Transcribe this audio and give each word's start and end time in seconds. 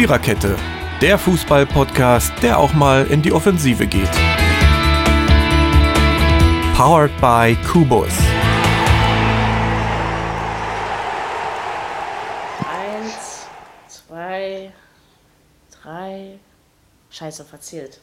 Viererkette, 0.00 0.56
der 1.02 1.18
Fußball-Podcast, 1.18 2.32
der 2.40 2.58
auch 2.58 2.72
mal 2.72 3.06
in 3.08 3.20
die 3.20 3.32
Offensive 3.32 3.86
geht. 3.86 4.10
Powered 6.74 7.10
by 7.20 7.54
Kubus. 7.70 8.08
Eins, 12.64 13.46
zwei, 13.88 14.72
drei. 15.82 16.38
Scheiße, 17.10 17.44
verzählt. 17.44 18.00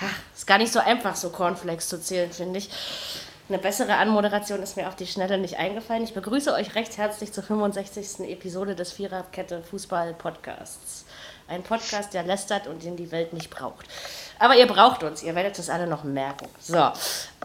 Ha, 0.00 0.06
ist 0.32 0.46
gar 0.46 0.58
nicht 0.58 0.72
so 0.72 0.78
einfach, 0.78 1.16
so 1.16 1.30
Cornflakes 1.30 1.88
zu 1.88 2.00
zählen, 2.00 2.30
finde 2.30 2.60
ich. 2.60 2.70
Eine 3.48 3.58
bessere 3.58 3.96
Anmoderation 3.96 4.60
ist 4.60 4.76
mir 4.76 4.88
auf 4.88 4.96
die 4.96 5.06
Schnelle 5.06 5.38
nicht 5.38 5.56
eingefallen. 5.56 6.02
Ich 6.02 6.14
begrüße 6.14 6.52
euch 6.52 6.74
recht 6.74 6.98
herzlich 6.98 7.32
zur 7.32 7.44
65. 7.44 8.28
Episode 8.28 8.74
des 8.76 8.92
Viererkette 8.92 9.62
Fußball 9.62 10.14
Podcasts. 10.14 11.05
Ein 11.48 11.62
Podcast, 11.62 12.14
der 12.14 12.24
lästert 12.24 12.66
und 12.66 12.82
den 12.82 12.96
die 12.96 13.10
Welt 13.12 13.32
nicht 13.32 13.50
braucht. 13.50 13.86
Aber 14.38 14.56
ihr 14.56 14.66
braucht 14.66 15.02
uns, 15.02 15.22
ihr 15.22 15.34
werdet 15.34 15.58
es 15.58 15.70
alle 15.70 15.86
noch 15.86 16.04
merken. 16.04 16.46
So, 16.60 16.76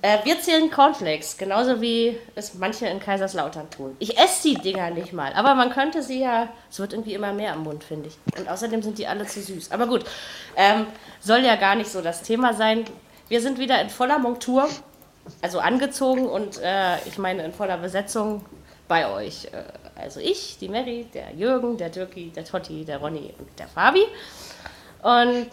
äh, 0.01 0.17
wir 0.23 0.41
zählen 0.41 0.69
Cornflakes, 0.69 1.37
genauso 1.37 1.79
wie 1.81 2.17
es 2.35 2.55
manche 2.55 2.87
in 2.87 2.99
Kaiserslautern 2.99 3.69
tun. 3.69 3.95
Ich 3.99 4.17
esse 4.17 4.49
die 4.49 4.55
Dinger 4.55 4.89
nicht 4.89 5.13
mal, 5.13 5.31
aber 5.33 5.55
man 5.55 5.69
könnte 5.69 6.03
sie 6.03 6.19
ja, 6.21 6.49
es 6.69 6.79
wird 6.79 6.93
irgendwie 6.93 7.13
immer 7.13 7.31
mehr 7.31 7.53
am 7.53 7.63
Mund, 7.63 7.83
finde 7.83 8.09
ich. 8.09 8.39
Und 8.39 8.49
außerdem 8.49 8.81
sind 8.81 8.97
die 8.97 9.07
alle 9.07 9.25
zu 9.25 9.41
süß. 9.41 9.71
Aber 9.71 9.87
gut, 9.87 10.03
ähm, 10.55 10.87
soll 11.19 11.39
ja 11.39 11.55
gar 11.55 11.75
nicht 11.75 11.91
so 11.91 12.01
das 12.01 12.23
Thema 12.23 12.53
sein. 12.53 12.85
Wir 13.29 13.41
sind 13.41 13.59
wieder 13.59 13.79
in 13.79 13.89
voller 13.89 14.19
Montur 14.19 14.67
also 15.41 15.59
angezogen 15.59 16.27
und 16.27 16.59
äh, 16.61 16.97
ich 17.05 17.17
meine 17.17 17.43
in 17.43 17.53
voller 17.53 17.77
Besetzung 17.77 18.43
bei 18.87 19.09
euch. 19.09 19.45
Äh, 19.45 19.63
also 20.01 20.19
ich, 20.19 20.57
die 20.59 20.69
Mary, 20.69 21.07
der 21.13 21.33
Jürgen, 21.35 21.77
der 21.77 21.89
Dirki, 21.89 22.31
der 22.35 22.45
Totti, 22.45 22.85
der 22.85 22.97
Ronny 22.97 23.33
und 23.37 23.47
der 23.59 23.67
Fabi. 23.67 24.03
Und 25.01 25.49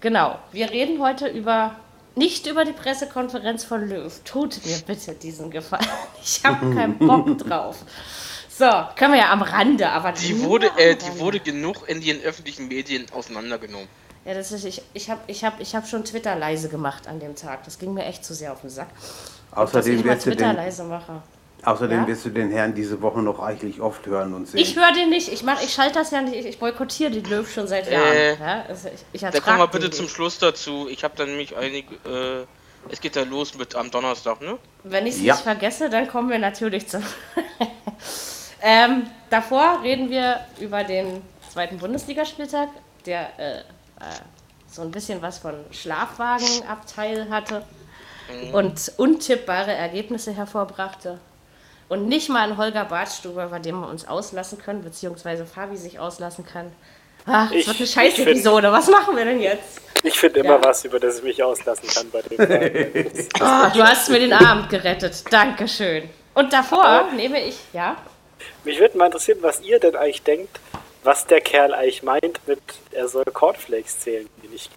genau, 0.00 0.38
wir 0.52 0.70
reden 0.70 1.00
heute 1.00 1.28
über 1.28 1.76
nicht 2.16 2.46
über 2.46 2.64
die 2.64 2.72
Pressekonferenz 2.72 3.64
von 3.64 3.88
Löw. 3.88 4.20
Tut 4.24 4.64
mir 4.64 4.78
bitte 4.86 5.14
diesen 5.14 5.50
Gefallen. 5.50 5.86
Ich 6.22 6.44
habe 6.44 6.74
keinen 6.74 6.98
Bock 6.98 7.38
drauf. 7.46 7.84
So, 8.48 8.70
können 8.96 9.14
wir 9.14 9.20
ja 9.20 9.32
am 9.32 9.42
Rande, 9.42 9.88
aber 9.88 10.12
die 10.12 10.40
wurde, 10.42 10.70
äh, 10.78 10.94
die 10.94 11.18
wurde 11.18 11.40
genug 11.40 11.88
in 11.88 12.00
den 12.00 12.22
öffentlichen 12.22 12.68
Medien 12.68 13.06
auseinandergenommen. 13.12 13.88
Ja, 14.24 14.32
das 14.32 14.52
ist, 14.52 14.64
ich, 14.64 14.80
ich 14.94 15.10
habe 15.10 15.20
ich 15.26 15.44
hab, 15.44 15.60
ich 15.60 15.74
hab 15.74 15.86
schon 15.86 16.04
Twitter 16.04 16.34
leise 16.36 16.68
gemacht 16.68 17.08
an 17.08 17.18
dem 17.18 17.34
Tag. 17.34 17.64
Das 17.64 17.78
ging 17.78 17.92
mir 17.92 18.04
echt 18.04 18.24
zu 18.24 18.32
sehr 18.32 18.52
auf 18.52 18.60
den 18.60 18.70
Sack. 18.70 18.88
Außerdem 19.50 19.98
ich 19.98 20.04
wirst, 20.04 20.24
du 20.24 20.30
Twitter 20.30 20.50
den, 20.50 20.56
leise 20.56 20.84
mache. 20.84 21.20
Außerdem 21.66 22.00
Ja? 22.02 22.06
wirst 22.06 22.24
du 22.24 22.30
den 22.30 22.50
Herrn 22.50 22.74
diese 22.74 23.00
Woche 23.02 23.20
noch 23.22 23.38
reichlich 23.40 23.80
oft 23.80 24.04
hören 24.06 24.34
und 24.34 24.46
sehen. 24.48 24.60
Ich 24.60 24.76
höre 24.76 24.92
den 24.92 25.10
nicht. 25.10 25.28
Ich, 25.32 25.42
mach- 25.42 25.62
ich 25.62 25.72
schalte 25.72 25.98
das 25.98 26.10
ja 26.10 26.22
nicht. 26.22 26.34
Ich, 26.34 26.46
ich 26.46 26.58
boykottiere 26.58 27.10
den 27.10 27.24
Löw 27.24 27.50
schon 27.50 27.66
seit 27.66 27.90
Jahren. 27.90 28.06
Äh, 28.12 28.34
ja? 28.38 28.64
also 28.68 28.88
ich, 28.88 29.00
ich 29.12 29.20
Da 29.20 29.40
kommen 29.40 29.58
wir 29.58 29.66
bitte 29.68 29.86
nicht. 29.86 29.96
zum 29.96 30.08
Schluss 30.08 30.38
dazu. 30.38 30.88
Ich 30.88 31.04
habe 31.04 31.14
dann 31.16 31.28
nämlich 31.28 31.56
einige. 31.56 31.94
Äh, 32.08 32.46
es 32.90 33.00
geht 33.00 33.16
ja 33.16 33.22
los 33.22 33.54
mit 33.56 33.74
am 33.74 33.90
Donnerstag, 33.90 34.42
ne? 34.42 34.58
Wenn 34.82 35.06
ich 35.06 35.14
es 35.14 35.22
Ja. 35.22 35.34
nicht 35.34 35.42
vergesse, 35.44 35.88
dann 35.88 36.06
kommen 36.06 36.28
wir 36.28 36.38
natürlich 36.38 36.86
zum. 36.86 37.02
ähm, 38.62 39.06
davor 39.30 39.80
reden 39.82 40.10
wir 40.10 40.40
über 40.60 40.84
den 40.84 41.22
zweiten 41.50 41.78
Bundesligaspieltag, 41.78 42.68
der 43.06 43.38
äh, 43.38 43.58
äh, 43.60 43.62
so 44.70 44.82
ein 44.82 44.90
bisschen 44.90 45.22
was 45.22 45.38
von 45.38 45.54
Schlafwagenabteil 45.70 47.28
hatte 47.30 47.62
und 48.52 48.92
untippbare 48.96 49.72
Ergebnisse 49.72 50.32
hervorbrachte. 50.32 51.18
Und 51.88 52.08
nicht 52.08 52.28
mal 52.28 52.48
ein 52.50 52.56
Holger 52.56 52.84
Bartstuber, 52.84 53.46
bei 53.48 53.58
dem 53.58 53.80
wir 53.80 53.88
uns 53.88 54.06
auslassen 54.08 54.58
können, 54.58 54.82
beziehungsweise 54.82 55.44
Fabi 55.46 55.76
sich 55.76 55.98
auslassen 55.98 56.44
kann. 56.46 56.72
Ach, 57.26 57.48
das 57.50 57.56
Ich- 57.60 57.66
wird 57.66 57.76
eine 57.76 57.84
ich 57.84 57.90
Scheiß-Episode. 57.92 58.72
Was 58.72 58.88
machen 58.88 59.16
wir 59.16 59.24
denn 59.24 59.40
jetzt? 59.40 59.80
Ich 60.02 60.18
finde 60.18 60.40
immer 60.40 60.56
Ja. 60.60 60.64
was, 60.64 60.84
über 60.84 61.00
das 61.00 61.18
ich 61.18 61.24
mich 61.24 61.42
auslassen 61.42 61.88
kann 61.88 62.10
bei 62.10 62.20
dem. 62.22 63.10
Ah, 63.40 63.70
du 63.74 63.82
hast 63.82 64.10
mir 64.10 64.18
den 64.20 64.32
Abend 64.32 64.68
gerettet. 64.68 65.24
Dankeschön. 65.30 66.08
Und 66.34 66.52
davor 66.52 67.08
nehme 67.14 67.42
ich, 67.42 67.56
ja? 67.72 67.96
Mich 68.64 68.78
würde 68.80 68.98
mal 68.98 69.06
interessieren, 69.06 69.38
was 69.40 69.60
ihr 69.62 69.78
denn 69.78 69.96
eigentlich 69.96 70.22
denkt, 70.22 70.58
was 71.02 71.26
der 71.26 71.40
Kerl 71.40 71.72
eigentlich 71.74 72.02
meint 72.02 72.40
mit, 72.46 72.60
er 72.92 73.08
soll 73.08 73.24
Cornflakes 73.24 74.00
zählen. 74.00 74.28
Ich 74.52 74.68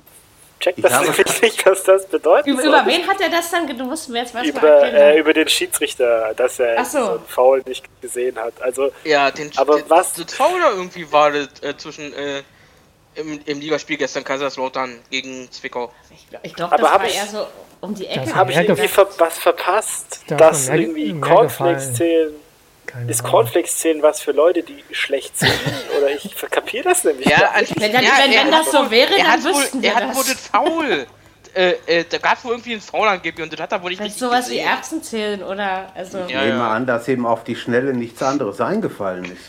check 0.60 0.76
Ich 0.78 0.84
das 0.84 1.02
nämlich 1.02 1.42
nicht, 1.42 1.66
was 1.66 1.84
das 1.84 2.06
bedeutet. 2.08 2.48
Über, 2.48 2.64
über 2.64 2.86
wen 2.86 3.08
hat 3.08 3.20
er 3.22 3.30
das 3.30 3.50
dann? 3.52 3.68
Du 3.78 3.84
musst 3.86 4.10
mir 4.10 4.20
jetzt 4.20 4.32
Über, 4.34 4.62
mal 4.62 4.68
erklären. 4.68 4.96
äh, 4.96 5.20
über 5.20 5.34
den 5.34 5.48
Schiedsrichter, 5.48 6.34
dass 6.36 6.60
er 6.60 6.84
so. 6.86 7.00
so 7.06 7.12
einen 7.12 7.26
Foul 7.28 7.62
nicht 7.66 7.86
gesehen 8.02 8.38
hat. 8.38 8.54
Also, 8.62 8.92
Ja, 9.04 9.32
den 9.32 9.52
Aber 9.58 9.78
den, 9.78 9.90
was- 9.90 10.14
Das 10.14 10.34
Foul 10.34 10.60
da 10.60 10.72
irgendwie 10.72 11.12
war 11.12 11.32
das 11.32 11.48
äh, 11.62 11.76
zwischen. 11.78 12.14
Äh, 12.14 12.44
im, 13.16 13.40
Im 13.46 13.60
Ligaspiel 13.60 13.98
gestern 13.98 14.24
Kaiserslautern 14.24 15.00
gegen 15.10 15.52
Zwickau. 15.52 15.92
ich 16.44 16.54
glaube, 16.54 16.54
glaub, 16.54 16.70
das 16.70 16.82
war 16.82 17.04
ich- 17.08 17.16
eher 17.16 17.26
so 17.26 17.48
um 17.82 17.96
die 17.96 18.06
Ecke. 18.06 18.36
Habe 18.36 18.52
ich 18.52 18.58
irgendwie 18.60 18.88
ver 18.88 19.08
was 19.18 19.40
verpasst, 19.40 20.20
Da 20.28 20.36
dass 20.36 20.70
irgendwie 20.70 21.20
Cornflakes 21.20 21.96
zählen. 21.96 22.36
Keine 22.88 23.12
Ist 23.12 23.20
Ahnung. 23.22 23.32
Cornflakes 23.32 23.78
zählen 23.78 24.02
was 24.02 24.22
für 24.22 24.32
Leute, 24.32 24.64
die 24.64 24.84
schlecht 24.92 25.38
sehen? 25.38 25.52
Oder 25.98 26.10
ich 26.10 26.36
kapiere 26.50 26.86
das 26.86 27.04
nämlich 27.04 27.28
Ja, 27.28 27.52
also, 27.54 27.74
nicht. 27.74 27.80
Wenn, 27.80 27.94
dann, 27.94 28.04
ja, 28.04 28.12
wenn, 28.24 28.32
wenn 28.32 28.52
das 28.52 28.72
so 28.72 28.90
wäre, 28.90 29.10
dann 29.16 29.28
hat 29.28 29.44
wohl, 29.44 29.54
wüssten 29.54 29.82
wir 29.82 29.90
er 29.92 29.96
hat 29.96 30.04
das. 30.10 30.16
wohl 30.18 30.24
das 30.24 30.48
Foul. 30.48 31.08
äh, 31.54 31.72
äh, 31.88 32.06
da 32.10 32.18
gab 32.18 32.44
wohl 32.44 32.52
irgendwie 32.54 32.74
ein 32.74 32.82
Foul 32.82 33.08
angeblich 33.08 33.44
und 33.44 33.54
das 33.54 33.60
hat 33.60 33.72
er 33.72 33.82
wohl 33.84 33.90
nicht 33.90 34.00
Vielleicht 34.00 34.20
sowas 34.20 34.50
wie 34.50 34.56
gesehen. 34.56 34.68
Erbsen 34.70 35.04
zählen 35.04 35.44
oder. 35.44 35.92
Also, 35.96 36.18
Ja, 36.20 36.26
Ich 36.26 36.34
nehme 36.34 36.50
ja. 36.60 36.72
an, 36.72 36.86
dass 36.88 37.08
ihm 37.08 37.26
auf 37.26 37.44
die 37.44 37.56
Schnelle 37.56 37.94
nichts 37.94 38.22
anderes 38.24 38.60
eingefallen 38.62 39.26
ist. 39.26 39.42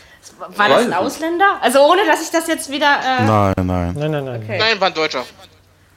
War 0.57 0.69
das 0.69 0.85
ein 0.85 0.93
Ausländer? 0.93 1.57
Also 1.61 1.79
ohne, 1.81 2.05
dass 2.05 2.21
ich 2.21 2.29
das 2.29 2.47
jetzt 2.47 2.69
wieder. 2.69 2.99
Äh, 2.99 3.23
Nein, 3.23 3.53
nein. 3.63 3.93
Nein, 3.97 4.11
nein, 4.11 4.25
nein. 4.25 4.41
Okay. 4.43 4.57
Nein, 4.59 4.79
war 4.79 4.87
ein 4.87 4.93
Deutscher. 4.93 5.25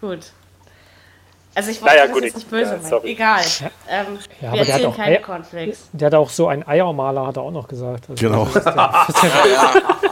Gut. 0.00 0.20
Also 1.54 1.70
ich 1.70 1.82
wollte 1.82 1.94
Naja, 1.94 2.06
das 2.06 2.14
gut, 2.14 2.22
jetzt 2.24 2.30
ich- 2.30 2.36
nicht 2.36 2.50
böse 2.50 2.70
ja, 2.70 2.76
meinen. 2.78 2.88
sorry. 2.88 3.10
Egal. 3.12 3.40
Ähm, 3.88 4.18
Ja, 4.40 4.40
wir 4.40 4.48
aber 4.52 4.64
der 4.64 4.74
hat 4.74 4.84
auch 4.86 4.96
keine 4.96 5.20
Cornflakes. 5.20 5.78
Der 5.92 6.06
hat 6.06 6.14
auch 6.14 6.30
so 6.30 6.48
einen 6.48 6.66
Eiermaler, 6.66 7.26
hat 7.26 7.36
er 7.36 7.42
auch 7.42 7.50
noch 7.50 7.68
gesagt. 7.68 8.04
Also 8.08 8.24
Genau. 8.26 8.44
Das 8.46 8.56
ist 8.56 8.64
der, 8.64 8.72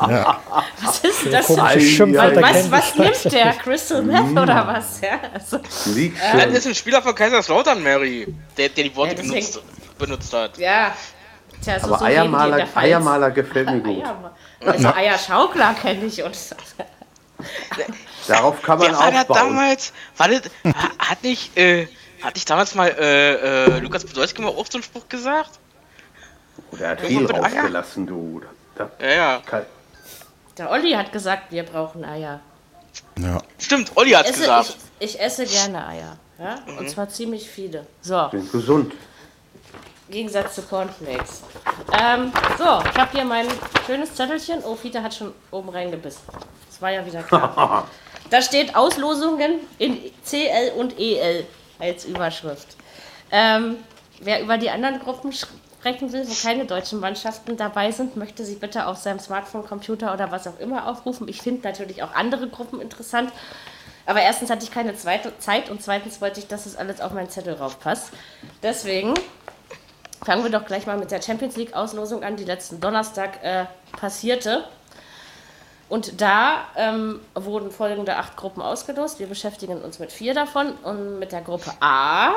der 0.09 0.37
Was 0.83 1.05
ist 1.05 1.25
denn 1.25 1.33
das? 1.33 1.49
Was, 1.51 2.71
was 2.71 2.95
nimmt 2.97 3.25
der? 3.33 3.53
Crystal 3.55 4.03
Meth 4.03 4.33
oder 4.33 4.67
was? 4.67 5.01
Ja, 5.01 5.19
also, 5.33 5.59
Liegt 5.95 6.19
Das 6.21 6.47
ist 6.53 6.67
ein 6.67 6.75
Spieler 6.75 7.01
von 7.01 7.15
Kaiserslautern, 7.15 7.83
Mary, 7.83 8.27
der, 8.59 8.69
der 8.69 8.85
die 8.85 8.95
Worte 8.97 9.13
Ja, 9.17 9.23
deswegen- 9.23 9.35
benutzt, 9.47 9.63
benutzt 9.99 10.33
hat. 10.35 10.59
ja. 10.59 10.93
Tja, 11.63 11.79
so, 11.79 11.87
Aber 11.89 11.99
so 11.99 12.05
Eiermaler. 12.07 12.67
Eiermaler 12.75 13.31
gefällt 13.31 13.71
mir 13.71 13.81
gut. 13.83 14.05
Eierma- 14.05 14.31
Also 14.67 14.89
Eierschaukler 14.95 15.75
kenne 15.75 16.05
ich 16.07 16.23
und 16.23 16.35
Darauf 18.31 18.63
kann 18.63 18.79
man 18.79 18.89
der 18.89 18.99
aufbauen. 18.99 19.27
damals? 19.29 19.93
War 20.17 20.29
das, 20.29 20.43
ha- 20.65 20.91
hat 21.11 21.23
nicht, 21.23 21.57
äh, 21.57 21.89
hat 22.23 22.35
nicht 22.35 22.49
damals 22.49 22.75
mal 22.75 22.89
äh, 22.89 23.35
äh, 23.67 23.79
Lukas 23.81 24.05
Podolski 24.05 24.43
mal 24.43 24.49
auch 24.49 24.67
so 24.71 24.79
einen 24.79 24.83
Spruch 24.83 25.09
gesagt? 25.09 25.51
Der 26.79 26.91
hat 26.91 27.01
viel 27.01 27.27
rausgelassen, 27.27 28.07
du. 28.07 28.43
Da 28.77 28.91
Ja, 29.01 29.09
ja. 29.11 29.43
kann, 29.45 29.67
der 30.57 30.71
Olli 30.71 30.93
hat 30.93 31.13
gesagt, 31.13 31.51
wir 31.51 31.63
brauchen 31.65 32.05
Eier. 32.05 32.41
Ja. 33.19 33.39
Stimmt, 33.59 33.93
Olli 33.97 34.13
Esse, 34.13 34.33
gesagt. 34.41 34.77
ich, 34.99 35.15
ich 35.17 35.21
esse 35.21 35.47
gerne 35.47 35.87
Eier. 35.87 36.17
Ja? 36.39 36.59
Und 36.79 36.89
zwar 36.91 37.09
ziemlich 37.09 37.49
viele. 37.49 37.87
So, 38.01 38.29
bin 38.31 38.51
gesund. 38.51 38.93
im 40.09 40.13
Gegensatz 40.15 40.55
zu 40.55 40.63
Cornflakes. 40.63 41.43
Ähm, 42.01 42.33
so, 42.59 42.83
ich 42.91 42.99
habe 42.99 43.11
hier 43.13 43.25
mein 43.25 43.47
schönes 43.87 44.15
Zettelchen. 44.15 44.63
Oh, 44.65 44.75
Fiete 44.77 45.03
hat 45.03 45.15
schon 45.15 45.33
oben 45.51 45.69
reingebissen. 45.69 46.23
Das 46.69 46.81
war 46.81 46.91
ja 46.91 47.05
wieder 47.05 47.23
klar. 47.23 47.87
da 48.31 48.43
steht 48.43 48.77
Auslosungen 48.77 49.61
in 49.79 49.99
CL 50.25 50.73
und 50.77 50.99
EL 50.99 51.47
als 51.79 52.05
Überschrift. 52.05 52.77
Ähm, 53.31 53.77
wer 54.21 54.43
über 54.43 54.59
die 54.59 54.71
anderen 54.71 55.01
Gruppen 55.01 55.33
sprechen 55.33 56.13
will, 56.13 56.27
wo 56.29 56.35
keine 56.47 56.65
deutschen 56.65 57.01
Mannschaften 57.01 57.57
dabei 57.57 57.91
sind, 57.91 58.17
möchte 58.17 58.45
sich 58.45 58.61
bitte 58.61 58.87
auf 58.87 58.99
seinem 58.99 59.19
Smartphone, 59.19 59.67
Computer 59.67 60.13
oder 60.13 60.31
was 60.31 60.47
auch 60.47 60.59
immer 60.59 60.87
aufrufen. 60.87 61.29
Ich 61.29 61.43
finde 61.43 61.67
natürlich 61.67 62.03
auch 62.03 62.15
andere 62.15 62.49
Gruppen 62.49 62.81
interessant. 62.81 63.33
Aber 64.07 64.23
erstens 64.23 64.51
hatte 64.51 64.65
ich 64.65 64.71
keine 64.71 64.95
zweite 64.97 65.39
Zeit 65.39 65.71
und 65.71 65.83
zweitens 65.83 66.21
wollte 66.21 66.41
ich, 66.41 66.49
dass 66.49 66.67
es 66.67 66.77
alles 66.77 67.01
auf 67.01 67.13
meinen 67.13 67.31
Zettel 67.31 67.55
raufpasst. 67.55 68.11
Deswegen 68.63 69.15
fangen 70.25 70.43
wir 70.43 70.51
doch 70.51 70.67
gleich 70.67 70.87
mal 70.87 70.99
mit 70.99 71.11
der 71.11 71.23
Champions 71.23 71.57
League 71.57 71.75
Auslosung 71.75 72.25
an, 72.25 72.37
die 72.37 72.45
letzten 72.45 72.81
Donnerstag 72.81 73.43
äh, 73.43 73.67
passierte. 73.93 74.65
Und 75.91 76.21
da 76.21 76.69
ähm, 76.77 77.21
wurden 77.35 77.73
folgende 77.73 78.17
acht 78.17 78.37
Gruppen 78.37 78.63
ausgelost. 78.63 79.19
Wir 79.19 79.27
beschäftigen 79.27 79.83
uns 79.83 79.99
mit 79.99 80.13
vier 80.13 80.35
davon 80.35 80.73
und 80.85 81.19
mit 81.19 81.33
der 81.33 81.41
Gruppe 81.41 81.73
A, 81.81 82.31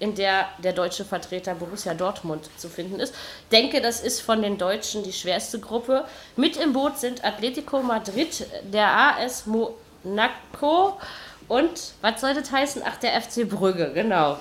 in 0.00 0.16
der 0.16 0.46
der 0.58 0.72
deutsche 0.72 1.04
Vertreter 1.04 1.54
Borussia 1.54 1.94
Dortmund 1.94 2.50
zu 2.56 2.68
finden 2.68 2.98
ist. 2.98 3.14
Denke, 3.52 3.80
das 3.80 4.00
ist 4.00 4.20
von 4.20 4.42
den 4.42 4.58
Deutschen 4.58 5.04
die 5.04 5.12
schwerste 5.12 5.60
Gruppe. 5.60 6.04
Mit 6.34 6.56
im 6.56 6.72
Boot 6.72 6.98
sind 6.98 7.24
Atletico 7.24 7.82
Madrid, 7.82 8.44
der 8.64 8.88
AS 8.88 9.46
Monaco 9.46 10.98
und 11.46 11.92
was 12.00 12.20
soll 12.20 12.34
das 12.34 12.50
heißen? 12.50 12.82
Ach, 12.84 12.96
der 12.96 13.20
FC 13.22 13.48
Brügge, 13.48 13.92
genau. 13.94 14.38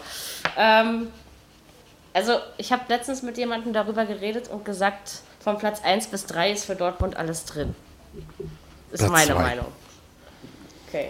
Ähm, 0.58 1.12
also 2.12 2.40
ich 2.58 2.72
habe 2.72 2.86
letztens 2.88 3.22
mit 3.22 3.38
jemandem 3.38 3.72
darüber 3.72 4.06
geredet 4.06 4.50
und 4.50 4.66
gesagt, 4.66 5.20
von 5.40 5.60
Platz 5.60 5.84
1 5.84 6.08
bis 6.08 6.26
3 6.26 6.54
ist 6.54 6.66
für 6.66 6.76
Dortmund 6.76 7.16
alles 7.18 7.46
drin. 7.46 7.76
Ist 8.92 9.00
Platz 9.00 9.12
meine 9.12 9.32
zwei. 9.32 9.42
Meinung. 9.42 9.66
Okay. 10.88 11.10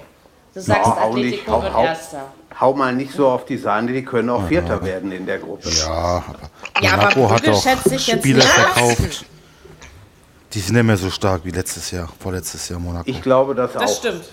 Du 0.54 0.62
sagst, 0.62 0.86
Ja, 0.86 1.00
hau 1.02 1.14
nicht, 1.14 1.26
Atletico 1.28 1.52
hau, 1.52 1.62
wird 1.64 1.74
hau. 1.74 1.84
Erster. 1.86 2.26
Hau 2.60 2.74
mal 2.74 2.96
nicht 2.96 3.14
so 3.14 3.28
auf 3.28 3.46
die 3.46 3.58
Sahne, 3.58 3.94
die 3.94 4.04
können 4.04 4.30
auch 4.32 4.48
Vierter 4.48 4.84
werden 4.84 5.12
in 5.12 5.26
der 5.28 5.38
Gruppe. 5.38 5.70
Ja, 5.70 5.88
aber 5.88 6.26
Ja, 6.82 6.94
aber 6.94 7.16
Monaco 7.16 7.30
hat 7.32 7.46
jetzt 7.46 8.02
Spieler 8.10 8.42
verkauft. 8.44 9.26
Die 10.54 10.60
sind 10.60 10.76
nicht 10.76 10.84
mehr 10.86 10.98
so 10.98 11.12
stark 11.12 11.42
wie 11.44 11.52
letztes 11.52 11.92
Jahr, 11.92 12.10
vorletztes 12.20 12.68
Jahr 12.70 12.80
Monaco. 12.80 13.04
Ich 13.08 13.22
glaube 13.22 13.54
das 13.54 13.76
auch. 13.76 13.82
Das 13.82 13.98
stimmt. 13.98 14.24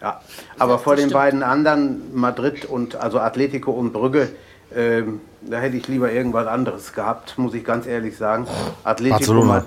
Ja, 0.00 0.20
aber 0.58 0.78
vor 0.78 0.94
das 0.94 1.02
den 1.02 1.10
stimmt. 1.10 1.12
beiden 1.22 1.42
anderen, 1.42 2.14
Madrid 2.14 2.64
und 2.64 2.96
also 2.96 3.20
Atletico 3.20 3.70
und 3.70 3.92
Brügge, 3.92 4.30
ähm, 4.74 5.20
da 5.42 5.58
hätte 5.58 5.76
ich 5.76 5.86
lieber 5.88 6.10
irgendwas 6.10 6.46
anderes 6.46 6.92
gehabt, 6.92 7.36
muss 7.38 7.54
ich 7.54 7.64
ganz 7.64 7.86
ehrlich 7.86 8.16
sagen. 8.16 8.46
Atletico, 8.82 9.18
Barcelona. 9.18 9.66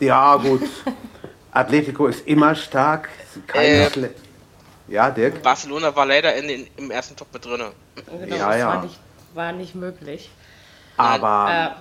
Ja, 0.00 0.36
gut. 0.36 0.62
Atletico 1.52 2.06
ist 2.06 2.26
immer 2.26 2.54
stark. 2.54 3.08
Äh. 3.54 3.88
Ja, 4.88 5.10
Dirk. 5.10 5.42
Barcelona 5.42 5.94
war 5.94 6.06
leider 6.06 6.34
in 6.34 6.48
den, 6.48 6.66
im 6.76 6.90
ersten 6.90 7.14
Top 7.16 7.28
mit 7.32 7.44
drin. 7.44 7.60
Genau, 8.24 8.36
Ja, 8.36 8.48
das 8.48 8.58
ja. 8.58 8.66
War, 8.68 8.82
nicht, 8.84 8.98
war 9.34 9.52
nicht 9.52 9.74
möglich. 9.74 10.30
Aber 10.96 11.74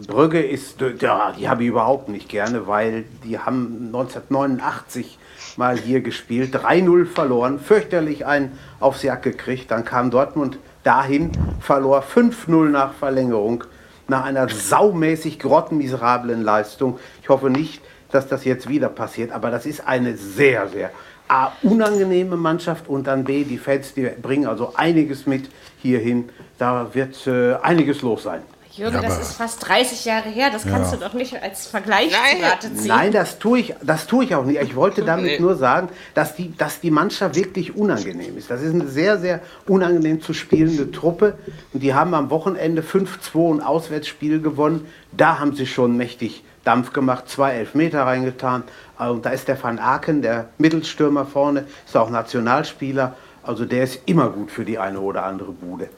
Äh, 0.00 0.06
Brügge 0.06 0.42
ist, 0.42 0.80
ja, 1.00 1.32
die 1.32 1.48
habe 1.48 1.62
ich 1.62 1.68
überhaupt 1.68 2.08
nicht 2.08 2.28
gerne, 2.28 2.66
weil 2.66 3.04
die 3.24 3.38
haben 3.38 3.86
1989 3.86 5.16
mal 5.56 5.78
hier 5.78 6.00
gespielt, 6.00 6.54
3-0 6.56 7.06
verloren, 7.06 7.60
fürchterlich 7.60 8.26
einen 8.26 8.58
aufs 8.80 9.02
Jack 9.02 9.22
gekriegt. 9.22 9.70
Dann 9.70 9.84
kam 9.84 10.10
Dortmund 10.10 10.58
dahin, 10.82 11.30
verlor 11.60 12.02
5-0 12.02 12.70
nach 12.70 12.94
Verlängerung, 12.94 13.62
nach 14.08 14.24
einer 14.24 14.48
saumäßig 14.48 15.38
grottenmiserablen 15.38 16.42
Leistung. 16.42 16.98
Ich 17.22 17.28
hoffe 17.28 17.50
nicht, 17.50 17.82
dass 18.10 18.26
das 18.26 18.44
jetzt 18.44 18.68
wieder 18.68 18.88
passiert, 18.88 19.32
aber 19.32 19.50
das 19.50 19.66
ist 19.66 19.86
eine 19.86 20.16
sehr, 20.16 20.68
sehr 20.68 20.90
A, 21.28 21.52
unangenehme 21.62 22.36
Mannschaft 22.36 22.88
und 22.88 23.06
dann 23.06 23.24
B, 23.24 23.44
die 23.44 23.58
Fans, 23.58 23.92
die 23.92 24.08
bringen 24.20 24.46
also 24.46 24.72
einiges 24.74 25.26
mit 25.26 25.50
hierhin. 25.82 26.30
Da 26.56 26.88
wird 26.94 27.26
äh, 27.26 27.54
einiges 27.56 28.00
los 28.00 28.22
sein. 28.22 28.40
Jürgen, 28.78 28.94
Ja, 28.96 29.02
das 29.02 29.18
ist 29.20 29.32
fast 29.34 29.68
30 29.68 30.04
Jahre 30.04 30.28
her. 30.28 30.50
Das 30.52 30.64
kannst 30.64 30.92
du 30.92 30.96
doch 30.96 31.12
nicht 31.12 31.42
als 31.42 31.66
Vergleich 31.66 32.12
Nein. 32.12 32.76
ziehen. 32.76 32.86
Nein, 32.86 33.12
das 33.12 33.38
tue 33.38 33.58
ich, 33.60 33.74
das 33.82 34.06
tue 34.06 34.24
ich 34.24 34.34
auch 34.34 34.44
nicht. 34.44 34.60
Ich 34.62 34.76
wollte 34.76 35.02
damit 35.04 35.24
Nee. 35.26 35.38
nur 35.40 35.56
sagen, 35.56 35.88
dass 36.14 36.34
die, 36.36 36.56
dass 36.56 36.80
die 36.80 36.90
Mannschaft 36.90 37.34
wirklich 37.34 37.76
unangenehm 37.76 38.38
ist. 38.38 38.50
Das 38.50 38.62
ist 38.62 38.72
eine 38.74 38.86
sehr, 38.88 39.18
sehr 39.18 39.40
unangenehm 39.66 40.22
zu 40.22 40.32
spielende 40.32 40.90
Truppe. 40.90 41.36
Und 41.72 41.82
die 41.82 41.92
haben 41.94 42.14
am 42.14 42.30
Wochenende 42.30 42.82
5-2 42.82 43.56
ein 43.56 43.60
Auswärtsspiel 43.60 44.40
gewonnen. 44.40 44.86
Da 45.12 45.38
haben 45.38 45.54
sie 45.54 45.66
schon 45.66 45.96
mächtig 45.96 46.44
Dampf 46.64 46.92
gemacht, 46.92 47.28
zwei 47.28 47.52
Elfmeter 47.52 48.02
reingetan. 48.04 48.62
Und 48.98 49.24
da 49.26 49.30
ist 49.30 49.48
der 49.48 49.62
Van 49.62 49.78
Aken, 49.78 50.22
der 50.22 50.48
Mittelstürmer 50.58 51.24
vorne, 51.24 51.64
ist 51.86 51.96
auch 51.96 52.10
Nationalspieler. 52.10 53.14
Also 53.42 53.64
der 53.64 53.84
ist 53.84 54.00
immer 54.06 54.28
gut 54.28 54.50
für 54.50 54.64
die 54.64 54.78
eine 54.78 55.00
oder 55.00 55.24
andere 55.24 55.52
Bude. 55.52 55.88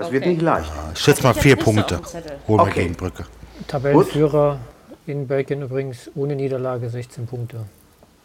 Das 0.00 0.10
wird 0.12 0.22
Okay. 0.22 0.32
nicht 0.32 0.42
leicht. 0.42 0.70
Ich 0.94 1.00
schätze 1.00 1.22
mal 1.22 1.34
vier 1.34 1.56
Punkte. 1.56 2.00
Holen 2.48 2.58
wir 2.58 2.62
Okay. 2.62 2.82
gegen 2.82 2.94
Brücke. 2.94 3.24
Tabellenführer 3.68 4.58
in 5.06 5.26
Belgien 5.28 5.62
übrigens 5.62 6.10
ohne 6.14 6.34
Niederlage 6.36 6.88
16 6.88 7.26
Punkte. 7.26 7.58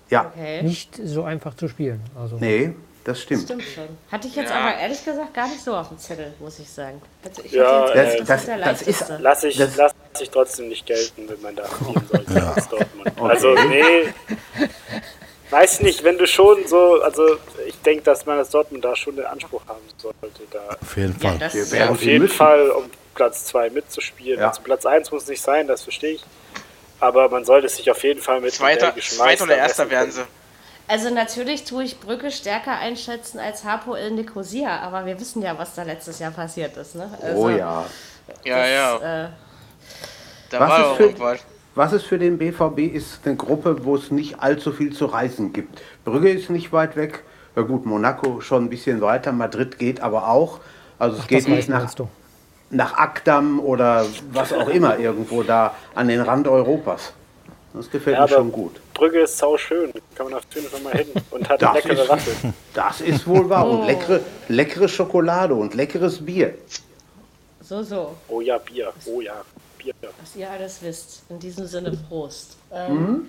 Ja, 0.10 0.32
Okay. 0.34 0.62
Nicht 0.64 1.00
so 1.04 1.24
einfach 1.24 1.56
zu 1.56 1.68
spielen. 1.68 2.00
Also 2.20 2.38
nee, 2.40 2.74
das 3.04 3.22
stimmt. 3.22 3.44
Stimmt 3.44 3.64
schon. 3.64 3.86
Hatte 4.12 4.28
ich 4.28 4.36
jetzt 4.36 4.50
Ja. 4.52 4.60
aber 4.62 4.78
ehrlich 4.78 5.04
gesagt 5.04 5.34
gar 5.34 5.48
nicht 5.48 5.62
so 5.64 5.76
auf 5.76 5.90
dem 5.90 5.98
Zettel, 5.98 6.34
muss 6.40 6.60
ich 6.60 6.70
sagen. 6.70 7.02
Also 7.24 7.42
ich 7.44 7.52
Ja, 7.52 7.90
äh, 7.90 8.18
das, 8.24 8.28
das- 8.28 8.46
das 8.64 8.82
ist-. 8.84 9.12
Lass 9.20 9.44
ich, 9.44 9.58
Das- 9.58 9.76
lass 9.76 9.94
ich 10.22 10.30
trotzdem 10.30 10.70
nicht 10.70 10.86
gelten, 10.86 11.28
wenn 11.28 11.42
man 11.42 11.56
da 11.56 11.66
spielen 11.68 12.06
sollte 12.12 12.48
als 12.56 12.70
Dortmund. 12.70 13.12
Also, 13.22 13.54
nee. 13.54 14.14
Weiß 15.50 15.82
nicht, 15.82 16.04
wenn 16.04 16.18
du 16.18 16.26
schon 16.28 16.66
so, 16.68 17.02
also 17.02 17.22
denke, 17.86 18.04
dass 18.04 18.26
man 18.26 18.38
als 18.38 18.50
Dortmund 18.50 18.84
da 18.84 18.96
schon 18.96 19.16
den 19.16 19.26
Anspruch 19.26 19.62
haben 19.68 19.80
sollte, 19.98 20.42
da 20.52 20.60
Auf 20.82 20.98
jeden 20.98 21.16
ja, 21.22 21.30
Fall. 21.30 21.40
das, 21.40 21.54
Wir 21.54 21.72
werden 21.72 21.90
auf 21.92 22.02
jeden 22.02 22.24
müssen. 22.24 22.36
Fall 22.36 22.70
um 22.72 22.86
Platz 23.14 23.46
2 23.46 23.70
mitzuspielen. 23.70 24.40
Ja. 24.40 24.50
Also 24.50 24.62
Platz 24.62 24.86
1 24.86 25.12
muss 25.12 25.28
nicht 25.28 25.42
sein, 25.42 25.68
das 25.68 25.84
verstehe 25.84 26.16
ich. 26.16 26.24
Aber 27.00 27.30
man 27.30 27.46
sollte 27.46 27.70
sich 27.70 27.90
auf 27.92 28.04
jeden 28.04 28.22
Fall 28.22 28.42
mit 28.42 28.52
dem 28.52 28.56
Zweiter, 28.58 28.94
zweiter 29.00 29.44
oder 29.46 29.58
erster 29.58 29.90
werden 29.90 30.12
sie. 30.12 30.22
also 30.88 31.10
natürlich 31.14 31.64
tue 31.66 31.84
ich 31.84 32.00
Brücke 32.00 32.32
stärker 32.32 32.78
einschätzen 32.80 33.40
als 33.40 33.64
Hapoel 33.64 34.12
Nicosia, 34.12 34.80
aber 34.80 35.06
wir 35.06 35.20
wissen 35.20 35.42
ja, 35.42 35.58
was 35.58 35.76
da 35.76 35.84
letztes 35.84 36.20
Jahr 36.20 36.32
passiert 36.32 36.76
ist. 36.78 36.96
Ne? 36.96 37.10
Also, 37.22 37.38
Oh 37.42 37.50
ja. 37.50 37.86
Ja, 38.44 38.66
ja. 38.68 39.26
Äh, 39.26 39.30
Da 40.50 40.60
Was 40.60 40.70
war 40.70 40.92
ist 40.92 40.98
für- 40.98 41.04
irgendwas. 41.04 41.40
Was 41.78 41.92
es 41.92 42.04
für 42.04 42.18
den 42.18 42.38
BVB 42.38 42.80
ist, 42.96 43.20
eine 43.26 43.36
Gruppe, 43.36 43.84
wo 43.84 43.98
es 43.98 44.10
nicht 44.10 44.40
allzu 44.40 44.72
viel 44.72 44.94
zu 44.94 45.08
reisen 45.08 45.52
gibt. 45.52 45.82
Brügge 46.06 46.30
ist 46.32 46.50
nicht 46.50 46.72
weit 46.72 46.96
weg. 46.96 47.24
Ja 47.56 47.62
gut, 47.62 47.86
Monaco 47.86 48.42
schon 48.42 48.66
ein 48.66 48.70
bisschen 48.70 49.02
weiter. 49.02 49.32
Madrid 49.32 49.78
geht 49.80 50.02
aber 50.02 50.28
auch. 50.30 50.60
Also 51.00 51.18
es 51.18 51.28
geht 51.28 51.42
das 51.44 51.48
nicht 51.48 51.70
nach, 51.70 51.94
nach 52.70 52.98
Akdam 52.98 53.60
oder 53.60 54.06
was 54.32 54.52
auch 54.54 54.68
immer 54.68 54.98
irgendwo 54.98 55.44
da 55.44 55.74
an 55.94 56.08
den 56.08 56.22
Rand 56.22 56.48
Europas. 56.48 57.14
Das 57.74 57.92
gefällt 57.92 58.16
Ja, 58.16 58.22
mir 58.24 58.30
schon 58.30 58.52
gut. 58.52 58.80
Brügge 58.94 59.20
ist 59.22 59.38
sau 59.38 59.58
schön, 59.58 59.92
kann 60.16 60.28
man 60.28 60.36
auf 60.36 60.44
jeden 60.54 60.68
Fall 60.68 60.80
mal 60.80 60.94
hin 60.94 61.08
und 61.32 61.50
hat 61.50 61.62
Das 61.62 61.74
leckere 61.74 62.08
Waffeln. 62.08 62.54
Das 62.74 63.02
ist 63.02 63.28
wohl 63.28 63.50
wahr. 63.50 63.68
Und 63.70 63.86
leckere, 63.86 64.22
leckere 64.48 64.88
Schokolade 64.88 65.54
und 65.54 65.74
leckeres 65.74 66.26
Bier. 66.26 66.56
so, 67.62 67.84
so, 67.84 68.16
Oh 68.30 68.40
ja, 68.40 68.58
Bier, 68.58 68.94
oh 69.06 69.20
ja, 69.20 69.42
Bier. 69.78 69.94
was 70.02 70.36
ihr 70.38 70.50
alles 70.50 70.82
wisst. 70.82 71.24
In 71.30 71.40
diesem 71.40 71.68
Sinne 71.68 71.92
Prost. 72.08 72.56
Ähm, 72.72 73.28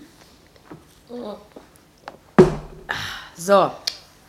So, 3.37 3.71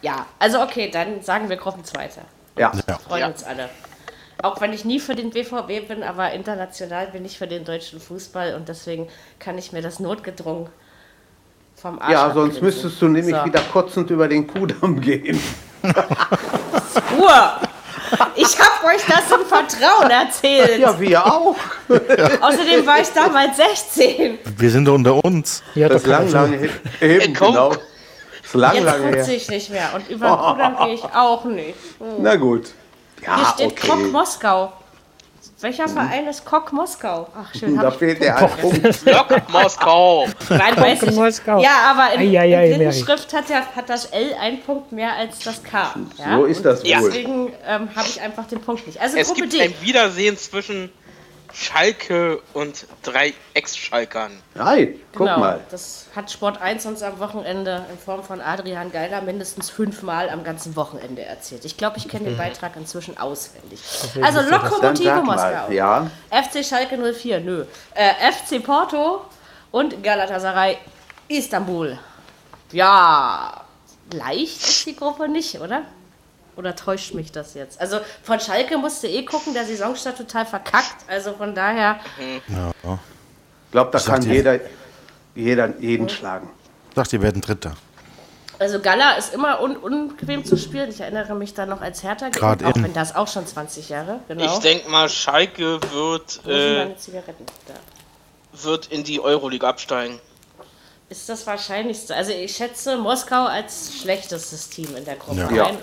ja, 0.01 0.25
also 0.39 0.61
okay, 0.61 0.89
dann 0.91 1.21
sagen 1.21 1.49
wir 1.49 1.57
Gruppenzweiter. 1.57 2.21
Ja. 2.57 2.71
Ja. 2.87 2.97
Freuen 2.99 3.21
Ja. 3.21 3.27
uns 3.27 3.43
alle. 3.43 3.69
Auch 4.43 4.61
wenn 4.61 4.71
ich 4.73 4.85
nie 4.85 4.99
für 4.99 5.15
den 5.15 5.31
BVB 5.31 5.87
bin, 5.87 6.03
aber 6.03 6.31
international 6.31 7.07
bin 7.07 7.25
ich 7.25 7.37
für 7.39 7.47
den 7.47 7.65
deutschen 7.65 7.99
Fußball 7.99 8.53
und 8.55 8.69
deswegen 8.69 9.07
kann 9.39 9.57
ich 9.57 9.71
mir 9.71 9.81
das 9.81 9.99
notgedrungen 9.99 10.69
vom 11.75 11.99
Arsch 11.99 12.11
Ja, 12.11 12.31
sonst 12.33 12.61
müsstest 12.61 13.01
du 13.01 13.07
nämlich 13.07 13.35
So. 13.35 13.45
wieder 13.45 13.61
kotzend 13.73 14.09
über 14.11 14.27
den 14.27 14.45
Kudamm 14.47 15.01
gehen. 15.01 15.41
Ruhe! 17.17 17.51
Ich 18.35 18.57
hab 18.59 18.83
euch 18.85 19.03
das 19.05 19.31
im 19.37 19.45
Vertrauen 19.45 20.09
erzählt. 20.09 20.79
Ja, 20.79 20.97
wir 20.99 21.25
auch. 21.25 21.55
Außerdem 22.41 22.85
war 22.85 23.01
ich 23.01 23.09
damals 23.09 23.57
16. 23.57 24.39
Wir 24.57 24.69
sind 24.71 24.87
unter 24.87 25.23
uns. 25.25 25.61
Hat 25.75 25.91
Das 25.91 26.03
doch 26.03 26.09
lang, 26.11 26.31
lange 26.31 26.57
her. 26.57 26.69
Eben, 27.01 27.33
komm. 27.33 27.47
genau. 27.49 27.73
Das 28.47 28.55
ist 28.55 28.59
lang, 28.61 28.75
Jetzt 28.75 28.85
lange 28.85 29.11
putze 29.11 29.25
her. 29.31 29.35
ich 29.37 29.49
nicht 29.49 29.69
mehr 29.69 29.89
und 29.93 30.09
über 30.09 30.27
den 30.27 30.37
Kudamm 30.37 30.77
gehe 30.85 30.93
ich 30.93 31.03
auch 31.03 31.43
nicht. 31.45 31.75
Na 32.19 32.35
gut. 32.35 32.67
Hier 33.19 33.27
Ja, 33.29 33.53
steht 33.53 33.71
okay. 33.71 33.87
Kok 33.87 34.11
Moskau. 34.11 34.73
Welcher 35.59 35.87
Verein 35.87 36.27
ist 36.27 36.45
Kok 36.45 36.71
Moskau? 36.71 37.27
Ach, 37.35 37.53
schön. 37.57 37.77
Da 37.79 37.89
fehlt 37.89 38.21
der 38.21 38.37
ein 38.37 38.49
Punkt. 38.57 39.05
Lok 39.05 39.49
Moskau. 39.49 40.27
Nein, 40.49 40.77
weiß 40.77 41.03
ich. 41.03 41.11
Moskau. 41.15 41.59
Ja, 41.61 41.91
aber 41.91 42.13
in, 42.13 42.35
ei, 42.35 42.39
ei, 42.39 42.65
in. 42.71 42.75
Blindenschrift 42.77 43.33
hat, 43.33 43.49
ja, 43.49 43.63
hat 43.75 43.89
das 43.89 44.05
L 44.07 44.35
einen 44.39 44.61
Punkt 44.61 44.91
mehr 44.91 45.13
als 45.15 45.39
das 45.39 45.63
K. 45.63 45.95
Ja? 46.17 46.37
So 46.37 46.45
ist 46.45 46.63
das 46.63 46.81
Und 46.81 46.89
wohl. 46.89 47.09
Deswegen 47.09 47.53
ähm, 47.65 47.89
habe 47.95 48.07
ich 48.07 48.21
einfach 48.21 48.45
den 48.47 48.61
Punkt 48.61 48.85
nicht. 48.85 49.01
Also 49.01 49.17
Es 49.17 49.27
Gruppe 49.29 49.41
gibt 49.41 49.53
D. 49.53 49.61
ein 49.61 49.73
Wiedersehen 49.81 50.37
zwischen 50.37 50.91
Schalke 51.59 52.39
und 52.53 52.85
drei 53.01 53.33
Ex-Schalkern. 53.55 54.31
Nein, 54.53 54.99
guck 55.11 55.25
Genau, 55.25 55.39
mal. 55.39 55.59
das 55.71 56.05
hat 56.15 56.29
Sport 56.31 56.61
1 56.61 56.85
uns 56.85 57.01
am 57.01 57.17
Wochenende 57.19 57.83
in 57.91 57.97
Form 57.97 58.23
von 58.23 58.41
Adrian 58.41 58.91
Geiler 58.91 59.21
mindestens 59.21 59.71
fünfmal 59.71 60.29
am 60.29 60.43
ganzen 60.43 60.75
Wochenende 60.75 61.23
erzählt. 61.23 61.65
Ich 61.65 61.75
glaube, 61.75 61.97
ich 61.97 62.07
kenne 62.07 62.25
den 62.25 62.37
Beitrag 62.37 62.75
inzwischen 62.75 63.17
auswendig. 63.17 63.79
Also 64.21 64.41
Lokomotive 64.41 65.21
Moskau. 65.23 65.71
Ja, 65.71 66.11
FC 66.29 66.63
Schalke 66.63 66.95
04, 67.13 67.39
nö. 67.39 67.65
Äh, 67.95 68.11
FC 68.31 68.63
Porto 68.63 69.25
und 69.71 70.03
Galatasaray 70.03 70.77
Istanbul. 71.27 71.97
Ja, 72.71 73.61
leicht 74.13 74.61
ist 74.61 74.85
die 74.85 74.95
Gruppe 74.95 75.27
nicht, 75.27 75.59
oder? 75.59 75.83
Oder 76.57 76.75
täuscht 76.75 77.13
mich 77.13 77.31
das 77.31 77.53
jetzt? 77.53 77.79
Also 77.79 77.99
von 78.23 78.39
Schalke 78.39 78.77
musste 78.79 79.07
eh 79.07 79.23
gucken, 79.23 79.53
der 79.53 79.65
Saisonstart 79.65 80.17
total 80.17 80.45
verkackt. 80.45 81.05
Also 81.07 81.33
von 81.33 81.53
daher, 81.53 81.99
ich 82.19 82.41
glaube, 83.71 83.91
da 83.91 83.99
kann 83.99 84.23
jeder, 84.23 84.59
jeder 85.35 85.77
jeden 85.79 86.09
schlagen. 86.09 86.49
Ich 86.89 86.95
dachte, 86.95 87.17
die 87.17 87.21
werden 87.21 87.41
Dritter. 87.41 87.75
also 88.57 88.79
Gala 88.79 89.13
ist 89.17 89.35
immer 89.35 89.61
un 89.61 89.77
unbequem 89.77 90.43
zu 90.45 90.57
spielen. 90.57 90.89
Ich 90.89 90.99
erinnere 90.99 91.35
mich 91.35 91.53
da 91.53 91.67
noch 91.67 91.81
als 91.81 92.01
Hertha, 92.01 92.29
Grad 92.29 92.63
auch 92.63 92.75
in. 92.75 92.85
wenn 92.85 92.93
das 92.93 93.15
auch 93.15 93.27
schon 93.27 93.45
20 93.45 93.89
Jahre, 93.89 94.21
genau. 94.27 94.45
Ich 94.45 94.59
denke 94.59 94.89
mal, 94.89 95.09
Schalke 95.09 95.79
wird, 95.91 96.41
äh, 96.47 96.77
meine 96.85 96.97
Zigaretten? 96.97 97.45
Da. 97.67 98.63
wird 98.63 98.87
in 98.87 99.03
die 99.03 99.19
Euroleague 99.19 99.67
absteigen. 99.67 100.19
Ist 101.09 101.29
das 101.29 101.47
Wahrscheinlichste. 101.47 102.13
Also 102.15 102.31
ich 102.33 102.53
schätze 102.53 102.97
Moskau 102.97 103.45
als 103.45 103.93
schlechtestes 104.01 104.67
Team 104.69 104.93
in 104.97 105.05
der 105.05 105.15
Gruppe 105.15 105.39
Ja. 105.39 105.51
Ja. 105.51 105.65
ein. 105.67 105.77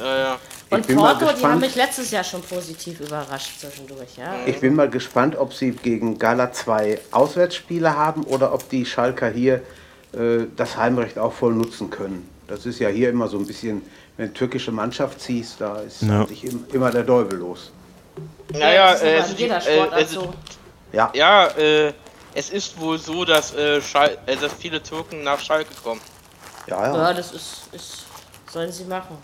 Ja, 0.00 0.18
ja. 0.18 0.38
Und 0.70 0.86
Porto, 0.94 1.26
die 1.36 1.44
haben 1.44 1.60
mich 1.60 1.74
letztes 1.74 2.10
Jahr 2.12 2.22
schon 2.22 2.42
positiv 2.42 3.00
überrascht 3.00 3.58
zwischendurch, 3.60 4.16
ja. 4.16 4.34
Ich 4.46 4.60
bin 4.60 4.74
mal 4.74 4.88
gespannt, 4.88 5.34
ob 5.36 5.52
sie 5.54 5.72
gegen 5.72 6.18
Gala 6.18 6.52
zwei 6.52 7.00
Auswärtsspiele 7.10 7.96
haben 7.96 8.22
oder 8.24 8.52
ob 8.52 8.68
die 8.68 8.84
Schalker 8.86 9.30
hier 9.30 9.62
äh, 10.12 10.44
das 10.56 10.76
Heimrecht 10.76 11.18
auch 11.18 11.32
voll 11.32 11.54
nutzen 11.54 11.90
können. 11.90 12.28
Das 12.46 12.64
ist 12.66 12.78
ja 12.78 12.88
hier 12.88 13.10
immer 13.10 13.26
so 13.28 13.38
ein 13.38 13.46
bisschen, 13.46 13.82
wenn 14.16 14.32
türkische 14.32 14.70
Mannschaft 14.70 15.20
ziehst, 15.20 15.60
da 15.60 15.80
ist 15.80 16.02
Ja. 16.02 16.24
im- 16.42 16.66
immer 16.72 16.90
der 16.90 17.04
Teufel 17.04 17.38
los. 17.38 17.72
Naja, 18.52 18.92
ist 18.92 19.02
äh, 19.02 19.22
jeder 19.36 19.56
äh, 19.56 19.60
Sportart 19.60 20.02
es, 20.02 20.10
so. 20.12 20.32
Ja, 20.92 21.10
ja, 21.14 21.46
äh, 21.58 21.92
es 22.34 22.50
ist 22.50 22.78
wohl 22.80 22.98
so, 22.98 23.24
dass, 23.24 23.54
äh, 23.54 23.80
Schal 23.80 24.18
äh, 24.26 24.36
dass 24.36 24.52
viele 24.52 24.82
Türken 24.82 25.22
nach 25.24 25.40
Schalke 25.40 25.74
kommen. 25.82 26.00
ja, 26.66 26.86
ja. 26.86 26.96
Ja, 26.96 27.14
das 27.14 27.32
ist, 27.32 27.68
ist 27.72 28.04
sollen 28.50 28.72
sie 28.72 28.84
machen. 28.84 29.16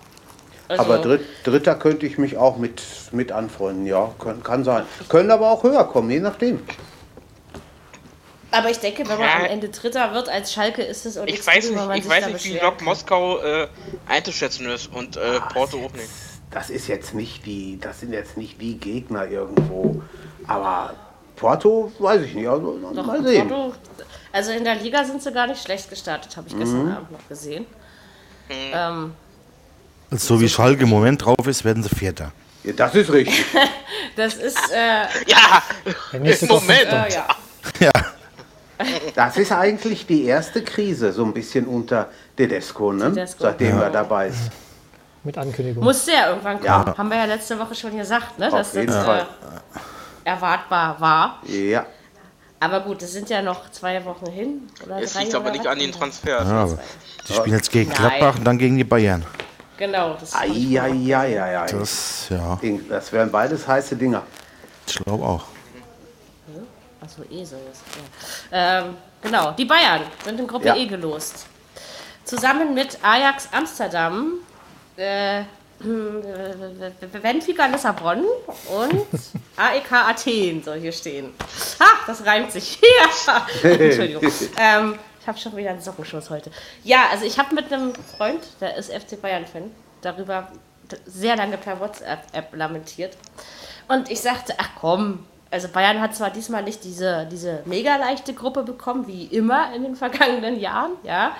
Also, 0.68 0.82
Aber 0.82 0.98
Dritt, 0.98 1.22
Dritter 1.44 1.74
könnte 1.74 2.06
ich 2.06 2.16
mich 2.18 2.36
auch 2.38 2.56
mit, 2.56 2.82
mit 3.12 3.32
anfreunden, 3.32 3.86
ja, 3.86 4.10
kann, 4.18 4.42
kann 4.42 4.64
sein. 4.64 4.84
Können 5.08 5.30
aber 5.30 5.50
auch 5.50 5.62
höher 5.62 5.84
kommen, 5.84 6.10
je 6.10 6.20
nachdem. 6.20 6.62
aber 8.50 8.70
ich 8.70 8.78
denke, 8.78 9.02
wenn 9.08 9.18
man 9.18 9.28
Ja. 9.28 9.36
am 9.36 9.44
Ende 9.46 9.68
Dritter 9.68 10.12
wird 10.14 10.28
als 10.28 10.52
Schalke, 10.52 10.82
ist 10.82 11.04
es 11.06 11.18
auch 11.18 11.26
Ich 11.26 11.46
weiß 11.46 11.70
nicht, 11.70 11.82
ich 11.96 12.08
weiß 12.08 12.26
nicht, 12.28 12.44
wie 12.44 12.58
Lok. 12.58 12.80
Moskau 12.82 13.40
äh, 13.40 13.68
einzuschätzen 14.08 14.66
ist 14.66 14.90
und 14.92 15.16
äh, 15.16 15.40
Porto 15.52 15.78
auch 15.84 15.92
nicht. 15.92 16.08
Das 16.50 16.70
ist 16.70 16.86
jetzt 16.86 17.14
nicht 17.14 17.44
die, 17.46 17.78
das 17.80 18.00
sind 18.00 18.12
jetzt 18.12 18.36
nicht 18.36 18.60
die 18.60 18.78
Gegner 18.78 19.26
irgendwo. 19.26 20.02
Aber 20.46 20.94
Porto, 21.36 21.90
weiß 21.98 22.22
ich 22.22 22.34
nicht. 22.34 22.48
Also, 22.48 22.78
Doch, 22.94 23.06
mal 23.06 23.22
sehen. 23.22 23.48
Porto, 23.48 23.74
also 24.32 24.50
in 24.52 24.64
der 24.64 24.76
Liga 24.76 25.04
sind 25.04 25.22
sie 25.22 25.32
gar 25.32 25.46
nicht 25.46 25.62
schlecht 25.62 25.88
gestartet, 25.90 26.36
habe 26.36 26.48
ich 26.48 26.56
gestern 26.58 26.90
Abend 26.92 27.10
noch 27.12 27.28
gesehen. 27.28 27.66
Ähm, 28.50 29.12
So 30.10 30.40
wie 30.40 30.48
Schalke 30.48 30.82
im 30.84 30.90
Moment 30.90 31.24
drauf 31.24 31.46
ist, 31.46 31.64
werden 31.64 31.82
sie 31.82 31.88
Vierter. 31.88 32.32
Ja, 32.62 32.72
das 32.72 32.94
ist 32.94 33.12
richtig. 33.12 33.44
das 34.16 34.34
ist, 34.34 34.58
äh, 34.72 35.02
Ja, 35.26 35.62
Der 36.12 36.20
nächste 36.20 36.46
Moment. 36.46 36.86
äh, 36.86 37.12
ja. 37.12 37.26
Ja. 37.80 37.90
Das 39.14 39.36
ist 39.36 39.52
eigentlich 39.52 40.04
die 40.06 40.24
erste 40.24 40.62
Krise, 40.62 41.12
so 41.12 41.24
ein 41.24 41.32
bisschen 41.32 41.66
unter 41.66 42.08
Tedesco, 42.36 42.92
ne? 42.92 43.08
Tedesco. 43.12 43.44
seitdem 43.44 43.76
Ja. 43.78 43.82
er 43.84 43.90
dabei 43.90 44.28
ist. 44.28 44.50
Mit 45.22 45.38
Ankündigung. 45.38 45.82
Musste 45.84 46.10
ja 46.12 46.28
irgendwann 46.30 46.56
kommen. 46.56 46.66
Ja. 46.66 46.94
Haben 46.98 47.08
wir 47.08 47.16
ja 47.16 47.24
letzte 47.24 47.58
Woche 47.58 47.74
schon 47.74 47.96
gesagt, 47.96 48.38
ne? 48.38 48.52
Auf 48.52 48.74
jeden 48.74 48.88
das 48.88 49.04
Fall. 49.04 49.20
äh, 49.20 49.78
erwartbar 50.24 51.00
war. 51.00 51.40
Ja, 51.46 51.86
Aber 52.60 52.80
gut, 52.80 53.02
es 53.02 53.12
sind 53.12 53.28
ja 53.30 53.42
noch 53.42 53.70
zwei 53.70 54.04
Wochen 54.04 54.30
hin. 54.30 54.68
Oder 54.84 55.02
es 55.02 55.12
drei 55.12 55.22
liegt 55.24 55.34
aber 55.34 55.50
nicht 55.50 55.66
an 55.66 55.78
den 55.78 55.92
Transfers. 55.92 56.48
Ja, 56.48 56.68
die 57.28 57.32
spielen 57.32 57.56
jetzt 57.56 57.70
gegen 57.70 57.90
Nein. 57.90 57.98
Gladbach 57.98 58.36
und 58.38 58.44
dann 58.44 58.58
gegen 58.58 58.76
die 58.76 58.84
Bayern. 58.84 59.24
Genau. 59.76 60.14
Das. 60.14 60.32
Das, 61.70 62.28
ja, 62.30 62.58
Das 62.88 63.12
wären 63.12 63.30
beides 63.30 63.66
heiße 63.66 63.96
Dinger. 63.96 64.22
ich 64.86 64.96
glaube 64.96 65.24
auch. 65.24 65.44
Achso, 67.02 67.22
eh 67.30 67.44
so 67.44 67.56
ist. 67.70 67.82
Ja. 68.50 68.78
Ähm, 68.80 68.96
genau, 69.20 69.50
die 69.52 69.66
Bayern 69.66 70.00
sind 70.24 70.40
in 70.40 70.46
Gruppe 70.46 70.68
Ja. 70.68 70.76
E 70.76 70.86
gelost. 70.86 71.46
Zusammen 72.24 72.72
mit 72.72 72.98
Ajax 73.02 73.48
Amsterdam, 73.52 74.34
äh, 74.96 75.42
Benfica 77.22 77.66
Lissabon 77.66 78.18
und 78.18 79.06
AEK 79.56 79.92
Athen 79.92 80.62
soll 80.62 80.80
hier 80.80 80.92
stehen. 80.92 81.34
Ha, 81.80 81.86
das 82.06 82.24
reimt 82.24 82.52
sich. 82.52 82.80
Ja. 83.26 83.46
Entschuldigung. 83.70 84.32
Ähm, 84.58 84.98
ich 85.20 85.26
habe 85.26 85.38
schon 85.38 85.56
wieder 85.56 85.70
einen 85.70 85.80
Sockenschuss 85.80 86.30
heute. 86.30 86.50
Ja, 86.82 87.06
also 87.10 87.24
ich 87.24 87.38
habe 87.38 87.54
mit 87.54 87.72
einem 87.72 87.92
Freund, 88.16 88.40
der 88.60 88.76
ist 88.76 88.92
FC 88.92 89.20
Bayern-Fan, 89.20 89.70
darüber 90.02 90.48
sehr 91.06 91.36
lange 91.36 91.56
per 91.56 91.80
WhatsApp 91.80 92.24
lamentiert. 92.52 93.16
Und 93.88 94.10
ich 94.10 94.20
sagte, 94.20 94.54
ach 94.58 94.68
komm, 94.78 95.26
also 95.50 95.68
Bayern 95.68 96.00
hat 96.00 96.14
zwar 96.14 96.30
diesmal 96.30 96.62
nicht 96.62 96.84
diese, 96.84 97.26
diese 97.30 97.62
mega 97.64 97.96
leichte 97.96 98.34
Gruppe 98.34 98.64
bekommen, 98.64 99.06
wie 99.06 99.24
immer 99.24 99.72
in 99.74 99.82
den 99.84 99.96
vergangenen 99.96 100.58
Jahren, 100.58 100.92
ja. 101.04 101.36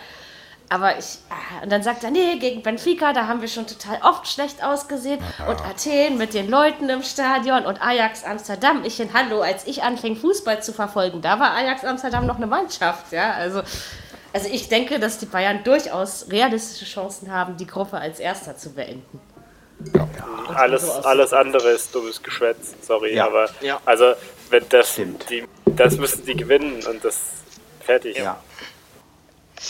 Aber 0.71 0.99
ich, 0.99 1.18
ah, 1.30 1.62
und 1.62 1.71
dann 1.71 1.83
sagt 1.83 2.04
er, 2.04 2.11
nee, 2.11 2.38
gegen 2.38 2.62
Benfica, 2.62 3.12
da 3.12 3.26
haben 3.28 3.40
wir 3.42 3.49
schon 3.49 3.66
total 3.66 3.99
oft 4.02 4.26
schlecht 4.26 4.64
ausgesehen. 4.64 5.21
Und 5.49 5.61
Athen 5.61 6.16
mit 6.16 6.33
den 6.35 6.49
Leuten 6.49 6.88
im 6.88 7.02
Stadion 7.02 7.66
und 7.66 7.80
Ajax 7.83 8.25
Amsterdam. 8.25 8.83
Ich 8.85 8.99
in 8.99 9.12
Hallo, 9.12 9.42
als 9.42 9.66
ich 9.66 9.83
anfing, 9.83 10.16
Fußball 10.16 10.62
zu 10.62 10.73
verfolgen, 10.73 11.21
da 11.21 11.38
war 11.38 11.52
Ajax 11.54 11.85
Amsterdam 11.85 12.26
noch 12.26 12.37
eine 12.37 12.47
Mannschaft, 12.47 13.12
ja. 13.12 13.33
Also, 13.33 13.62
also 14.33 14.49
ich 14.50 14.68
denke, 14.68 14.99
dass 14.99 15.18
die 15.18 15.26
Bayern 15.26 15.62
durchaus 15.64 16.26
realistische 16.30 16.87
Chancen 16.87 17.30
haben, 17.30 17.56
die 17.56 17.66
Gruppe 17.66 17.99
als 17.99 18.18
Erster 18.18 18.56
zu 18.56 18.73
beenden. 18.73 19.21
Alles, 20.54 20.83
so 20.83 20.90
aussieht. 20.92 21.04
alles 21.06 21.33
andere 21.33 21.71
ist 21.71 21.94
dummes 21.94 22.23
Geschwätz, 22.23 22.75
sorry, 22.80 23.16
Ja. 23.16 23.26
aber 23.26 23.49
Ja. 23.61 23.80
also 23.85 24.14
wenn 24.50 24.64
das 24.71 24.92
Stimmt. 24.92 25.28
die, 25.28 25.44
das 25.66 25.97
müssen 25.99 26.25
die 26.25 26.35
gewinnen 26.37 26.80
und 26.88 27.04
das 27.04 27.21
fertig. 27.80 28.16
Ja. 28.16 28.38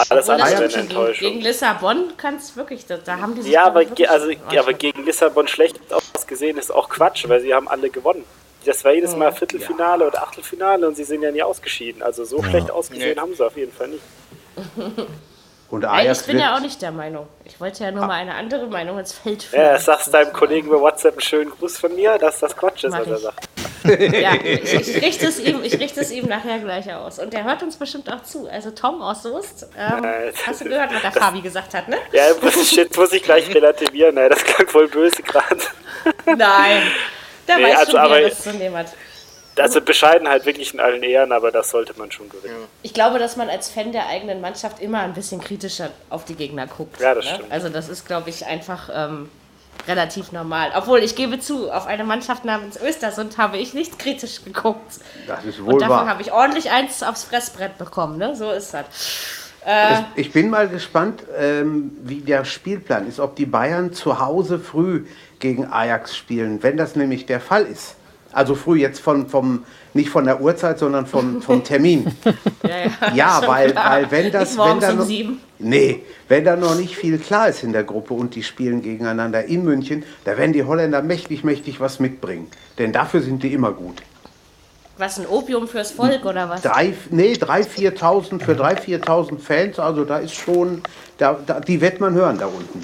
Alles 0.09 0.29
Obwohl, 0.29 0.43
andere 0.43 0.65
ist 0.65 0.75
eine 0.75 0.83
Enttäuschung. 0.85 1.29
gegen 1.29 1.41
Lissabon 1.43 2.17
kann 2.17 2.37
es 2.37 2.57
wirklich, 2.57 2.87
da, 2.87 2.97
da 2.97 3.19
haben 3.19 3.35
die 3.35 3.43
sich 3.43 3.53
Ja, 3.53 3.67
aber, 3.67 3.85
ge 3.85 4.07
also, 4.07 4.31
überrascht. 4.31 4.59
aber 4.59 4.73
gegen 4.73 5.05
Lissabon 5.05 5.47
schlecht 5.47 5.79
ausgesehen 6.15 6.59
ist 6.59 6.73
auch 6.73 6.89
Quatsch, 6.89 7.29
weil 7.29 7.41
sie 7.41 7.55
haben 7.55 7.69
alle 7.69 7.91
gewonnen. 7.91 8.25
Das 8.65 8.83
war 8.85 8.93
jedes 8.93 9.15
Mal 9.15 9.31
Viertelfinale 9.33 10.07
oder 10.07 10.23
Achtelfinale 10.23 10.89
und 10.89 10.97
sie 10.97 11.05
sind 11.05 11.23
ja 11.23 11.31
nie 11.31 11.43
ausgeschieden. 11.43 12.03
Also 12.03 12.25
so 12.25 12.43
schlecht 12.43 12.71
ausgesehen 12.71 13.15
Nee. 13.15 13.21
haben 13.21 13.35
sie 13.35 13.45
auf 13.47 13.57
jeden 13.57 13.73
Fall 13.73 13.89
nicht. 13.89 14.03
Und 15.71 15.85
Ajax 15.85 16.21
ich 16.21 16.27
bin 16.27 16.37
wird, 16.37 16.45
ja 16.45 16.55
auch 16.57 16.61
nicht 16.61 16.81
der 16.83 16.93
Meinung. 16.93 17.27
Ich 17.45 17.61
wollte 17.61 17.83
ja 17.85 17.91
nur 17.91 18.07
mal 18.07 18.13
eine 18.15 18.35
andere 18.35 18.67
Meinung 18.67 18.99
ins 18.99 19.13
Feld 19.13 19.43
führen. 19.43 19.63
Ja, 19.63 19.79
sagst 19.79 20.13
deinem 20.15 20.33
Kollegen 20.33 20.69
über 20.69 20.81
WhatsApp 20.81 21.15
einen 21.15 21.21
schönen 21.23 21.51
Gruß 21.51 21.79
von 21.79 21.95
mir, 21.97 22.17
dass 22.19 22.39
das 22.41 22.57
Quatsch 22.57 22.85
ist, 22.85 22.93
Mach 22.93 23.01
was 23.01 23.07
er 23.09 23.17
ich. 23.17 23.23
sagt. 23.23 23.49
Ja, 23.85 24.35
ich, 24.35 24.73
ich, 24.75 25.03
richte 25.03 25.27
es 25.27 25.39
ihm, 25.41 25.63
ich 25.63 25.79
richte 25.79 26.01
es 26.01 26.11
ihm 26.11 26.27
nachher 26.27 26.59
gleich 26.59 26.93
aus. 26.95 27.19
Und 27.19 27.33
der 27.33 27.45
hört 27.45 27.63
uns 27.63 27.77
bestimmt 27.77 28.11
auch 28.11 28.23
zu. 28.23 28.49
Also 28.49 28.71
Tom 28.71 29.03
aus 29.03 29.23
Soest, 29.23 29.69
ähm, 29.77 30.05
Äh, 30.05 30.33
hast 30.47 30.61
du 30.61 30.65
gehört, 30.67 30.95
was 30.95 31.03
der 31.03 31.13
Fabi 31.13 31.41
gesagt 31.43 31.75
hat, 31.75 31.89
ne? 31.89 31.99
Ja, 32.13 32.23
muss 32.41 32.57
ich, 32.57 32.73
jetzt 32.73 32.97
muss 32.97 33.13
ich 33.13 33.23
gleich 33.23 33.53
relativieren. 33.55 34.15
Nein, 34.15 34.31
das 34.31 34.43
klang 34.45 34.69
voll 34.69 34.89
böse 34.89 35.23
gerade. 35.23 35.59
Nein. 36.25 36.83
Der 37.47 37.59
Nee, 37.59 37.65
weiß 37.65 37.77
also, 37.81 37.91
schon, 37.99 38.11
wie 38.11 38.15
er 38.15 38.29
das 38.31 38.43
zu 38.43 38.53
nehmen 38.53 38.77
hat. 38.77 38.87
Also 39.59 39.81
Bescheidenheit 39.81 40.47
wirklich 40.47 40.75
in 40.75 40.81
allen 40.81 41.03
Ehren, 41.03 41.33
aber 41.33 41.51
das 41.51 41.71
sollte 41.71 41.95
man 41.99 42.11
schon 42.11 42.29
gewinnen. 42.29 42.57
Ich 42.83 42.95
glaube, 42.95 43.19
dass 43.19 43.37
man 43.37 43.49
als 43.49 43.69
Fan 43.69 43.93
der 43.93 44.09
eigenen 44.09 44.41
Mannschaft 44.41 44.81
immer 44.81 45.01
ein 45.01 45.15
bisschen 45.15 45.41
kritischer 45.41 45.91
auf 46.11 46.25
die 46.25 46.35
Gegner 46.35 46.67
guckt. 46.67 47.01
Ja, 47.01 47.15
das 47.15 47.25
ne? 47.25 47.35
stimmt. 47.35 47.53
Also 47.53 47.69
das 47.69 47.89
ist, 47.89 48.07
glaube 48.07 48.31
ich, 48.31 48.47
einfach 48.47 48.91
ähm, 48.93 49.29
relativ 49.87 50.33
normal. 50.33 50.73
Obwohl, 50.75 51.01
ich 51.01 51.15
gebe 51.15 51.39
zu, 51.39 51.71
auf 51.71 51.87
eine 51.87 52.05
Mannschaft 52.05 52.45
namens 52.45 52.81
Östersund 52.81 53.39
habe 53.39 53.59
ich 53.59 53.75
nicht 53.75 53.99
kritisch 53.99 54.45
geguckt. 54.45 55.01
das 55.27 55.45
ist 55.45 55.65
wohl 55.65 55.75
Und 55.75 55.83
davon 55.83 56.09
habe 56.09 56.23
ich 56.23 56.33
ordentlich 56.33 56.71
eins 56.71 57.03
aufs 57.03 57.25
Fressbrett 57.25 57.79
bekommen. 57.79 58.19
Ne? 58.19 58.35
So 58.35 58.51
ist 58.51 58.75
das. 58.75 58.87
Äh, 59.65 60.03
Ich 60.17 60.33
bin 60.33 60.51
mal 60.51 60.69
gespannt, 60.69 61.23
ähm, 61.39 61.97
wie 62.03 62.21
der 62.21 62.45
Spielplan 62.45 63.07
ist, 63.07 63.21
ob 63.21 63.37
die 63.37 63.47
Bayern 63.47 63.93
zu 63.93 64.21
Hause 64.21 64.59
früh 64.59 65.07
gegen 65.39 65.67
Ajax 65.67 66.17
spielen. 66.17 66.63
Wenn 66.63 66.77
das 66.77 66.97
nämlich 66.97 67.27
der 67.27 67.41
Fall 67.41 67.65
ist, 67.65 67.97
also 68.35 68.55
früh 68.55 68.81
jetzt 68.81 69.01
von, 69.01 69.29
vom, 69.29 69.65
nicht 69.93 70.11
von 70.11 70.25
der 70.25 70.41
Uhrzeit, 70.41 70.79
sondern 70.79 71.07
vom, 71.07 71.41
vom 71.41 71.63
Termin. 71.65 72.07
ja, 72.63 72.79
ja, 72.79 73.15
Ja, 73.15 73.43
weil, 73.47 73.71
klar. 73.73 73.91
weil 73.91 74.11
wenn 74.11 74.33
das, 74.33 74.59
wenn 74.59 74.81
da 74.81 74.91
um 74.91 74.99
noch, 74.99 75.07
sieben. 75.07 75.41
nee, 75.59 76.03
wenn 76.29 76.45
da 76.45 76.57
noch 76.57 76.75
nicht 76.75 76.97
viel 76.97 77.19
klar 77.19 77.49
ist 77.49 77.63
in 77.63 77.73
der 77.73 77.85
Gruppe 77.85 78.15
und 78.15 78.35
die 78.35 78.43
spielen 78.43 78.83
gegeneinander 78.83 79.45
in 79.45 79.65
München, 79.65 80.05
da 80.25 80.37
werden 80.37 80.53
die 80.53 80.65
Holländer 80.65 81.03
mächtig, 81.03 81.45
mächtig 81.45 81.81
was 81.81 82.01
mitbringen. 82.01 82.49
Denn 82.79 82.93
dafür 82.93 83.21
sind 83.23 83.43
die 83.43 83.53
immer 83.53 83.73
gut. 83.73 84.03
Was, 84.97 85.19
ein 85.19 85.27
Opium 85.27 85.67
fürs 85.67 85.91
Volk 85.91 86.25
oder 86.25 86.49
was? 86.49 86.63
Drei, 86.63 86.95
nee, 87.11 87.33
3.000, 87.33 87.99
4.000 87.99 88.43
für 88.45 88.53
3.000, 88.53 89.03
4.000 89.05 89.39
Fans, 89.41 89.79
also 89.81 90.05
da 90.05 90.19
ist 90.19 90.35
schon, 90.35 90.83
da, 91.19 91.37
da, 91.45 91.59
die 91.59 91.81
wird 91.81 91.99
man 91.99 92.15
hören 92.15 92.39
da 92.39 92.47
unten. 92.47 92.81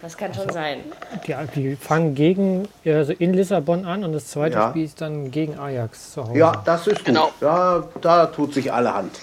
Das 0.00 0.16
kann 0.16 0.32
schon 0.32 0.48
sein. 0.50 0.84
Die, 1.26 1.34
die 1.56 1.76
fangen 1.76 2.14
gegen, 2.14 2.68
also 2.84 3.12
in 3.12 3.34
Lissabon 3.34 3.84
an 3.84 4.04
und 4.04 4.12
das 4.12 4.28
zweite 4.28 4.54
Ja. 4.56 4.70
Spiel 4.70 4.84
ist 4.84 5.00
dann 5.00 5.30
gegen 5.30 5.58
Ajax 5.58 6.12
zu 6.12 6.22
Hause. 6.22 6.38
Ja, 6.38 6.52
das 6.64 6.86
ist 6.86 6.98
gut. 6.98 7.06
Genau. 7.06 7.32
Da, 7.40 7.84
da 8.00 8.26
tut 8.26 8.54
sich 8.54 8.72
alle 8.72 8.94
Hand. 8.94 9.18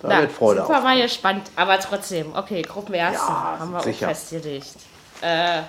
Da 0.00 0.08
Na, 0.10 0.20
wird 0.20 0.30
Freude 0.32 0.60
super 0.62 0.78
auf. 0.78 0.84
war 0.84 0.96
gespannt, 0.96 1.50
aber 1.56 1.80
trotzdem. 1.80 2.32
Okay, 2.36 2.62
Gruppenersten 2.62 3.28
Ja, 3.34 3.56
haben 3.58 3.72
wir 3.72 3.80
sicher. 3.82 4.06
auch 4.06 4.10
festgelegt. 4.10 4.76
Äh, 5.22 5.62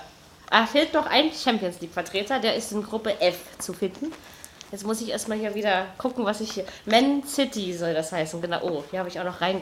ah, 0.51 0.65
fehlt 0.67 0.93
noch 0.93 1.07
ein 1.07 1.31
Champions 1.33 1.81
League-Vertreter, 1.81 2.39
der 2.39 2.55
ist 2.55 2.71
in 2.71 2.83
Gruppe 2.83 3.19
F 3.19 3.37
zu 3.57 3.73
finden. 3.73 4.11
Jetzt 4.71 4.85
muss 4.85 5.01
ich 5.01 5.09
erstmal 5.09 5.39
hier 5.39 5.55
wieder 5.55 5.87
gucken, 5.97 6.25
was 6.25 6.41
ich 6.41 6.51
hier. 6.51 6.65
Man 6.85 7.23
City 7.23 7.73
soll 7.73 7.93
das 7.93 8.11
heißen, 8.11 8.39
genau. 8.41 8.59
Oh, 8.61 8.83
hier 8.91 8.99
habe 8.99 9.09
ich 9.09 9.19
auch 9.19 9.23
noch 9.23 9.41
rein. 9.41 9.61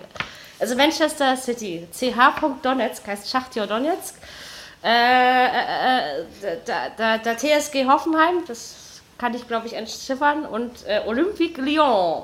Also 0.60 0.76
Manchester 0.76 1.38
City, 1.38 1.88
CH. 1.92 2.44
Donetsk 2.62 3.08
heißt 3.08 3.30
Schachtjo 3.30 3.66
Donetsk. 3.66 4.16
Äh, 4.84 4.90
äh, 4.90 6.22
äh, 6.22 6.58
da, 6.66 6.90
da, 6.96 7.18
da 7.18 7.36
TSG 7.36 7.86
Hoffenheim, 7.86 8.44
das 8.48 9.02
kann 9.18 9.34
ich 9.34 9.48
glaube 9.48 9.68
ich 9.68 9.74
entziffern, 9.74 10.46
und 10.46 10.86
äh, 10.86 11.02
Olympique 11.06 11.62
Lyon. 11.62 12.24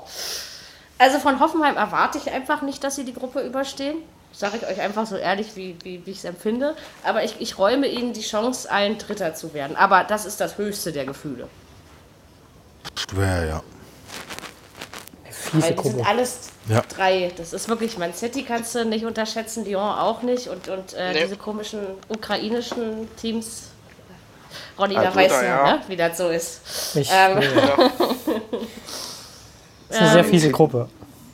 Also 0.98 1.20
von 1.20 1.40
Hoffenheim 1.40 1.78
erwarte 1.78 2.18
ich 2.18 2.32
einfach 2.32 2.62
nicht, 2.62 2.84
dass 2.84 2.96
sie 2.96 3.06
die 3.06 3.14
Gruppe 3.14 3.42
überstehen. 3.42 3.98
Sage 4.32 4.58
ich 4.58 4.68
euch 4.68 4.82
einfach 4.82 5.06
so 5.06 5.16
ehrlich, 5.16 5.56
wie, 5.56 5.76
wie, 5.84 6.06
wie 6.06 6.12
ich 6.12 6.18
es 6.18 6.26
empfinde. 6.26 6.76
Aber 7.04 7.24
ich, 7.24 7.40
ich 7.40 7.58
räume 7.58 7.88
ihnen 7.88 8.14
die 8.14 8.22
Chance, 8.22 8.70
ein 8.72 8.98
Dritter 8.98 9.36
zu 9.36 9.54
werden. 9.54 9.76
Aber 9.76 10.04
das 10.04 10.26
ist 10.26 10.42
das 10.42 10.58
höchste 10.58 10.92
der 10.92 11.06
Gefühle. 11.06 11.48
Schwer, 12.96 13.46
ja. 13.46 13.64
fiese 15.32 15.54
Weil 15.54 15.62
die 15.62 15.82
sind 15.84 15.94
Gruppe. 15.98 16.08
alles 16.10 16.40
Ja. 16.70 16.82
drei. 16.88 17.32
Das 17.36 17.54
ist 17.54 17.68
wirklich, 17.68 17.98
Man 17.98 18.14
City 18.14 18.44
kannst 18.44 18.74
du 18.76 18.86
nicht 18.86 19.06
unterschätzen, 19.06 19.66
Lyon 19.66 19.82
auch 19.82 20.22
nicht. 20.22 20.48
Und, 20.48 20.68
und 20.70 20.94
äh, 20.94 21.14
Nee. 21.14 21.24
diese 21.24 21.36
komischen 21.38 21.80
ukrainischen 22.08 23.08
Teams. 23.18 23.64
Ronny, 24.78 24.96
Also 24.96 25.10
da 25.10 25.16
weiß 25.16 25.32
ja, 25.32 25.44
ja. 25.44 25.64
ne, 25.76 25.82
wie 25.88 25.96
das 25.96 26.18
so 26.18 26.30
ist. 26.30 26.62
Ich, 26.96 27.10
Ähm, 27.12 27.40
nee, 27.40 27.46
ist 29.90 30.00
eine 30.00 30.12
sehr 30.12 30.24
fiese 30.24 30.52
Gruppe. 30.52 30.88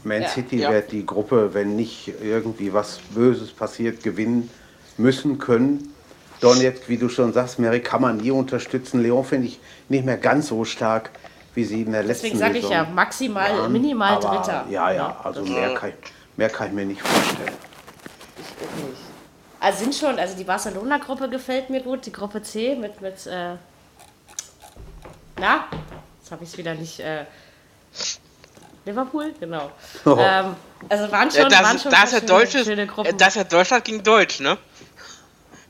Man 0.04 0.22
Ja. 0.22 0.30
City 0.30 0.58
Ja. 0.60 0.72
wird 0.72 0.92
die 0.92 1.06
Gruppe, 1.06 1.54
wenn 1.54 1.76
nicht 1.76 2.12
irgendwie 2.22 2.74
was 2.74 3.00
Böses 3.12 3.52
passiert, 3.52 4.04
gewinnen 4.04 4.50
müssen 4.98 5.38
können. 5.38 5.94
Donetsk, 6.42 6.88
wie 6.88 6.98
du 6.98 7.10
schon 7.10 7.34
sagst, 7.34 7.60
Mary 7.60 7.82
kann 7.82 8.02
man 8.02 8.18
nie 8.18 8.32
unterstützen. 8.32 9.02
Leon 9.04 9.26
finde 9.26 9.48
ich 9.48 9.60
nicht 9.90 10.06
mehr 10.06 10.18
ganz 10.18 10.48
so 10.48 10.64
stark, 10.64 11.12
wie 11.60 11.66
sie 11.66 11.82
in 11.82 11.92
der 11.92 12.04
letzten 12.04 12.24
Deswegen 12.28 12.40
sage 12.40 12.58
ich 12.60 12.70
ja, 12.70 12.86
maximal, 12.86 13.52
waren. 13.60 13.72
minimal 13.72 14.14
Aber 14.14 14.38
Dritter. 14.38 14.66
Ja, 14.70 14.92
ja, 14.92 15.18
also 15.24 15.44
mehr 15.44 15.74
kann, 15.74 15.90
ich, 15.90 15.96
mehr 16.38 16.50
kann 16.50 16.68
ich 16.68 16.74
mir 16.74 16.86
nicht 16.86 17.02
vorstellen. 17.02 17.54
Also 19.60 19.80
sind 19.80 19.94
schon, 19.94 20.18
also 20.18 20.38
die 20.38 20.46
Barcelona-Gruppe 20.46 21.28
gefällt 21.28 21.70
mir 21.70 21.82
gut, 21.82 22.06
die 22.06 22.14
Gruppe 22.14 22.42
C 22.42 22.76
mit, 22.76 23.02
mit 23.02 23.28
äh, 23.28 23.56
na, 25.38 25.66
jetzt 26.22 26.32
habe 26.32 26.44
ich 26.46 26.50
es 26.52 26.58
wieder 26.58 26.76
nicht, 26.76 27.02
äh, 27.02 27.26
Liverpool, 28.86 29.34
genau. 29.38 29.70
Oh. 30.06 30.16
Ähm, 30.18 30.56
also 30.88 31.12
waren 31.12 31.30
schon, 31.30 31.50
das, 31.50 31.62
waren 31.62 31.76
ist- 31.76 31.84
schon 31.84 31.92
das 31.92 32.10
schöne, 32.12 32.22
deutsches, 32.26 32.66
schöne 32.68 32.88
Gruppen. 32.88 33.18
das 33.18 33.28
ist 33.30 33.36
ja 33.36 33.44
Deutschland 33.44 33.84
gegen 33.84 34.02
Deutsch, 34.02 34.40
ne? 34.40 34.58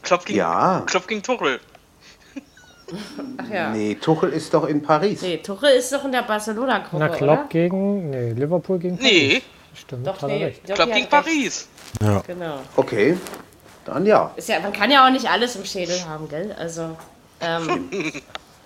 Klopp 0.04 0.24
gegen, 0.26 0.38
Ja. 0.38 0.84
Klopp 0.86 1.08
gegen 1.08 1.24
Tuchel. 1.24 1.60
Ach 3.38 3.50
ja. 3.50 3.70
Nee. 3.72 3.78
Nee, 3.90 3.96
Tuchel 3.96 4.32
ist 4.32 4.54
doch 4.54 4.66
in 4.68 4.82
Paris. 4.82 5.24
Tuchel 5.44 5.70
ist 5.72 5.92
doch 5.94 6.04
in 6.06 6.12
der 6.12 6.24
Barcelona-Gruppe, 6.24 6.98
Na, 6.98 7.10
Klopp 7.10 7.40
oder? 7.40 7.48
gegen, 7.50 8.10
nee, 8.10 8.32
Liverpool 8.34 8.80
gegen 8.80 8.96
Nee, 9.02 9.30
Paris. 9.30 9.44
Stimmt, 9.76 10.08
Doch, 10.08 10.16
hat 10.16 10.24
er 10.24 10.28
nee, 10.30 10.44
recht. 10.46 10.64
Klopp 10.66 10.78
gegen 10.88 10.94
recht. 10.94 11.10
Paris. 11.10 11.68
Ja. 12.02 12.24
Genau. 12.26 12.60
Okay, 12.76 13.18
dann 13.86 14.06
ja. 14.06 14.32
Ist 14.36 14.50
ja, 14.50 14.60
man 14.60 14.74
kann 14.74 14.92
ja 14.92 15.06
auch 15.08 15.12
nicht 15.12 15.30
alles 15.30 15.56
im 15.56 15.66
Schädel 15.66 16.04
haben, 16.06 16.28
gell? 16.28 16.56
Also, 16.58 16.98
ähm, 17.42 18.12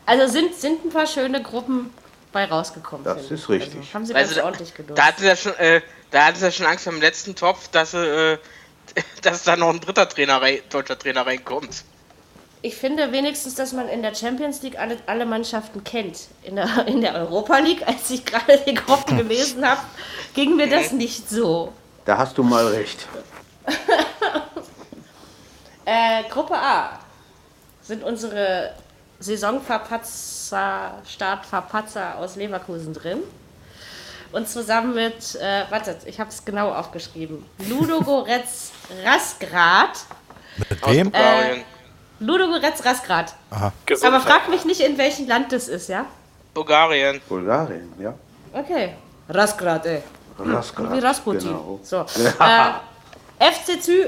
also 0.06 0.28
sind, 0.32 0.56
sind 0.56 0.86
ein 0.86 0.90
paar 0.90 1.06
schöne 1.08 1.42
Gruppen 1.44 1.92
bei 2.32 2.46
rausgekommen. 2.46 3.04
Das 3.06 3.30
ist 3.30 3.44
ich. 3.44 3.50
richtig. 3.50 3.76
Also, 3.80 3.94
haben 3.94 4.06
sie 4.06 4.16
Also, 4.16 4.28
ganz 4.30 4.36
da- 4.38 4.46
ordentlich 4.46 4.74
genutzt. 4.74 4.98
Da 4.98 5.06
hatten 5.06 5.22
sie 5.22 5.28
ja 5.28 5.36
schon, 5.36 5.54
äh, 5.58 5.82
da 6.12 6.26
hatten 6.26 6.38
sie 6.40 6.46
ja 6.46 6.52
schon 6.52 6.66
Angst 6.66 6.86
beim 6.86 7.00
letzten 7.00 7.36
Topf, 7.36 7.68
dass, 7.68 7.94
äh, 7.94 8.38
dass 9.22 9.44
da 9.44 9.56
noch 9.56 9.70
ein 9.70 9.80
dritter 9.80 10.08
Trainer 10.10 10.42
rein, 10.42 10.60
deutscher 10.70 10.98
Trainer 10.98 11.26
reinkommt. 11.26 11.84
Ich 12.66 12.78
finde 12.78 13.12
wenigstens, 13.12 13.56
dass 13.56 13.74
man 13.74 13.90
in 13.90 14.02
der 14.02 14.16
Champions 14.16 14.62
League 14.62 14.80
alle, 14.80 14.98
alle 15.06 15.26
Mannschaften 15.26 15.84
kennt. 15.84 16.30
In 16.44 16.56
der, 16.56 16.88
in 16.88 17.02
der 17.02 17.14
Europa 17.14 17.58
League, 17.58 17.84
als 17.88 18.10
ich 18.10 18.24
gerade 18.24 18.58
die 18.66 18.74
Gruppen 18.74 19.18
gelesen 19.28 19.68
habe, 19.68 19.82
ging 20.34 20.56
mir 20.56 20.70
das 20.70 20.94
nicht 20.94 21.30
so. 21.30 21.74
Da 22.06 22.18
hast 22.18 22.38
du 22.38 22.44
mal 22.44 22.66
recht. 22.68 23.06
Äh, 25.86 26.24
Gruppe 26.30 26.56
A 26.56 26.98
sind 27.82 28.06
unsere 28.06 28.74
Saisonverpatzer, 29.20 31.02
Startverpatzer 31.06 32.18
aus 32.20 32.38
Leverkusen 32.38 32.94
drin. 32.94 33.20
Und 34.32 34.48
zusammen 34.48 34.96
mit, 34.96 35.36
äh, 35.36 35.66
wartet, 35.70 35.98
ich 36.06 36.22
habe 36.22 36.30
es 36.30 36.46
genau 36.46 36.72
aufgeschrieben, 36.72 37.46
Ludogorets 37.68 38.72
Rasgrad. 39.04 40.06
Mit 40.70 40.82
Aus 40.82 40.90
wem? 40.90 41.12
Bulgarien. 41.12 41.66
Ludogorets 42.26 42.86
Rasgrad. 42.86 43.34
Aber 43.52 43.74
Gesundheit. 43.86 44.22
frag 44.22 44.50
mich 44.50 44.66
nicht, 44.66 44.82
in 44.82 44.98
welchem 44.98 45.28
Land 45.28 45.52
das 45.52 45.68
ist, 45.68 45.90
ja? 45.90 46.06
Bulgarien. 46.54 47.22
Bulgarien, 47.28 47.92
ja. 48.00 48.14
Okay. 48.54 48.94
Rasgrad, 49.30 49.86
ey. 49.86 50.04
Rasgrad, 50.40 50.94
Wie 50.94 51.00
Rasputin. 51.00 51.48
Genau. 51.50 51.80
So. 51.84 52.06
Äh, 53.40 53.52
FC 53.52 53.82
Zü 53.82 54.06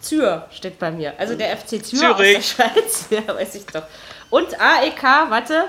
Zür 0.00 0.46
steht 0.50 0.78
bei 0.78 0.90
mir. 0.90 1.12
Also 1.18 1.34
der 1.36 1.56
FC 1.56 1.84
Zür 1.84 2.00
Zürich. 2.00 2.10
aus 2.10 2.16
der 2.18 2.42
Schweiz. 2.42 3.06
Ja, 3.10 3.34
weiß 3.34 3.54
ich 3.56 3.66
doch. 3.66 3.82
Und 4.30 4.60
AEK, 4.60 5.02
warte. 5.28 5.64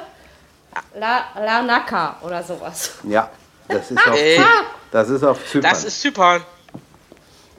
La, 0.95 1.25
Larnaca 1.35 2.17
oder 2.21 2.43
sowas. 2.43 2.93
Ja, 3.03 3.29
das 3.67 3.89
ist 3.91 4.07
auf, 4.07 4.15
Ey. 4.15 4.37
Zy 4.37 4.43
das 4.91 5.09
ist 5.09 5.23
auf 5.23 5.45
Zypern. 5.45 5.61
Das 5.71 5.83
ist 5.83 6.01
Zypern. 6.01 6.43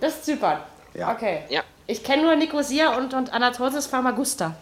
Das 0.01 0.14
ist 0.14 0.25
Zypern. 0.25 0.59
Ja. 0.94 1.12
Okay. 1.12 1.42
Ja. 1.49 1.62
Ich 1.90 2.05
kenne 2.05 2.22
nur 2.22 2.37
Nicosia 2.37 2.96
und, 2.96 3.14
und 3.14 3.33
Anatolis 3.33 3.87
Famagusta. 3.87 4.55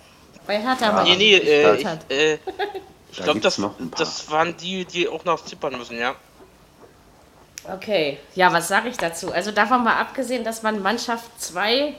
Bei 0.46 0.58
Hertha 0.58 0.92
mal 0.92 1.04
Nee, 1.04 1.16
nee, 1.16 1.34
äh, 1.34 1.76
ich, 1.76 1.84
hat. 1.84 2.10
äh, 2.10 2.38
ich 3.12 3.22
glaube, 3.22 3.40
das, 3.40 3.58
noch 3.58 3.78
ein 3.78 3.90
paar. 3.90 3.98
das 3.98 4.30
waren 4.30 4.56
die, 4.56 4.86
die 4.86 5.06
auch 5.08 5.24
nach 5.26 5.44
Zypern 5.44 5.76
müssen, 5.76 5.98
ja. 5.98 6.14
Okay, 7.70 8.18
ja, 8.34 8.50
was 8.50 8.68
sage 8.68 8.88
ich 8.88 8.96
dazu? 8.96 9.30
Also 9.30 9.50
davon 9.50 9.84
mal 9.84 9.96
abgesehen, 9.96 10.42
dass 10.42 10.62
man 10.62 10.80
Mannschaft 10.80 11.26
2 11.38 11.94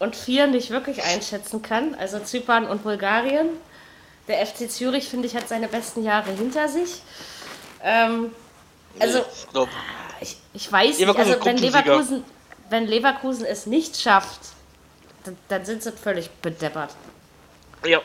und 0.00 0.16
4 0.16 0.48
nicht 0.48 0.70
wirklich 0.70 1.04
einschätzen 1.04 1.62
kann, 1.62 1.94
also 1.94 2.18
Zypern 2.18 2.66
und 2.66 2.82
Bulgarien. 2.82 3.50
Der 4.26 4.44
FC 4.44 4.68
Zürich, 4.68 5.08
finde 5.08 5.28
ich, 5.28 5.36
hat 5.36 5.48
seine 5.48 5.68
besten 5.68 6.02
Jahre 6.02 6.32
hinter 6.32 6.68
sich. 6.68 7.00
Ähm, 7.82 8.32
also, 8.98 9.20
Ich 9.20 9.46
ich, 10.20 10.36
ich 10.52 10.72
weiß 10.72 10.98
nicht, 10.98 11.16
also 11.16 11.44
wenn. 11.44 11.56
Leverkusen, 11.58 12.24
wenn 12.70 12.86
Leverkusen 12.86 13.44
es 13.44 13.66
nicht 13.66 14.00
schafft, 14.00 14.40
dann, 15.24 15.36
dann 15.48 15.64
sind 15.64 15.82
sie 15.82 15.92
völlig 15.92 16.30
bedeppert. 16.42 16.94
ja. 17.84 18.00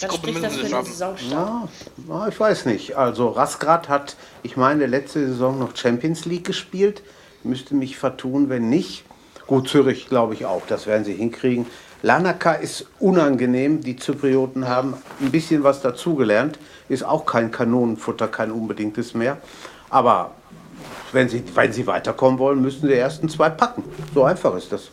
Die 0.00 0.06
Dann 0.06 0.10
Gruppe 0.12 0.28
spricht 0.28 0.44
das 0.44 0.52
müssen 0.52 0.54
für 0.54 0.66
sie 0.66 0.68
den 0.68 0.70
schaffen. 0.70 0.92
Saisonstart. 0.94 1.30
Ja, 1.30 1.68
na, 2.08 2.28
ich 2.28 2.40
weiß 2.40 2.64
nicht. 2.64 2.96
Also 2.96 3.28
Rasgrad 3.28 3.90
hat, 3.90 4.16
ich 4.42 4.56
meine, 4.56 4.86
letzte 4.86 5.26
Saison 5.26 5.58
noch 5.58 5.76
Champions 5.76 6.24
League 6.24 6.46
gespielt. 6.46 7.02
Müsste 7.42 7.74
mich 7.74 7.98
vertun, 7.98 8.48
wenn 8.48 8.70
nicht. 8.70 9.04
Gut, 9.46 9.68
Zürich 9.68 10.08
glaube 10.08 10.32
ich 10.34 10.46
auch, 10.46 10.62
das 10.66 10.86
werden 10.86 11.04
sie 11.04 11.14
hinkriegen. 11.14 11.66
Lanaka 12.02 12.52
ist 12.54 12.86
unangenehm. 12.98 13.82
Die 13.82 13.96
Zyprioten 13.96 14.68
haben 14.68 14.94
ein 15.20 15.30
bisschen 15.30 15.64
was 15.64 15.82
dazugelernt. 15.82 16.58
Ist 16.88 17.04
auch 17.04 17.26
kein 17.26 17.50
Kanonenfutter, 17.50 18.28
kein 18.28 18.52
unbedingtes 18.52 19.12
mehr. 19.12 19.36
Aber 19.90 20.30
wenn 21.12 21.28
sie, 21.28 21.44
wenn 21.54 21.72
sie 21.72 21.86
weiterkommen 21.86 22.38
wollen, 22.38 22.60
müssen 22.60 22.88
die 22.88 22.94
ersten 22.94 23.28
zwei 23.28 23.50
packen. 23.50 23.84
So 24.14 24.24
einfach 24.24 24.54
ist 24.56 24.70
das. 24.72 24.88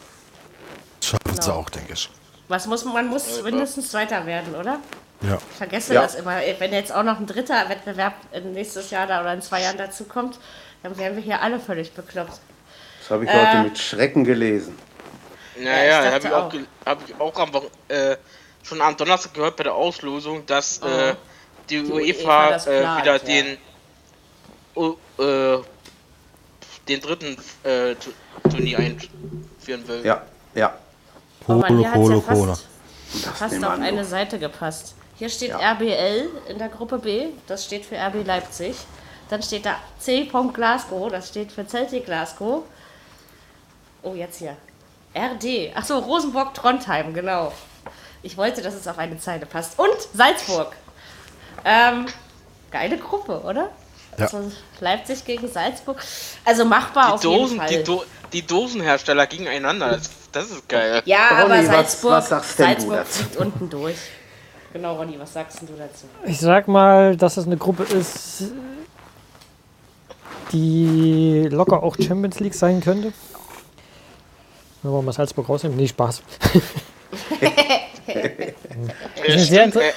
Schaffen 1.03 1.41
sie 1.41 1.53
auch, 1.53 1.69
denke 1.69 1.93
ich. 1.93 2.09
Was 2.47 2.65
muss 2.65 2.85
man, 2.85 3.07
muss 3.07 3.41
mindestens 3.43 3.91
Zweiter 3.91 4.25
werden, 4.25 4.55
oder? 4.55 4.79
Ja. 5.21 5.37
Ich 5.51 5.57
vergesse 5.57 5.93
Ja. 5.93 6.01
das 6.03 6.15
immer. 6.15 6.37
Wenn 6.59 6.71
jetzt 6.71 6.93
auch 6.93 7.03
noch 7.03 7.19
ein 7.19 7.25
dritter 7.25 7.67
Wettbewerb 7.69 8.13
nächstes 8.53 8.89
Jahr 8.91 9.07
da 9.07 9.21
oder 9.21 9.33
in 9.33 9.41
zwei 9.41 9.61
Jahren 9.61 9.77
dazu 9.77 10.05
kommt, 10.05 10.39
dann 10.83 10.97
wären 10.97 11.15
wir 11.15 11.23
hier 11.23 11.41
alle 11.41 11.59
völlig 11.59 11.91
bekloppt. 11.93 12.39
Das 12.99 13.09
habe 13.09 13.25
ich 13.25 13.29
Äh. 13.29 13.33
heute 13.47 13.63
mit 13.63 13.77
Schrecken 13.77 14.23
gelesen. 14.23 14.77
Naja, 15.59 16.17
ich 16.17 16.25
habe 16.25 16.27
ich, 16.27 16.33
auch, 16.33 16.53
hab 16.85 17.09
ich 17.09 17.19
auch 17.19 17.39
am, 17.39 17.51
äh, 17.87 18.15
schon 18.63 18.79
am 18.81 18.95
Donnerstag 18.95 19.33
gehört 19.33 19.55
bei 19.55 19.63
der 19.63 19.73
Auslosung, 19.73 20.45
dass 20.45 20.77
äh, 20.79 21.15
die, 21.69 21.81
UEFA 21.81 21.95
UEFA, 21.95 22.49
das 22.51 22.67
äh, 22.67 22.79
plant, 22.81 23.01
wieder 23.01 23.13
ja. 23.13 23.19
den, 23.19 23.57
oh, 24.75 24.95
äh, 25.19 25.57
den 26.87 27.01
dritten 27.01 27.37
äh, 27.63 27.95
Tu- 27.95 28.11
Turnier 28.49 28.79
einführen 28.79 29.87
will. 29.87 30.01
Ja, 30.05 30.21
ja. 30.55 30.73
Oh 31.47 31.53
Mann, 31.53 31.63
Kohle, 31.67 31.83
ja 31.83 31.91
Kohle. 31.93 32.21
fast, 32.21 32.65
fast 33.37 33.63
auf 33.63 33.79
eine 33.79 34.03
Seite 34.05 34.37
gepasst. 34.39 34.95
Hier 35.17 35.29
steht 35.29 35.49
Ja. 35.49 35.59
RBL 35.73 36.29
in 36.49 36.57
der 36.59 36.69
Gruppe 36.69 36.99
B, 36.99 37.27
das 37.47 37.65
steht 37.65 37.85
für 37.85 37.95
RB 37.97 38.23
Leipzig. 38.25 38.75
Dann 39.29 39.41
steht 39.43 39.65
da 39.65 39.75
C. 39.99 40.29
Glasgow, 40.53 41.11
das 41.11 41.29
steht 41.29 41.51
für 41.51 41.65
Celtic 41.67 42.05
Glasgow. 42.05 42.63
Oh, 44.03 44.13
jetzt 44.13 44.37
hier. 44.39 44.55
RD. 45.15 45.75
Achso, 45.75 45.97
Rosenborg 45.97 46.53
Trondheim, 46.53 47.13
genau. 47.13 47.51
Ich 48.21 48.37
wollte, 48.37 48.61
dass 48.61 48.73
es 48.73 48.87
auf 48.87 48.97
eine 48.99 49.19
Zeile 49.19 49.45
passt. 49.45 49.77
Und 49.79 49.89
Salzburg. 50.13 50.73
Ähm, 51.65 52.05
geile 52.71 52.97
Gruppe, 52.97 53.41
oder? 53.41 53.69
Ja. 54.17 54.25
Also 54.25 54.51
Leipzig 54.79 55.23
gegen 55.25 55.47
Salzburg. 55.47 55.97
Also 56.45 56.65
machbar 56.65 57.13
auf 57.13 57.21
Die 57.21 57.27
jeden 57.27 57.41
Dosen, 57.41 57.57
Fall. 57.57 57.67
die, 57.69 57.83
Do 57.83 58.03
die 58.33 58.41
Dosenhersteller 58.45 59.25
gegeneinander, 59.27 59.91
das, 59.97 60.09
das 60.31 60.49
ist 60.51 60.67
geil. 60.69 61.01
Ja, 61.05 61.27
Ronny, 61.29 61.41
aber 61.41 61.57
was- 61.59 61.65
Salzburg, 61.67 62.11
was 62.11 62.29
sagst 62.29 62.59
denn 62.59 62.65
du 62.65 62.71
Salzburg 62.73 62.95
dazu? 62.97 63.19
fliegt 63.23 63.35
unten 63.37 63.69
durch. 63.69 63.95
Genau, 64.73 64.95
Ronny, 64.95 65.17
was 65.19 65.33
sagst 65.33 65.61
denn 65.61 65.67
du 65.67 65.73
dazu? 65.77 66.05
Ich 66.25 66.39
sag 66.39 66.67
mal, 66.67 67.15
dass 67.15 67.37
es 67.37 67.45
eine 67.45 67.57
Gruppe 67.57 67.83
ist, 67.83 68.43
die 70.51 71.47
locker 71.51 71.83
auch 71.83 71.95
Champions 71.97 72.39
League 72.39 72.53
sein 72.53 72.81
könnte. 72.81 73.13
Wenn 74.83 74.91
wir 74.91 75.01
mal 75.01 75.11
Salzburg 75.11 75.47
rausnehmen. 75.49 75.77
Nee, 75.77 75.87
Spaß. 75.87 76.21
Äh, 78.07 78.53
eine 79.31 79.39
sehr 79.43 79.63
inter- 79.65 79.81
äh, 79.81 79.91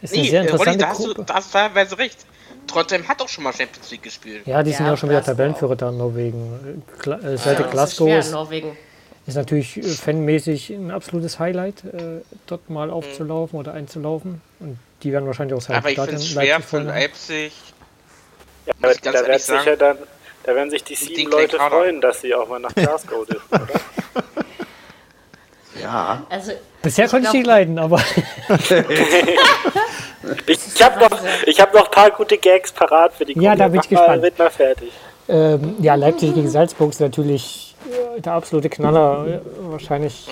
Ist 0.00 0.14
eine 0.14 0.22
nee, 0.22 0.30
sehr 0.30 0.40
äh, 0.44 0.50
Ronny, 0.50 0.52
interessante 0.52 0.78
da 0.78 0.88
hast, 0.88 1.00
du, 1.00 1.06
Gruppe. 1.08 1.24
da 1.26 1.34
hast 1.34 1.48
du 1.48 1.52
teilweise 1.58 1.98
recht. 1.98 2.18
Trotzdem 2.66 3.06
hat 3.06 3.20
auch 3.22 3.28
schon 3.28 3.44
mal 3.44 3.52
Champions 3.52 3.90
League 3.90 4.02
gespielt. 4.02 4.46
Ja, 4.46 4.62
die 4.62 4.72
sind 4.72 4.84
Ja, 4.86 4.92
ja 4.92 4.96
schon 4.96 5.08
wieder 5.10 5.22
Tabellenführer 5.22 5.76
da 5.76 5.90
in 5.90 5.98
Norwegen. 5.98 6.82
Gla 7.00 7.16
äh, 7.18 7.36
Celtic 7.36 7.56
Das 7.56 7.58
ist 7.66 7.70
Glasgow 7.70 8.08
ist, 8.18 8.32
Norwegen. 8.32 8.76
ist 9.26 9.34
natürlich 9.36 9.76
äh, 9.76 9.82
fanmäßig 9.82 10.70
ein 10.70 10.90
absolutes 10.90 11.38
Highlight, 11.38 11.84
äh, 11.84 12.22
dort 12.46 12.68
mal 12.70 12.88
Mhm. 12.88 12.92
aufzulaufen 12.94 13.58
oder 13.58 13.74
einzulaufen. 13.74 14.40
Und 14.60 14.78
die 15.02 15.12
werden 15.12 15.26
wahrscheinlich 15.26 15.56
auch 15.56 15.60
sein 15.62 15.76
Aber 15.76 15.90
ich 15.90 15.96
finde 15.98 16.14
es 16.16 16.28
schwer 16.28 16.58
machen. 16.58 16.86
Leipzig. 16.86 17.52
Ja, 18.66 18.72
aber 18.82 18.94
da 18.94 19.12
werden 19.12 19.26
ehrlich 19.26 19.42
sich 19.42 19.46
sagen. 19.54 19.66
ja 19.68 19.76
dann, 19.76 19.98
da 20.44 20.54
werden 20.54 20.70
sich 20.70 20.84
die 20.84 20.94
sieben 20.94 21.30
Leute 21.30 21.58
freuen, 21.58 22.00
dass 22.00 22.22
sie 22.22 22.34
auch 22.34 22.48
mal 22.48 22.58
nach 22.60 22.74
Glasgow 22.74 23.26
dürfen, 23.26 23.46
oder? 23.52 23.80
Ja, 25.82 26.24
Also, 26.30 26.52
Bisher 26.82 27.08
konnte 27.08 27.26
ich 27.26 27.32
die 27.32 27.42
leiden, 27.42 27.78
aber 27.78 27.96
Ich, 30.46 30.58
ich 30.74 30.82
habe 30.82 30.98
noch, 31.00 31.20
ich 31.46 31.60
hab 31.60 31.74
noch 31.74 31.86
ein 31.86 31.90
paar 31.90 32.10
gute 32.10 32.38
Gags 32.38 32.72
parat 32.72 33.12
für 33.14 33.24
die 33.24 33.34
Gruppe. 33.34 33.44
Ja, 33.46 33.56
da 33.56 33.68
bin 33.68 33.80
ich 33.80 33.90
Mach 33.90 34.00
mal, 34.00 34.18
gespannt. 34.18 34.22
Red 34.24 34.38
mal 34.38 34.50
fertig. 34.50 34.92
ähm, 35.28 35.76
ja, 35.80 35.94
Leipzig 35.94 36.34
gegen 36.34 36.48
Salzburg 36.48 36.90
ist 36.90 37.00
natürlich 37.00 37.74
der 38.18 38.32
absolute 38.32 38.68
Knaller. 38.70 39.40
Wahrscheinlich 39.60 40.28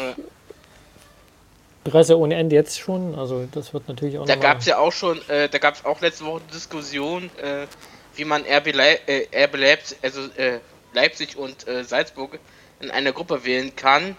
Presse 1.85 2.17
ohne 2.19 2.37
Ende 2.37 2.55
jetzt 2.57 2.79
schon. 2.79 3.15
Also 3.19 3.47
das 3.53 3.75
wird 3.75 3.89
natürlich 3.89 4.19
auch 4.19 4.27
Da 4.27 4.37
gab 4.37 4.59
es 4.61 4.67
ja 4.67 4.79
auch 4.79 4.93
schon, 4.93 5.21
äh, 5.29 5.49
da 5.49 5.59
gab 5.59 5.75
es 5.75 5.85
auch 5.85 6.01
letzte 6.01 6.25
Woche 6.25 6.41
Diskussion, 6.55 7.25
äh, 7.43 7.67
wie 8.15 8.25
man 8.25 8.43
RB, 8.43 8.73
Leip 8.75 9.01
äh, 9.09 9.45
RB 9.45 9.57
Leipzig, 9.57 9.99
also 10.03 10.21
äh, 10.37 10.59
Leipzig 10.95 11.37
und 11.37 11.67
äh, 11.67 11.83
Salzburg 11.85 12.39
in 12.81 12.91
einer 12.91 13.13
Gruppe 13.13 13.45
wählen 13.45 13.75
kann. 13.75 14.17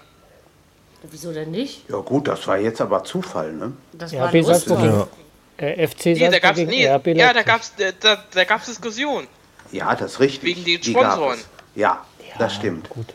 wieso 1.03 1.31
denn 1.31 1.51
nicht? 1.51 1.89
ja 1.89 1.97
gut, 1.97 2.27
das 2.27 2.45
war 2.47 2.57
jetzt 2.57 2.81
aber 2.81 3.03
Zufall, 3.03 3.53
ne? 3.53 3.73
Das 3.93 4.11
Ja, 4.11 4.21
war 4.23 4.43
Salzburg 4.43 4.79
Oster. 4.79 5.07
Gegen 5.57 5.79
äh, 5.79 5.87
FC 5.87 6.05
Nee, 6.05 6.29
da 6.29 6.39
gab's, 6.39 6.57
nee, 6.59 6.87
RB 6.87 7.07
ja, 7.07 7.33
da 7.33 7.43
gab's, 7.43 7.73
äh, 7.77 7.93
da, 7.99 8.23
da 8.31 8.43
gab's 8.43 8.65
Diskussion. 8.65 9.27
Ja, 9.71 9.95
das 9.95 10.13
ist 10.13 10.19
richtig. 10.19 10.43
Wegen 10.43 10.63
den 10.65 10.81
Die 10.81 10.93
gab 10.93 11.03
Sponsoren. 11.13 11.39
es. 11.39 11.47
Ja, 11.75 12.05
das 12.37 12.55
stimmt. 12.55 12.89
Gut. 12.89 13.07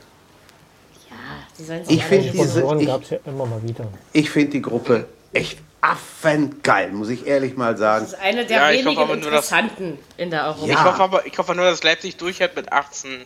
Ich 1.88 2.04
finde 2.04 2.30
diese- 2.30 2.60
ich- 2.80 2.86
gab 2.86 3.02
es 3.02 3.10
ja 3.10 3.18
immer 3.26 3.46
mal 3.46 3.62
wieder. 3.62 3.86
Ich 4.12 4.30
finde 4.30 4.50
die 4.52 4.62
Gruppe 4.62 5.06
echt 5.32 5.58
affengeil, 5.80 6.90
muss 6.92 7.08
ich 7.08 7.26
ehrlich 7.26 7.56
mal 7.56 7.76
sagen. 7.76 8.04
Das 8.04 8.14
ist 8.14 8.20
eine 8.20 8.44
der 8.46 8.56
Ja, 8.56 8.70
ich 8.70 8.78
hoffe 8.78 8.86
wenigen 8.86 9.02
aber 9.02 9.16
nur, 9.16 9.30
dass- 9.30 9.50
interessanten 9.50 9.98
in 10.16 10.30
der 10.30 10.46
Europa. 10.46 10.66
Ja. 10.66 10.72
Ich 10.74 10.84
hoffe 10.84 11.02
aber, 11.02 11.26
ich 11.26 11.38
hoffe 11.38 11.54
nur, 11.54 11.64
dass 11.64 11.82
Leipzig 11.82 12.16
durchhält 12.16 12.54
mit 12.56 12.72
18, 12.72 13.24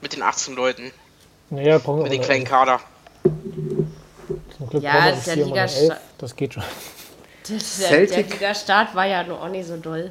mit 0.00 0.12
den 0.14 0.22
18 0.22 0.54
Leuten, 0.54 0.90
Naja, 1.50 1.78
mit 1.78 2.12
den 2.12 2.20
auch 2.20 2.24
kleinen 2.24 2.44
Kader. 2.44 2.80
Zum 3.22 4.68
Glück 4.70 4.82
Ja, 4.82 5.10
das 5.10 5.18
ist 5.18 5.26
der 5.28 5.36
mal 5.46 5.64
Liga-. 5.66 5.96
Das 6.18 6.36
geht 6.36 6.54
schon. 6.54 6.62
Der, 7.48 7.58
der, 7.58 7.98
Celtic- 8.08 8.28
der 8.28 8.34
Liga-Start 8.38 8.94
war 8.94 9.06
ja 9.06 9.24
nur 9.24 9.42
auch 9.42 9.48
nicht 9.48 9.66
so 9.68 9.76
doll. 9.76 10.10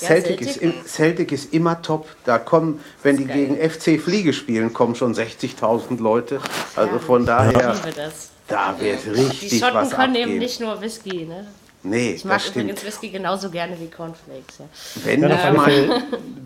Ja, 0.00 0.08
Celtic, 0.08 0.40
ist, 0.42 0.56
im, 0.58 0.72
Celtic 0.86 1.32
ist 1.32 1.52
immer 1.52 1.82
top. 1.82 2.06
Da 2.24 2.38
kommen, 2.38 2.80
wenn 3.02 3.16
die 3.16 3.24
geil. 3.24 3.46
gegen 3.48 3.56
FC 3.70 4.00
Fliege 4.00 4.32
spielen, 4.32 4.72
kommen 4.72 4.94
schon 4.94 5.12
60.000 5.14 6.00
Leute. 6.00 6.40
Also 6.76 6.94
Ja. 6.94 6.98
von 7.00 7.22
Ich 7.22 7.26
daher, 7.26 7.74
liebe 7.74 7.92
das. 7.96 8.30
da 8.46 8.76
wird 8.78 9.04
Die 9.04 9.10
richtig 9.10 9.58
Schotten 9.58 9.74
was 9.74 9.90
können 9.90 10.14
eben 10.14 10.24
abgehen. 10.24 10.38
nicht 10.38 10.60
nur 10.60 10.80
Whisky, 10.80 11.24
ne? 11.26 11.46
Nee, 11.82 12.12
Ich 12.12 12.24
mag 12.24 12.34
das 12.34 12.46
stimmt. 12.48 12.64
übrigens 12.66 12.84
Whisky 12.84 13.08
genauso 13.10 13.50
gerne 13.50 13.78
wie 13.80 13.88
Cornflakes. 13.88 14.58
Ja. 14.58 14.64
Wenn, 15.04 15.22
Ja, 15.22 15.28
alle 15.30 15.56
mein, 15.56 16.02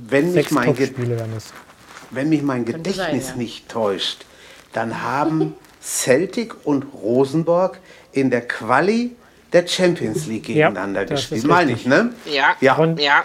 wenn, 0.08 0.32
mich 0.32 0.50
mein, 0.50 0.76
wenn 2.10 2.28
mich 2.28 2.42
mein 2.42 2.64
Gedächtnis 2.64 2.96
sein, 3.26 3.34
ja. 3.36 3.36
nicht 3.36 3.68
täuscht, 3.68 4.24
dann 4.72 5.02
haben 5.02 5.54
Celtic 5.82 6.54
und 6.66 6.84
Rosenborg 6.94 7.78
in 8.12 8.30
der 8.30 8.46
Quali 8.48 9.14
der 9.52 9.66
Champions 9.66 10.26
League 10.26 10.48
Ja, 10.48 10.68
gegeneinander 10.68 11.04
das 11.04 11.20
gespielt. 11.20 11.44
Meine 11.44 11.72
ich, 11.72 11.86
ne? 11.86 12.12
Ja, 12.26 12.56
Ja. 12.60 12.76
Und- 12.76 12.98
ja. 13.00 13.24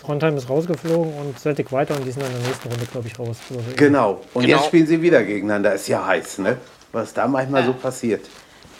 Trondheim 0.00 0.36
ist 0.36 0.48
rausgeflogen 0.48 1.14
und 1.14 1.38
Celtic 1.38 1.70
weiter 1.70 1.94
und 1.94 2.04
die 2.04 2.10
sind 2.10 2.22
dann 2.24 2.32
in 2.32 2.38
der 2.40 2.48
nächsten 2.48 2.68
Runde, 2.68 2.86
glaube 2.86 3.06
ich, 3.06 3.16
raus. 3.18 3.36
Also 3.50 3.62
Genau. 3.76 4.20
Und 4.34 4.44
Genau. 4.44 4.56
jetzt 4.56 4.66
spielen 4.66 4.86
sie 4.86 5.00
wieder 5.00 5.22
gegeneinander. 5.22 5.74
Ist 5.74 5.86
ja 5.86 6.04
heiß, 6.04 6.38
ne? 6.38 6.56
Was 6.90 7.14
da 7.14 7.28
manchmal 7.28 7.64
so 7.64 7.72
passiert. 7.72 8.26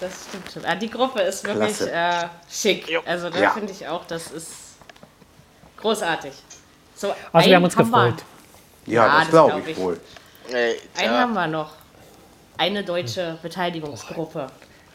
Das 0.00 0.10
stimmt 0.28 0.50
schon. 0.52 0.64
Ah, 0.64 0.74
die 0.74 0.90
Gruppe 0.90 1.20
ist 1.20 1.44
wirklich 1.46 1.80
äh, 1.82 2.24
schick. 2.50 2.88
Jo. 2.90 3.00
Also 3.06 3.30
da 3.30 3.38
Ja. 3.38 3.50
finde 3.50 3.72
ich 3.72 3.86
auch, 3.86 4.04
das 4.06 4.32
ist 4.32 4.48
großartig. 5.76 6.32
So, 6.96 7.14
Also 7.32 7.48
wir 7.48 7.56
haben 7.56 7.64
uns 7.64 7.76
wir. 7.76 7.84
gefreut. 7.84 8.14
Ja, 8.86 8.94
Ja, 8.94 9.08
das 9.12 9.18
das 9.20 9.28
glaube 9.30 9.50
glaub 9.52 9.66
ich 9.66 9.72
ich. 9.72 9.78
wohl. 9.78 10.00
Äh, 10.50 10.74
Einen 11.00 11.12
ja. 11.14 11.20
haben 11.20 11.32
wir 11.34 11.46
noch. 11.46 11.70
Eine 12.58 12.82
deutsche 12.84 13.38
Beteiligungsgruppe. 13.42 14.48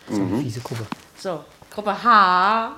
So 0.09 0.19
Mhm. 0.21 0.33
eine 0.35 0.43
fiese 0.43 0.59
Gruppe. 0.59 0.85
So, 1.17 1.43
Gruppe 1.77 2.03
H. 2.03 2.71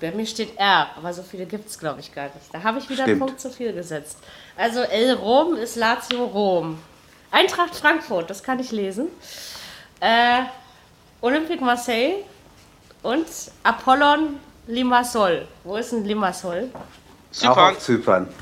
Bei 0.00 0.10
mir 0.12 0.24
steht 0.24 0.56
R, 0.56 0.88
aber 0.96 1.12
so 1.12 1.22
viele 1.22 1.44
gibt 1.44 1.68
es, 1.68 1.78
glaube 1.78 2.00
ich, 2.00 2.14
gar 2.14 2.24
nicht. 2.24 2.46
Da 2.50 2.62
habe 2.62 2.78
ich 2.78 2.88
wieder 2.88 3.04
einen 3.04 3.16
Stimmt. 3.16 3.26
Punkt 3.26 3.40
zu 3.42 3.50
viel 3.50 3.74
gesetzt. 3.74 4.16
Also 4.56 4.80
El 4.80 5.12
Rom 5.12 5.56
ist 5.56 5.76
Lazio 5.76 6.24
Rom. 6.24 6.78
Eintracht 7.30 7.76
Frankfurt, 7.76 8.30
das 8.30 8.42
kann 8.42 8.58
ich 8.60 8.72
lesen. 8.72 9.08
Äh, 10.00 10.44
Olympique 11.20 11.62
Marseille 11.62 12.24
und 13.02 13.26
Apollon 13.62 14.40
Limassol. 14.68 15.46
Wo 15.62 15.76
ist 15.76 15.92
denn 15.92 16.06
Limassol? 16.06 16.70
Auch 16.72 17.30
Zypern 17.30 17.58
auf 17.58 17.78
Zypern. 17.78 18.34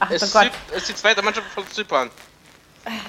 Ach 0.00 0.10
ist, 0.10 0.24
oh 0.24 0.36
Gott, 0.36 0.50
Zyp 0.50 0.76
ist 0.76 0.88
die 0.88 0.94
zweite 0.96 1.22
Mannschaft 1.22 1.48
von 1.52 1.64
Zypern. 1.70 2.10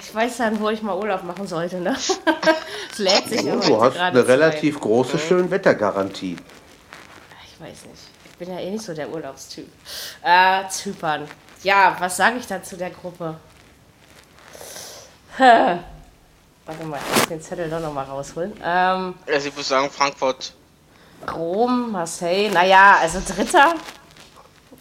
Ich 0.01 0.13
weiß 0.13 0.37
dann, 0.37 0.59
wo 0.59 0.69
ich 0.69 0.81
mal 0.81 0.95
Urlaub 0.97 1.23
machen 1.23 1.47
sollte. 1.47 1.77
Ne? 1.79 1.95
Es 2.91 2.97
lädt 2.97 3.29
sich 3.29 3.43
ja 3.43 3.55
Oh, 3.55 3.59
du 3.59 3.81
hast 3.81 3.97
eine 3.97 4.27
relativ 4.27 4.79
große 4.79 5.17
Schönwettergarantie. 5.19 6.35
Ich 7.45 7.61
weiß 7.61 7.85
nicht. 7.85 8.03
Ich 8.25 8.31
bin 8.37 8.49
ja 8.53 8.59
eh 8.59 8.69
nicht 8.71 8.83
so 8.83 8.93
der 8.93 9.09
Urlaubstyp. 9.09 9.67
Äh, 10.23 10.67
Zypern. 10.69 11.27
Ja, 11.63 11.95
was 11.99 12.17
sage 12.17 12.37
ich 12.37 12.47
dazu 12.47 12.75
der 12.77 12.89
Gruppe? 12.89 13.35
Warte 15.37 16.83
mal, 16.85 16.99
ich 17.11 17.17
muss 17.17 17.27
den 17.27 17.41
Zettel 17.41 17.69
doch 17.69 17.79
nochmal 17.79 18.05
rausholen. 18.05 18.53
Ähm, 18.63 19.15
Also 19.27 19.47
ich 19.47 19.55
würde 19.55 19.63
sagen 19.63 19.89
Frankfurt. 19.89 20.53
Rom, 21.33 21.91
Marseille, 21.91 22.49
naja, 22.49 22.97
also 23.01 23.19
Dritter. 23.25 23.75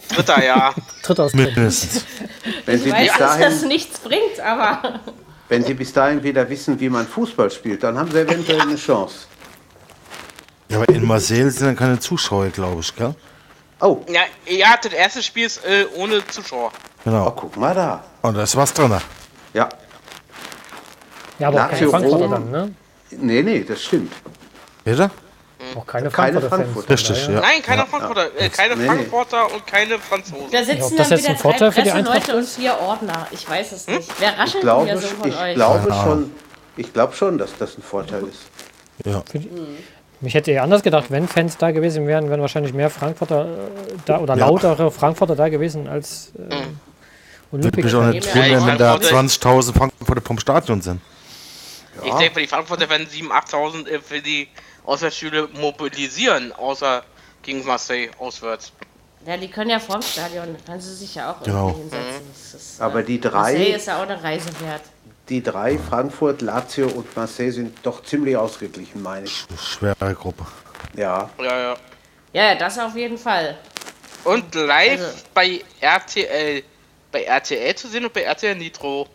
Dritter, 0.09 0.45
ja. 0.45 0.75
Tritt 1.03 1.21
aus 1.21 1.33
Mindestens. 1.35 2.05
Wenn 2.67 2.79
sie, 2.81 2.89
Ich 2.89 2.93
weiß, 2.95 3.09
bis 3.09 3.19
dass 3.19 3.39
das 3.39 3.55
dahin, 3.55 3.69
nichts 3.69 3.99
bringt, 4.01 4.41
aber 4.41 5.01
wenn 5.49 5.65
sie 5.65 5.75
bis 5.75 5.93
dahin 5.93 6.23
wieder 6.23 6.49
wissen, 6.49 6.79
wie 6.81 6.89
man 6.89 7.07
Fußball 7.07 7.51
spielt, 7.51 7.83
dann 7.83 7.99
haben 7.99 8.11
sie 8.11 8.21
eventuell 8.21 8.61
eine 8.61 8.77
Chance. 8.77 9.27
Ja, 10.71 10.79
aber 10.79 10.89
in 10.95 11.07
Marseille 11.07 11.49
sind 11.51 11.67
dann 11.67 11.77
keine 11.77 11.99
Zuschauer, 11.99 12.49
glaube 12.49 12.81
ich, 12.81 12.95
gell? 12.95 13.15
Oh, 13.81 14.03
Ja, 14.09 14.23
ja, 14.47 14.77
das 14.83 14.93
erste 14.93 15.23
Spiel 15.23 15.47
ist 15.47 15.65
äh, 15.65 15.87
ohne 15.97 16.27
Zuschauer. 16.27 16.71
oh, 16.75 16.89
Genau. 17.05 17.31
guck 17.31 17.57
mal 17.57 17.75
da. 17.75 18.05
Und 18.23 18.37
da 18.37 18.43
ist 18.43 18.57
was 18.57 18.73
drin. 18.75 18.93
Ja, 19.55 19.69
Ja, 21.39 21.49
aber 21.49 21.59
auch 21.65 21.71
keine 21.71 21.73
Lazio 21.87 21.91
Frankfurter 21.91 22.29
dann, 22.29 22.51
ne? 22.51 22.75
nee, 23.13 23.43
nee, 23.43 23.65
das 23.67 23.83
stimmt. 23.85 24.13
Bitte? 24.85 25.11
Auch 25.77 25.87
keine 25.87 26.11
Keine 26.11 26.41
Frankfurter 26.41 26.49
Fans. 26.49 26.63
Frankfurter. 26.63 26.91
Richtig, 26.91 27.29
ja. 27.29 27.41
Nein, 27.41 27.63
keine 27.63 27.87
Frankfurter, 27.87 28.27
äh, 28.39 28.49
keine 28.49 28.77
nee. 28.77 28.87
Frankfurter 28.87 29.53
und 29.53 29.67
keine 29.67 29.99
Franzosen. 29.99 30.51
da 30.51 30.65
sitzen 30.65 30.97
das 30.97 31.09
dann 31.09 31.19
jetzt 31.19 31.23
wieder 31.25 31.31
ein 31.31 31.37
Vorteil 31.39 31.71
drei 31.71 31.73
für 31.73 31.83
die 31.83 31.91
Presseleute 31.91 32.13
Eintracht 32.13 32.35
und 32.37 32.49
vier 32.49 32.79
Ordner. 32.81 33.27
Ich 33.31 33.49
weiß 33.49 33.73
es 33.73 33.87
nicht. 33.87 34.09
Wer 34.19 34.33
Ich 34.33 34.39
raschelt 34.39 34.63
glaube, 34.63 34.87
hier 34.87 34.99
so 34.99 35.07
von 35.09 35.29
ich 35.29 35.37
euch? 35.39 35.55
glaube 35.55 35.93
schon, 35.93 36.33
ich 36.77 36.93
glaube 36.93 37.15
schon, 37.15 37.39
dass 37.39 37.51
das 37.59 37.77
ein 37.79 37.83
Vorteil 37.83 38.23
ist. 38.25 38.41
Ja. 39.05 39.23
Mich 40.21 40.35
hätte 40.35 40.51
eher 40.51 40.65
anders 40.65 40.83
gedacht, 40.83 41.07
wenn 41.11 41.29
Fans 41.29 41.57
da 41.59 41.71
gewesen 41.71 42.07
wären, 42.09 42.29
wären 42.29 42.41
wahrscheinlich 42.41 42.73
mehr 42.73 42.91
Frankfurter 42.91 43.45
äh, 43.47 43.49
da 44.05 44.19
oder 44.19 44.35
Ja. 44.37 44.47
lautere 44.49 44.91
Frankfurter 44.91 45.37
da 45.37 45.49
gewesen 45.49 45.87
als 45.89 46.33
äh, 46.37 46.41
Würde 47.53 47.69
Olympic. 47.69 47.85
mich 47.85 47.95
auch 47.95 48.03
nicht 48.07 48.27
Ja, 48.27 48.35
wundern, 48.35 48.67
wenn 48.67 48.79
da 48.79 48.99
Frankfurt- 48.99 49.43
20.000 49.45 49.73
Frankfurter 49.77 50.23
vom 50.23 50.39
Stadion 50.41 50.81
sind. 50.81 51.01
Ich 52.05 52.13
denke, 52.15 52.35
für 52.35 52.41
die 52.41 52.47
Frankfurter 52.47 52.89
werden 52.91 53.07
7.000, 53.07 53.31
8.000 53.31 53.87
äh, 53.89 54.01
für 54.01 54.21
die 54.21 54.49
Auswärtsspiele 54.89 55.49
mobilisieren, 55.55 56.53
außer 56.53 57.03
gegen 57.43 57.65
Marseille 57.67 58.09
auswärts. 58.19 58.73
Ja, 59.27 59.37
die 59.37 59.49
können 59.49 59.69
ja 59.71 59.79
vorm 59.79 60.01
Stadion, 60.01 60.57
da 60.57 60.73
können 60.73 60.81
sie 60.81 60.95
sich 60.95 61.15
ja 61.15 61.33
auch 61.33 61.43
Genau. 61.43 61.69
irgendwie 61.69 61.97
hinsetzen. 61.97 62.57
Ist, 62.59 62.81
Aber 62.81 63.01
äh, 63.01 63.05
die 63.05 63.19
Marseille 63.19 63.65
drei, 63.67 63.77
ist 63.77 63.87
ja 63.87 63.99
auch 63.99 64.03
eine 64.09 64.23
Reise 64.23 64.49
wert. 64.61 64.81
die 65.29 65.43
drei, 65.43 65.79
Frankfurt, 65.79 66.41
Lazio 66.41 66.87
und 66.89 67.15
Marseille, 67.15 67.51
sind 67.53 67.77
doch 67.83 68.03
ziemlich 68.03 68.37
ausgeglichen, 68.37 69.03
meine 69.03 69.27
ich. 69.27 69.45
Schwere 69.63 70.15
Gruppe. 70.15 70.47
Ja, 70.97 71.29
Ja, 71.39 71.45
ja. 71.61 71.77
Ja, 72.33 72.43
ja, 72.49 72.55
das 72.55 72.79
auf 72.79 72.95
jeden 72.97 73.19
Fall. 73.19 73.59
Und 74.25 74.55
live 74.55 75.01
Also- 75.01 75.19
bei 75.35 75.61
RTL. 75.81 76.63
Bei 77.13 77.23
RTL 77.25 77.75
zu 77.75 77.89
sehen 77.89 78.05
und 78.05 78.13
bei 78.13 78.23
RTL 78.23 78.55
Nitro. 78.55 79.07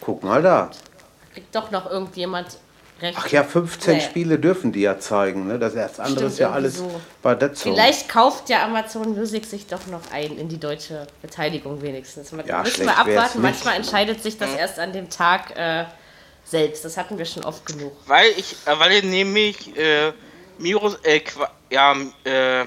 guck 0.00 0.22
mal 0.22 0.42
da. 0.42 0.70
Kriegt 1.32 1.54
doch 1.54 1.70
noch 1.70 1.88
irgendjemand 1.90 2.58
recht. 3.00 3.18
Ach 3.18 3.28
ja, 3.28 3.44
15 3.44 3.94
Nee. 3.94 4.00
Spiele 4.00 4.38
dürfen 4.38 4.72
die 4.72 4.80
ja 4.80 4.98
zeigen. 4.98 5.46
Ne? 5.46 5.58
Das, 5.58 5.74
andere 5.74 6.10
Stimmt 6.10 6.20
ist 6.32 6.38
ja 6.38 6.50
alles 6.50 6.76
so. 6.78 7.00
bei 7.22 7.34
Dazone. 7.34 7.74
Vielleicht 7.74 8.08
kauft 8.08 8.48
ja 8.48 8.64
Amazon 8.64 9.16
Music 9.16 9.44
sich 9.44 9.66
doch 9.66 9.86
noch 9.86 10.02
ein 10.12 10.36
in 10.38 10.48
die 10.48 10.58
deutsche 10.58 11.06
Beteiligung 11.22 11.80
wenigstens. 11.82 12.32
Man, 12.32 12.46
Ja, 12.46 12.62
müssen 12.62 12.84
wir 12.86 12.96
abwarten. 12.96 13.40
Manchmal 13.42 13.76
entscheidet 13.76 14.22
sich 14.22 14.38
das 14.38 14.54
erst 14.54 14.78
an 14.78 14.92
dem 14.92 15.08
Tag 15.10 15.56
äh, 15.56 15.84
selbst. 16.44 16.84
Das 16.84 16.96
hatten 16.96 17.18
wir 17.18 17.24
schon 17.24 17.44
oft 17.44 17.64
genug. 17.66 17.92
Weil 18.06 18.30
ich, 18.36 18.56
äh, 18.66 18.78
weil 18.78 18.92
ich 18.92 19.04
nämlich 19.04 19.76
äh, 19.76 20.12
Miros, 20.58 20.96
äh, 21.02 21.20
ja, 21.70 21.94
äh, 22.24 22.64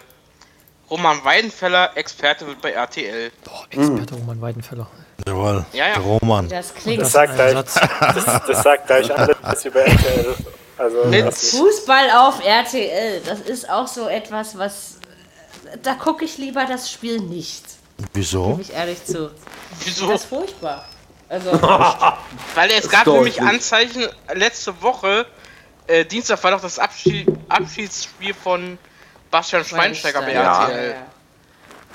Roman 0.89 1.23
Weidenfeller 1.23 1.95
Experte 1.95 2.45
wird 2.45 2.61
bei 2.61 2.71
RTL. 2.71 3.31
Boah, 3.43 3.65
Experte 3.69 4.15
Roman 4.15 4.41
Weidenfeller. 4.41 4.87
Jawohl. 5.25 5.65
Ja, 5.73 5.89
ja. 5.89 5.97
Roman. 5.97 6.49
Das 6.49 6.73
klingt. 6.73 7.01
Das 7.01 7.11
sagt, 7.11 7.35
gleich, 7.35 7.53
das, 7.53 7.73
das 8.47 8.63
sagt 8.63 8.87
gleich 8.87 9.09
alles 9.11 9.65
über 9.65 9.81
RTL. 9.81 10.35
Also, 10.77 11.57
Fußball 11.57 12.09
auf 12.11 12.43
RTL, 12.43 13.21
das 13.25 13.41
ist 13.41 13.69
auch 13.69 13.87
so 13.87 14.07
etwas, 14.07 14.57
was. 14.57 14.97
Da 15.81 15.93
gucke 15.93 16.25
ich 16.25 16.37
lieber 16.37 16.65
das 16.65 16.91
Spiel 16.91 17.19
nicht. 17.19 17.63
Wieso? 18.13 18.51
Gebe 18.51 18.61
ich 18.63 18.73
ehrlich 18.73 19.03
zu. 19.05 19.31
Wieso? 19.83 20.09
Das 20.09 20.21
ist 20.21 20.29
furchtbar. 20.29 20.85
Also, 21.29 21.51
Weil 22.55 22.71
es 22.71 22.89
gab 22.89 23.07
nämlich. 23.07 23.41
Anzeichen 23.41 24.07
letzte 24.33 24.81
Woche, 24.81 25.25
äh, 25.87 26.05
Dienstag 26.05 26.43
war 26.43 26.51
doch 26.51 26.61
das 26.61 26.79
Abschied, 26.79 27.27
Abschiedsspiel 27.49 28.33
von 28.33 28.77
Bastian 29.33 29.65
Schweinsteiger 29.65 30.21
bei 30.21 30.33
Ja. 30.33 30.67
RTL. 30.67 30.95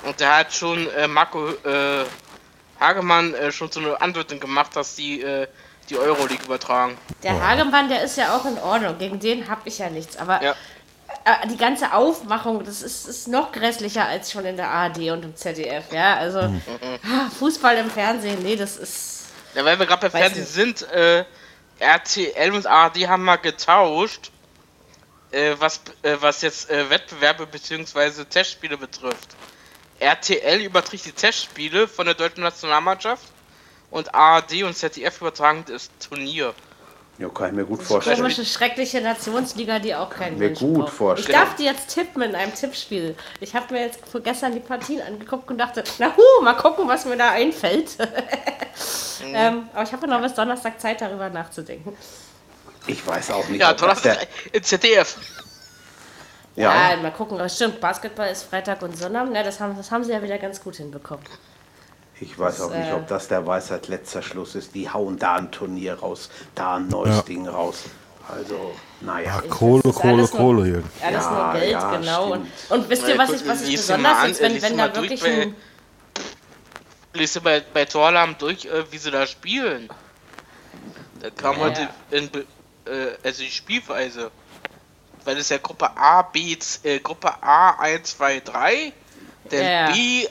Und 0.03 0.19
der 0.19 0.37
hat 0.39 0.53
schon 0.53 0.89
äh, 0.91 1.07
Marco 1.07 1.49
äh, 1.49 2.05
Hagemann 2.79 3.33
äh, 3.33 3.51
schon 3.51 3.71
so 3.71 3.79
eine 3.79 3.99
Andeutung 4.01 4.39
gemacht, 4.41 4.75
dass 4.75 4.95
die 4.95 5.21
äh, 5.21 5.47
die 5.89 5.97
Euroleague 5.97 6.43
übertragen. 6.45 6.97
Der 7.23 7.41
Hagemann, 7.41 7.87
der 7.89 8.03
ist 8.03 8.17
ja 8.17 8.35
auch 8.35 8.45
in 8.45 8.57
Ordnung. 8.59 8.97
Gegen 8.99 9.19
den 9.19 9.47
habe 9.49 9.61
ich 9.65 9.77
ja 9.79 9.89
nichts. 9.89 10.17
Aber 10.17 10.43
Ja. 10.43 10.51
äh, 11.25 11.47
die 11.47 11.57
ganze 11.57 11.93
Aufmachung, 11.93 12.63
das 12.65 12.81
ist, 12.81 13.07
ist 13.07 13.27
noch 13.29 13.51
grässlicher 13.53 14.05
als 14.05 14.31
schon 14.31 14.45
in 14.45 14.57
der 14.57 14.69
ARD 14.69 14.97
und 15.11 15.23
im 15.25 15.35
ZDF. 15.35 15.85
Ja, 15.93 16.15
also 16.17 16.39
ah, 16.39 17.29
Fußball 17.39 17.77
im 17.77 17.89
Fernsehen, 17.89 18.43
nee, 18.43 18.55
das 18.57 18.75
ist. 18.77 19.25
Ja, 19.55 19.63
weil 19.65 19.79
wir 19.79 19.85
gerade 19.85 20.09
bei 20.09 20.13
Weiß 20.13 20.31
Fernsehen 20.33 20.65
nicht. 20.65 20.79
sind, 20.79 20.91
äh, 20.91 21.23
RTL 21.79 22.51
und 22.53 22.67
ARD 22.67 23.07
haben 23.07 23.23
mal 23.23 23.37
getauscht, 23.37 24.31
äh, 25.31 25.55
was, 25.59 25.81
äh, 26.01 26.15
was 26.19 26.41
jetzt 26.41 26.69
äh, 26.69 26.89
Wettbewerbe 26.89 27.45
bzw. 27.45 28.25
Testspiele 28.25 28.77
betrifft. 28.77 29.35
RTL 29.99 30.61
überträgt 30.61 31.05
die 31.05 31.11
Testspiele 31.11 31.87
von 31.87 32.05
der 32.05 32.15
deutschen 32.15 32.43
Nationalmannschaft 32.43 33.25
und 33.91 34.13
ARD 34.13 34.63
und 34.63 34.75
ZDF 34.75 35.19
übertragen 35.21 35.65
das 35.67 35.89
Turnier. 35.99 36.53
Ja, 37.17 37.27
kann 37.27 37.49
ich 37.49 37.53
mir 37.53 37.65
gut 37.65 37.83
vorstellen. 37.83 38.15
Komische, 38.15 38.45
schreckliche 38.45 39.01
Nationsliga, 39.01 39.79
die 39.79 39.93
auch 39.93 40.09
kein 40.09 40.37
Mir 40.37 40.45
Mensch 40.45 40.59
gut 40.59 40.79
braucht. 40.79 40.93
vorstellen. 40.93 41.37
Ich 41.37 41.45
darf 41.45 41.55
die 41.57 41.65
jetzt 41.65 41.93
tippen 41.93 42.21
in 42.21 42.33
einem 42.33 42.55
Tippspiel. 42.55 43.13
Ich 43.41 43.53
habe 43.53 43.73
mir 43.73 43.81
jetzt 43.87 43.99
vor 44.07 44.21
gestern 44.21 44.53
die 44.53 44.61
Partien 44.61 45.01
angeguckt 45.01 45.51
und 45.51 45.57
dachte, 45.57 45.83
na 45.97 46.15
hu, 46.15 46.43
mal 46.43 46.53
gucken, 46.53 46.87
was 46.87 47.03
mir 47.03 47.17
da 47.17 47.31
einfällt. 47.31 47.97
ähm, 49.33 49.67
aber 49.73 49.83
ich 49.83 49.91
habe 49.91 50.07
noch 50.07 50.21
bis 50.21 50.33
Donnerstag 50.33 50.79
Zeit, 50.79 51.01
darüber 51.01 51.29
nachzudenken. 51.29 51.97
Ich 52.87 53.05
weiß 53.05 53.31
auch 53.31 53.47
nicht, 53.49 53.59
Ja, 53.61 53.71
ob 53.71 53.77
das 53.77 53.81
Donnerstag 53.81 54.19
der, 54.19 54.55
im 54.55 54.63
ZDF. 54.63 55.17
Ja, 56.55 56.91
ja, 56.91 56.97
mal 56.97 57.11
gucken. 57.11 57.47
Stimmt, 57.49 57.79
Basketball 57.79 58.29
ist 58.29 58.43
Freitag 58.43 58.81
und 58.81 58.97
Sonntag. 58.97 59.27
Na, 59.31 59.43
das 59.43 59.59
haben, 59.59 59.77
das 59.77 59.91
haben 59.91 60.03
sie 60.03 60.11
ja 60.11 60.21
wieder 60.21 60.37
ganz 60.37 60.61
gut 60.61 60.75
hinbekommen. 60.77 61.23
ich 62.19 62.37
weiß 62.37 62.61
auch 62.61 62.73
nicht, 62.73 62.89
äh, 62.89 62.93
ob 62.93 63.07
das 63.07 63.27
der 63.29 63.45
Weisheit 63.45 63.87
letzter 63.87 64.21
Schluss 64.21 64.55
ist. 64.55 64.75
Die 64.75 64.89
hauen 64.89 65.17
da 65.19 65.35
ein 65.35 65.51
Turnier 65.51 65.99
raus, 65.99 66.29
da 66.55 66.75
ein 66.75 66.87
neues 66.87 67.15
Ja. 67.17 67.21
Ding 67.21 67.47
raus. 67.47 67.83
Also, 68.27 68.73
naja. 69.01 69.41
Kohle, 69.49 69.81
Das 69.83 69.95
ist 69.95 70.01
Kohle, 70.01 70.15
nur- 70.17 70.29
Kohle, 70.29 70.67
Jürgen. 70.67 70.89
Alles 71.03 71.23
Ja, 71.23 71.31
nur 71.53 71.59
Geld, 71.59 71.71
ja, 71.71 71.95
genau. 71.95 72.31
Und, 72.33 72.47
stimmt. 72.65 72.71
und 72.81 72.89
wisst 72.89 73.07
ihr, 73.07 73.17
was 73.17 73.29
ich, 73.31 73.47
was 73.47 73.61
ich 73.63 73.75
besonders 73.75 74.17
an, 74.17 74.29
ist, 74.31 74.41
wenn, 74.41 74.61
wenn 74.61 74.77
da 74.77 74.87
durch 74.89 75.09
wirklich 75.09 75.21
bei- 75.21 75.41
ein. 75.43 75.55
Lies 77.13 77.33
dir 77.33 77.41
bei, 77.41 77.61
bei 77.73 77.85
Torlam 77.85 78.35
durch, 78.37 78.65
äh, 78.65 78.91
wie 78.91 78.97
sie 78.97 79.09
da 79.11 79.25
spielen. 79.25 79.89
Da 81.21 81.29
kam 81.31 81.55
Ja, 81.57 81.61
heute 81.63 81.89
in, 82.11 82.29
äh, 82.89 83.17
also 83.23 83.43
die 83.43 83.51
Spielweise. 83.51 84.31
Weil 85.25 85.37
es 85.37 85.49
ja 85.49 85.57
Gruppe 85.57 85.89
A, 85.95 86.21
B, 86.23 86.57
äh, 86.83 86.99
Gruppe 86.99 87.31
A 87.41 87.71
1, 87.79 88.17
2, 88.17 88.39
3, 88.39 88.93
dann 89.51 89.61
Ja. 89.61 89.91
B 89.91 90.25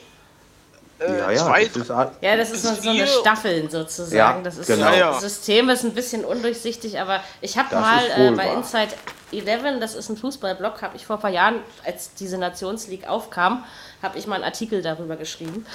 äh, 1.01 1.17
Ja, 1.19 1.31
ja, 1.31 1.45
2, 1.45 1.65
das 1.65 1.75
ist, 1.77 1.91
a- 1.91 2.11
Ja, 2.21 2.35
das 2.35 2.49
ist 2.51 2.63
so, 2.63 2.73
so 2.75 2.89
eine 2.89 3.07
Staffeln 3.07 3.69
sozusagen. 3.69 4.15
Ja, 4.15 4.41
das 4.43 4.57
ist 4.57 4.67
genau. 4.67 4.89
so, 4.91 4.97
Ja. 4.97 5.11
das 5.11 5.21
System 5.21 5.69
ist 5.69 5.83
ein 5.85 5.93
bisschen 5.93 6.25
undurchsichtig, 6.25 6.99
aber 6.99 7.23
ich 7.39 7.57
habe 7.57 7.73
mal 7.75 8.03
äh, 8.17 8.31
bei. 8.31 8.51
Inside 8.53 8.93
11, 9.31 9.79
das 9.79 9.93
ist 9.95 10.09
ein 10.09 10.17
Fußballblog, 10.17 10.81
habe 10.81 10.97
ich 10.97 11.05
vor 11.05 11.17
ein 11.17 11.21
paar 11.21 11.29
Jahren, 11.29 11.61
als 11.85 12.13
diese 12.15 12.37
Nationsleague 12.39 13.07
aufkam, 13.07 13.63
habe 14.01 14.17
ich 14.17 14.25
mal 14.27 14.35
einen 14.35 14.43
Artikel 14.43 14.81
darüber 14.81 15.15
geschrieben. 15.15 15.65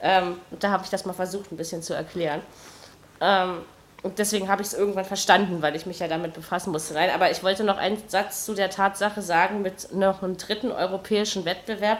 Ähm, 0.00 0.40
und 0.50 0.62
da 0.62 0.70
habe 0.70 0.84
ich 0.84 0.90
das 0.90 1.04
mal 1.04 1.12
versucht, 1.12 1.50
ein 1.52 1.56
bisschen 1.56 1.82
zu 1.82 1.92
erklären. 1.92 2.40
Ähm, 3.20 3.62
und 4.02 4.18
deswegen 4.18 4.48
habe 4.48 4.62
ich 4.62 4.68
es 4.68 4.74
irgendwann 4.74 5.04
verstanden, 5.04 5.60
weil 5.60 5.76
ich 5.76 5.86
mich 5.86 5.98
ja 5.98 6.08
damit 6.08 6.32
befassen 6.32 6.72
musste. 6.72 6.94
Nein, 6.94 7.10
aber 7.14 7.30
ich 7.30 7.42
wollte 7.42 7.64
noch 7.64 7.76
einen 7.76 8.02
Satz 8.08 8.44
zu 8.44 8.54
der 8.54 8.70
Tatsache 8.70 9.20
sagen, 9.20 9.62
mit 9.62 9.92
noch 9.94 10.22
einem 10.22 10.36
dritten 10.36 10.72
europäischen 10.72 11.44
Wettbewerb 11.44 11.98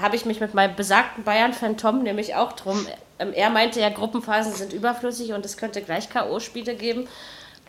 habe 0.00 0.16
ich 0.16 0.24
mich 0.24 0.40
mit 0.40 0.54
meinem 0.54 0.76
besagten 0.76 1.24
Bayern-Fan 1.24 1.76
Tom 1.76 2.02
nämlich 2.02 2.34
auch 2.34 2.52
drum. 2.52 2.86
Ähm, 3.18 3.32
er 3.34 3.50
meinte 3.50 3.80
ja, 3.80 3.90
Gruppenphasen 3.90 4.52
sind 4.52 4.72
überflüssig 4.72 5.32
und 5.32 5.44
es 5.44 5.56
könnte 5.56 5.82
gleich 5.82 6.08
K.O.-Spiele 6.08 6.74
geben. 6.74 7.08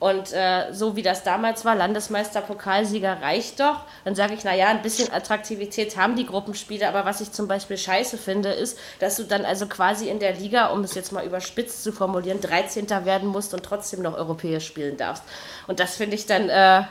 Und 0.02 0.34
äh, 0.34 0.74
so 0.74 0.96
wie 0.96 1.04
das 1.04 1.22
damals 1.22 1.64
war, 1.64 1.76
Landesmeister, 1.76 2.42
Pokalsieger 2.42 3.22
reicht 3.22 3.60
doch. 3.60 3.82
Dann 4.04 4.16
sage 4.16 4.34
ich, 4.34 4.44
naja, 4.44 4.70
ein 4.70 4.82
bisschen 4.82 5.14
Attraktivität 5.14 5.96
haben 5.96 6.16
die 6.16 6.26
Gruppenspiele, 6.26 6.88
aber 6.90 7.06
was 7.06 7.22
ich 7.22 7.32
zum 7.32 7.48
Beispiel 7.48 7.78
scheiße 7.78 8.18
finde, 8.18 8.50
ist, 8.50 8.80
dass 8.98 9.18
du 9.18 9.26
dann 9.26 9.46
also 9.46 9.68
quasi 9.68 10.10
in 10.10 10.18
der 10.18 10.34
Liga, 10.34 10.70
um 10.70 10.84
es 10.84 10.96
jetzt 10.96 11.12
mal 11.12 11.24
überspitzt 11.24 11.84
zu 11.84 11.92
formulieren, 11.92 12.42
13. 12.42 12.90
werden 13.06 13.30
musst 13.30 13.54
und 13.54 13.62
trotzdem 13.62 14.02
noch 14.02 14.18
europäisch 14.18 14.66
spielen 14.66 14.98
darfst. 14.98 15.22
Und 15.68 15.80
das 15.80 15.98
finde 15.98 16.16
ich 16.16 16.26
dann, 16.26 16.50
äh, 16.50 16.82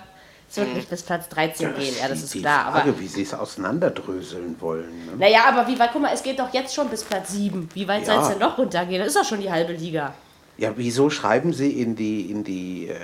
es 0.48 0.58
wird 0.58 0.72
nicht 0.74 0.88
bis 0.88 1.02
Platz 1.02 1.28
13 1.30 1.74
gehen, 1.74 1.96
ja, 2.00 2.06
das 2.06 2.22
ist 2.22 2.32
die 2.32 2.42
klar. 2.42 2.66
Aber 2.66 2.82
Frage, 2.82 3.00
wie 3.00 3.08
sie 3.08 3.22
es 3.22 3.34
auseinanderdröseln 3.34 4.54
wollen. 4.60 5.06
Ne? 5.06 5.12
naja, 5.18 5.46
aber 5.48 5.66
wie 5.66 5.76
weit, 5.80 5.90
guck 5.92 6.02
mal, 6.02 6.14
es 6.14 6.22
geht 6.22 6.38
doch 6.38 6.54
jetzt 6.54 6.72
schon 6.72 6.88
bis 6.88 7.02
Platz 7.02 7.32
7. 7.32 7.70
Wie 7.74 7.88
weit 7.88 8.06
Ja. 8.06 8.14
soll 8.14 8.22
es 8.22 8.28
denn 8.28 8.38
noch 8.38 8.56
runtergehen? 8.56 9.00
Das 9.00 9.08
ist 9.08 9.16
doch 9.16 9.24
schon 9.28 9.40
die 9.40 9.50
halbe 9.50 9.72
Liga. 9.72 10.14
Ja, 10.60 10.72
wieso 10.76 11.08
schreiben 11.08 11.54
Sie 11.54 11.70
in 11.80 11.96
die, 11.96 12.30
in 12.30 12.44
die 12.44 12.88
äh, 12.88 12.94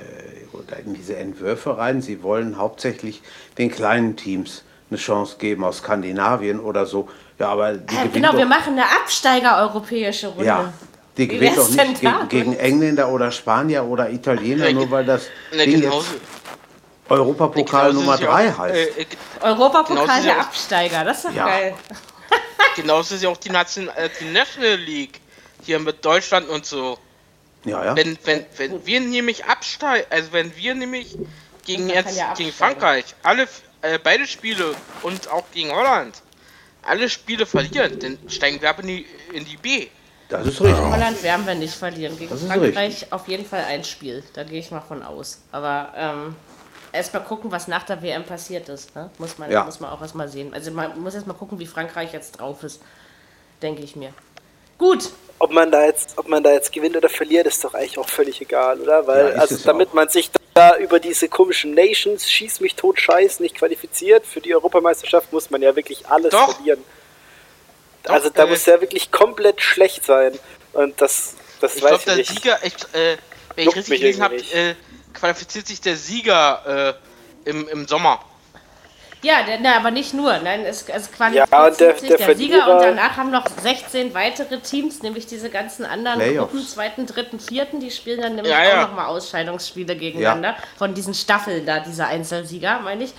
oder 0.52 0.78
in 0.78 0.92
diese 0.92 1.16
Entwürfe 1.16 1.78
rein? 1.78 2.02
Sie 2.02 2.22
wollen 2.22 2.58
hauptsächlich 2.58 3.22
den 3.56 3.70
kleinen 3.70 4.14
Teams 4.14 4.62
eine 4.90 4.98
Chance 4.98 5.36
geben 5.38 5.64
aus 5.64 5.78
Skandinavien 5.78 6.60
oder 6.60 6.84
so. 6.84 7.08
Ja, 7.38 7.48
aber 7.48 7.72
die 7.78 7.96
Äh, 7.96 8.08
genau, 8.12 8.32
doch, 8.32 8.38
wir 8.38 8.44
machen 8.44 8.74
eine 8.74 8.84
Absteiger-europäische 8.84 10.28
Runde. 10.28 10.44
ja, 10.44 10.72
die 11.16 11.28
gewinnt 11.28 11.56
doch 11.56 11.66
nicht 11.70 11.78
gegen, 12.00 12.02
damit? 12.02 12.28
gegen 12.28 12.56
Engländer 12.58 13.08
oder 13.08 13.30
Spanier 13.30 13.84
oder 13.84 14.10
Italiener, 14.10 14.70
nur 14.72 14.82
ge- 14.84 14.90
weil 14.90 15.06
das 15.06 15.26
Na, 15.50 15.64
Ding 15.64 15.80
genauso, 15.80 16.12
jetzt 16.12 16.20
Europapokal 17.08 17.88
genauso 17.88 18.00
Nummer 18.00 18.14
ist 18.16 18.20
ja 18.20 18.30
3 18.32 18.52
auch, 18.52 18.58
heißt. 18.58 18.76
Äh, 18.76 19.00
äh, 19.02 19.06
Europapokal 19.40 20.04
Genauso 20.06 20.22
der 20.24 20.40
Absteiger, 20.40 21.04
das 21.04 21.16
ist 21.18 21.24
doch 21.24 21.32
Ja. 21.34 21.46
geil. 21.46 21.74
genauso 22.76 23.14
ist 23.14 23.22
ja 23.22 23.30
auch 23.30 23.36
die, 23.38 23.48
Nation, 23.48 23.88
äh, 23.96 24.10
die 24.20 24.26
National 24.30 24.74
League 24.76 25.20
hier 25.64 25.78
mit 25.78 26.04
Deutschland 26.04 26.50
und 26.50 26.66
so. 26.66 26.98
Ja, 27.66 27.84
ja. 27.84 27.96
Wenn, 27.96 28.18
wenn, 28.24 28.46
wenn 28.56 28.86
wir 28.86 29.00
nämlich 29.00 29.44
absteigen, 29.44 30.06
also 30.10 30.32
wenn 30.32 30.56
wir 30.56 30.74
nämlich 30.74 31.16
gegen, 31.64 31.88
jetzt, 31.88 32.16
ja 32.16 32.34
gegen. 32.34 32.52
Frankreich 32.52 33.04
alle 33.22 33.46
äh, 33.82 33.98
beide 34.02 34.26
Spiele 34.26 34.74
und 35.02 35.28
auch 35.28 35.44
gegen 35.52 35.70
Holland 35.70 36.22
alle 36.82 37.08
Spiele 37.08 37.46
verlieren, 37.46 37.98
dann 37.98 38.18
steigen 38.28 38.60
wir 38.62 38.70
ab 38.70 38.78
in 38.80 38.86
die, 38.86 39.06
in 39.32 39.44
die 39.44 39.56
B. 39.56 39.88
Das 40.28 40.46
ist 40.46 40.60
richtig. 40.60 40.78
Holland 40.78 41.22
werden 41.22 41.46
wir 41.46 41.54
nicht 41.54 41.74
verlieren. 41.74 42.16
Gegen 42.18 42.36
Frankreich 42.36 43.12
auf 43.12 43.28
jeden 43.28 43.44
Fall 43.44 43.64
ein 43.64 43.84
Spiel. 43.84 44.24
Da 44.34 44.44
gehe 44.44 44.58
ich 44.58 44.70
mal 44.70 44.80
von 44.80 45.02
aus. 45.02 45.40
Aber 45.52 45.92
ähm, 45.96 46.36
erst 46.92 47.12
mal 47.14 47.20
gucken, 47.20 47.50
was 47.52 47.68
nach 47.68 47.84
der 47.84 48.02
WM 48.02 48.24
passiert 48.24 48.68
ist. 48.68 48.94
Ne? 48.96 49.10
Muss, 49.18 49.38
man, 49.38 49.50
Ja. 49.50 49.64
muss 49.64 49.78
man 49.80 49.90
auch 49.90 50.00
erst 50.00 50.14
mal 50.14 50.28
sehen. 50.28 50.52
Also 50.52 50.70
man 50.70 50.98
muss 51.00 51.14
erst 51.14 51.26
mal 51.26 51.34
gucken, 51.34 51.58
wie 51.58 51.66
Frankreich 51.66 52.12
jetzt 52.12 52.38
drauf 52.40 52.62
ist. 52.64 52.80
Denke 53.62 53.82
ich 53.82 53.94
mir. 53.96 54.12
Gut, 54.78 55.10
Ob 55.38 55.50
man 55.52 55.70
da 55.70 55.84
jetzt, 55.84 56.16
ob 56.16 56.28
man 56.28 56.42
da 56.42 56.52
jetzt 56.52 56.72
gewinnt 56.72 56.96
oder 56.96 57.08
verliert, 57.10 57.46
ist 57.46 57.62
doch 57.62 57.74
eigentlich 57.74 57.98
auch 57.98 58.08
völlig 58.08 58.40
egal, 58.40 58.80
oder? 58.80 59.06
Weil, 59.06 59.26
Ja, 59.26 59.28
ist 59.32 59.38
also 59.40 59.54
es 59.56 59.62
damit 59.64 59.90
auch. 59.90 59.94
man 59.94 60.08
sich 60.08 60.30
da 60.54 60.76
über 60.78 60.98
diese 60.98 61.28
komischen 61.28 61.74
Nations, 61.74 62.30
schieß 62.30 62.60
mich 62.60 62.74
tot, 62.74 62.98
scheiß, 62.98 63.40
nicht 63.40 63.54
qualifiziert, 63.56 64.24
für 64.26 64.40
die 64.40 64.54
Europameisterschaft 64.54 65.32
muss 65.32 65.50
man 65.50 65.60
ja 65.60 65.76
wirklich 65.76 66.06
alles 66.08 66.30
Doch. 66.30 66.54
verlieren. 66.54 66.82
Doch, 68.04 68.14
also 68.14 68.30
da 68.30 68.44
äh, 68.44 68.46
muss 68.46 68.64
ja 68.64 68.80
wirklich 68.80 69.10
komplett 69.10 69.60
schlecht 69.60 70.04
sein. 70.06 70.38
Und 70.72 70.98
das, 71.00 71.34
das 71.60 71.76
Ich 71.76 71.82
weiß 71.82 71.88
glaube, 71.88 71.98
ich 72.00 72.04
der 72.06 72.16
nicht. 72.16 72.28
Sieger, 72.30 72.58
ich, 72.62 72.74
äh, 72.94 73.16
wenn 73.56 73.68
ich 73.68 73.76
richtig 73.76 73.88
mich 73.90 74.00
gelesen 74.00 74.22
habe, 74.22 74.36
äh, 74.36 74.74
qualifiziert 75.12 75.66
sich 75.66 75.80
der 75.80 75.96
Sieger 75.96 76.96
äh, 77.44 77.50
im, 77.50 77.68
im 77.68 77.86
Sommer. 77.86 78.24
Ja, 79.22 79.42
der, 79.42 79.58
na, 79.60 79.76
aber 79.78 79.90
nicht 79.90 80.14
nur. 80.14 80.38
Nein, 80.38 80.64
es, 80.64 80.82
es 80.88 81.10
qualifiziert 81.10 81.50
Ja, 81.50 81.70
der- 81.70 81.96
sich 81.98 82.08
der 82.08 82.18
der, 82.18 82.36
Sieger 82.36 82.70
und 82.70 82.82
danach 82.82 83.16
haben 83.16 83.30
noch 83.30 83.46
16 83.62 84.14
weitere 84.14 84.58
Teams, 84.60 85.02
nämlich 85.02 85.26
diese 85.26 85.50
ganzen 85.50 85.84
anderen 85.84 86.20
Playoffs. 86.20 86.52
Gruppen, 86.52 86.66
zweiten, 86.68 87.06
dritten, 87.06 87.40
vierten, 87.40 87.80
die 87.80 87.90
spielen 87.90 88.20
dann 88.20 88.34
nämlich 88.36 88.52
Ja, 88.52 88.62
ja. 88.62 88.84
auch 88.84 88.88
nochmal 88.88 89.06
Ausscheidungsspiele 89.06 89.96
gegeneinander. 89.96 90.54
Von 90.78 90.94
diesen 90.94 91.14
Staffeln 91.14 91.66
da, 91.66 91.80
dieser 91.80 92.06
Einzelsieger, 92.06 92.78
meine 92.80 93.04
ich. 93.04 93.14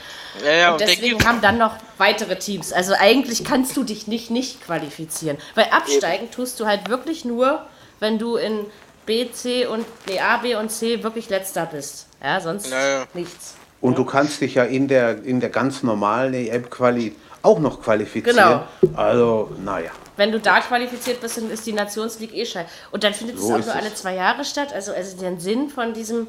Ja, 0.45 0.51
ja, 0.53 0.71
und 0.71 0.79
deswegen 0.79 1.25
haben 1.27 1.41
dann 1.41 1.57
noch 1.57 1.73
weitere 1.97 2.37
Teams. 2.37 2.71
Also 2.71 2.93
eigentlich 2.97 3.43
kannst 3.43 3.75
du 3.75 3.83
dich 3.83 4.07
nicht 4.07 4.29
nicht 4.31 4.63
qualifizieren. 4.63 5.37
Weil 5.55 5.65
absteigen 5.71 6.31
tust 6.31 6.59
du 6.59 6.67
halt 6.67 6.87
wirklich 6.89 7.25
nur, 7.25 7.65
wenn 7.99 8.17
du 8.19 8.37
in 8.37 8.65
B, 9.05 9.29
C 9.31 9.65
und 9.65 9.85
nee, 10.07 10.19
A, 10.19 10.37
B 10.37 10.55
und 10.55 10.69
C 10.71 11.03
wirklich 11.03 11.27
letzter 11.29 11.65
bist. 11.65 12.07
Ja, 12.23 12.39
sonst 12.39 12.69
Ja, 12.71 12.87
ja. 12.99 13.05
nichts. 13.13 13.55
Und 13.81 13.97
du 13.97 14.05
kannst 14.05 14.41
dich 14.41 14.55
ja 14.55 14.63
in 14.63 14.87
der, 14.87 15.23
in 15.23 15.39
der 15.39 15.49
ganz 15.49 15.83
normalen 15.83 16.33
EM-Quali 16.33 17.15
auch 17.43 17.59
noch 17.59 17.81
qualifizieren. 17.81 18.35
Genau. 18.81 18.97
Also, 18.99 19.51
naja. 19.63 19.91
Wenn 20.17 20.31
du 20.31 20.39
da 20.39 20.59
qualifiziert 20.61 21.21
bist, 21.21 21.37
dann 21.37 21.51
ist 21.51 21.65
die 21.65 21.73
Nationsleague 21.73 22.35
eh 22.35 22.45
scheiße. 22.45 22.67
Und 22.91 23.03
dann 23.03 23.13
findet 23.13 23.37
So 23.37 23.55
es 23.55 23.61
auch 23.61 23.65
nur 23.65 23.75
es. 23.75 23.81
alle 23.81 23.93
zwei 23.93 24.15
Jahre 24.15 24.43
statt. 24.43 24.73
Also, 24.73 24.91
also 24.93 25.15
den 25.17 25.39
Sinn 25.39 25.69
von 25.69 25.93
diesem. 25.93 26.27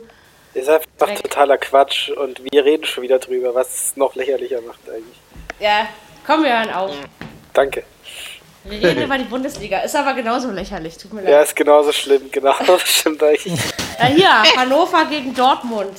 Das 0.52 0.64
ist 0.64 0.68
einfach 0.68 0.87
Dreck. 0.98 1.22
totaler 1.22 1.56
Quatsch 1.58 2.11
und 2.11 2.40
wir 2.52 2.64
reden 2.64 2.84
schon 2.84 3.02
wieder 3.02 3.18
drüber, 3.18 3.54
was 3.54 3.68
es 3.74 3.96
noch 3.96 4.14
lächerlicher 4.14 4.61
macht 4.62 4.80
eigentlich. 4.88 5.16
Ja, 5.61 5.88
komm, 6.26 6.42
wir 6.42 6.50
hören 6.58 6.70
auf. 6.72 6.90
Danke. 7.54 7.84
Wir 8.64 8.82
reden 8.88 9.04
über 9.04 9.16
die 9.16 9.24
Bundesliga. 9.24 9.78
Ist 9.80 9.96
aber 9.96 10.12
genauso 10.14 10.50
lächerlich. 10.50 10.96
Tut 10.98 11.12
mir 11.14 11.22
Ja, 11.24 11.38
leid. 11.38 11.48
ist 11.48 11.56
genauso 11.56 11.92
schlimm, 11.92 12.30
genau. 12.30 12.54
Stimmt 12.84 13.22
eigentlich. 13.22 13.54
Ja, 13.98 14.06
hier, 14.42 14.56
Hannover 14.56 15.06
gegen 15.06 15.34
Dortmund. 15.34 15.96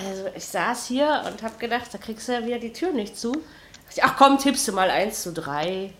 Also 0.00 0.26
ich 0.34 0.46
saß 0.46 0.86
hier 0.86 1.22
und 1.26 1.42
habe 1.42 1.58
gedacht, 1.58 1.92
da 1.92 1.98
kriegst 1.98 2.28
du 2.28 2.32
ja 2.32 2.44
wieder 2.44 2.58
die 2.58 2.72
Tür 2.72 2.92
nicht 2.92 3.16
zu. 3.16 3.32
Ach 4.00 4.16
komm, 4.16 4.38
tippst 4.38 4.66
du 4.68 4.72
mal 4.72 4.90
1 4.90 5.22
zu 5.22 5.32
3. 5.32 5.92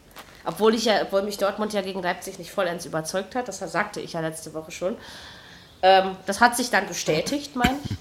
Obwohl 0.45 0.75
ich 0.75 0.87
ja, 0.87 1.03
obwohl 1.03 1.23
mich 1.23 1.39
Dortmund 1.39 1.73
ja 1.73 1.83
gegen 1.83 2.03
Leipzig 2.03 2.39
nicht 2.39 2.51
vollends 2.51 2.87
überzeugt 2.87 3.35
hat, 3.35 3.49
das 3.49 3.59
sagte 3.59 4.01
ich 4.01 4.15
ja 4.15 4.21
letzte 4.21 4.55
Woche 4.55 4.73
schon. 4.73 4.97
Ähm, 5.83 6.17
das 6.27 6.41
hat 6.41 6.57
sich 6.57 6.71
dann 6.71 6.87
bestätigt, 6.87 7.55
meine 7.55 7.79
ich. 7.85 7.97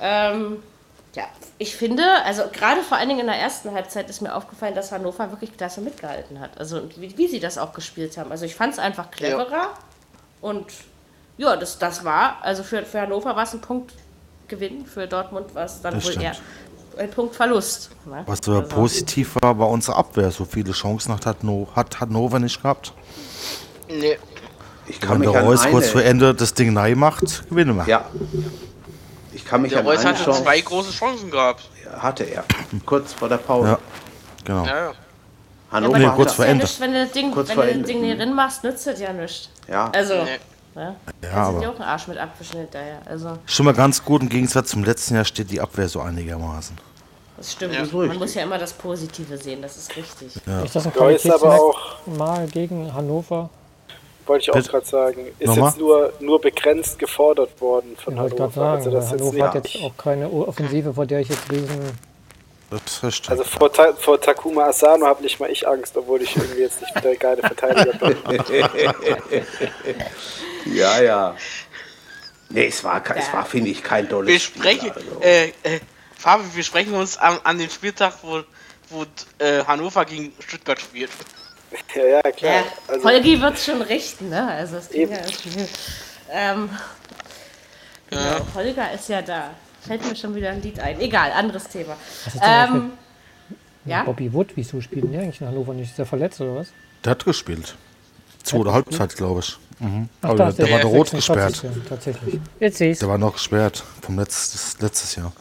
Ähm, 0.00 0.62
ja, 1.14 1.24
ich 1.58 1.74
finde, 1.76 2.04
also 2.24 2.44
gerade 2.52 2.82
vor 2.82 2.98
allen 2.98 3.08
Dingen 3.08 3.20
in 3.20 3.26
der 3.26 3.36
ersten 3.36 3.72
Halbzeit 3.72 4.08
ist 4.08 4.20
mir 4.20 4.34
aufgefallen, 4.34 4.74
dass 4.74 4.92
Hannover 4.92 5.30
wirklich 5.30 5.56
klasse 5.56 5.80
mitgehalten 5.80 6.40
hat. 6.40 6.58
Also 6.58 6.88
wie, 6.96 7.16
wie 7.16 7.28
sie 7.28 7.40
das 7.40 7.58
auch 7.58 7.72
gespielt 7.72 8.16
haben. 8.16 8.30
Also 8.30 8.44
ich 8.44 8.54
fand 8.54 8.74
es 8.74 8.78
einfach 8.78 9.10
cleverer 9.10 9.74
und 10.40 10.66
ja, 11.36 11.56
das, 11.56 11.78
das 11.78 12.04
war, 12.04 12.38
also 12.42 12.62
für, 12.62 12.84
für 12.84 13.00
Hannover 13.00 13.36
war 13.36 13.44
es 13.44 13.54
ein 13.54 13.60
Punktgewinn, 14.48 14.86
für 14.86 15.06
Dortmund 15.06 15.54
war 15.54 15.64
es 15.64 15.80
dann 15.82 15.94
Das 15.94 16.04
wohl 16.04 16.12
stimmt. 16.12 16.24
eher 16.24 16.36
ein 16.98 17.10
Punktverlust. 17.10 17.90
Ne? 18.06 18.22
Was 18.26 18.46
aber 18.48 18.58
Also, 18.58 18.68
positiv 18.68 19.36
war, 19.40 19.58
war 19.58 19.68
unsere 19.68 19.96
Abwehr. 19.96 20.30
So 20.30 20.44
viele 20.44 20.72
Chancen 20.72 21.12
hat, 21.12 21.26
Hanno- 21.26 21.68
hat 21.76 22.00
Hannover 22.00 22.38
nicht 22.38 22.60
gehabt. 22.62 22.92
Nee. 23.88 24.18
Ich 24.86 25.00
kann 25.00 25.10
Wenn 25.12 25.18
mich 25.20 25.30
der 25.30 25.42
Reus 25.44 25.66
kurz 25.66 25.90
vor 25.90 26.00
eine, 26.00 26.10
Ende 26.10 26.34
das 26.34 26.54
Ding 26.54 26.72
neu 26.72 26.94
macht, 26.94 27.48
gewinnen 27.50 27.76
wir. 27.76 27.86
ja, 27.86 28.06
ich 29.34 29.44
kann 29.44 29.60
mich 29.60 29.72
Der 29.72 29.80
an 29.80 29.86
Reus 29.86 30.00
eine 30.00 30.10
hatte 30.14 30.24
Chance, 30.24 30.42
zwei 30.42 30.60
große 30.62 30.90
Chancen 30.92 31.30
gehabt. 31.30 31.68
hatte 31.98 32.24
er, 32.24 32.44
kurz 32.86 33.12
vor 33.12 33.28
der 33.28 33.36
Pause. 33.36 33.68
Ja. 33.68 33.78
Genau. 34.44 34.64
Ja, 34.64 34.76
ja. 34.76 34.84
Ja, 34.86 34.92
Hannover 35.70 35.98
Nee, 35.98 36.06
aber 36.06 36.16
kurz 36.16 36.32
vor 36.32 36.46
ja 36.46 36.52
Ende. 36.52 36.64
Nicht, 36.64 36.80
wenn 36.80 36.92
du 36.94 37.04
das 37.04 37.12
Ding, 37.12 37.30
Kurz 37.32 37.48
wenn 37.50 37.56
du 37.56 37.62
das 37.62 37.70
Ende. 37.72 37.86
Ding 37.86 38.00
nicht 38.00 38.18
drin 38.18 38.34
machst, 38.34 38.64
nützt 38.64 38.86
das 38.86 38.98
ja 38.98 39.12
nichts. 39.12 39.50
Ja, 39.68 39.90
Also, 39.94 40.14
Nee. 40.14 40.38
Ja, 40.74 40.82
Ja, 40.82 40.94
die 41.22 41.26
aber 41.28 41.58
auch 41.58 41.74
einen 41.74 41.82
Arsch 41.82 42.06
mit 42.08 42.18
abwischen 42.18 42.60
hinterher. 42.60 43.00
Also, 43.06 43.38
schon 43.46 43.66
mal 43.66 43.74
ganz 43.74 44.04
gut. 44.04 44.22
Im 44.22 44.28
Gegensatz 44.28 44.70
zum 44.70 44.84
letzten 44.84 45.14
Jahr 45.16 45.24
steht 45.24 45.50
die 45.50 45.60
Abwehr 45.60 45.88
so 45.88 46.00
einigermaßen. 46.00 46.76
das 47.36 47.52
stimmt. 47.52 47.74
Ja. 47.74 47.82
ist 47.82 47.92
Man 47.92 48.02
richtig. 48.02 48.20
muss 48.20 48.34
ja 48.34 48.42
immer 48.42 48.58
das 48.58 48.72
Positive 48.72 49.36
sehen, 49.36 49.62
das 49.62 49.76
ist 49.76 49.96
richtig. 49.96 50.36
Ist 50.36 50.76
das 50.76 50.86
ein 50.86 50.92
Ja, 50.98 51.08
ist 51.10 51.30
aber 51.30 51.54
auch, 51.54 51.78
Mal 52.06 52.46
gegen 52.48 52.92
Hannover? 52.92 53.50
wollte 54.26 54.42
ich 54.42 54.50
auch 54.52 54.70
gerade 54.70 54.84
sagen, 54.84 55.26
ist 55.38 55.48
Nochmal? 55.48 55.70
jetzt 55.70 55.78
nur, 55.78 56.12
nur 56.20 56.38
begrenzt 56.40 56.98
gefordert 56.98 57.58
worden 57.62 57.96
von 57.96 58.14
gerade 58.14 58.30
Hannover. 58.36 58.50
sagen, 58.50 58.76
Also, 58.76 58.90
das 58.90 59.04
ist 59.06 59.10
jetzt 59.12 59.20
Hannover 59.22 59.46
hat 59.54 59.54
jetzt 59.54 59.82
auch 59.82 59.96
keine 59.96 60.30
Offensive, 60.30 60.92
vor 60.94 61.06
der 61.06 61.20
ich 61.20 61.28
jetzt 61.30 61.50
riesen... 61.50 61.80
Das 62.70 62.80
ist 62.82 63.02
richtig. 63.04 63.30
also 63.30 63.44
vor, 63.44 63.72
Ta 63.72 63.94
vor 63.94 64.20
Takuma 64.20 64.64
Asano 64.66 65.06
habe 65.06 65.22
nicht 65.22 65.40
mal 65.40 65.50
ich 65.50 65.66
Angst, 65.66 65.96
obwohl 65.96 66.20
ich 66.22 66.36
irgendwie 66.36 66.60
jetzt 66.60 66.80
nicht 66.82 66.94
der 67.02 67.16
geile 67.16 67.40
Verteidiger 67.40 67.92
bin. 67.94 68.16
ja, 70.74 71.00
ja. 71.00 71.36
Nee, 72.50 72.66
es 72.66 72.84
war, 72.84 73.02
es 73.16 73.32
war 73.32 73.44
finde 73.46 73.70
ich, 73.70 73.82
kein 73.82 74.08
dolles 74.08 74.28
Wir 74.32 74.40
Spiel, 74.40 74.62
sprechen, 74.62 74.90
also. 74.90 75.20
äh, 75.20 75.48
äh, 75.62 75.80
Fabi, 76.16 76.44
wir 76.54 76.64
sprechen 76.64 76.94
uns 76.94 77.16
an, 77.16 77.38
an 77.44 77.58
den 77.58 77.70
Spieltag, 77.70 78.14
wo, 78.22 78.42
wo 78.90 79.04
äh, 79.38 79.64
Hannover 79.64 80.04
gegen 80.04 80.32
Stuttgart 80.40 80.80
spielt. 80.80 81.10
ja, 81.94 82.04
ja, 82.04 82.22
klar. 82.22 82.52
Ja, 82.52 82.64
Also, 82.88 83.08
Holgi 83.08 83.40
wird 83.40 83.58
schon 83.58 83.82
richten, 83.82 84.28
ne? 84.30 84.46
Also, 84.46 84.76
das 84.76 84.88
Ding 84.88 85.10
ja 85.10 85.18
ist, 85.18 85.42
ähm, 86.30 86.70
genau, 88.10 88.46
Holger 88.54 88.92
ist 88.92 89.08
ja 89.08 89.22
da. 89.22 89.54
Fällt 89.88 90.06
mir 90.08 90.14
schon 90.14 90.34
wieder 90.34 90.50
ein 90.50 90.62
Lied 90.62 90.78
ein. 90.80 91.00
Egal, 91.00 91.32
anderes 91.32 91.66
Thema. 91.68 91.96
Ähm, 92.42 92.92
ja? 93.86 94.04
Bobby 94.04 94.32
Wood, 94.32 94.52
wieso 94.54 94.80
spielt 94.80 95.12
der 95.12 95.22
eigentlich 95.22 95.40
in 95.40 95.46
Hannover 95.48 95.72
nicht? 95.72 95.90
Ist 95.90 95.98
der 95.98 96.06
verletzt 96.06 96.40
oder 96.40 96.56
was? 96.56 96.68
Der 97.04 97.12
hat 97.12 97.24
gespielt. 97.24 97.74
Zweite 98.42 98.72
Halbzeit, 98.72 99.16
glaube 99.16 99.40
ich. 99.40 99.58
Mhm. 99.80 100.08
Ach, 100.22 100.30
Aber 100.30 100.52
der, 100.52 100.70
war 100.70 100.80
da 100.80 100.88
rot 100.88 101.08
46, 101.08 101.62
gesperrt. 101.62 101.88
Tatsächlich. 101.88 102.40
Jetzt 102.60 102.78
sehe 102.78 102.92
ich 102.92 102.98
Der 102.98 103.08
war 103.08 103.18
noch 103.18 103.32
gesperrt 103.32 103.82
vom 104.02 104.18
letztes, 104.18 104.78
letztes 104.80 105.16
Jahr. 105.16 105.32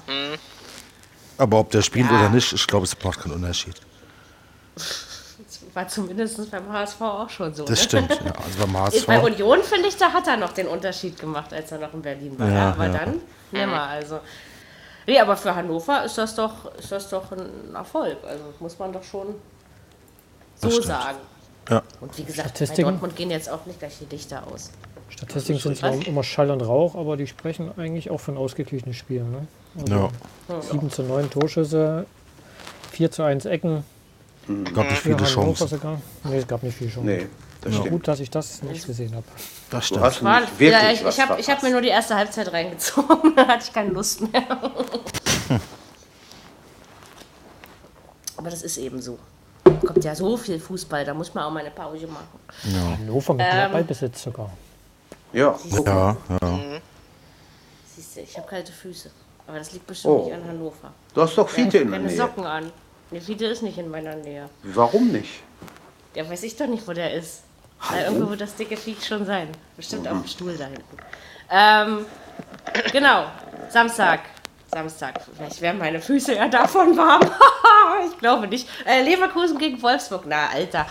Aber 1.38 1.60
ob 1.60 1.72
der 1.72 1.82
spielt 1.82 2.10
Ja. 2.10 2.20
oder 2.20 2.30
nicht, 2.30 2.54
ich 2.54 2.68
glaube, 2.68 2.86
es 2.86 2.96
macht 3.04 3.20
keinen 3.20 3.34
Unterschied. 3.34 3.76
War 5.74 5.88
zumindest 5.88 6.50
beim 6.50 6.72
HSV 6.72 7.02
auch 7.02 7.30
schon 7.30 7.54
so. 7.54 7.64
Das 7.66 7.80
ne? 7.80 7.86
stimmt. 7.86 8.10
Ja. 8.10 8.32
Also 8.32 8.66
beim 8.66 8.88
Ist 8.88 9.06
Bei 9.06 9.18
HSV. 9.18 9.26
Union, 9.26 9.64
finde 9.64 9.90
ich, 9.90 9.98
da 9.98 10.12
hat 10.12 10.28
er 10.28 10.38
noch 10.38 10.54
den 10.54 10.68
Unterschied 10.68 11.20
gemacht, 11.20 11.54
als 11.54 11.72
er 11.72 11.80
noch 11.80 11.94
in 11.94 12.02
Berlin 12.02 12.40
war. 12.40 12.50
Ja, 12.50 12.70
aber 12.72 12.86
ja. 12.88 12.94
dann 12.94 13.22
nimmer. 13.52 13.84
Also. 13.84 14.20
Nee, 15.06 15.20
aber 15.20 15.38
für 15.38 15.56
Hannover 15.56 16.04
ist 16.04 16.18
das 16.18 16.36
doch, 16.36 16.74
ist 16.76 16.92
das 16.92 17.10
doch 17.10 17.32
ein 17.32 17.74
Erfolg. 17.74 18.18
Also 18.28 18.44
muss 18.60 18.78
man 18.78 18.92
doch 18.92 19.04
schon 19.04 19.36
so 20.56 20.82
sagen. 20.82 21.20
Ja. 21.70 21.82
Und 22.02 22.18
wie 22.18 22.24
gesagt, 22.24 22.50
bei 22.50 22.56
Statistiken? 22.56 22.90
Dortmund 22.90 23.16
gehen 23.16 23.32
jetzt 23.32 23.50
auch 23.50 23.66
nicht 23.66 23.80
gleich 23.80 23.98
die 24.00 24.06
Dichter 24.06 24.44
aus. 24.48 24.72
Statistiken 25.10 25.60
sind 25.60 25.78
zwar 25.78 25.94
immer 26.06 26.24
Schall 26.24 26.52
und 26.52 26.62
Rauch, 26.62 26.96
aber 26.96 27.16
die 27.16 27.28
sprechen 27.28 27.72
eigentlich 27.78 28.10
auch 28.10 28.20
von 28.20 28.38
ausgeglichenen 28.38 28.94
Spielen. 28.94 29.32
Ne? 29.32 29.48
Ja. 29.90 30.10
7 30.62 30.92
zu 30.92 31.04
9 31.04 31.30
Torschüsse, 31.30 32.06
4 32.92 33.12
zu 33.12 33.24
1 33.24 33.46
Ecken. 33.46 33.84
Gab 34.74 34.90
nicht 34.90 35.02
viele 35.02 35.24
Chancen. 35.24 36.00
Nee, 36.24 36.38
es 36.38 36.48
gab 36.48 36.64
nicht 36.64 36.78
viele 36.78 36.90
Chancen. 36.90 37.06
Nee, 37.06 37.28
das 37.62 37.74
Ja, 37.76 37.82
gut, 37.90 38.08
dass 38.08 38.20
ich 38.20 38.30
das 38.30 38.62
nicht 38.64 38.86
gesehen 38.86 39.16
habe. 39.16 39.26
Das 39.70 39.82
Du 39.82 39.88
stimmt. 39.96 40.02
hast 40.06 40.24
War, 40.24 40.40
nicht 40.42 40.60
wirklich 40.60 40.82
ja, 40.82 40.92
ich 40.92 41.04
was 41.04 41.18
ich 41.18 41.24
habe 41.24 41.40
ich 41.42 41.50
hab 41.50 41.62
mir 41.64 41.72
nur 41.72 41.82
die 41.82 41.90
erste 41.90 42.16
Halbzeit 42.16 42.52
reingezogen, 42.54 43.36
da 43.36 43.48
hatte 43.48 43.66
ich 43.66 43.74
keine 43.74 43.90
Lust 43.92 44.22
mehr. 44.32 44.44
Aber 48.38 48.50
das 48.50 48.62
ist 48.64 48.78
eben 48.78 49.02
so. 49.02 49.18
Kommt 49.86 50.04
ja 50.04 50.16
so 50.16 50.38
viel 50.38 50.60
Fußball, 50.60 51.04
da 51.04 51.14
muss 51.14 51.34
man 51.34 51.44
auch 51.46 51.52
mal 51.52 51.60
eine 51.60 51.72
Pause 51.72 52.08
machen. 52.08 52.40
Hannover 53.00 53.34
mit 53.34 53.46
Ähm, 53.50 53.72
Ballbesitz 53.72 54.24
sogar. 54.24 54.50
Ja. 55.34 55.58
Ja, 55.86 56.16
ja. 56.42 56.60
Siehst 57.96 58.16
du, 58.16 58.22
ich 58.22 58.38
habe 58.38 58.48
kalte 58.48 58.72
Füße. 58.72 59.12
Aber 59.48 59.58
das 59.60 59.72
liegt 59.74 59.88
bestimmt 59.88 60.14
Oh. 60.14 60.26
nicht 60.26 60.34
an 60.34 60.48
Hannover. 60.48 60.92
Du 61.14 61.22
hast 61.22 61.38
doch 61.38 61.48
Ich 61.50 61.54
Fiete 61.56 61.80
habe 61.80 61.86
in 61.86 61.92
der 61.92 62.00
keine 62.00 62.10
Nähe. 62.10 62.18
Socken 62.18 62.46
an. 62.46 62.72
Ne, 63.12 63.22
Fiete 63.22 63.46
ist 63.46 63.64
nicht 63.64 63.78
in 63.78 63.90
meiner 63.90 64.16
Nähe. 64.16 64.50
Warum 64.64 65.12
nicht? 65.12 65.42
Der 66.16 66.30
weiß 66.30 66.44
ich 66.44 66.56
doch 66.56 66.68
nicht, 66.68 66.88
wo 66.88 66.94
der 66.94 67.14
ist. 67.14 67.42
Da 67.90 68.06
irgendwo 68.06 68.30
wird 68.30 68.42
das 68.42 68.56
dicke 68.56 68.76
Viech 68.76 69.06
schon 69.06 69.26
sein. 69.26 69.50
Bestimmt 69.76 70.08
auf 70.08 70.20
dem 70.22 70.28
Stuhl 70.28 70.58
da 70.58 70.66
hinten. 70.66 70.98
Ähm, 71.50 72.06
genau, 72.92 73.26
Samstag. 73.70 74.22
Samstag. 74.70 75.22
Vielleicht 75.36 75.62
werden 75.62 75.78
meine 75.78 76.02
Füße 76.02 76.36
ja 76.36 76.48
davon 76.48 76.98
warm. 76.98 77.22
ich 78.12 78.18
glaube 78.18 78.48
nicht. 78.48 78.68
Äh, 78.86 79.04
Leverkusen 79.04 79.58
gegen 79.58 79.82
Wolfsburg. 79.82 80.24
Na, 80.26 80.50
Alter. 80.54 80.86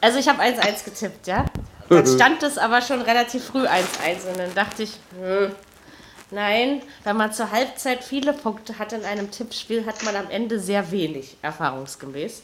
Also 0.00 0.18
ich 0.18 0.28
habe 0.28 0.40
1-1 0.42 0.84
getippt, 0.84 1.26
ja. 1.26 1.44
Dann 1.88 2.06
stand 2.06 2.42
es 2.42 2.58
aber 2.58 2.82
schon 2.82 3.00
relativ 3.00 3.44
früh 3.44 3.66
1-1 3.66 4.28
und 4.30 4.38
dann 4.38 4.54
dachte 4.54 4.82
ich, 4.82 4.92
hm, 5.18 5.54
nein, 6.30 6.82
wenn 7.04 7.16
man 7.16 7.32
zur 7.32 7.50
Halbzeit 7.50 8.04
viele 8.04 8.32
Punkte 8.32 8.78
hat 8.78 8.92
in 8.92 9.04
einem 9.04 9.30
Tippspiel, 9.30 9.86
hat 9.86 10.02
man 10.04 10.14
am 10.14 10.30
Ende 10.30 10.60
sehr 10.60 10.90
wenig, 10.90 11.36
erfahrungsgemäß. 11.40 12.42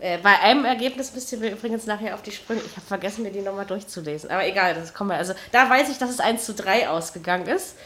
Äh, 0.00 0.18
bei 0.18 0.38
einem 0.40 0.64
Ergebnis 0.64 1.12
müsst 1.14 1.32
ihr 1.32 1.38
mir 1.38 1.52
übrigens 1.52 1.86
nachher 1.86 2.14
auf 2.14 2.22
die 2.22 2.32
Sprünge. 2.32 2.60
Ich 2.66 2.76
habe 2.76 2.86
vergessen, 2.86 3.22
mir 3.22 3.30
die 3.30 3.40
nochmal 3.40 3.66
durchzulesen. 3.66 4.30
Aber 4.30 4.46
egal, 4.46 4.74
das 4.74 4.92
kommen 4.92 5.10
wir. 5.10 5.16
Also 5.16 5.34
da 5.52 5.68
weiß 5.70 5.88
ich, 5.90 5.98
dass 5.98 6.10
es 6.10 6.20
1 6.20 6.44
zu 6.44 6.54
3 6.54 6.88
ausgegangen 6.88 7.46
ist. 7.46 7.76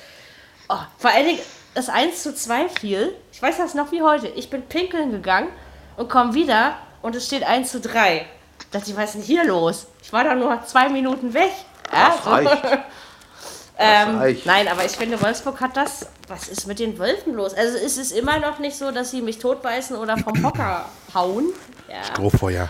Oh, 0.68 0.78
vor 0.98 1.10
allen 1.10 1.26
Dingen 1.26 1.40
das 1.74 1.88
1 1.88 2.22
zu 2.22 2.34
2 2.34 2.68
fiel. 2.68 3.14
Ich 3.32 3.40
weiß 3.40 3.58
das 3.58 3.74
noch 3.74 3.92
wie 3.92 4.02
heute. 4.02 4.26
Ich 4.28 4.50
bin 4.50 4.62
pinkeln 4.62 5.10
gegangen 5.12 5.48
und 5.96 6.08
komme 6.08 6.34
wieder 6.34 6.76
und 7.02 7.14
es 7.14 7.26
steht 7.26 7.44
1 7.44 7.70
zu 7.70 7.80
3. 7.80 8.26
Ich 8.60 8.70
dachte, 8.70 8.90
ich 8.90 8.96
was 8.96 9.10
ist 9.10 9.14
denn 9.14 9.22
hier 9.22 9.44
los? 9.44 9.86
Ich 10.02 10.12
war 10.12 10.24
da 10.24 10.34
nur 10.34 10.62
zwei 10.66 10.88
Minuten 10.88 11.32
weg. 11.34 11.52
Ja, 11.92 12.14
Das 12.16 12.26
reicht. 12.26 12.64
ähm, 13.78 14.36
nein, 14.44 14.68
aber 14.68 14.84
ich 14.84 14.92
finde, 14.92 15.20
Wolfsburg 15.20 15.60
hat 15.60 15.76
das. 15.76 16.06
Was 16.26 16.48
ist 16.48 16.66
mit 16.66 16.78
den 16.78 16.98
Wölfen 16.98 17.34
los? 17.34 17.54
Also 17.54 17.78
es 17.78 17.96
ist 17.96 18.12
immer 18.12 18.38
noch 18.38 18.58
nicht 18.58 18.76
so, 18.76 18.90
dass 18.90 19.10
sie 19.10 19.22
mich 19.22 19.38
totbeißen 19.38 19.96
oder 19.96 20.18
vom 20.18 20.44
Hocker 20.44 20.84
hauen. 21.14 21.46
Ja, 21.88 22.04
Strohfeuer. 22.04 22.68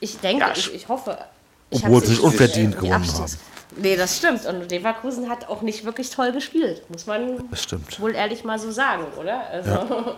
ich 0.00 0.18
denke, 0.18 0.44
Ja, 0.44 0.52
ich, 0.54 0.74
ich 0.74 0.88
hoffe. 0.88 1.18
Ich 1.70 1.84
Obwohl 1.84 2.02
sie 2.04 2.10
nicht 2.12 2.20
unverdient 2.22 2.74
die 2.74 2.78
gewonnen 2.78 2.94
Abstiegs- 3.04 3.38
Nee, 3.76 3.94
das 3.96 4.16
stimmt. 4.16 4.44
Und 4.46 4.68
Leverkusen 4.70 5.28
hat 5.28 5.48
auch 5.48 5.62
nicht 5.62 5.84
wirklich 5.84 6.10
toll 6.10 6.32
gespielt. 6.32 6.82
Muss 6.90 7.06
man 7.06 7.48
Das 7.50 7.62
stimmt. 7.62 8.00
wohl 8.00 8.14
ehrlich 8.16 8.42
mal 8.42 8.58
so 8.58 8.70
sagen, 8.72 9.04
oder? 9.16 9.46
Also, 9.48 10.16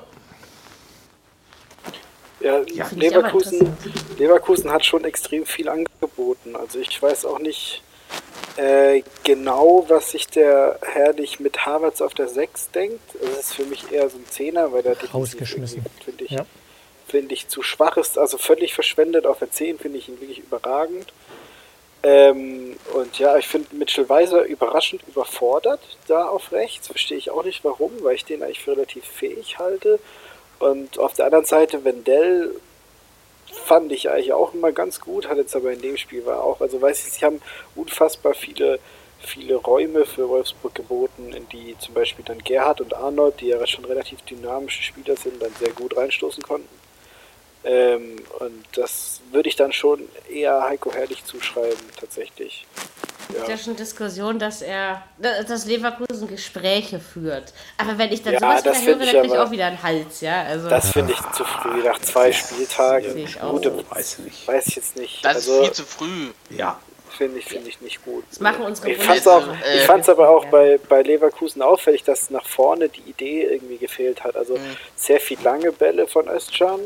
Ja, 2.40 2.61
ich 2.62 2.82
aber 2.82 2.97
Leverkusen. 2.97 3.76
Leverkusen 4.18 4.70
hat 4.72 4.84
schon 4.84 5.05
extrem 5.05 5.47
viel 5.47 5.68
angeboten. 5.68 6.57
Also 6.57 6.78
ich 6.80 7.01
weiß 7.01 7.24
auch 7.26 7.38
nicht 7.38 7.82
äh, 8.57 9.03
genau, 9.22 9.84
was 9.88 10.11
sich 10.11 10.26
der 10.26 10.78
Herrlich 10.82 11.38
mit 11.38 11.64
Havertz 11.66 12.01
auf 12.01 12.14
der 12.14 12.28
6 12.28 12.70
denkt. 12.70 13.01
Es 13.22 13.38
ist 13.38 13.55
für 13.55 13.64
mich 13.64 13.93
eher 13.93 14.09
so 14.11 14.16
ein 14.16 14.24
Zehner, 14.28 14.72
weil 14.72 14.82
der 14.82 14.97
Rausgeschmissen. 15.12 15.84
finde 16.05 16.24
ich, 16.24 16.30
Ja. 16.32 16.45
Finde 17.13 17.35
ich 17.35 17.49
zu 17.49 17.63
schwach 17.63 17.99
ist. 17.99 18.17
Also 18.17 18.39
völlig 18.39 18.73
verschwendet. 18.73 19.27
Auf 19.27 19.39
der 19.39 19.51
10 19.51 19.79
finde 19.79 19.99
ich 19.99 20.09
ihn 20.09 20.19
wirklich 20.19 20.39
überragend. 20.39 21.13
Ähm, 22.03 22.77
und 22.95 23.19
ja, 23.19 23.37
ich 23.37 23.47
finde 23.47 23.77
Mitchell 23.77 24.09
Weiser 24.09 24.45
überraschend 24.45 25.03
überfordert 25.07 25.81
da 26.09 26.27
auf 26.27 26.53
rechts. 26.53 26.89
Verstehe 26.89 27.19
ich 27.19 27.31
auch 27.31 27.45
nicht 27.45 27.65
warum, 27.65 27.93
weil 28.01 28.15
ich 28.15 28.25
den 28.25 28.43
eigentlich 28.43 28.61
für 28.61 28.73
relativ 28.73 29.05
fähig 29.05 29.59
halte. 29.59 30.01
Und 30.59 30.99
auf 30.99 31.13
der 31.13 31.27
anderen 31.27 31.45
Seite 31.45 31.85
Wendell 31.85 32.57
fand 33.53 33.93
ich 33.93 34.09
eigentlich 34.09 34.33
auch 34.33 34.55
immer 34.55 34.73
ganz 34.73 35.01
gut, 35.01 35.29
hat 35.29 35.37
jetzt 35.37 35.55
aber 35.55 35.71
in 35.71 35.83
dem 35.83 35.99
Spiel 35.99 36.25
war 36.25 36.43
auch, 36.43 36.63
also 36.63 36.81
weiß 36.81 37.07
ich, 37.07 37.13
sie 37.13 37.25
haben 37.25 37.43
unfassbar 37.75 38.33
viele, 38.33 38.79
viele 39.21 39.57
Räume 39.57 40.07
für 40.07 40.29
Wolfsburg 40.31 40.75
geboten, 40.75 41.35
in 41.35 41.47
die 41.51 41.77
zum 41.79 41.93
Beispiel 41.93 42.25
dann 42.25 42.39
Gerhard 42.39 42.81
und 42.81 42.95
Arnold, 42.95 43.41
die 43.41 43.49
ja 43.49 43.67
schon 43.67 43.85
relativ 43.85 44.23
dynamische 44.23 44.83
Spieler 44.83 45.17
sind, 45.17 45.43
dann 45.43 45.53
sehr 45.59 45.73
gut 45.73 45.97
reinstoßen 45.97 46.43
konnten. 46.43 46.82
Ähm, 47.65 48.17
und 48.41 48.65
das 48.75 49.21
würde 49.31 49.49
ich 49.49 49.57
dann 49.57 49.73
schon 49.73 50.09
eher 50.31 50.63
Heiko 50.63 50.93
Herrlich 50.93 51.25
zuschreiben, 51.25 51.79
tatsächlich. 51.99 52.67
Es 53.29 53.37
gibt 53.37 53.49
ja 53.49 53.57
schon 53.57 53.77
Diskussion, 53.77 54.39
dass 54.39 54.61
er, 54.63 55.03
dass 55.19 55.65
Leverkusen 55.65 56.29
Gespräche 56.29 56.99
führt. 57.01 57.55
Aber 57.79 57.97
wenn 57.97 58.13
ich 58.13 58.23
dann 58.23 58.35
Ja, 58.35 58.41
sowas 58.41 58.63
das 58.65 58.83
wieder 58.83 58.87
höre, 58.87 58.99
find 58.99 59.03
ich 59.07 59.13
dann 59.13 59.21
kriege 59.23 59.35
ich 59.35 59.41
auch 59.41 59.51
wieder 59.53 59.67
einen 59.67 59.83
Hals, 59.83 60.21
ja. 60.21 60.43
Also 60.43 60.69
Das 60.69 60.91
finde 60.91 61.13
ich 61.15 61.21
zu 61.33 61.45
früh, 61.45 61.83
nach 61.83 61.99
zwei 62.01 62.33
Spieltagen. 62.33 63.17
ich 63.17 63.41
auch 63.41 63.53
Gut, 63.53 63.65
so. 63.65 63.85
Weiß 63.91 64.19
nicht. 64.19 64.47
weiß 64.47 64.67
ich 64.67 64.77
jetzt 64.77 64.97
nicht. 64.97 65.25
Das 65.25 65.37
also 65.37 65.53
ist 65.61 65.65
viel 65.67 65.73
zu 65.73 65.85
früh. 65.87 66.31
Ja. 66.51 66.79
finde 67.17 67.39
ich, 67.39 67.45
finde 67.47 67.69
ich 67.69 67.81
nicht 67.81 68.05
gut. 68.05 68.25
das 68.31 68.41
machen 68.41 68.65
unsere 68.65 68.91
Ich 68.91 68.99
fand's 69.03 69.27
auch, 69.27 69.43
Bundesliga- 69.43 69.75
ich 69.77 70.09
äh, 70.09 70.11
aber 70.11 70.29
auch 70.29 70.45
Ja. 70.45 70.51
bei, 70.51 70.81
bei 70.89 71.03
Leverkusen 71.03 71.63
auffällig, 71.63 72.03
dass 72.05 72.29
nach 72.31 72.47
vorne 72.47 72.89
die 72.89 73.03
Idee 73.09 73.45
irgendwie 73.45 73.79
gefehlt 73.79 74.25
hat. 74.25 74.35
Also 74.37 74.55
Mhm. 74.57 74.77
sehr 74.97 75.21
viel 75.21 75.39
lange 75.43 75.73
Bälle 75.73 76.07
von 76.07 76.29
Özcan 76.29 76.81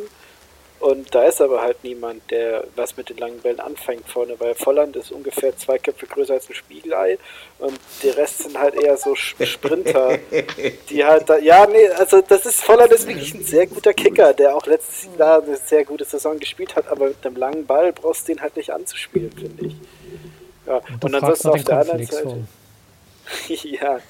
und 0.81 1.15
da 1.15 1.25
ist 1.25 1.41
aber 1.41 1.63
halt 1.63 1.83
niemand, 1.83 2.31
der 2.31 2.65
was 2.77 2.97
mit 2.97 3.09
den 3.09 3.17
langen 3.17 3.39
Bällen 3.41 3.61
anfängt 3.61 4.09
vorne, 4.09 4.35
weil 4.39 4.55
Volland 4.55 4.97
ist 4.97 5.11
ungefähr 5.11 5.57
zwei 5.57 5.79
Köpfe 5.79 6.07
größer 6.07 6.35
als 6.35 6.49
ein 6.49 6.55
Spiegelei 6.55 7.19
und 7.59 7.79
der 8.03 8.17
Rest 8.17 8.39
sind 8.45 8.59
halt 8.59 8.75
eher 8.75 8.97
so 8.97 9.15
Sprinter, 9.15 10.19
die 10.91 11.05
halt 11.05 11.29
da, 11.29 11.39
ja, 11.39 11.67
nee, 11.67 11.89
also 11.89 12.21
das 12.21 12.47
ist, 12.47 12.63
Volland 12.63 12.93
ist 12.93 13.09
wirklich 13.09 13.35
ein 13.35 13.45
sehr 13.45 13.67
guter 13.67 13.95
Kicker, 13.95 14.35
der 14.35 14.55
auch 14.55 14.67
letztes 14.67 15.09
Jahr 15.19 15.43
eine 15.43 15.57
sehr 15.57 15.85
gute 15.85 16.05
Saison 16.05 16.39
gespielt 16.39 16.77
hat, 16.77 16.89
aber 16.89 17.09
mit 17.09 17.25
einem 17.25 17.37
langen 17.37 17.67
Ball 17.67 17.93
brauchst 17.93 18.29
du 18.29 18.35
den 18.35 18.43
halt 18.43 18.57
nicht 18.57 18.71
anzuspielen, 18.71 19.33
finde 19.33 19.67
ich. 19.67 19.77
Ja, 20.67 20.77
und 20.77 21.01
fragst 21.01 21.15
ansonsten 21.15 21.49
auf 21.49 21.65
der 21.65 21.79
anderen 21.79 22.07
Seite. 22.07 22.25
warum. 22.25 22.49
ja. 23.49 24.01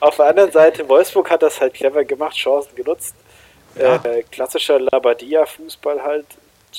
Auf 0.00 0.16
der 0.16 0.26
anderen 0.26 0.52
Seite, 0.52 0.88
Wolfsburg 0.88 1.30
hat 1.30 1.42
das 1.42 1.60
halt 1.60 1.74
clever 1.74 2.04
gemacht, 2.04 2.36
Chancen 2.36 2.74
genutzt. 2.74 3.14
Äh, 4.04 4.22
klassischer 4.30 4.78
Labadia-Fußball 4.78 6.02
halt, 6.02 6.26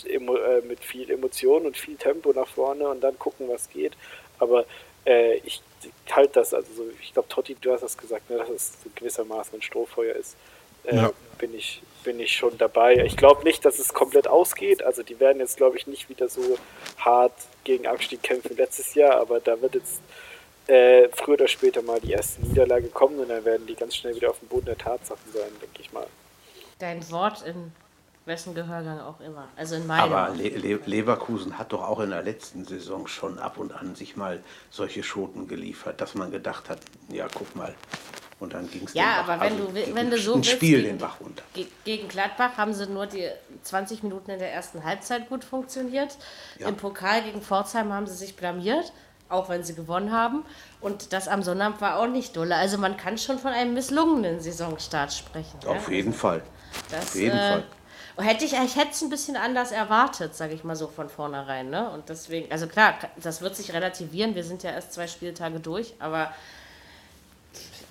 äh, 0.05 0.19
mit 0.67 0.79
viel 0.79 1.09
Emotion 1.11 1.65
und 1.65 1.77
viel 1.77 1.95
Tempo 1.95 2.31
nach 2.33 2.47
vorne 2.47 2.87
und 2.87 3.01
dann 3.01 3.17
gucken, 3.19 3.47
was 3.49 3.69
geht. 3.69 3.93
Aber 4.39 4.65
äh, 5.05 5.35
ich 5.37 5.61
halte 6.11 6.33
das, 6.33 6.53
also 6.53 6.71
so, 6.73 6.83
ich 7.01 7.13
glaube, 7.13 7.27
Totti, 7.29 7.55
du 7.59 7.71
hast 7.71 7.81
das 7.81 7.97
gesagt, 7.97 8.29
ne, 8.29 8.37
dass 8.37 8.49
es 8.49 8.73
gewissermaßen 8.95 9.55
ein 9.59 9.61
Strohfeuer 9.61 10.15
ist. 10.15 10.35
Äh, 10.83 10.95
Ja. 10.95 11.11
bin, 11.37 11.53
ich, 11.55 11.81
bin 12.03 12.19
ich 12.19 12.35
schon 12.35 12.57
dabei. 12.57 12.97
Ich 13.05 13.17
glaube 13.17 13.43
nicht, 13.43 13.65
dass 13.65 13.79
es 13.79 13.93
komplett 13.93 14.27
ausgeht. 14.27 14.83
Also 14.83 15.03
die 15.03 15.19
werden 15.19 15.39
jetzt, 15.39 15.57
glaube 15.57 15.77
ich, 15.77 15.87
nicht 15.87 16.09
wieder 16.09 16.29
so 16.29 16.57
hart 16.97 17.33
gegen 17.63 17.87
Abstieg 17.87 18.23
kämpfen 18.23 18.55
letztes 18.57 18.93
Jahr, 18.95 19.15
aber 19.17 19.39
da 19.39 19.59
wird 19.61 19.75
jetzt 19.75 19.99
äh, 20.67 21.09
früher 21.09 21.35
oder 21.35 21.47
später 21.47 21.81
mal 21.81 21.99
die 21.99 22.11
erste 22.13 22.41
Niederlage 22.41 22.87
kommen 22.87 23.19
und 23.19 23.29
dann 23.29 23.43
werden 23.45 23.67
die 23.67 23.75
ganz 23.75 23.95
schnell 23.95 24.15
wieder 24.15 24.29
auf 24.29 24.39
dem 24.39 24.47
Boden 24.47 24.65
der 24.65 24.77
Tatsachen 24.77 25.31
sein, 25.33 25.51
denke 25.61 25.81
ich 25.81 25.91
mal. 25.91 26.07
Dein 26.81 27.09
Wort 27.11 27.43
in 27.43 27.71
wessen 28.25 28.53
Gehörgang 28.55 28.99
auch 28.99 29.19
immer. 29.19 29.47
Also 29.55 29.75
in 29.75 29.87
meinem. 29.87 30.11
Aber 30.13 30.33
Le 30.35 30.49
Le 30.49 30.79
Leverkusen 30.85 31.57
hat 31.57 31.71
doch 31.73 31.81
auch 31.87 31.99
in 31.99 32.09
der 32.09 32.23
letzten 32.23 32.65
Saison 32.65 33.07
schon 33.07 33.39
ab 33.39 33.57
und 33.57 33.71
an 33.73 33.95
sich 33.95 34.15
mal 34.17 34.41
solche 34.69 35.03
Schoten 35.03 35.47
geliefert, 35.47 36.01
dass 36.01 36.15
man 36.15 36.31
gedacht 36.31 36.69
hat, 36.69 36.79
ja, 37.09 37.27
guck 37.33 37.55
mal. 37.55 37.73
Und 38.39 38.53
dann 38.55 38.67
ging 38.71 38.85
es 38.85 38.95
ja, 38.95 39.23
aber 39.23 39.39
wenn 39.39 39.55
du, 39.55 39.75
wi- 39.75 39.93
wenn 39.93 40.09
du 40.09 40.17
so 40.17 40.31
ein 40.33 40.37
willst, 40.37 40.49
Spiel 40.51 40.77
gegen, 40.81 40.87
den 40.93 40.97
Bach 40.97 41.19
runter. 41.21 41.43
ge- 41.53 41.67
gegen 41.83 42.07
Gladbach 42.07 42.57
haben 42.57 42.73
sie 42.73 42.87
nur 42.87 43.05
die 43.05 43.29
20 43.61 44.01
Minuten 44.01 44.31
in 44.31 44.39
der 44.39 44.51
ersten 44.51 44.83
Halbzeit 44.83 45.29
gut 45.29 45.43
funktioniert. 45.43 46.17
Ja. 46.57 46.67
Im 46.67 46.75
Pokal 46.75 47.21
gegen 47.21 47.43
Pforzheim 47.43 47.93
haben 47.93 48.07
sie 48.07 48.15
sich 48.15 48.35
blamiert, 48.35 48.91
auch 49.29 49.47
wenn 49.49 49.63
sie 49.63 49.75
gewonnen 49.75 50.11
haben. 50.11 50.43
Und 50.79 51.13
das 51.13 51.27
am 51.27 51.43
Sonnabend 51.43 51.81
war 51.81 51.99
auch 51.99 52.07
nicht 52.07 52.35
dolle. 52.35 52.55
Also 52.55 52.79
man 52.79 52.97
kann 52.97 53.19
schon 53.19 53.37
von 53.37 53.51
einem 53.51 53.75
misslungenen 53.75 54.39
Saisonstart 54.39 55.13
sprechen. 55.13 55.59
Auf 55.67 55.87
ja? 55.89 55.93
jeden 55.97 56.13
Fall. 56.13 56.41
Das, 56.89 57.07
Auf 57.07 57.15
jeden 57.15 57.37
äh, 57.37 57.51
Fall. 57.51 57.63
Hätte 58.17 58.45
ich, 58.45 58.53
ich 58.53 58.75
hätte 58.75 58.91
es 58.91 59.01
ein 59.01 59.09
bisschen 59.09 59.35
anders 59.35 59.71
erwartet, 59.71 60.35
sage 60.35 60.53
ich 60.53 60.63
mal 60.63 60.75
so 60.75 60.87
von 60.87 61.09
vornherein. 61.09 61.69
Ne? 61.69 61.89
Und 61.89 62.09
deswegen, 62.09 62.51
also 62.51 62.67
klar, 62.67 62.95
das 63.21 63.41
wird 63.41 63.55
sich 63.55 63.73
relativieren. 63.73 64.35
Wir 64.35 64.43
sind 64.43 64.63
ja 64.63 64.71
erst 64.71 64.93
zwei 64.93 65.07
Spieltage 65.07 65.59
durch, 65.59 65.93
aber 65.99 66.33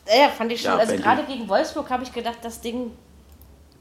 ja, 0.07 0.29
fand 0.29 0.53
ich 0.53 0.63
schon. 0.63 0.73
Ja, 0.73 0.79
also 0.79 0.97
gerade 0.97 1.25
gegen 1.25 1.49
Wolfsburg 1.49 1.89
habe 1.91 2.03
ich 2.03 2.13
gedacht, 2.13 2.39
das 2.43 2.61
Ding 2.61 2.93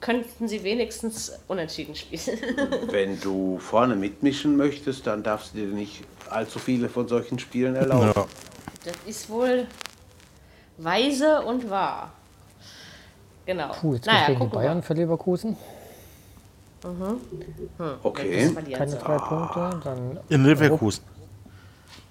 könnten 0.02 0.48
sie 0.48 0.64
wenigstens 0.64 1.34
unentschieden 1.48 1.96
spielen. 1.96 2.40
Wenn 2.88 3.20
du 3.20 3.60
vorne 3.60 3.96
mitmischen 3.96 4.56
möchtest, 4.56 5.08
dann 5.08 5.24
darfst 5.24 5.54
du 5.54 5.60
dir 5.60 5.68
nicht 5.68 6.04
allzu 6.30 6.60
viele 6.60 6.90
von 6.90 7.08
solchen 7.08 7.40
Spielen 7.40 7.76
erlauben. 7.76 8.14
Ja. 8.16 8.28
das 8.86 8.96
ist 9.06 9.30
wohl 9.30 9.68
weise 10.78 11.42
und 11.42 11.70
wahr. 11.70 12.14
Genau. 13.50 13.70
Puh, 13.82 13.96
jetzt 13.96 14.06
naja, 14.06 14.28
die 14.36 14.46
Bayern 14.46 14.78
wir. 14.78 14.84
für 14.84 14.94
Leverkusen. 14.94 15.58
Okay. 18.04 18.44
Das 18.44 18.52
verlieren 18.54 18.78
Keine 18.80 18.96
drei 18.96 19.18
Punkte. 19.18 19.80
Dann 19.84 20.20
In 20.30 20.46
Leverkusen. 20.46 21.04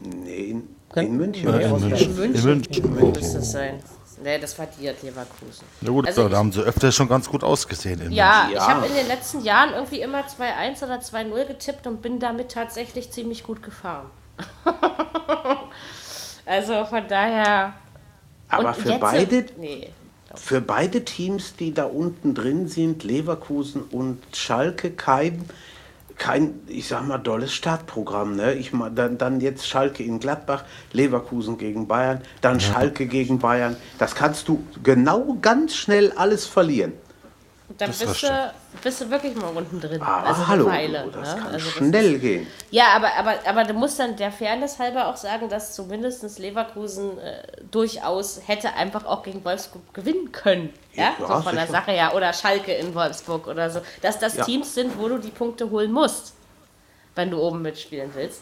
Nee, 0.00 0.34
in, 0.50 0.68
in 0.96 1.16
München. 1.16 1.48
Nee, 1.56 1.62
in 1.62 1.70
München. 1.70 2.10
In 2.10 2.16
München, 2.16 2.84
In 2.84 2.94
München. 2.94 3.12
müsste 3.14 3.38
es 3.38 3.52
sein. 3.52 3.80
Nee, 4.20 4.36
das 4.40 4.54
verliert 4.54 5.00
Leverkusen. 5.04 5.64
Na 5.80 5.90
gut, 5.92 6.08
Also 6.08 6.22
da 6.24 6.28
ich- 6.30 6.34
haben 6.34 6.50
sie 6.50 6.60
öfter 6.60 6.90
schon 6.90 7.08
ganz 7.08 7.28
gut 7.30 7.44
ausgesehen. 7.44 8.00
In 8.00 8.10
Ja, 8.10 8.48
Ja. 8.52 8.54
ich 8.54 8.58
habe 8.60 8.86
in 8.86 8.94
den 8.94 9.06
letzten 9.06 9.44
Jahren 9.44 9.74
irgendwie 9.74 10.00
immer 10.00 10.26
2-1 10.26 10.82
oder 10.84 10.98
2-0 11.00 11.44
getippt 11.46 11.86
und 11.86 12.02
bin 12.02 12.18
damit 12.18 12.50
tatsächlich 12.50 13.12
ziemlich 13.12 13.44
gut 13.44 13.62
gefahren. 13.62 14.06
also 16.46 16.84
von 16.84 17.06
daher. 17.06 17.74
Aber 18.48 18.68
und 18.70 18.76
für 18.76 18.88
jetzt- 18.88 19.00
beide, 19.00 19.46
Nee. 19.56 19.90
Für 20.34 20.60
beide 20.60 21.04
Teams, 21.04 21.54
die 21.56 21.72
da 21.72 21.84
unten 21.84 22.34
drin 22.34 22.68
sind, 22.68 23.04
Leverkusen 23.04 23.82
und 23.82 24.18
Schalke, 24.34 24.90
kein, 24.90 25.44
kein 26.16 26.60
ich 26.66 26.88
sag 26.88 27.06
mal, 27.06 27.18
dolles 27.18 27.54
Startprogramm. 27.54 28.36
Ne? 28.36 28.54
Ich 28.54 28.72
mal, 28.72 28.90
dann, 28.90 29.16
dann 29.16 29.40
jetzt 29.40 29.66
Schalke 29.66 30.02
in 30.02 30.20
Gladbach, 30.20 30.64
Leverkusen 30.92 31.56
gegen 31.56 31.88
Bayern, 31.88 32.20
dann 32.40 32.60
Schalke 32.60 33.06
gegen 33.06 33.38
Bayern. 33.38 33.76
Das 33.98 34.14
kannst 34.14 34.48
du 34.48 34.62
genau 34.82 35.38
ganz 35.40 35.74
schnell 35.74 36.12
alles 36.12 36.46
verlieren. 36.46 36.92
Dann 37.76 37.90
Das 37.90 37.98
bist 37.98 38.22
du, 38.22 38.54
bist 38.82 39.00
du 39.02 39.10
wirklich 39.10 39.34
mal 39.36 39.48
unten 39.48 39.78
drin. 39.78 40.00
Aber 40.00 40.26
also 40.26 40.40
eine 40.40 40.48
hallo, 40.48 40.66
Weile, 40.66 41.10
das 41.12 41.34
ne? 41.34 41.40
kann 41.40 41.52
also 41.52 41.66
das 41.66 41.74
schnell 41.74 42.18
gehen. 42.18 42.46
Ja, 42.70 42.86
aber, 42.96 43.14
aber, 43.14 43.34
aber 43.46 43.64
du 43.64 43.74
musst 43.74 43.98
dann 43.98 44.16
der 44.16 44.32
Fairness 44.32 44.78
halber 44.78 45.06
auch 45.08 45.16
sagen, 45.18 45.50
dass 45.50 45.74
zumindest 45.74 46.38
Leverkusen 46.38 47.18
äh, 47.18 47.42
durchaus 47.70 48.40
hätte 48.46 48.72
einfach 48.72 49.04
auch 49.04 49.22
gegen 49.22 49.44
Wolfsburg 49.44 49.92
gewinnen 49.92 50.32
können. 50.32 50.72
Ja, 50.94 51.12
Ja, 51.18 51.26
so 51.36 51.42
von 51.42 51.54
der. 51.54 51.66
Sache 51.66 51.90
her. 51.92 52.14
Oder 52.14 52.32
Schalke 52.32 52.72
in 52.72 52.94
Wolfsburg 52.94 53.46
oder 53.46 53.68
so. 53.68 53.82
Dass 54.00 54.18
das 54.18 54.36
Ja. 54.36 54.44
Teams 54.44 54.74
sind, 54.74 54.98
wo 54.98 55.08
du 55.08 55.18
die 55.18 55.30
Punkte 55.30 55.68
holen 55.68 55.92
musst, 55.92 56.32
wenn 57.16 57.30
du 57.30 57.38
oben 57.38 57.60
mitspielen 57.60 58.10
willst. 58.14 58.40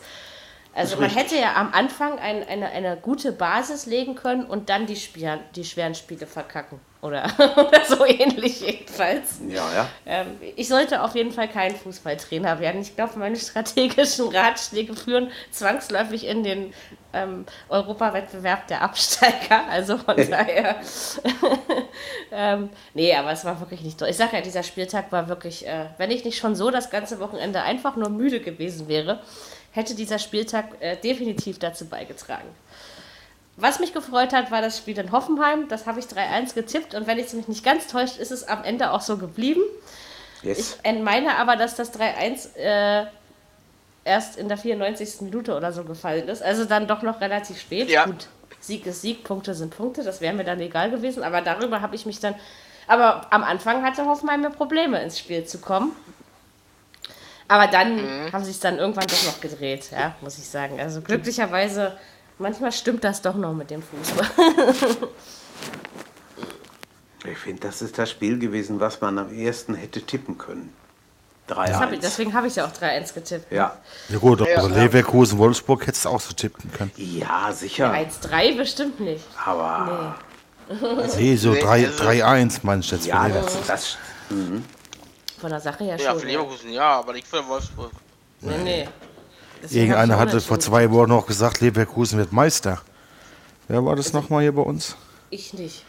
Also 0.72 0.96
man 0.96 1.06
richtig. 1.06 1.22
hätte 1.24 1.36
ja 1.36 1.54
am 1.56 1.72
Anfang 1.72 2.18
ein, 2.18 2.46
eine, 2.46 2.68
eine 2.68 2.96
gute 2.98 3.32
Basis 3.32 3.86
legen 3.86 4.14
können 4.14 4.44
und 4.44 4.68
dann 4.68 4.86
die, 4.86 4.96
Spiel, 4.96 5.40
die 5.56 5.64
schweren 5.64 5.94
Spiele 5.94 6.26
verkacken. 6.26 6.78
Oder, 7.06 7.24
oder 7.56 7.84
so 7.84 8.04
ähnlich 8.04 8.60
jedenfalls. 8.60 9.40
Ja, 9.48 9.72
ja. 9.72 9.88
Ähm, 10.04 10.26
ich 10.56 10.66
sollte 10.66 11.02
auf 11.02 11.14
jeden 11.14 11.30
Fall 11.30 11.48
kein 11.48 11.76
Fußballtrainer 11.76 12.58
werden. 12.58 12.80
Ich 12.80 12.96
glaube, 12.96 13.18
meine 13.18 13.36
strategischen 13.36 14.28
Ratschläge 14.28 14.94
führen 14.94 15.30
zwangsläufig 15.52 16.26
in 16.26 16.42
den 16.42 16.74
ähm, 17.12 17.46
Europawettbewerb 17.68 18.66
der 18.66 18.82
Absteiger. 18.82 19.64
Also 19.70 19.98
von 19.98 20.16
daher. 20.30 20.76
ähm, 22.32 22.70
nee, 22.94 23.14
aber 23.14 23.32
es 23.32 23.44
war 23.44 23.60
wirklich 23.60 23.82
nicht 23.82 23.98
toll. 23.98 24.08
Ich 24.08 24.16
sage 24.16 24.36
ja, 24.36 24.42
dieser 24.42 24.62
Spieltag 24.62 25.12
war 25.12 25.28
wirklich, 25.28 25.66
äh, 25.66 25.86
wenn 25.98 26.10
ich 26.10 26.24
nicht 26.24 26.38
schon 26.38 26.54
so 26.56 26.70
das 26.70 26.90
ganze 26.90 27.20
Wochenende 27.20 27.62
einfach 27.62 27.96
nur 27.96 28.08
müde 28.08 28.40
gewesen 28.40 28.88
wäre, 28.88 29.20
hätte 29.70 29.94
dieser 29.94 30.18
Spieltag 30.18 30.66
äh, 30.80 30.96
definitiv 30.96 31.58
dazu 31.58 31.86
beigetragen. 31.86 32.48
Was 33.56 33.80
mich 33.80 33.94
gefreut 33.94 34.32
hat, 34.32 34.50
war 34.50 34.60
das 34.60 34.76
Spiel 34.76 34.98
in 34.98 35.12
Hoffenheim. 35.12 35.68
Das 35.68 35.86
habe 35.86 35.98
ich 36.00 36.06
3-1 36.06 36.54
getippt 36.54 36.94
und 36.94 37.06
wenn 37.06 37.18
ich 37.18 37.32
mich 37.32 37.48
nicht 37.48 37.64
ganz 37.64 37.86
täuscht, 37.86 38.18
ist 38.18 38.30
es 38.30 38.44
am 38.44 38.64
Ende 38.64 38.90
auch 38.90 39.00
so 39.00 39.16
geblieben. 39.16 39.62
Yes. 40.42 40.78
Ich 40.82 41.02
meine 41.02 41.36
aber, 41.38 41.56
dass 41.56 41.74
das 41.74 41.92
3-1 41.98 42.54
äh, 42.56 43.06
erst 44.04 44.36
in 44.36 44.48
der 44.48 44.58
94. 44.58 45.22
Minute 45.22 45.56
oder 45.56 45.72
so 45.72 45.84
gefallen 45.84 46.28
ist. 46.28 46.42
Also 46.42 46.64
dann 46.64 46.86
doch 46.86 47.02
noch 47.02 47.20
relativ 47.20 47.58
spät. 47.58 47.88
Ja. 47.88 48.04
Gut, 48.04 48.28
Sieg 48.60 48.86
ist 48.86 49.02
Sieg, 49.02 49.24
Punkte 49.24 49.54
sind 49.54 49.76
Punkte. 49.76 50.04
Das 50.04 50.20
wäre 50.20 50.34
mir 50.34 50.44
dann 50.44 50.60
egal 50.60 50.90
gewesen. 50.90 51.22
Aber 51.22 51.40
darüber 51.40 51.80
habe 51.80 51.96
ich 51.96 52.06
mich 52.06 52.20
dann. 52.20 52.34
Aber 52.86 53.26
am 53.30 53.42
Anfang 53.42 53.82
hatte 53.82 54.04
Hoffenheim 54.06 54.42
mir 54.42 54.50
Probleme 54.50 55.02
ins 55.02 55.18
Spiel 55.18 55.44
zu 55.44 55.58
kommen. 55.58 55.92
Aber 57.48 57.68
dann 57.68 58.32
haben 58.32 58.44
sie 58.44 58.50
es 58.50 58.60
dann 58.60 58.78
irgendwann 58.78 59.06
doch 59.06 59.24
noch 59.24 59.40
gedreht, 59.40 59.90
ja, 59.92 60.14
muss 60.20 60.36
ich 60.38 60.48
sagen. 60.48 60.80
Also 60.80 61.00
glücklicherweise, 61.00 61.96
manchmal 62.38 62.72
stimmt 62.72 63.04
das 63.04 63.22
doch 63.22 63.34
noch 63.36 63.52
mit 63.54 63.70
dem 63.70 63.82
Fußball. 63.82 64.26
Ich 67.28 67.38
finde, 67.38 67.62
das 67.62 67.82
ist 67.82 67.98
das 67.98 68.10
Spiel 68.10 68.38
gewesen, 68.38 68.78
was 68.78 69.00
man 69.00 69.18
am 69.18 69.32
ersten 69.36 69.74
hätte 69.74 70.00
tippen 70.02 70.38
können. 70.38 70.72
Das 71.48 71.58
hab 71.58 71.90
ich, 71.92 71.98
3-1. 71.98 72.02
deswegen 72.02 72.34
habe 72.34 72.46
ich 72.46 72.56
ja 72.56 72.66
auch 72.66 72.72
3-1 72.72 73.14
getippt. 73.14 73.52
Ja. 73.52 73.76
Ja 74.08 74.18
gut, 74.18 74.42
aber 74.42 74.68
Leverkusen, 74.68 75.38
Wolfsburg 75.38 75.86
hättest 75.86 76.04
du 76.04 76.08
auch 76.10 76.20
so 76.20 76.32
tippen 76.34 76.70
können. 76.72 76.92
ja, 76.96 77.50
sicher. 77.52 77.92
1-3 77.92 78.56
bestimmt 78.56 79.00
nicht. 79.00 79.24
Aber 79.44 80.16
Nee, 81.16 81.36
so 81.36 81.50
Nee, 81.50 81.60
3 81.60 81.86
also- 81.86 82.04
3-1 82.04 82.60
meinst 82.62 82.90
du 82.90 82.96
jetzt. 82.96 83.06
ja, 83.06 83.24
für 83.24 83.30
das, 83.30 83.66
das 83.66 83.96
Von 85.40 85.50
der 85.50 85.60
Sache 85.60 85.84
her 85.84 85.96
Ja, 85.98 86.10
schon. 86.10 86.20
für 86.20 86.26
ja. 86.28 86.32
Leverkusen, 86.40 86.70
ja, 86.72 86.98
aber 86.98 87.12
nicht 87.12 87.26
für 87.26 87.46
Wolfsburg. 87.46 87.90
Nee, 88.40 88.56
nee. 88.62 88.88
Deswegen 88.88 88.90
Irgendeiner 89.70 90.14
ich 90.14 90.20
hatte 90.20 90.40
vor 90.40 90.58
zwei 90.60 90.90
Wochen 90.90 91.08
noch 91.10 91.26
gesagt, 91.26 91.60
Leverkusen 91.60 92.18
wird 92.18 92.32
Meister. 92.32 92.80
Wer 93.68 93.84
war 93.84 93.96
das 93.96 94.12
nochmal 94.12 94.42
hier 94.42 94.54
bei 94.54 94.62
uns? 94.62 94.96
Ich 95.30 95.52
nicht. 95.54 95.84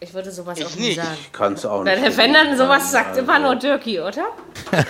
Ich 0.00 0.14
würde 0.14 0.30
sowas 0.30 0.58
Ich 0.58 0.66
auch 0.66 0.74
nie 0.76 0.88
nicht. 0.88 0.96
sagen. 0.96 1.16
kann 1.32 1.52
es 1.54 1.66
auch 1.66 1.84
nicht. 1.84 2.16
Wenn 2.16 2.32
dann 2.32 2.56
sowas 2.56 2.90
sagt 2.90 3.10
Also, 3.10 3.20
immer 3.20 3.38
nur 3.38 3.56
Dirki, 3.56 4.00
oder? 4.00 4.28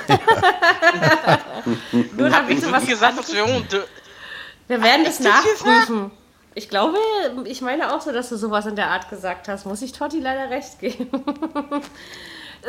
nur 2.17 2.31
damit 2.31 2.51
Ich 2.53 2.61
du 2.61 2.67
habe 2.67 2.77
was 2.77 2.87
gesagt, 2.87 3.19
dass 3.19 3.33
wir 3.33 3.45
und 3.45 3.67
Wir 4.69 4.83
werden 4.83 5.05
es 5.07 5.19
nachprüfen. 5.21 6.13
Ich 6.55 6.69
glaube, 6.69 6.99
ich 7.45 7.61
meine 7.61 7.93
auch 7.93 8.01
so, 8.01 8.13
dass 8.13 8.29
du 8.29 8.37
sowas 8.37 8.67
in 8.67 8.77
der 8.77 8.89
Art 8.89 9.09
gesagt 9.09 9.49
hast. 9.49 9.67
Muss 9.67 9.83
ich 9.83 9.93
Totti 9.93 10.21
leider 10.21 10.51
recht 10.51 10.79
geben. 10.79 11.09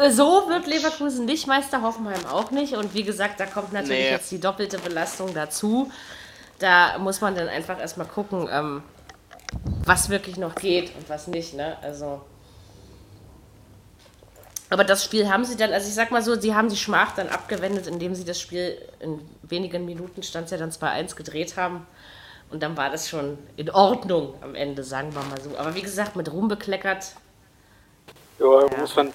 so 0.10 0.48
wird 0.50 0.68
Leverkusen 0.68 1.26
nicht 1.26 1.48
Meister, 1.48 1.82
Hoffenheim 1.82 2.26
auch 2.28 2.52
nicht. 2.52 2.74
Und 2.76 2.94
wie 2.94 3.04
gesagt, 3.04 3.39
da 3.39 3.46
kommt 3.46 3.74
natürlich 3.74 4.04
Nee. 4.06 4.12
jetzt 4.12 4.32
die 4.32 4.39
doppelte 4.39 4.80
Belastung 4.80 5.34
dazu. 5.34 5.92
Da 6.60 6.98
muss 7.00 7.22
man 7.22 7.36
dann 7.36 7.48
einfach 7.48 7.80
erstmal 7.80 8.08
gucken, 8.08 8.48
ähm, 8.52 8.84
was 9.86 10.10
wirklich 10.10 10.38
noch 10.38 10.56
geht 10.56 10.96
und 10.96 11.10
was 11.10 11.28
nicht. 11.28 11.54
Ne? 11.54 11.78
Also. 11.82 12.22
Aber 14.70 14.86
das 14.86 15.04
Spiel 15.04 15.30
haben 15.30 15.44
sie 15.44 15.58
dann, 15.58 15.74
also 15.74 15.88
ich 15.89 15.94
sag 15.94 16.12
mal 16.12 16.22
so, 16.22 16.39
sie 16.39 16.56
haben 16.56 16.70
die 16.70 16.78
Schmach 16.78 17.14
dann 17.14 17.28
abgewendet, 17.28 17.88
indem 17.88 18.16
sie 18.16 18.24
das 18.24 18.39
Spiel 18.39 18.78
in 19.02 19.20
wenigen 19.44 19.84
Minuten 19.86 20.24
stand 20.24 20.50
ja 20.50 20.58
dann 20.58 20.72
2-1 20.72 21.16
gedreht 21.16 21.58
haben. 21.58 21.86
Und 22.52 22.64
dann 22.64 22.78
war 22.78 22.89
das 22.89 23.10
schon 23.10 23.38
in 23.58 23.70
Ordnung 23.70 24.34
am 24.42 24.56
Ende, 24.56 24.84
sagen 24.84 25.14
wir 25.14 25.24
mal 25.24 25.42
so. 25.42 25.58
Aber 25.58 25.76
wie 25.76 25.82
gesagt, 25.82 26.16
mit 26.16 26.32
Ruhm 26.32 26.48
bekleckert. 26.48 27.16
Ja, 28.39 28.66
muss 28.80 28.96
man 28.96 29.12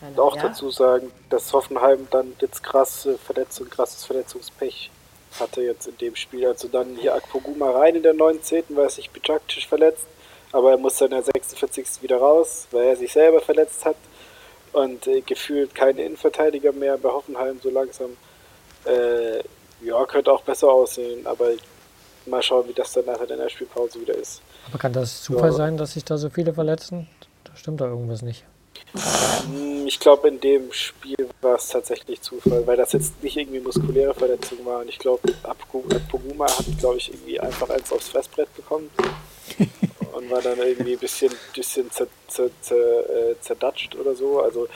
keine- 0.00 0.20
auch 0.20 0.36
ja? 0.36 0.42
dazu 0.42 0.70
sagen, 0.70 1.12
dass 1.28 1.52
Hoffenheim 1.52 2.08
dann 2.10 2.34
jetzt 2.40 2.62
krasse 2.62 3.18
Verletzung, 3.18 3.68
krasses 3.70 4.04
Verletzungspech 4.04 4.90
hatte 5.38 5.62
jetzt 5.62 5.86
in 5.86 5.96
dem 5.98 6.16
Spiel. 6.16 6.46
Also 6.46 6.66
dann 6.68 6.96
hier 6.96 7.14
Akpoguma 7.14 7.70
rein 7.70 7.94
in 7.96 8.02
der 8.02 8.14
19. 8.14 8.64
weil 8.70 8.84
er 8.84 8.90
sich 8.90 9.10
Bijaktisch 9.10 9.68
verletzt, 9.68 10.06
aber 10.52 10.72
er 10.72 10.78
musste 10.78 11.04
in 11.04 11.12
der 11.12 11.22
46. 11.22 12.02
wieder 12.02 12.16
raus, 12.18 12.66
weil 12.72 12.84
er 12.84 12.96
sich 12.96 13.12
selber 13.12 13.40
verletzt 13.40 13.84
hat 13.84 13.96
und 14.72 15.06
äh, 15.06 15.20
gefühlt 15.20 15.74
keine 15.74 16.02
Innenverteidiger 16.02 16.72
mehr 16.72 16.96
bei 16.98 17.10
Hoffenheim 17.10 17.60
so 17.62 17.70
langsam. 17.70 18.16
Äh, 18.84 19.38
ja, 19.82 20.04
könnte 20.06 20.32
auch 20.32 20.42
besser 20.42 20.68
aussehen, 20.70 21.26
aber 21.26 21.50
mal 22.26 22.42
schauen, 22.42 22.68
wie 22.68 22.72
das 22.72 22.92
dann 22.92 23.06
nachher 23.06 23.30
in 23.30 23.38
der 23.38 23.48
Spielpause 23.48 24.00
wieder 24.00 24.14
ist. 24.14 24.42
Aber 24.68 24.78
kann 24.78 24.92
das 24.92 25.22
Zufall 25.22 25.50
Ja. 25.50 25.56
sein, 25.56 25.76
dass 25.76 25.92
sich 25.94 26.04
da 26.04 26.18
so 26.18 26.28
viele 26.30 26.52
verletzen? 26.52 27.08
Da 27.44 27.54
stimmt 27.56 27.80
da 27.80 27.86
irgendwas 27.86 28.22
nicht. 28.22 28.44
Ich 29.86 29.98
glaube, 29.98 30.28
in 30.28 30.40
dem 30.40 30.72
Spiel 30.72 31.28
war 31.40 31.56
es 31.56 31.68
tatsächlich 31.68 32.20
Zufall, 32.22 32.66
weil 32.66 32.76
das 32.76 32.92
jetzt 32.92 33.22
nicht 33.22 33.36
irgendwie 33.36 33.60
muskuläre 33.60 34.14
Verletzung 34.14 34.64
war. 34.64 34.80
Und 34.80 34.88
ich 34.88 34.98
glaube, 34.98 35.32
Poguma 36.10 36.46
hat, 36.46 36.66
glaube 36.78 36.98
ich, 36.98 37.12
irgendwie 37.12 37.40
einfach 37.40 37.70
eins 37.70 37.92
aufs 37.92 38.08
Fressbrett 38.08 38.54
bekommen 38.54 38.90
und 40.12 40.30
war 40.30 40.42
dann 40.42 40.58
irgendwie 40.58 40.92
ein 40.94 40.98
bisschen, 40.98 41.32
bisschen 41.54 41.90
zer, 41.90 42.06
zer, 42.28 42.50
zer, 42.60 43.30
äh, 43.30 43.40
zerdatscht 43.40 43.94
oder 43.96 44.14
so. 44.14 44.40
Also, 44.40 44.68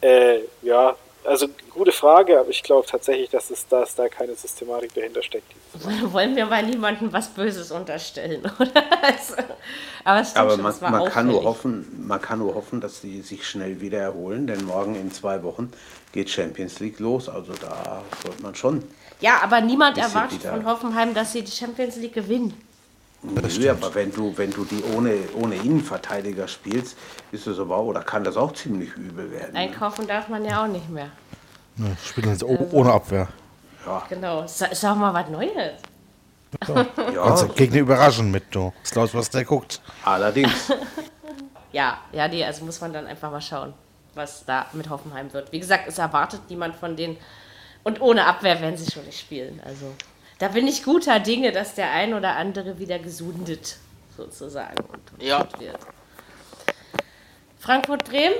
äh, 0.00 0.40
ja, 0.62 0.96
also 1.26 1.48
gute 1.70 1.92
Frage, 1.92 2.38
aber 2.38 2.50
ich 2.50 2.62
glaube 2.62 2.86
tatsächlich, 2.86 3.30
dass, 3.30 3.50
es, 3.50 3.66
dass 3.66 3.94
da 3.94 4.08
keine 4.08 4.34
Systematik 4.34 4.94
dahinter 4.94 5.22
steckt. 5.22 5.52
Wollen 6.12 6.36
wir 6.36 6.46
mal 6.46 6.62
niemandem 6.64 7.12
was 7.12 7.28
Böses 7.28 7.70
unterstellen, 7.70 8.40
oder? 8.58 8.84
Also, 9.02 9.34
aber 10.04 10.20
es 10.20 10.30
stimmt 10.30 10.42
Aber 10.42 10.50
schon, 10.52 10.62
man, 10.62 10.72
es 10.72 10.82
war 10.82 10.90
man, 10.90 11.04
kann 11.06 11.26
nur 11.26 11.44
hoffen, 11.44 12.04
man 12.06 12.20
kann 12.20 12.38
nur 12.38 12.54
hoffen, 12.54 12.80
dass 12.80 13.00
die 13.00 13.22
sich 13.22 13.46
schnell 13.46 13.80
wieder 13.80 13.98
erholen, 13.98 14.46
denn 14.46 14.64
morgen 14.64 14.94
in 14.94 15.12
zwei 15.12 15.42
Wochen 15.42 15.70
geht 16.12 16.30
Champions 16.30 16.80
League 16.80 16.98
los. 17.00 17.28
Also 17.28 17.52
da 17.60 18.02
sollte 18.22 18.42
man 18.42 18.54
schon. 18.54 18.84
Ja, 19.20 19.40
aber 19.42 19.60
niemand 19.60 19.98
erwartet 19.98 20.42
von 20.42 20.64
Hoffenheim, 20.66 21.14
dass 21.14 21.32
sie 21.32 21.42
die 21.42 21.52
Champions 21.52 21.96
League 21.96 22.14
gewinnen. 22.14 22.54
Nö, 23.34 23.70
aber 23.70 23.94
wenn 23.94 24.12
du, 24.12 24.32
wenn 24.36 24.50
du 24.50 24.64
die 24.64 24.82
ohne, 24.94 25.14
ohne 25.34 25.56
Innenverteidiger 25.56 26.46
spielst, 26.48 26.96
ist 27.32 27.46
es 27.46 27.58
aber 27.58 27.78
oder 27.80 28.00
kann 28.02 28.22
das 28.24 28.36
auch 28.36 28.52
ziemlich 28.52 28.92
übel 28.96 29.30
werden. 29.30 29.56
Einkaufen 29.56 30.06
darf 30.06 30.28
man 30.28 30.44
ja 30.44 30.62
auch 30.64 30.68
nicht 30.68 30.88
mehr. 30.88 31.10
Ne, 31.76 31.96
spielen 32.04 32.30
jetzt 32.30 32.44
o- 32.44 32.68
ohne 32.72 32.92
Abwehr. 32.92 33.28
Genau, 34.08 34.42
ist, 34.42 34.62
ist 34.62 34.84
auch 34.84 34.94
mal 34.96 35.12
was 35.14 35.28
Neues. 35.28 35.80
Ja, 37.14 37.22
Also 37.22 37.48
Gegner 37.48 37.78
überraschen 37.80 38.30
mit, 38.30 38.44
du. 38.54 38.72
Klaus, 38.90 39.12
was 39.14 39.28
der 39.30 39.44
guckt. 39.44 39.80
allerdings. 40.04 40.72
Ja, 41.72 41.98
ja, 42.12 42.26
nee, 42.26 42.42
also 42.42 42.64
muss 42.64 42.80
man 42.80 42.90
dann 42.94 43.06
einfach 43.06 43.30
mal 43.30 43.40
schauen, 43.40 43.74
was 44.14 44.46
da 44.46 44.64
mit 44.72 44.88
Hoffenheim 44.88 45.30
wird. 45.34 45.52
Wie 45.52 45.60
gesagt, 45.60 45.86
es 45.86 45.98
erwartet 45.98 46.40
niemand 46.48 46.74
von 46.74 46.96
denen. 46.96 47.18
Und 47.84 48.00
ohne 48.00 48.24
Abwehr 48.24 48.58
werden 48.62 48.78
sie 48.78 48.90
schon 48.90 49.04
nicht 49.04 49.20
spielen. 49.20 49.60
Also 49.62 49.92
da 50.38 50.48
bin 50.48 50.66
ich 50.66 50.84
guter 50.84 51.20
Dinge, 51.20 51.52
dass 51.52 51.74
der 51.74 51.90
ein 51.92 52.14
oder 52.14 52.36
andere 52.36 52.78
wieder 52.78 52.98
gesundet, 52.98 53.76
sozusagen, 54.16 54.84
und 54.84 55.22
Ja. 55.22 55.46
wird. 55.58 55.78
Frankfurt-Bremen, 57.58 58.36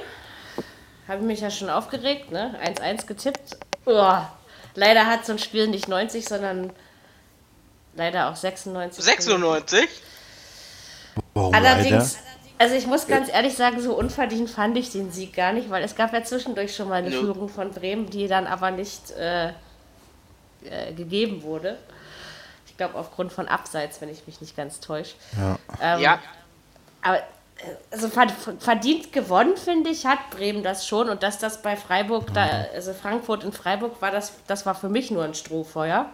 habe 1.08 1.20
ich 1.20 1.26
mich 1.26 1.40
ja 1.40 1.50
schon 1.50 1.70
aufgeregt, 1.70 2.30
ne? 2.30 2.54
1-1 2.62 3.06
getippt. 3.06 3.56
Uah. 3.86 4.32
Leider 4.74 5.06
hat 5.06 5.24
so 5.24 5.32
ein 5.32 5.38
Spiel 5.38 5.68
nicht 5.68 5.88
90, 5.88 6.26
sondern 6.26 6.72
leider 7.94 8.28
auch 8.30 8.36
96. 8.36 9.02
96? 9.04 9.88
Warum 11.32 11.54
Allerdings, 11.54 12.18
also 12.58 12.74
ich 12.74 12.86
muss 12.86 13.06
ganz 13.06 13.30
ehrlich 13.30 13.54
sagen, 13.54 13.80
so 13.80 13.94
unverdient 13.94 14.50
fand 14.50 14.76
ich 14.76 14.90
den 14.90 15.12
Sieg 15.12 15.34
gar 15.34 15.52
nicht, 15.52 15.70
weil 15.70 15.82
es 15.82 15.94
gab 15.96 16.12
ja 16.12 16.22
zwischendurch 16.22 16.76
schon 16.76 16.88
mal 16.88 16.96
eine 16.96 17.10
Nö. 17.10 17.20
Führung 17.20 17.48
von 17.48 17.70
Bremen, 17.70 18.10
die 18.10 18.28
dann 18.28 18.46
aber 18.46 18.70
nicht 18.70 19.12
äh, 19.12 19.52
äh, 20.70 20.92
gegeben 20.92 21.42
wurde. 21.42 21.78
Ich 22.66 22.76
glaube 22.76 22.94
aufgrund 22.96 23.32
von 23.32 23.48
Abseits, 23.48 24.00
wenn 24.00 24.08
ich 24.10 24.26
mich 24.26 24.40
nicht 24.40 24.56
ganz 24.56 24.80
täusche. 24.80 25.14
Ähm, 25.80 26.00
Ja. 26.00 26.18
Aber 27.02 27.18
äh, 27.18 27.20
also 27.90 28.08
verd- 28.08 28.34
verdient 28.60 29.12
gewonnen, 29.12 29.56
finde 29.56 29.90
ich, 29.90 30.04
hat 30.04 30.30
Bremen 30.30 30.62
das 30.62 30.86
schon. 30.86 31.08
Und 31.08 31.22
dass 31.22 31.38
das 31.38 31.62
bei 31.62 31.76
Freiburg, 31.76 32.32
da, 32.34 32.66
also 32.74 32.92
Frankfurt 32.92 33.44
in 33.44 33.52
Freiburg 33.52 34.00
war, 34.02 34.10
das, 34.10 34.32
das 34.46 34.66
war 34.66 34.74
für 34.74 34.88
mich 34.90 35.10
nur 35.10 35.24
ein 35.24 35.34
Strohfeuer. 35.34 36.10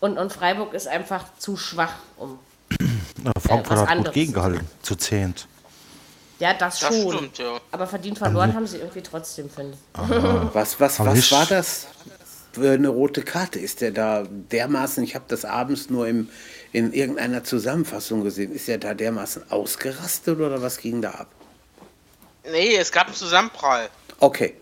Und, 0.00 0.18
und 0.18 0.32
Freiburg 0.32 0.72
ist 0.74 0.88
einfach 0.88 1.24
zu 1.38 1.56
schwach, 1.56 1.94
um 2.16 2.38
Na, 3.22 3.32
Frankfurt 3.38 3.70
was 3.70 3.80
hat 3.80 3.88
gut 3.88 3.96
anderes. 3.98 4.14
gegengehalten. 4.14 4.68
Zu 4.82 4.96
zehnt. 4.96 5.46
Ja, 6.38 6.54
das, 6.54 6.80
Das 6.80 6.88
schon. 6.96 7.12
stimmt, 7.12 7.38
ja. 7.38 7.60
Aber 7.70 7.86
verdient 7.86 8.18
verloren 8.18 8.54
haben 8.54 8.66
sie 8.66 8.78
irgendwie 8.78 9.02
trotzdem, 9.02 9.48
finde 9.48 9.74
ich. 9.76 10.54
Was, 10.54 10.80
was, 10.80 10.98
was 10.98 11.30
war 11.30 11.46
das 11.46 11.86
für 12.52 12.70
eine 12.72 12.88
rote 12.88 13.22
Karte? 13.22 13.58
Ist 13.58 13.80
der 13.80 13.90
da 13.90 14.24
dermaßen, 14.28 15.02
ich 15.04 15.14
habe 15.14 15.24
das 15.28 15.44
abends 15.44 15.90
nur 15.90 16.06
im, 16.06 16.28
in 16.72 16.92
irgendeiner 16.92 17.44
Zusammenfassung 17.44 18.22
gesehen, 18.22 18.52
ist 18.52 18.68
der 18.68 18.78
da 18.78 18.94
dermaßen 18.94 19.50
ausgerastet 19.50 20.38
oder 20.38 20.60
was 20.62 20.78
ging 20.78 21.02
da 21.02 21.10
ab? 21.10 21.26
Nee, 22.50 22.76
es 22.76 22.90
gab 22.92 23.06
einen 23.06 23.14
Zusammenprall. 23.16 23.88
Okay, 24.20 24.54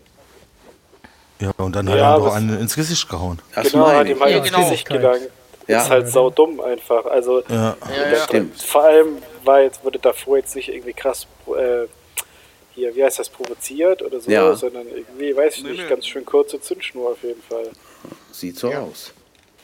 Ja, 1.39 1.51
und 1.57 1.75
dann 1.75 1.89
hat 1.89 1.97
Ja, 1.97 2.13
er 2.15 2.19
noch 2.19 2.35
einen 2.35 2.59
ins 2.59 2.75
Gesicht 2.75 3.09
gehauen. 3.09 3.39
das 3.55 3.71
genau, 3.71 3.85
meine 3.85 3.99
hat 3.99 4.05
ich. 4.05 4.11
ihm 4.11 4.19
halt 4.21 4.31
Ja, 4.31 4.37
ins 4.37 4.47
genau. 4.47 4.63
Gesicht 4.63 4.87
gelangt. 4.87 5.29
Ja. 5.67 5.81
Ist 5.81 5.89
halt 5.89 6.07
saudumm 6.09 6.59
einfach. 6.59 7.05
Also 7.05 7.43
Ja. 7.47 7.75
Ja, 7.95 8.11
ja. 8.11 8.23
Stimmt. 8.23 8.61
vor 8.61 8.83
allem 8.83 9.17
war 9.43 9.61
jetzt, 9.61 9.83
wurde 9.83 9.99
davor 9.99 10.37
jetzt 10.37 10.55
nicht 10.55 10.69
irgendwie 10.69 10.93
krass 10.93 11.25
äh, 11.47 11.87
hier, 12.81 12.95
wie 12.95 13.03
heißt 13.03 13.19
das, 13.19 13.29
provoziert 13.29 14.01
oder 14.01 14.19
so, 14.19 14.31
Ja. 14.31 14.53
sondern 14.55 14.87
irgendwie, 14.87 15.35
weiß 15.35 15.57
ich 15.57 15.63
Nee, 15.63 15.71
nicht, 15.71 15.83
nee. 15.83 15.89
ganz 15.89 16.07
schön 16.07 16.25
kurze 16.25 16.59
Zündschnur 16.59 17.11
auf 17.11 17.21
jeden 17.23 17.41
Fall. 17.43 17.69
Sieht 18.31 18.57
so 18.57 18.71
aus. 18.73 19.13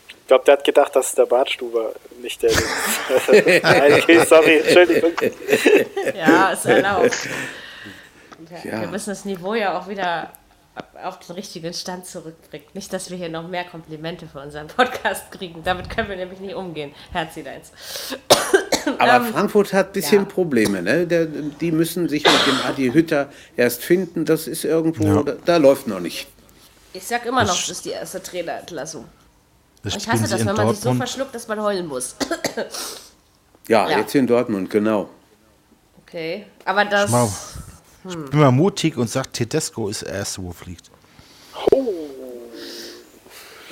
Ich 0.09 0.27
glaube, 0.27 0.43
der 0.45 0.53
hat 0.57 0.63
gedacht, 0.65 0.95
das 0.95 1.07
ist 1.09 1.17
der 1.17 1.25
Bartstuber, 1.25 1.93
nicht 2.21 2.41
der. 2.43 2.51
Nein, 3.63 3.93
okay, 3.93 4.23
sorry, 4.25 4.57
Entschuldigung. 4.59 5.13
Ja, 6.15 6.51
ist 6.51 6.65
erlaubt. 6.65 7.15
Ja, 8.63 8.71
Ja. 8.71 8.81
Wir 8.81 8.87
müssen 8.87 9.09
das 9.09 9.25
Niveau 9.25 9.53
ja 9.55 9.79
auch 9.79 9.87
wieder 9.87 10.31
auf 11.03 11.17
den 11.19 11.35
richtigen 11.35 11.73
Stand 11.73 12.05
zurückbringen. 12.05 12.65
Nicht, 12.73 12.91
dass 12.93 13.09
wir 13.09 13.17
hier 13.17 13.29
noch 13.29 13.47
mehr 13.47 13.63
Komplimente 13.63 14.27
für 14.27 14.39
unseren 14.41 14.67
Podcast 14.67 15.31
kriegen. 15.31 15.63
Damit 15.63 15.89
können 15.89 16.09
wir 16.09 16.15
nämlich 16.17 16.39
nicht 16.39 16.53
umgehen. 16.55 16.93
Herzileins. 17.13 17.71
Aber 18.97 19.25
Frankfurt 19.25 19.73
hat 19.73 19.87
ein 19.87 19.93
bisschen 19.93 20.23
ja. 20.23 20.29
Probleme. 20.29 20.81
Ne? 20.81 21.05
Der, 21.07 21.25
die 21.25 21.71
müssen 21.71 22.07
sich 22.09 22.23
mit 22.23 22.47
dem 22.47 22.59
Adi 22.67 22.91
Hütter 22.91 23.29
erst 23.55 23.83
finden. 23.83 24.25
Das 24.25 24.47
ist 24.47 24.63
irgendwo, 24.65 25.03
Ja. 25.03 25.23
da, 25.23 25.33
da 25.45 25.57
läuft 25.57 25.87
noch 25.87 25.99
nicht. 25.99 26.27
Ich 26.93 27.05
sag 27.05 27.25
immer 27.25 27.43
noch, 27.43 27.55
das 27.55 27.69
ist 27.69 27.85
die 27.85 27.91
erste 27.91 28.21
Trainerentlassung. 28.23 29.05
Das 29.83 29.95
Ich 29.95 30.07
hasse 30.07 30.23
das, 30.27 30.39
wenn 30.45 30.55
man 30.55 30.67
sich 30.69 30.77
so 30.79 30.83
Dortmund. 30.85 30.97
verschluckt, 30.97 31.35
dass 31.35 31.47
man 31.47 31.61
heulen 31.61 31.85
muss. 31.87 32.15
Ja, 33.67 33.89
Ja. 33.89 33.99
jetzt 33.99 34.15
in 34.15 34.25
Dortmund, 34.27 34.69
genau. 34.69 35.09
Okay. 36.05 36.45
Aber 36.65 36.85
das. 36.85 37.11
Mal- 37.11 37.29
Ich 38.09 38.15
bin 38.15 38.39
mal 38.39 38.51
mutig 38.51 38.95
und 38.97 39.09
sag, 39.09 39.33
Tedesco 39.33 39.89
ist 39.89 40.03
der 40.03 40.13
Erste, 40.13 40.41
wo 40.41 40.51
fliegt. 40.53 40.89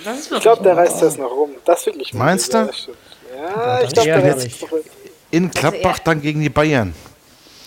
Das 0.03 0.19
ist 0.19 0.31
Ich 0.31 0.39
glaube, 0.41 0.61
der 0.63 0.77
reißt 0.77 1.01
das 1.01 1.17
noch 1.17 1.31
rum. 1.31 1.51
Das 1.65 1.85
will 1.85 1.99
ich. 1.99 2.13
Meinst 2.13 2.53
Ja, 2.53 2.65
du? 2.65 2.73
stimmt. 2.73 2.97
Ja, 3.35 3.81
ich 3.81 3.89
glaube, 3.93 4.09
der 4.09 4.23
reißt 4.35 4.45
das 4.45 4.61
noch 4.61 4.71
rum. 4.71 4.79
In 5.35 5.51
Gladbach 5.51 5.99
dann 5.99 6.21
gegen 6.21 6.41
die 6.41 6.49
Bayern. 6.49 6.93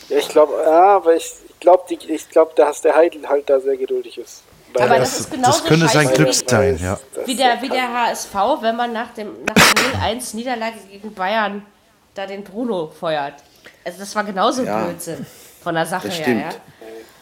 Ja, 0.09 0.19
ich 0.19 0.29
glaube, 0.29 0.55
ja, 0.65 0.97
aber 0.97 1.15
ich, 1.15 1.33
ich 1.49 1.61
glaube, 1.61 1.83
ich 1.95 2.29
glaub, 2.31 2.57
dass 2.57 2.81
der 2.81 2.95
Heidel 2.95 3.29
halt 3.29 3.49
da 3.51 3.61
sehr 3.61 3.77
geduldig 3.77 4.17
ist. 4.19 4.43
Weil 4.73 4.85
Aber 4.85 4.95
er- 4.95 5.01
das 5.01 5.21
ist 5.21 5.31
genauso 5.31 5.59
das 5.61 5.65
könnte 5.69 5.89
sein 5.89 6.09
Glück 6.13 6.29
wie- 6.29 6.33
sein, 6.33 6.79
ja. 6.83 6.99
Wie 7.27 7.39
er 7.41 7.55
der, 7.57 7.63
wie 7.63 7.69
der 7.69 7.93
HSV, 7.93 8.35
wenn 8.63 8.77
man 8.77 8.93
nach, 8.93 9.13
dem, 9.15 9.29
nach 9.47 9.55
der 9.55 10.01
0-1 10.01 10.35
Niederlage 10.37 10.77
gegen 10.91 11.13
Bayern 11.15 11.65
da 12.15 12.27
den 12.27 12.43
Bruno 12.45 12.91
feuert. 12.99 13.35
Also 13.85 13.99
das 14.01 14.15
war 14.15 14.25
genauso 14.25 14.63
Ja. 14.63 14.85
Blödsinn 14.85 15.25
von 15.63 15.75
der 15.75 15.87
Sache 15.87 16.09
Das 16.09 16.19
her. 16.19 16.35
Ja? 16.37 16.49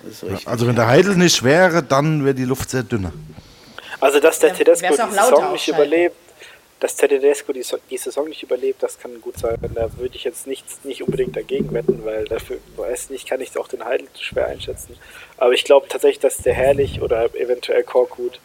Das 0.02 0.12
ist 0.12 0.22
richtig. 0.24 0.48
Also 0.48 0.66
wenn 0.66 0.76
der 0.76 0.86
Heidel 0.86 1.16
nicht 1.16 1.42
wäre, 1.42 1.82
dann 1.82 2.24
wäre 2.24 2.34
die 2.34 2.44
Luft 2.44 2.70
sehr 2.70 2.82
dünner. 2.84 3.12
Also, 4.00 4.20
dass 4.20 4.38
der 4.38 4.52
Tedesco 4.54 4.86
die 4.88 5.12
Saison 5.14 5.52
nicht 5.52 5.66
überlebt, 5.68 6.16
dass 6.80 6.94
Tedesco 6.96 7.52
die, 7.52 7.62
So- 7.62 7.78
die 7.90 7.96
Saison 7.98 8.28
nicht 8.28 8.42
überlebt, 8.42 8.82
das 8.82 8.98
kann 8.98 9.20
gut 9.20 9.38
sein. 9.38 9.56
Da 9.74 9.88
würde 9.98 10.14
ich 10.16 10.24
jetzt 10.24 10.46
nicht, 10.46 10.84
nicht 10.84 11.02
unbedingt 11.02 11.34
dagegen 11.36 11.72
wetten, 11.72 12.04
weil 12.04 12.24
dafür, 12.26 12.58
weiß 12.76 13.10
nicht, 13.10 13.28
kann 13.28 13.40
ich 13.40 13.56
auch 13.58 13.68
den 13.68 13.84
Heidel 13.84 14.08
schwer 14.18 14.46
einschätzen. 14.48 14.96
Aber 15.38 15.52
ich 15.52 15.64
glaube 15.64 15.88
tatsächlich, 15.88 16.20
dass 16.20 16.38
der 16.38 16.54
Herrlich 16.54 17.00
oder 17.00 17.34
eventuell 17.34 17.82
Korkut 17.82 18.40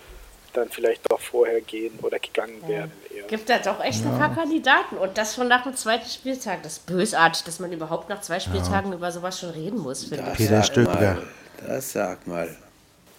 dann 0.53 0.69
vielleicht 0.69 1.09
doch 1.09 1.19
vorher 1.19 1.61
gehen 1.61 1.97
oder 2.01 2.19
gegangen 2.19 2.61
werden. 2.67 2.91
Eher. 3.15 3.23
Gibt 3.23 3.49
da 3.49 3.57
doch 3.59 3.81
echt 3.81 4.05
ein 4.05 4.17
paar 4.17 4.35
Kandidaten. 4.35 4.97
Und 4.97 5.17
das 5.17 5.35
schon 5.35 5.47
nach 5.47 5.63
dem 5.63 5.75
zweiten 5.77 6.09
Spieltag. 6.09 6.63
Das 6.63 6.73
ist 6.73 6.85
bösartig, 6.85 7.43
dass 7.45 7.59
man 7.59 7.71
überhaupt 7.71 8.09
nach 8.09 8.19
zwei 8.21 8.39
Spieltagen 8.39 8.91
über 8.91 9.11
sowas 9.13 9.39
schon 9.39 9.51
reden 9.51 9.79
muss, 9.79 10.03
finde 10.05 10.25
ich. 10.31 10.37
Peter 10.37 10.61
Stöger. 10.63 10.93
mal, 10.93 11.23
Das 11.67 11.93
sag 11.93 12.27
mal. 12.27 12.53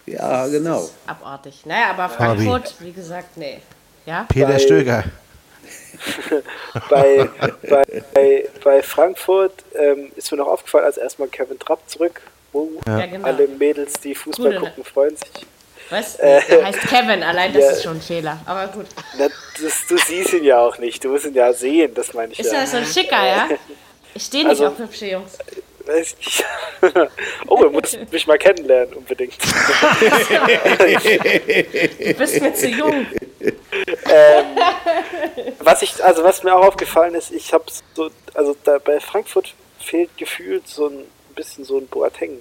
Ja, 0.04 0.46
genau. 0.48 0.88
Abartig. 1.06 1.64
Naja, 1.64 1.90
aber 1.90 2.08
Fabi. 2.10 2.44
Frankfurt, 2.46 2.74
wie 2.80 2.92
gesagt, 2.92 3.36
nee. 3.38 3.60
Ja? 4.06 4.26
Peter 4.28 4.46
Bei- 4.48 4.58
Stöger. 4.58 5.04
bei, 6.90 7.28
bei, 7.68 7.84
bei, 8.14 8.48
bei 8.64 8.82
Frankfurt 8.82 9.52
ähm, 9.74 10.10
ist 10.16 10.30
mir 10.32 10.38
noch 10.38 10.48
aufgefallen, 10.48 10.84
als 10.86 10.96
erstmal 10.96 11.28
Kevin 11.28 11.58
Trapp 11.58 11.88
zurück. 11.88 12.20
Oh, 12.52 12.68
Ja, 12.86 13.06
genau. 13.06 13.26
Alle 13.26 13.46
Mädels, 13.48 13.94
die 14.00 14.14
Fußball 14.14 14.52
Gute, 14.54 14.58
gucken, 14.70 14.84
freuen 14.84 15.16
sich. 15.16 15.30
Was? 15.90 16.16
Äh, 16.16 16.40
Der 16.48 16.66
heißt 16.66 16.80
Kevin, 16.80 17.22
allein 17.22 17.52
das 17.52 17.62
ja. 17.66 17.70
ist 17.70 17.82
schon 17.84 17.96
ein 17.96 18.00
Fehler. 18.02 18.38
Aber 18.46 18.66
gut. 18.68 18.86
Na, 19.18 19.28
das, 19.62 19.86
du 19.88 19.96
siehst 19.98 20.32
ihn 20.32 20.44
ja 20.44 20.58
auch 20.58 20.78
nicht, 20.78 21.04
du 21.04 21.10
musst 21.10 21.26
ihn 21.26 21.34
ja 21.34 21.52
sehen, 21.52 21.94
das 21.94 22.12
meine 22.14 22.32
ich 22.32 22.40
Ist 22.40 22.52
ja. 22.52 22.60
ja 22.60 22.66
so 22.66 22.78
ein 22.78 22.86
Schicker, 22.86 23.24
ja? 23.26 23.48
Ich 24.14 24.24
stehe 24.24 24.44
nicht 24.44 24.50
Also- 24.60 24.66
auf 24.68 24.78
hübsche 24.78 25.06
Jungs. 25.06 25.38
Weiß 25.86 26.16
ich 26.18 26.26
nicht. 26.26 26.44
oh, 27.48 27.62
du 27.62 27.70
musst 27.70 27.98
mich 28.12 28.26
mal 28.26 28.38
kennenlernen, 28.38 28.94
unbedingt. 28.94 29.36
Du 31.98 32.14
bist 32.14 32.40
mir 32.40 32.54
zu 32.54 32.68
jung. 32.68 33.06
Was 35.60 35.82
ich, 35.82 36.02
also 36.04 36.22
was 36.24 36.42
mir 36.42 36.54
auch 36.54 36.66
aufgefallen 36.66 37.14
ist, 37.14 37.32
ich 37.32 37.52
habe 37.52 37.64
so, 37.94 38.10
also 38.34 38.56
da 38.64 38.78
bei 38.78 39.00
Frankfurt 39.00 39.54
fehlt 39.78 40.16
gefühlt 40.16 40.68
so 40.68 40.88
ein 40.88 41.04
bisschen 41.34 41.64
so 41.64 41.78
ein 41.78 41.86
Boateng. 41.86 42.40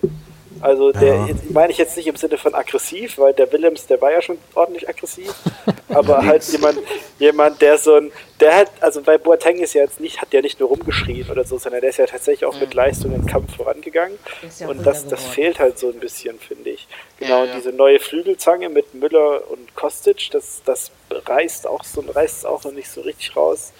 Also 0.59 0.91
der 0.91 1.15
Ja. 1.15 1.25
jetzt- 1.27 1.49
meine 1.49 1.71
ich 1.71 1.77
jetzt 1.77 1.97
nicht 1.97 2.07
im 2.07 2.15
Sinne 2.15 2.37
von 2.37 2.53
aggressiv, 2.53 3.17
weil 3.17 3.33
der 3.33 3.51
Willems, 3.51 3.87
der 3.87 4.01
war 4.01 4.11
ja 4.11 4.21
schon 4.21 4.37
ordentlich 4.53 4.87
aggressiv, 4.87 5.33
aber 5.89 6.25
halt 6.25 6.43
jemand, 6.43 6.77
jemand, 7.19 7.61
der 7.61 7.77
so 7.77 7.95
ein, 7.95 8.11
der 8.39 8.55
hat, 8.57 8.71
also 8.79 9.01
bei 9.01 9.17
Boateng 9.17 9.57
ist 9.59 9.73
ja 9.73 9.81
jetzt 9.83 9.99
nicht, 9.99 10.21
hat 10.21 10.33
ja 10.33 10.41
nicht 10.41 10.59
nur 10.59 10.69
rumgeschrien 10.69 11.29
oder 11.31 11.43
so, 11.45 11.57
sondern 11.57 11.81
der 11.81 11.89
ist 11.91 11.97
ja 11.97 12.05
tatsächlich 12.05 12.45
auch 12.45 12.59
mit 12.59 12.73
Leistung 12.73 13.13
im 13.15 13.25
Kampf 13.25 13.55
vorangegangen. 13.55 14.17
Ja 14.59 14.67
und 14.67 14.85
das, 14.85 15.07
das 15.07 15.25
fehlt 15.25 15.59
halt 15.59 15.79
so 15.79 15.87
ein 15.89 15.99
bisschen, 15.99 16.37
finde 16.39 16.71
ich. 16.71 16.87
Genau, 17.17 17.43
Ja, 17.45 17.51
und 17.51 17.57
diese 17.57 17.71
neue 17.71 17.99
Flügelzange 17.99 18.69
mit 18.69 18.93
Müller 18.93 19.49
und 19.49 19.75
Kostic, 19.75 20.29
das, 20.31 20.61
das 20.65 20.91
reißt 21.09 21.65
auch 21.67 21.83
so 21.83 22.01
reißt 22.01 22.45
auch 22.45 22.63
noch 22.63 22.71
nicht 22.73 22.89
so 22.89 23.01
richtig 23.01 23.35
raus. 23.35 23.71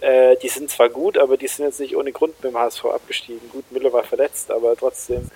Äh, 0.00 0.36
die 0.42 0.48
sind 0.48 0.70
zwar 0.70 0.88
gut, 0.88 1.18
aber 1.18 1.36
die 1.36 1.46
sind 1.46 1.66
jetzt 1.66 1.78
nicht 1.78 1.94
ohne 1.94 2.10
Grund 2.10 2.42
mit 2.42 2.52
dem 2.52 2.58
HSV 2.58 2.86
abgestiegen. 2.86 3.40
Gut, 3.52 3.70
Müller 3.70 3.92
war 3.92 4.02
verletzt, 4.02 4.50
aber 4.50 4.74
trotzdem. 4.74 5.28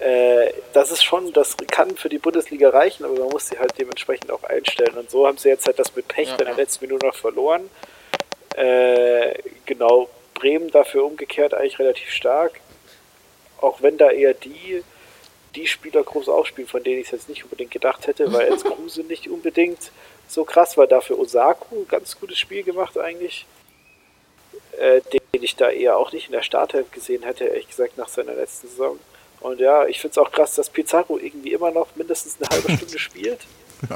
Äh, 0.00 0.54
das 0.72 0.90
ist 0.90 1.04
schon, 1.04 1.32
das 1.32 1.56
kann 1.70 1.96
für 1.96 2.08
die 2.08 2.18
Bundesliga 2.18 2.70
reichen, 2.70 3.04
aber 3.04 3.18
man 3.18 3.28
muss 3.28 3.48
sie 3.48 3.58
halt 3.58 3.78
dementsprechend 3.78 4.30
auch 4.30 4.42
einstellen. 4.44 4.96
Und 4.96 5.10
so 5.10 5.26
haben 5.26 5.36
sie 5.36 5.48
jetzt 5.50 5.66
halt 5.66 5.78
das 5.78 5.94
mit 5.94 6.08
Pech 6.08 6.28
Ja, 6.28 6.36
in 6.36 6.46
der 6.46 6.54
letzten 6.54 6.86
Minute 6.86 7.06
noch 7.06 7.14
verloren. 7.14 7.68
Äh, 8.56 9.34
genau, 9.66 10.08
Bremen 10.34 10.70
dafür 10.70 11.04
umgekehrt 11.04 11.52
eigentlich 11.52 11.78
relativ 11.78 12.10
stark. 12.10 12.60
Auch 13.60 13.82
wenn 13.82 13.98
da 13.98 14.10
eher 14.10 14.32
die, 14.32 14.82
die 15.54 15.66
Spieler 15.66 16.02
groß 16.02 16.30
aufspielen, 16.30 16.68
von 16.68 16.82
denen 16.82 17.00
ich 17.00 17.06
es 17.06 17.12
jetzt 17.12 17.28
nicht 17.28 17.44
unbedingt 17.44 17.70
gedacht 17.70 18.06
hätte, 18.06 18.32
weil 18.32 18.48
jetzt 18.50 18.64
Kruse 18.76 19.02
nicht 19.02 19.28
unbedingt 19.28 19.92
so 20.28 20.44
krass 20.44 20.78
war. 20.78 20.86
Dafür 20.86 21.18
Osaku, 21.18 21.84
ganz 21.84 22.18
gutes 22.18 22.38
Spiel 22.38 22.62
gemacht 22.62 22.96
eigentlich. 22.96 23.44
Äh, 24.78 25.02
den 25.12 25.42
ich 25.42 25.56
da 25.56 25.68
eher 25.68 25.98
auch 25.98 26.10
nicht 26.12 26.26
in 26.26 26.32
der 26.32 26.42
Startelf 26.42 26.90
gesehen 26.90 27.22
hätte, 27.22 27.44
ehrlich 27.44 27.68
gesagt, 27.68 27.98
nach 27.98 28.08
seiner 28.08 28.34
letzten 28.34 28.68
Saison. 28.68 28.98
Und 29.40 29.58
ja, 29.60 29.86
ich 29.86 30.00
finde 30.00 30.12
es 30.12 30.18
auch 30.18 30.30
krass, 30.30 30.54
dass 30.54 30.68
Pizarro 30.70 31.18
irgendwie 31.18 31.52
immer 31.52 31.70
noch 31.70 31.88
mindestens 31.96 32.36
eine 32.40 32.48
halbe 32.50 32.72
Stunde 32.76 32.98
spielt. 32.98 33.40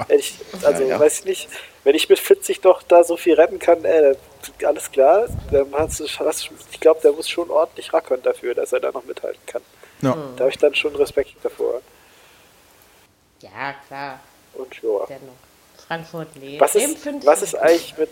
Hätte 0.08 0.14
Ich, 0.14 0.34
also, 0.62 0.82
Ja, 0.82 0.88
ja. 0.90 1.00
weiß 1.00 1.20
ich 1.20 1.24
nicht, 1.26 1.48
wenn 1.84 1.94
ich 1.94 2.08
mit 2.08 2.18
40 2.18 2.62
doch 2.62 2.82
da 2.82 3.04
so 3.04 3.16
viel 3.18 3.34
retten 3.34 3.58
kann, 3.58 3.84
ey, 3.84 4.00
dann, 4.02 4.66
alles 4.66 4.90
klar, 4.90 5.26
dann 5.50 5.66
hast 5.74 6.00
du, 6.00 6.06
hast, 6.20 6.50
ich 6.72 6.80
glaube, 6.80 7.00
der 7.02 7.12
muss 7.12 7.28
schon 7.28 7.50
ordentlich 7.50 7.92
rackern 7.92 8.22
dafür, 8.22 8.54
dass 8.54 8.72
er 8.72 8.80
da 8.80 8.90
noch 8.92 9.04
mithalten 9.04 9.40
kann. 9.46 9.60
Ja. 10.00 10.16
Da 10.36 10.40
habe 10.44 10.50
ich 10.50 10.58
dann 10.58 10.74
schon 10.74 10.96
Respekt 10.96 11.32
davor. 11.42 11.82
Ja, 13.40 13.74
klar. 13.86 14.20
Und 14.54 14.72
ja. 14.82 15.06
Dennoch. 15.08 15.34
Frankfurt, 15.86 16.28
nee. 16.36 16.58
Was 16.58 16.74
ist, 16.74 17.06
was 17.26 17.42
ist 17.42 17.54
eigentlich 17.56 17.98
mit, 17.98 18.10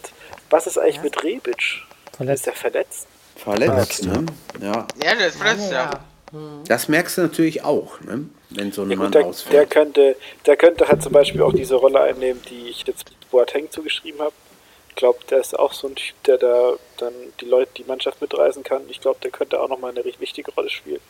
was 0.50 0.66
ist 0.66 0.76
eigentlich 0.78 0.96
Ja. 0.96 1.02
mit 1.02 1.22
Rebic? 1.22 1.56
Ist 1.58 2.16
Verletzt. 2.16 2.46
der 2.46 2.52
verletzt? 2.52 3.06
Verletzt, 3.36 4.04
ne? 4.04 4.26
Ja. 4.60 4.86
Ja, 5.02 5.14
der 5.14 5.26
ist 5.28 5.36
verletzt, 5.38 5.72
ja. 5.72 5.90
Das 6.66 6.88
merkst 6.88 7.18
du 7.18 7.22
natürlich 7.22 7.62
auch, 7.64 8.00
ne? 8.00 8.28
Wenn 8.50 8.72
so 8.72 8.82
ein 8.82 8.90
Ja, 8.90 8.96
Mann 8.96 9.12
gut, 9.12 9.14
der, 9.14 9.24
der, 9.50 9.66
ausfällt. 9.66 9.70
könnte, 9.70 10.16
der 10.46 10.56
könnte 10.56 10.88
halt 10.88 11.02
zum 11.02 11.12
Beispiel 11.12 11.42
auch 11.42 11.52
diese 11.52 11.74
Rolle 11.76 12.00
einnehmen, 12.00 12.42
die 12.50 12.68
ich 12.68 12.86
jetzt 12.86 13.12
Boateng 13.30 13.70
zugeschrieben 13.70 14.20
habe. 14.20 14.34
Ich 14.90 14.94
glaube, 14.96 15.20
der 15.30 15.40
ist 15.40 15.58
auch 15.58 15.72
so 15.72 15.88
ein 15.88 15.94
Typ, 15.96 16.22
der 16.24 16.38
da 16.38 16.74
dann 16.98 17.14
die 17.40 17.46
Leute, 17.46 17.72
die 17.78 17.84
Mannschaft 17.84 18.20
mitreißen 18.20 18.62
kann. 18.62 18.82
Ich 18.88 19.00
glaube, 19.00 19.20
der 19.22 19.30
könnte 19.30 19.60
auch 19.60 19.68
nochmal 19.68 19.90
eine 19.90 20.04
richtig 20.04 20.20
wichtige 20.20 20.52
Rolle 20.54 20.70
spielen. 20.70 21.00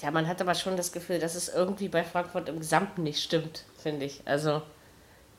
Ja, 0.00 0.10
man 0.12 0.28
hat 0.28 0.40
aber 0.40 0.54
schon 0.54 0.76
das 0.76 0.92
Gefühl, 0.92 1.18
dass 1.18 1.34
es 1.34 1.48
irgendwie 1.48 1.88
bei 1.88 2.04
Frankfurt 2.04 2.48
im 2.48 2.60
Gesamten 2.60 3.02
nicht 3.02 3.22
stimmt, 3.22 3.64
finde 3.82 4.06
ich. 4.06 4.22
Also, 4.26 4.62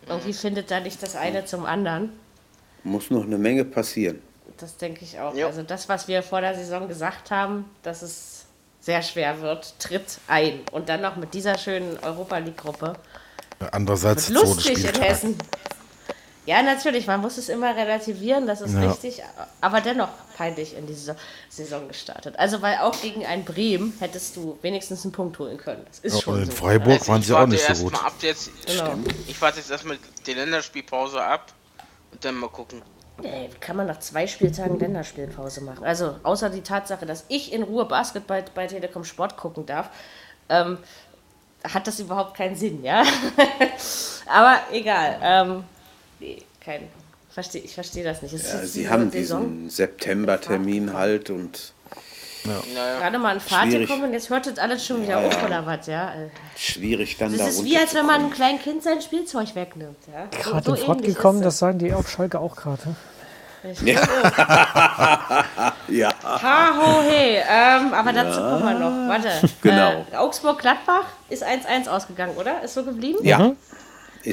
irgendwie 0.07 0.33
findet 0.33 0.71
da 0.71 0.79
nicht 0.81 1.01
das 1.03 1.15
eine 1.15 1.45
zum 1.45 1.65
anderen. 1.65 2.19
Muss 2.83 3.09
noch 3.09 3.23
eine 3.23 3.37
Menge 3.37 3.65
passieren. 3.65 4.21
Das 4.59 4.77
denke 4.77 5.03
ich 5.05 5.19
auch. 5.19 5.33
Ja. 5.35 5.47
Also, 5.47 5.63
das, 5.63 5.87
was 5.89 6.07
wir 6.07 6.21
vor 6.23 6.41
der 6.41 6.55
Saison 6.55 6.87
gesagt 6.87 7.31
haben, 7.31 7.65
dass 7.83 8.01
es 8.01 8.45
sehr 8.81 9.01
schwer 9.01 9.41
wird, 9.41 9.73
tritt 9.79 10.19
ein. 10.27 10.61
Und 10.71 10.89
dann 10.89 11.01
noch 11.01 11.15
mit 11.15 11.33
dieser 11.33 11.57
schönen 11.57 11.97
Europa 11.99 12.37
League-Gruppe. 12.37 12.93
Andererseits 13.71 14.29
lustig 14.29 14.69
in 14.71 14.77
Spieltag. 14.77 15.01
Hessen. 15.03 15.37
Ja, 16.45 16.63
natürlich, 16.63 17.05
man 17.05 17.21
muss 17.21 17.37
es 17.37 17.47
immer 17.49 17.75
relativieren, 17.75 18.47
das 18.47 18.61
ist 18.61 18.73
Ja. 18.73 18.89
richtig, 18.89 19.21
aber 19.61 19.81
dennoch 19.81 20.07
peinlich 20.35 20.75
in 20.75 20.87
diese 20.87 21.15
Saison 21.49 21.87
gestartet. 21.87 22.39
Also, 22.39 22.61
weil 22.63 22.77
auch 22.79 22.99
gegen 23.01 23.23
ein 23.25 23.45
Bremen 23.45 23.93
hättest 23.99 24.35
du 24.35 24.57
wenigstens 24.63 25.03
einen 25.03 25.11
Punkt 25.11 25.37
holen 25.37 25.57
können. 25.57 25.85
Das 25.87 25.99
ist 25.99 26.15
Ja, 26.15 26.21
schon 26.21 26.33
und 26.35 26.43
in 26.43 26.45
so. 26.49 26.55
Freiburg 26.55 26.93
Also 26.99 27.07
waren 27.11 27.21
sie 27.21 27.33
auch 27.35 27.45
nicht 27.45 27.75
so 27.75 27.83
gut. 27.83 27.93
Jetzt, 28.21 28.49
Genau. 28.65 28.95
ich 29.27 29.39
warte 29.39 29.59
jetzt 29.59 29.69
erstmal 29.69 29.99
die 30.25 30.33
Länderspielpause 30.33 31.21
ab 31.21 31.53
und 32.13 32.25
dann 32.25 32.35
mal 32.35 32.49
gucken. 32.49 32.81
Wie 33.23 33.59
kann 33.59 33.75
man 33.75 33.87
nach 33.87 33.99
zwei 33.99 34.27
Spieltagen 34.27 34.79
Länderspielpause 34.79 35.61
machen? 35.61 35.83
Also, 35.83 36.15
außer 36.23 36.49
die 36.49 36.61
Tatsache, 36.61 37.05
dass 37.05 37.25
ich 37.27 37.53
in 37.53 37.63
Ruhe 37.63 37.85
Basketball 37.85 38.43
bei 38.53 38.67
Telekom 38.67 39.03
Sport 39.03 39.37
gucken 39.37 39.65
darf, 39.65 39.89
ähm, 40.49 40.77
hat 41.63 41.87
das 41.87 41.99
überhaupt 41.99 42.35
keinen 42.35 42.55
Sinn, 42.55 42.83
ja? 42.83 43.03
Aber 44.25 44.59
egal. 44.71 45.19
Ähm, 45.21 45.63
nee, 46.19 46.41
kein. 46.63 46.87
Versteh, 47.29 47.59
ich 47.59 47.73
verstehe 47.73 48.03
das 48.03 48.21
nicht. 48.21 48.33
Ja, 48.33 48.65
sie 48.65 48.89
haben 48.89 49.11
Saison 49.11 49.43
diesen 49.43 49.69
September-Termin 49.69 50.93
halt 50.93 51.29
und 51.29 51.73
Naja. 52.45 52.99
gerade 52.99 53.19
mal 53.19 53.33
in 53.35 53.39
Fahrt 53.41 53.67
schwierig. 53.67 53.87
gekommen 53.87 54.05
und 54.05 54.13
jetzt 54.13 54.29
hört 54.29 54.45
das 54.47 54.57
alles 54.57 54.85
schon 54.85 55.01
wieder 55.03 55.17
auf 55.19 55.43
oder 55.43 55.65
was, 55.65 55.87
ja? 55.87 56.09
Äh, 56.13 56.29
schwierig 56.57 57.17
dann 57.17 57.31
da 57.31 57.37
Das 57.45 57.55
ist 57.55 57.63
wie, 57.65 57.77
als 57.77 57.93
wenn 57.93 58.05
man 58.05 58.15
einem 58.15 58.23
runterzukommen. 58.25 58.59
kleinen 58.59 58.59
Kind 58.61 58.83
sein 58.83 59.01
Spielzeug 59.01 59.55
wegnimmt, 59.55 59.97
ja? 60.11 60.25
Gerade 60.41 60.65
so 60.65 60.73
in 60.75 60.77
Fahrt 60.85 60.99
ähnlich 60.99 61.15
gekommen, 61.15 61.39
ist 61.39 61.45
das 61.45 61.59
sagen 61.59 61.79
die 61.79 61.93
auf 61.93 62.09
Schalke 62.09 62.39
auch 62.39 62.55
gerade. 62.55 62.95
Ja, 65.89 66.09
Ha, 66.23 66.69
ho, 66.77 67.01
he. 67.01 67.37
Ähm, 67.49 67.93
aber 67.93 68.13
dazu 68.13 68.39
kommen 68.39 68.63
wir 68.63 68.73
noch. 68.79 69.09
Warte. 69.09 69.29
Genau. 69.61 70.05
Äh, 70.11 70.15
Augsburg-Gladbach 70.15 71.05
ist 71.29 71.43
1-1 71.45 71.89
ausgegangen, 71.89 72.37
oder? 72.37 72.61
Ist 72.63 72.73
so 72.75 72.83
geblieben? 72.83 73.19
ja. 73.23 73.51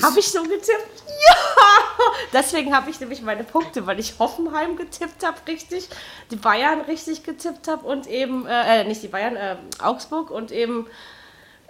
Habe 0.02 0.18
ich 0.18 0.28
so 0.28 0.42
getippt? 0.42 1.02
Ja! 1.28 1.34
Deswegen 2.32 2.74
habe 2.74 2.90
ich 2.90 3.00
nämlich 3.00 3.22
meine 3.22 3.44
Punkte, 3.44 3.86
weil 3.86 3.98
ich 4.00 4.14
Hoffenheim 4.18 4.76
getippt 4.76 5.24
habe, 5.24 5.36
richtig, 5.46 5.88
die 6.30 6.36
Bayern 6.36 6.80
richtig 6.82 7.22
getippt 7.22 7.68
habe 7.68 7.86
und 7.86 8.06
eben, 8.06 8.46
äh, 8.46 8.80
äh, 8.80 8.84
nicht 8.84 9.02
die 9.02 9.08
Bayern, 9.08 9.36
äh, 9.36 9.56
Augsburg 9.78 10.30
und 10.30 10.50
eben 10.52 10.86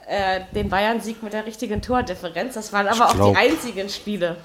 äh, 0.09 0.41
den 0.55 0.69
Bayern-Sieg 0.69 1.23
mit 1.23 1.33
der 1.33 1.47
richtigen 1.47 1.83
Tordifferenz. 1.83 2.55
Das 2.55 2.73
waren 2.73 2.89
aber 2.89 3.07
auch 3.07 3.15
glaub- 3.15 3.35
die 3.35 3.39
einzigen 3.39 3.89
Spiele. 3.89 4.37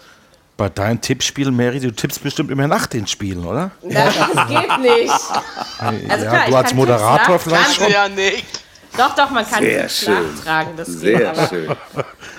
Bei 0.57 0.69
deinen 0.69 1.01
Tippspielen, 1.01 1.55
Mary, 1.55 1.79
du 1.79 1.91
tippst 1.91 2.21
bestimmt 2.21 2.51
immer 2.51 2.67
nach 2.67 2.85
den 2.85 3.07
Spielen, 3.07 3.45
oder? 3.45 3.71
Na, 3.81 4.05
das 4.05 4.47
geht 4.47 4.79
nicht. 4.79 5.13
Also 5.79 6.25
ja, 6.25 6.31
klar, 6.31 6.47
du 6.47 6.55
als 6.57 6.73
Moderator 6.75 7.39
vielleicht 7.39 7.63
Kannst 7.63 7.79
du 7.79 7.83
schon. 7.85 7.91
ja 7.91 8.07
nicht. 8.07 8.45
Doch, 8.97 9.15
doch, 9.15 9.29
man 9.29 9.49
kann 9.49 9.63
Sehr 9.63 9.87
schön. 9.87 10.35
nachtragen. 10.35 10.73
Das 10.75 10.87
geht, 10.87 10.99
Sehr 10.99 11.29
aber 11.31 11.47
schön. 11.47 11.75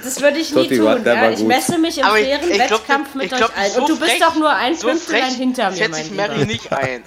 das 0.05 0.21
würde 0.21 0.39
ich 0.39 0.55
nie 0.55 0.63
Totti, 0.65 0.79
tun. 0.79 1.03
Ja? 1.05 1.31
Ich 1.31 1.41
messe 1.45 1.79
mich 1.79 1.99
im 1.99 2.05
Aber 2.05 2.19
ich- 2.21 2.27
fairen 2.27 2.51
ich 2.51 2.57
glaub, 2.67 2.71
Wettkampf 2.81 3.15
mit 3.15 3.25
ich 3.25 3.31
glaub, 3.37 3.51
euch 3.51 3.57
allen. 3.57 3.73
so 3.73 3.81
Und 3.81 3.89
du 3.89 3.99
bist 3.99 4.13
frech- 4.13 4.21
doch 4.21 4.35
nur 4.37 4.51
ein 4.51 4.77
so 4.77 4.89
Fünftel 4.89 5.23
hinter 5.23 5.71
mir, 5.71 5.77
schätze 5.77 5.91
mein 5.91 6.01
ich 6.03 6.11
Lieber. 6.11 6.29
Mary 6.29 6.45
nicht 6.47 6.73
ein. 6.73 7.03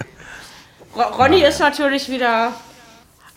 Ro- 0.96 1.02
Ronny 1.22 1.42
ist 1.42 1.60
natürlich 1.60 2.08
wieder 2.08 2.52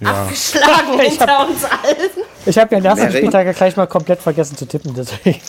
abgeschlagen 0.03 0.99
hinter 0.99 1.47
uns 1.47 1.63
allen. 1.65 2.09
Ich 2.45 2.57
habe 2.57 2.75
ja 2.75 2.91
am 2.91 2.97
ersten? 2.97 3.17
Spieltag 3.17 3.45
ja 3.45 3.51
gleich 3.51 3.75
mal 3.77 3.85
komplett 3.87 4.21
vergessen 4.21 4.57
zu 4.57 4.65
tippen. 4.65 4.93
Deswegen. 4.95 5.39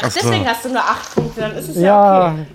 Ach, 0.00 0.12
deswegen 0.14 0.46
hast 0.46 0.64
du 0.64 0.68
nur 0.68 0.80
acht 0.80 1.12
Punkte, 1.14 1.40
dann 1.40 1.56
ist 1.56 1.68
es 1.70 1.76
ja, 1.76 1.82
Ja. 1.82 2.32
okay. 2.32 2.46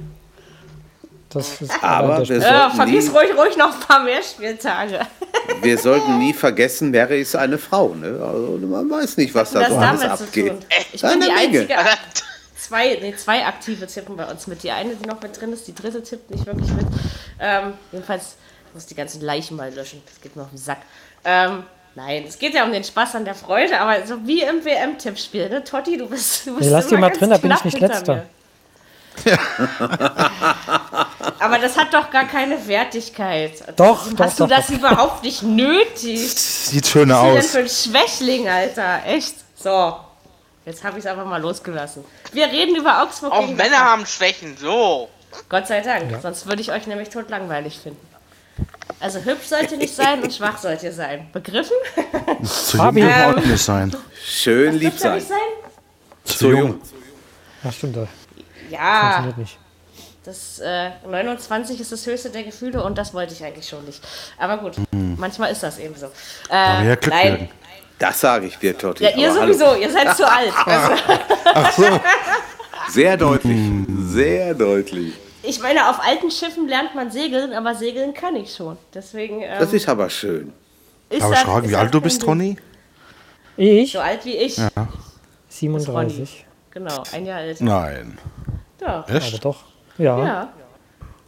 Das 1.33 1.61
ist 1.61 1.83
Aber 1.83 2.27
wir. 2.27 2.37
Ja, 2.37 2.69
sollten, 2.69 2.75
vergiss 2.75 3.11
nie, 3.11 3.17
ruhig, 3.17 3.37
ruhig 3.37 3.57
noch 3.57 3.73
ein 3.73 3.79
paar 3.79 4.03
mehr 4.03 4.21
Spieltage. 4.21 4.99
wir 5.61 5.77
sollten 5.77 6.17
nie 6.19 6.33
vergessen, 6.33 6.91
Mary 6.91 7.21
ist 7.21 7.35
eine 7.35 7.57
Frau. 7.57 7.93
Ne? 7.95 8.19
Also 8.21 8.59
man 8.65 8.89
weiß 8.89 9.17
nicht, 9.17 9.33
was 9.33 9.51
da 9.51 9.69
so 9.69 9.75
alles 9.77 10.03
abgeht. 10.03 10.53
Ich 10.91 11.01
bin 11.01 11.11
die 11.11 11.27
Menge. 11.27 11.33
einzige, 11.35 11.75
zwei, 12.59 12.97
nee, 13.01 13.15
zwei 13.15 13.45
aktive 13.45 13.87
tippen 13.87 14.15
bei 14.15 14.25
uns 14.25 14.47
mit. 14.47 14.63
Die 14.63 14.71
eine, 14.71 14.95
die 14.95 15.07
noch 15.07 15.21
mit 15.21 15.39
drin 15.39 15.53
ist, 15.53 15.67
die 15.67 15.75
dritte 15.75 16.01
tippt 16.03 16.31
nicht 16.31 16.45
wirklich 16.45 16.71
mit. 16.71 16.85
Ähm, 17.39 17.73
jedenfalls 17.91 18.35
ich 18.73 18.75
muss 18.75 18.87
die 18.87 18.95
ganzen 18.95 19.21
Leichen 19.21 19.55
mal 19.55 19.71
löschen. 19.71 20.01
Das 20.07 20.19
geht 20.19 20.35
mir 20.35 20.41
auf 20.41 20.49
den 20.49 20.57
Sack. 20.57 20.79
Ähm, 21.23 21.61
nein, 21.93 22.25
es 22.27 22.39
geht 22.39 22.55
ja 22.55 22.63
um 22.63 22.71
den 22.71 22.83
Spaß 22.83 23.13
an 23.13 23.23
der 23.23 23.35
Freude, 23.35 23.79
aber 23.79 24.03
so 24.07 24.25
wie 24.25 24.41
im 24.41 24.65
WM-Tippspiel, 24.65 25.47
ne? 25.47 25.63
Totti, 25.63 25.95
du 25.95 26.09
bist, 26.09 26.47
du 26.47 26.55
bist 26.55 26.67
Nee, 26.67 26.75
lass 26.75 26.87
die 26.87 26.95
immer 26.95 27.01
mal 27.01 27.07
ganz 27.09 27.19
drin, 27.19 27.29
da 27.29 27.37
bin 27.37 27.51
ich 27.51 27.63
nicht 27.65 27.79
Letzter. 27.79 28.15
mir. 28.15 28.25
aber 31.39 31.59
das 31.59 31.77
hat 31.77 31.93
doch 31.93 32.09
gar 32.09 32.25
keine 32.25 32.67
Wertigkeit. 32.67 33.63
Doch, 33.77 34.07
Hast 34.17 34.39
doch, 34.39 34.47
du 34.47 34.53
doch, 34.53 34.57
das 34.57 34.69
überhaupt 34.69 35.23
nicht 35.23 35.43
nötig? 35.43 36.31
Sieht 36.35 36.87
schöner 36.87 37.35
Was 37.35 37.45
ist 37.45 37.53
denn 37.53 37.65
aus. 37.65 37.83
für 37.85 37.91
ein 37.91 37.93
Schwächling, 37.93 38.49
Alter? 38.49 39.01
Echt? 39.05 39.35
So. 39.55 39.97
Jetzt 40.65 40.83
habe 40.83 40.97
ich 40.97 41.05
es 41.05 41.11
einfach 41.11 41.25
mal 41.25 41.41
losgelassen. 41.41 42.05
Wir 42.31 42.47
reden 42.47 42.75
über 42.75 43.03
Augsburg 43.03 43.33
Auch 43.33 43.41
gegen 43.41 43.57
Männer 43.57 43.79
haben 43.79 44.05
Schwächen, 44.05 44.55
so. 44.57 45.09
Gott 45.49 45.67
sei 45.67 45.81
Dank. 45.81 46.21
Sonst 46.21 46.45
würde 46.45 46.61
ich 46.61 46.71
euch 46.71 46.87
nämlich 46.87 47.09
totlangweilig 47.09 47.79
finden. 47.79 48.07
Also 48.99 49.19
hübsch 49.19 49.47
sollt 49.47 49.71
ihr 49.71 49.77
nicht 49.77 49.93
sein 49.93 50.23
und 50.23 50.33
schwach 50.33 50.57
sollt 50.57 50.81
ihr 50.83 50.93
sein. 50.93 51.27
Begriffen? 51.33 51.75
Zu 52.43 52.77
jung 52.77 53.11
auch 53.11 53.35
nicht 53.35 53.61
sein. 53.61 53.93
Schön 54.23 54.79
lieb 54.79 54.97
sein. 54.97 55.15
nicht 55.15 55.27
sein? 55.27 55.37
Zu 56.23 56.51
jung. 56.51 56.79
Ja, 57.63 57.71
stimmt. 57.71 57.97
Das 58.73 58.81
Ja, 58.81 59.01
funktioniert 59.23 59.37
nicht. 59.37 59.57
das 60.25 60.59
äh, 60.59 60.89
29 61.09 61.79
ist 61.79 61.91
das 61.91 62.05
höchste 62.05 62.29
der 62.29 62.43
Gefühle 62.43 62.83
und 62.83 62.97
das 62.97 63.13
wollte 63.13 63.33
ich 63.33 63.43
eigentlich 63.43 63.67
schon 63.67 63.85
nicht. 63.85 64.01
Aber 64.37 64.57
gut, 64.57 64.73
manchmal 64.91 65.51
ist 65.51 65.63
das 65.63 65.77
eben 65.79 65.95
so. 65.95 66.07
Äh, 66.49 66.55
Aber 66.55 66.83
ja, 66.83 66.95
Glück 66.95 67.13
nein. 67.13 67.23
werden. 67.33 67.49
Das 67.99 68.19
sage 68.19 68.47
ich 68.47 68.57
dir, 68.57 68.77
Totti. 68.77 69.03
Ja, 69.03 69.11
ihr 69.11 69.29
Aber 69.31 69.41
hallo. 69.41 69.53
sowieso, 69.53 69.75
ihr 69.79 69.91
seid 69.91 70.15
zu 70.17 70.29
alt. 70.29 70.53
Also, 71.55 71.99
Sehr 72.89 73.15
deutlich. 73.15 73.59
Sehr 74.07 74.53
deutlich. 74.55 75.13
ich 75.43 75.59
meine, 75.61 75.87
auf 75.89 75.99
alten 76.03 76.31
Schiffen 76.31 76.67
lernt 76.67 76.95
man 76.95 77.11
segeln, 77.11 77.53
aber 77.53 77.75
segeln 77.75 78.13
kann 78.13 78.35
ich 78.35 78.53
schon. 78.55 78.75
Deswegen 78.93 79.41
ähm, 79.41 79.59
Das 79.59 79.71
ist 79.71 79.87
aber 79.87 80.09
schön. 80.09 80.51
ist 81.09 81.21
Aber 81.21 81.31
das- 81.31 81.41
ich 81.43 81.45
frage, 81.47 81.65
ist 81.67 81.71
wie 81.71 81.75
alt 81.75 81.93
du 81.93 82.01
bist. 82.01 82.25
Ronny? 82.25 82.57
Ich? 83.55 83.91
So 83.93 83.99
alt 83.99 84.25
wie 84.25 84.35
ich. 84.35 84.59
37. 85.49 86.45
Genau, 86.71 87.03
ein 87.13 87.25
Jahr 87.25 87.41
älter. 87.41 87.63
Nein. 87.63 88.17
Ja. 88.85 88.99
Aber 89.07 89.13
Echt? 89.15 89.43
doch. 89.45 89.57
Ja. 89.97 90.17
Ja, 90.19 90.25
ja. 90.25 90.49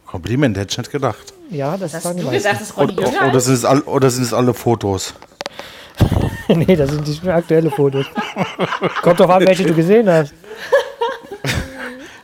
Kompliment, 0.06 0.56
hätte 0.56 0.72
ich 0.72 0.78
nicht 0.78 0.90
gedacht. 0.92 1.32
das 1.76 1.94
Hast 1.94 2.02
sagen 2.02 2.18
die 2.18 2.24
du 2.24 2.30
gesagt, 2.30 2.76
Ronny 2.76 2.92
Oder, 2.92 3.08
jünger 3.10 3.28
oder, 3.28 3.36
ist? 3.38 3.44
sind 3.44 3.54
es 3.54 3.64
all, 3.64 3.80
oder 3.82 4.10
sind 4.10 4.22
es 4.24 4.32
alle 4.34 4.54
Fotos? 4.54 5.14
nee, 6.48 6.76
das 6.76 6.90
sind 6.90 7.06
die 7.06 7.28
aktuelle 7.30 7.70
Fotos. 7.70 8.06
Kommt 9.02 9.18
doch 9.20 9.28
an, 9.28 9.46
welche 9.46 9.64
du 9.64 9.74
gesehen 9.74 10.08
hast. 10.08 10.32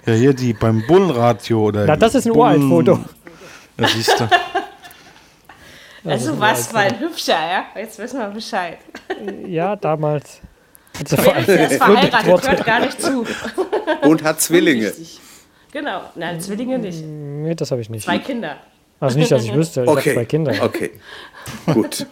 Ja, 0.05 0.15
hier 0.15 0.35
die 0.35 0.53
beim 0.53 0.85
Bullenradio 0.85 1.67
oder. 1.67 1.87
Na, 1.87 1.95
das 1.95 2.17
ist 2.17 2.27
ein 2.27 2.33
Bullen- 2.33 2.69
Uralt-Foto. 2.73 3.05
Ja, 3.79 3.87
siehst 3.87 4.19
du. 4.19 4.29
Also 6.11 6.41
warst 6.41 6.73
mal 6.73 6.87
ein 6.89 6.99
hübscher, 6.99 7.35
ja? 7.39 7.65
Jetzt 7.77 8.01
wissen 8.01 8.19
wir 8.19 8.27
Bescheid. 8.27 8.79
Ja, 9.47 9.77
damals. 9.77 10.41
Wer 11.47 11.71
ist 11.71 11.77
verheiratet, 11.77 12.49
hört 12.49 12.65
gar 12.65 12.81
nicht 12.81 13.01
zu. 13.01 13.25
Und 14.03 14.23
hat 14.23 14.41
Zwillinge. 14.41 14.93
Genau. 15.73 16.03
Nein, 16.15 16.41
Zwillinge 16.41 16.79
nicht. 16.79 17.03
Nee, 17.03 17.55
das 17.55 17.71
habe 17.71 17.81
ich 17.81 17.89
nicht. 17.91 18.05
Zwei 18.05 18.19
Kinder. 18.19 18.57
Also 19.01 19.19
nicht, 19.19 19.33
dass 19.33 19.43
ich 19.43 19.53
wüsste. 19.53 19.83
Ich 19.83 19.89
habe 19.89 19.99
Okay. 19.99 20.15
zwei 20.15 20.25
Kinder. 20.27 20.55
Okay. 20.63 20.93
Gut. 21.67 22.07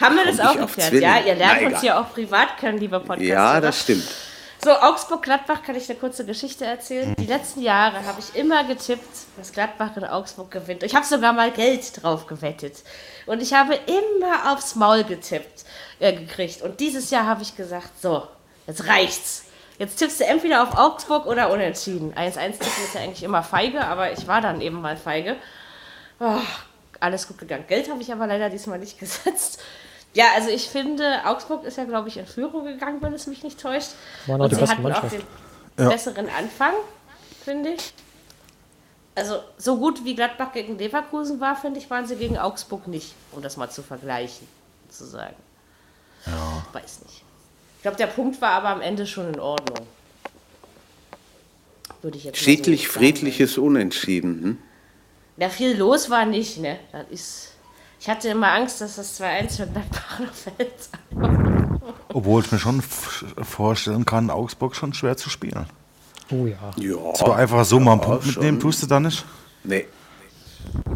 Haben 0.00 0.16
wir 0.16 0.26
das 0.26 0.38
auch 0.38 0.56
geklärt? 0.56 0.92
Ja, 0.92 1.18
ihr 1.18 1.34
lernt 1.34 1.60
Na, 1.62 1.68
uns 1.68 1.82
ja 1.82 2.00
auch 2.00 2.12
privat 2.12 2.56
kennen, 2.58 2.78
lieber 2.78 3.00
Podcast. 3.00 3.22
Ja, 3.28 3.60
das 3.60 3.80
stimmt. 3.80 4.04
So, 4.62 4.70
Augsburg-Gladbach 4.70 5.62
kann 5.62 5.76
ich 5.76 5.88
eine 5.88 5.98
kurze 5.98 6.24
Geschichte 6.26 6.64
erzählen. 6.64 7.14
Die 7.18 7.26
letzten 7.26 7.62
Jahre 7.62 8.04
habe 8.04 8.18
ich 8.18 8.38
immer 8.40 8.64
getippt, 8.64 9.08
dass 9.36 9.52
Gladbach 9.52 9.96
in 9.96 10.04
Augsburg 10.04 10.50
gewinnt. 10.50 10.82
Ich 10.82 10.94
habe 10.96 11.06
sogar 11.06 11.32
mal 11.32 11.50
Geld 11.52 12.02
drauf 12.02 12.26
gewettet. 12.26 12.74
Und 13.26 13.40
ich 13.40 13.54
habe 13.54 13.74
immer 13.86 14.52
aufs 14.52 14.74
Maul 14.74 15.04
getippt, 15.04 15.64
äh, 16.00 16.12
gekriegt. 16.12 16.62
Und 16.62 16.80
dieses 16.80 17.10
Jahr 17.10 17.26
habe 17.26 17.42
ich 17.42 17.56
gesagt, 17.56 18.00
so, 18.00 18.26
jetzt 18.66 18.86
reicht's. 18.86 19.44
Jetzt 19.78 19.96
tippst 19.96 20.18
du 20.20 20.24
entweder 20.24 20.64
auf 20.64 20.76
Augsburg 20.76 21.26
oder 21.26 21.52
unentschieden. 21.52 22.12
1-1 22.14 22.34
tippen 22.52 22.84
ist 22.84 22.94
ja 22.94 23.00
eigentlich 23.02 23.22
immer 23.22 23.44
feige, 23.44 23.84
aber 23.86 24.12
ich 24.12 24.26
war 24.26 24.40
dann 24.40 24.60
eben 24.60 24.80
mal 24.80 24.96
feige. 24.96 25.36
Oh, 26.18 26.40
alles 26.98 27.28
gut 27.28 27.38
gegangen. 27.38 27.64
Geld 27.68 27.88
habe 27.88 28.02
ich 28.02 28.12
aber 28.12 28.26
leider 28.26 28.50
diesmal 28.50 28.80
nicht 28.80 28.98
gesetzt. 29.00 29.60
Ja, 30.14 30.24
also 30.34 30.48
ich 30.48 30.68
finde, 30.68 31.20
Augsburg 31.26 31.64
ist 31.64 31.76
ja, 31.76 31.84
glaube 31.84 32.08
ich, 32.08 32.16
in 32.16 32.26
Führung 32.26 32.64
gegangen, 32.64 33.00
wenn 33.02 33.12
es 33.12 33.26
mich 33.28 33.44
nicht 33.44 33.60
täuscht. 33.60 33.90
Waren 34.26 34.40
auch 34.40 34.44
Und 34.44 34.50
die 34.50 34.56
sie 34.56 34.62
hatten 34.62 34.72
auch 34.80 35.02
Mannschaft. 35.02 35.12
den 35.78 35.88
besseren 35.88 36.28
Anfang, 36.28 36.72
finde 37.44 37.70
ich. 37.74 37.92
Also 39.14 39.38
so 39.58 39.76
gut 39.78 40.04
wie 40.04 40.14
Gladbach 40.16 40.52
gegen 40.52 40.78
Leverkusen 40.78 41.40
war, 41.40 41.54
finde 41.56 41.78
ich, 41.78 41.88
waren 41.90 42.06
sie 42.06 42.16
gegen 42.16 42.38
Augsburg 42.38 42.88
nicht, 42.88 43.14
um 43.32 43.42
das 43.42 43.56
mal 43.56 43.68
zu 43.70 43.82
vergleichen, 43.82 44.48
sozusagen. 44.88 45.36
Ja. 46.26 46.64
Weiß 46.72 47.00
nicht. 47.04 47.22
Ich 47.76 47.82
glaube, 47.82 47.96
der 47.96 48.06
Punkt 48.06 48.40
war 48.40 48.50
aber 48.50 48.68
am 48.70 48.80
Ende 48.80 49.06
schon 49.06 49.32
in 49.32 49.40
Ordnung. 49.40 49.86
Würde 52.02 52.16
ich 52.16 52.24
jetzt 52.24 52.38
so 52.38 52.44
Schiedlich, 52.44 52.86
sagen. 52.88 52.98
friedliches 52.98 53.58
Unentschieden. 53.58 54.42
Hm? 54.42 54.58
Ja, 55.36 55.48
viel 55.48 55.76
los 55.76 56.10
war 56.10 56.26
nicht, 56.26 56.58
ne? 56.58 56.78
Das 56.92 57.06
ist. 57.10 57.52
Ich 58.00 58.08
hatte 58.08 58.28
immer 58.28 58.52
Angst, 58.52 58.80
dass 58.80 58.96
das 58.96 59.20
2-1 59.20 59.56
für 59.56 59.66
Gladbach 59.66 60.20
fällt. 60.32 60.88
Obwohl 62.12 62.44
ich 62.44 62.52
mir 62.52 62.58
schon 62.58 62.80
vorstellen 62.82 64.04
kann, 64.04 64.30
Augsburg 64.30 64.76
schon 64.76 64.94
schwer 64.94 65.16
zu 65.16 65.30
spielen. 65.30 65.66
Oh 66.30 66.46
ja. 66.46 66.70
Ja. 66.76 67.14
So 67.16 67.32
einfach 67.32 67.64
so 67.64 67.80
mal 67.80 67.92
einen 67.92 68.00
Punkt 68.00 68.24
schon. 68.24 68.34
mitnehmen, 68.34 68.60
tust 68.60 68.82
du 68.82 68.86
da 68.86 69.00
nicht? 69.00 69.24
Nee. 69.64 69.86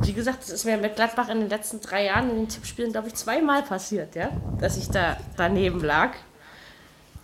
Wie 0.02 0.12
gesagt, 0.12 0.42
es 0.42 0.50
ist 0.50 0.64
mir 0.64 0.76
mit 0.76 0.96
Gladbach 0.96 1.28
in 1.28 1.40
den 1.40 1.48
letzten 1.48 1.80
drei 1.80 2.04
Jahren 2.06 2.30
in 2.30 2.36
den 2.36 2.48
Tippspielen, 2.48 2.92
glaube 2.92 3.08
ich, 3.08 3.14
zweimal 3.14 3.62
passiert, 3.62 4.14
ja? 4.14 4.30
Dass 4.60 4.76
ich 4.76 4.88
da 4.88 5.16
daneben 5.36 5.82
lag. 5.82 6.12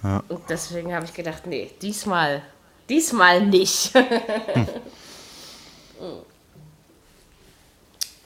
Und 0.03 0.43
deswegen 0.49 0.95
habe 0.95 1.05
ich 1.05 1.13
gedacht, 1.13 1.47
nee, 1.47 1.71
diesmal, 1.83 2.43
diesmal 2.89 3.45
nicht. 3.45 3.93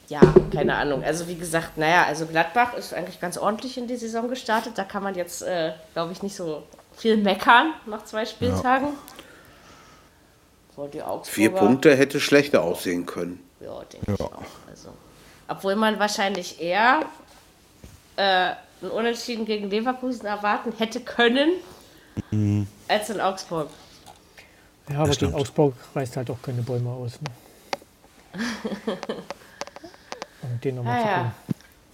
ja, 0.09 0.21
keine 0.53 0.75
Ahnung. 0.75 1.03
Also 1.03 1.27
wie 1.29 1.37
gesagt, 1.37 1.79
naja, 1.79 2.05
also 2.05 2.27
Gladbach 2.27 2.75
ist 2.75 2.93
eigentlich 2.93 3.21
ganz 3.21 3.39
ordentlich 3.39 3.79
in 3.79 3.87
die 3.87 3.97
Saison 3.97 4.29
gestartet. 4.29 4.77
Da 4.77 4.85
kann 4.85 5.03
man 5.03 5.15
jetzt, 5.15 5.41
äh, 5.43 5.73
glaube 5.95 6.13
ich, 6.13 6.23
nicht 6.23 6.37
so 6.37 6.63
viel 6.95 7.17
meckern 7.17 7.73
nach 7.87 8.05
zwei 8.05 8.27
Spieltagen. 8.27 8.89
So, 10.77 10.87
die 10.87 11.03
Vier 11.25 11.51
Punkte 11.51 11.97
hätte 11.97 12.21
schlechter 12.21 12.63
aussehen 12.63 13.07
können. 13.07 13.41
Ja, 13.65 13.83
denke 13.85 14.13
ich 14.15 14.21
auch. 14.21 14.33
Also, 14.69 14.91
obwohl 15.49 15.77
man 15.77 15.99
wahrscheinlich 15.99 16.61
eher 16.61 17.05
äh, 18.17 18.53
ein 18.83 18.91
Unentschieden 18.91 19.45
gegen 19.45 19.71
Leverkusen 19.71 20.27
erwarten 20.27 20.73
hätte 20.79 21.01
können, 21.01 21.53
als 22.89 23.11
in 23.11 23.21
Augsburg. 23.21 23.69
Ja, 24.89 24.99
aber 25.01 25.11
gegen 25.13 25.35
Augsburg 25.35 25.75
reißt 25.95 26.17
halt 26.17 26.31
auch 26.31 26.43
keine 26.43 26.63
Bäume 26.63 26.91
aus. 26.91 27.13
Ne? 27.21 27.31
Und 30.43 30.65
den 30.65 30.77
nochmal 30.77 31.03
Ah, 31.03 31.07
ja. 31.07 31.35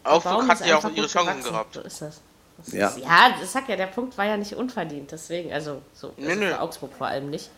Augsburg 0.05 0.49
hat 0.49 0.67
ja 0.67 0.79
auch 0.79 0.91
ihre 0.91 1.07
Chancen 1.07 1.43
gehabt. 1.43 1.75
So 1.75 1.81
ist 1.83 2.01
das. 2.03 2.21
das 2.57 2.73
Ja. 2.73 2.89
Ist, 2.89 2.99
ja, 2.99 3.35
das 3.41 3.53
sag 3.53 3.69
ja, 3.69 3.77
der 3.77 3.87
Punkt 3.89 4.17
war 4.17 4.25
ja 4.25 4.37
nicht 4.37 4.55
unverdient, 4.55 5.13
deswegen, 5.13 5.53
also 5.53 5.83
so 5.93 6.13
Nee, 6.17 6.29
also 6.29 6.41
nee. 6.41 6.47
für 6.49 6.61
Augsburg 6.61 6.93
vor 6.97 7.07
allem 7.09 7.31
nicht. 7.31 7.51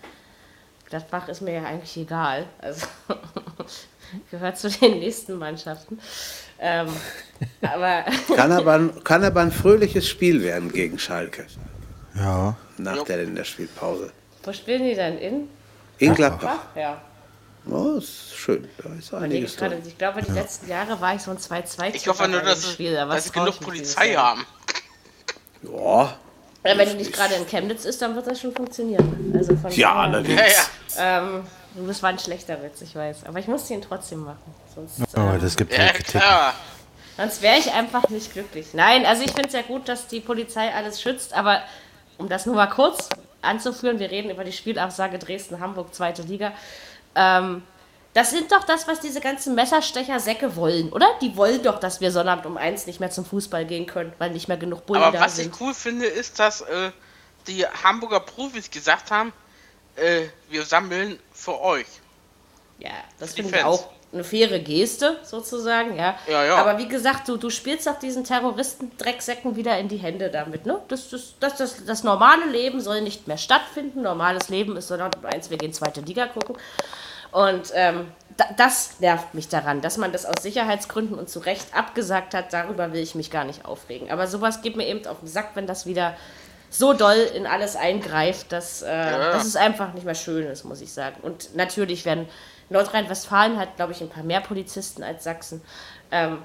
Gladbach 0.86 1.28
ist 1.28 1.40
mir 1.40 1.54
ja 1.54 1.62
eigentlich 1.64 1.96
egal. 1.96 2.46
Also, 2.58 2.86
gehört 4.30 4.58
zu 4.58 4.68
den 4.70 4.98
nächsten 5.00 5.38
Mannschaften. 5.38 5.98
Ähm, 6.58 6.88
aber 7.62 8.04
Kann 8.36 8.52
aber, 8.52 8.72
ein- 8.74 9.04
kann 9.04 9.24
aber 9.24 9.40
ein 9.40 9.52
fröhliches 9.52 10.08
Spiel 10.08 10.42
werden 10.42 10.70
gegen 10.72 10.98
Schalke 10.98 11.46
Ja. 12.14 12.56
nach 12.76 13.02
der 13.04 13.18
Länderspielpause. 13.18 14.12
wo 14.44 14.52
spielen 14.52 14.84
die 14.84 14.94
dann 14.94 15.16
in? 15.18 15.48
In 15.98 16.14
Gladbach. 16.14 16.58
Ach, 16.72 16.76
ja. 16.76 17.00
Oh, 17.70 17.98
ist 17.98 18.34
schön. 18.34 18.66
Da 18.82 18.90
ist 18.98 19.12
einiges 19.12 19.56
drin. 19.56 19.74
ich 19.86 19.98
glaube, 19.98 20.22
die 20.22 20.32
letzten 20.32 20.68
Jahre 20.68 20.98
war 21.00 21.14
ich 21.14 21.20
so 21.22 21.30
ein 21.30 21.36
2-2 21.38 21.94
Ich 21.94 22.08
hoffe 22.08 22.26
nur, 22.26 22.40
dass, 22.40 22.72
Spiel, 22.72 22.94
dass 22.94 23.08
das 23.08 23.24
sie 23.24 23.30
genug 23.32 23.60
Polizei 23.60 24.14
haben. 24.14 24.44
Ja, 25.62 26.16
Ja, 26.64 26.78
wenn 26.78 26.88
du 26.88 26.94
nicht 26.96 27.12
gerade 27.12 27.34
in 27.34 27.46
Chemnitz 27.46 27.84
ist, 27.84 28.00
dann 28.00 28.14
wird 28.16 28.26
das 28.26 28.40
schon 28.40 28.54
funktionieren. 28.54 29.32
Also 29.36 29.56
von 29.56 29.70
ja, 29.72 29.94
allerdings. 29.94 30.40
Ja, 30.40 30.46
ja. 30.96 31.18
ähm, 31.18 31.42
das 31.74 32.02
war 32.02 32.10
ein 32.10 32.18
schlechter 32.18 32.62
Witz, 32.62 32.80
ich 32.82 32.94
weiß. 32.94 33.24
Aber 33.26 33.38
ich 33.38 33.46
musste 33.48 33.74
ihn 33.74 33.82
trotzdem 33.82 34.24
machen. 34.24 34.54
Sonst, 34.74 35.00
Aber 35.16 35.34
äh, 35.34 35.38
das 35.38 35.56
gibt 35.56 35.72
Ja, 35.72 35.88
Kritik. 35.88 36.06
klar. 36.20 36.54
sonst 37.16 37.42
wäre 37.42 37.58
ich 37.58 37.72
einfach 37.72 38.08
nicht 38.08 38.32
glücklich. 38.32 38.68
Nein, 38.72 39.06
also 39.06 39.22
ich 39.22 39.32
finde 39.32 39.48
es 39.48 39.54
ja 39.54 39.62
gut, 39.62 39.88
dass 39.88 40.06
die 40.06 40.20
Polizei 40.20 40.72
alles 40.74 41.00
schützt, 41.00 41.32
aber 41.32 41.62
um 42.18 42.28
das 42.28 42.46
nur 42.46 42.54
mal 42.56 42.66
kurz 42.68 43.08
anzuführen, 43.42 43.98
wir 43.98 44.10
reden 44.10 44.30
über 44.30 44.44
die 44.44 44.52
Spielabsage 44.52 45.18
Dresden-Hamburg, 45.18 45.94
zweite 45.94 46.22
Liga. 46.22 46.52
Ähm, 47.14 47.62
das 48.12 48.30
sind 48.30 48.50
doch 48.50 48.64
das, 48.64 48.88
was 48.88 48.98
diese 49.00 49.20
ganzen 49.20 49.54
Messerstecher-Säcke 49.54 50.56
wollen, 50.56 50.90
oder? 50.92 51.06
Die 51.22 51.36
wollen 51.36 51.62
doch, 51.62 51.78
dass 51.78 52.00
wir 52.00 52.10
Sonnabend 52.10 52.44
um 52.44 52.56
eins 52.56 52.86
nicht 52.86 52.98
mehr 52.98 53.10
zum 53.10 53.24
Fußball 53.24 53.64
gehen 53.64 53.86
können, 53.86 54.12
weil 54.18 54.30
nicht 54.30 54.48
mehr 54.48 54.56
genug 54.56 54.84
Bullen 54.86 55.00
Aber 55.02 55.16
da 55.16 55.24
was 55.24 55.36
sind. 55.36 55.54
ich 55.54 55.60
cool 55.60 55.72
finde, 55.72 56.06
ist, 56.06 56.38
dass 56.40 56.62
äh, 56.62 56.90
die 57.46 57.64
Hamburger 57.64 58.20
Profis 58.20 58.70
gesagt 58.70 59.10
haben, 59.12 59.32
äh, 59.96 60.22
wir 60.48 60.64
sammeln 60.64 61.18
für 61.40 61.60
euch. 61.60 61.86
Ja, 62.78 62.90
das 63.18 63.34
finde 63.34 63.56
ich 63.56 63.64
auch 63.64 63.88
eine 64.12 64.24
faire 64.24 64.58
Geste, 64.58 65.18
sozusagen, 65.22 65.96
ja. 65.96 66.18
Ja, 66.28 66.44
ja. 66.44 66.56
Aber 66.56 66.78
wie 66.78 66.88
gesagt, 66.88 67.28
du, 67.28 67.36
du 67.36 67.48
spielst 67.48 67.88
auch 67.88 67.98
diesen 67.98 68.24
Terroristen-Drecksäcken 68.24 69.54
wieder 69.54 69.78
in 69.78 69.88
die 69.88 69.98
Hände 69.98 70.30
damit, 70.30 70.66
ne? 70.66 70.80
Das, 70.88 71.10
das, 71.10 71.34
das, 71.38 71.56
das, 71.56 71.84
das 71.84 72.02
normale 72.02 72.46
Leben 72.46 72.80
soll 72.80 73.02
nicht 73.02 73.28
mehr 73.28 73.38
stattfinden. 73.38 74.02
Normales 74.02 74.48
Leben 74.48 74.76
ist 74.76 74.88
sondern 74.88 75.12
eins, 75.24 75.50
wir 75.50 75.58
gehen 75.58 75.72
zweite 75.72 76.00
Liga 76.00 76.26
gucken. 76.26 76.56
Und 77.30 77.70
ähm, 77.74 78.10
da, 78.36 78.46
das 78.56 78.98
nervt 78.98 79.34
mich 79.34 79.48
daran, 79.48 79.80
dass 79.80 79.96
man 79.96 80.10
das 80.10 80.26
aus 80.26 80.42
Sicherheitsgründen 80.42 81.16
und 81.16 81.28
zu 81.28 81.38
Recht 81.38 81.72
abgesagt 81.72 82.34
hat. 82.34 82.52
Darüber 82.52 82.92
will 82.92 83.02
ich 83.02 83.14
mich 83.14 83.30
gar 83.30 83.44
nicht 83.44 83.64
aufregen. 83.64 84.10
Aber 84.10 84.26
sowas 84.26 84.62
geht 84.62 84.76
mir 84.76 84.88
eben 84.88 85.06
auf 85.06 85.20
den 85.20 85.28
Sack, 85.28 85.50
wenn 85.54 85.68
das 85.68 85.86
wieder 85.86 86.16
so 86.70 86.92
doll 86.92 87.28
in 87.34 87.46
alles 87.46 87.76
eingreift, 87.76 88.52
dass, 88.52 88.82
äh, 88.82 88.86
dass 88.88 89.44
es 89.44 89.56
einfach 89.56 89.92
nicht 89.92 90.06
mehr 90.06 90.14
schön 90.14 90.46
ist, 90.46 90.64
muss 90.64 90.80
ich 90.80 90.92
sagen. 90.92 91.16
Und 91.22 91.54
natürlich 91.56 92.04
werden 92.04 92.28
Nordrhein-Westfalen 92.70 93.58
hat, 93.58 93.76
glaube 93.76 93.92
ich, 93.92 94.00
ein 94.00 94.08
paar 94.08 94.22
mehr 94.22 94.40
Polizisten 94.40 95.02
als 95.02 95.24
Sachsen. 95.24 95.60
Ähm, 96.12 96.38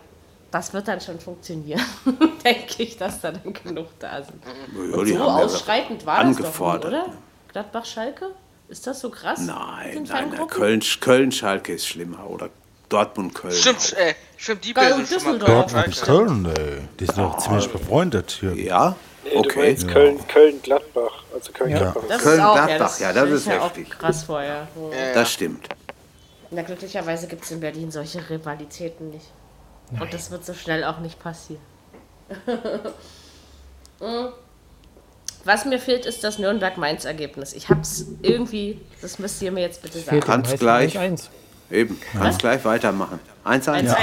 das 0.52 0.74
wird 0.74 0.88
dann 0.88 1.02
schon 1.02 1.20
funktionieren, 1.20 1.82
denke 2.44 2.84
ich, 2.84 2.98
dass 2.98 3.22
da 3.22 3.32
dann 3.32 3.54
genug 3.54 3.88
da 4.00 4.24
sind. 4.24 4.42
Ja, 4.44 5.04
die 5.04 5.14
so 5.14 5.20
haben 5.20 5.40
ja 5.40 5.46
ausschreitend 5.46 6.06
war 6.06 6.24
das 6.24 6.38
doch 6.38 6.46
angefordert. 6.46 6.86
oder? 6.86 7.06
Gladbach-Schalke? 7.52 8.32
Ist 8.68 8.88
das 8.88 9.00
so 9.00 9.10
krass? 9.10 9.42
Nein, 9.42 9.56
nein, 9.56 9.94
nein. 9.96 10.06
Fangruppen? 10.06 10.48
Köln, 10.48 10.84
Köln-Schalke 11.00 11.74
ist 11.74 11.88
schlimmer. 11.88 12.28
Oder 12.30 12.50
Dortmund-Köln. 12.90 13.54
Stimmt, 13.54 13.96
auch. 13.96 14.00
äh, 14.00 14.16
stimmt, 14.38 14.66
die 14.66 14.74
mal 14.74 15.04
Düsseldorf. 15.04 15.72
Dortmund 15.72 15.88
und 15.88 16.02
Köln, 16.02 16.46
ey. 16.46 16.82
Die 17.00 17.06
sind 17.06 17.18
doch 17.18 17.38
ziemlich 17.38 17.70
befreundet 17.70 18.38
hier. 18.40 18.56
Ja, 18.56 18.96
Nee, 19.26 19.32
du 19.32 19.40
okay. 19.40 19.60
meinst 19.60 19.88
Köln, 19.88 20.28
Köln-Gladbach. 20.28 21.24
Also 21.34 21.52
Köln-Gladbach. 21.52 22.04
Das 22.08 22.22
Köln- 22.22 22.36
ist 22.40 22.46
auch, 22.46 22.56
ja, 22.56 22.66
Gladbach, 22.68 22.86
das, 22.88 23.00
ja, 23.00 23.08
das 23.14 23.18
stell 23.24 23.28
ich 23.28 23.34
ist 23.34 23.50
heftig. 23.50 23.88
auch 23.94 24.00
krass 24.00 24.24
vor, 24.24 24.42
ja. 24.42 24.68
Ja, 24.92 25.14
Das 25.14 25.32
stimmt. 25.32 25.68
Na, 26.52 26.62
glücklicherweise 26.62 27.28
gibt 27.28 27.44
es 27.44 27.52
in 27.52 27.60
Berlin 27.60 27.90
solche 27.92 28.30
Rivalitäten 28.30 29.10
nicht. 29.10 29.26
Und 30.00 30.14
das 30.14 30.32
wird 30.32 30.46
so 30.46 30.54
schnell 30.54 30.84
auch 30.84 31.00
nicht 31.00 31.20
passieren. 31.20 31.62
Mm. 34.00 34.28
Was 35.44 35.66
mir 35.66 35.78
fehlt, 35.80 36.06
ist 36.08 36.24
das 36.24 36.40
Nürnberg-Mainz-Ergebnis. 36.40 37.54
Ich 37.54 37.70
hab's 37.70 38.06
irgendwie, 38.24 38.82
das 39.02 39.20
müsst 39.20 39.40
ihr 39.44 39.52
mir 39.52 39.62
jetzt 39.62 39.82
bitte 39.84 40.00
sagen. 40.00 40.20
Kannst 40.20 40.58
gleich. 40.58 40.98
1. 40.98 41.30
Eben, 41.70 42.00
kannst 42.14 42.40
gleich 42.40 42.66
weitermachen. 42.66 43.20
1-1. 43.44 43.90
1-1. 43.90 43.96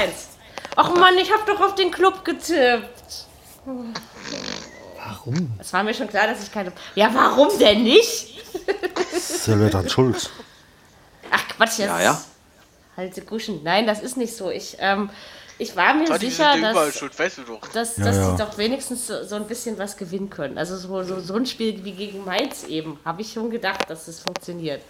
Ach 0.77 0.95
Mann, 0.95 1.17
ich 1.17 1.31
hab 1.31 1.45
doch 1.45 1.59
auf 1.59 1.75
den 1.75 1.91
Club 1.91 2.23
getippt. 2.23 3.27
Warum? 5.13 5.53
Es 5.59 5.71
war 5.73 5.83
mir 5.83 5.93
schon 5.93 6.07
klar, 6.07 6.27
dass 6.27 6.43
ich 6.43 6.51
keine. 6.51 6.71
Ja, 6.95 7.09
warum 7.13 7.49
denn 7.59 7.83
nicht? 7.83 8.41
Silber 9.13 9.69
dann 9.69 9.89
schuld. 9.89 10.29
Ach 11.31 11.47
Quatsch, 11.49 11.79
jetzt. 11.79 11.87
Ja, 11.87 12.01
ja. 12.01 12.21
Halte 12.95 13.21
Guschen. 13.21 13.63
Nein, 13.63 13.87
das 13.87 14.01
ist 14.01 14.17
nicht 14.17 14.35
so. 14.35 14.49
Ich, 14.51 14.77
ähm, 14.79 15.09
ich 15.57 15.75
war 15.75 15.93
mir 15.93 16.05
die 16.17 16.29
sicher, 16.29 16.59
dass, 16.59 16.97
schuld, 16.97 17.17
weißt 17.17 17.39
du 17.39 17.41
doch. 17.43 17.67
dass, 17.69 17.97
Ja, 17.97 18.05
dass 18.05 18.15
ja. 18.17 18.31
sie 18.31 18.37
doch 18.37 18.57
wenigstens 18.57 19.07
so, 19.07 19.23
so 19.23 19.35
ein 19.35 19.47
bisschen 19.47 19.77
was 19.77 19.97
gewinnen 19.97 20.29
können. 20.29 20.57
Also 20.57 20.77
so, 20.77 21.03
so, 21.03 21.19
so 21.19 21.35
ein 21.35 21.45
Spiel 21.45 21.83
wie 21.83 21.93
gegen 21.93 22.23
Mainz 22.25 22.63
eben, 22.65 22.99
habe 23.05 23.21
ich 23.21 23.33
schon 23.33 23.49
gedacht, 23.49 23.89
dass 23.89 24.05
das 24.05 24.19
funktioniert. 24.19 24.81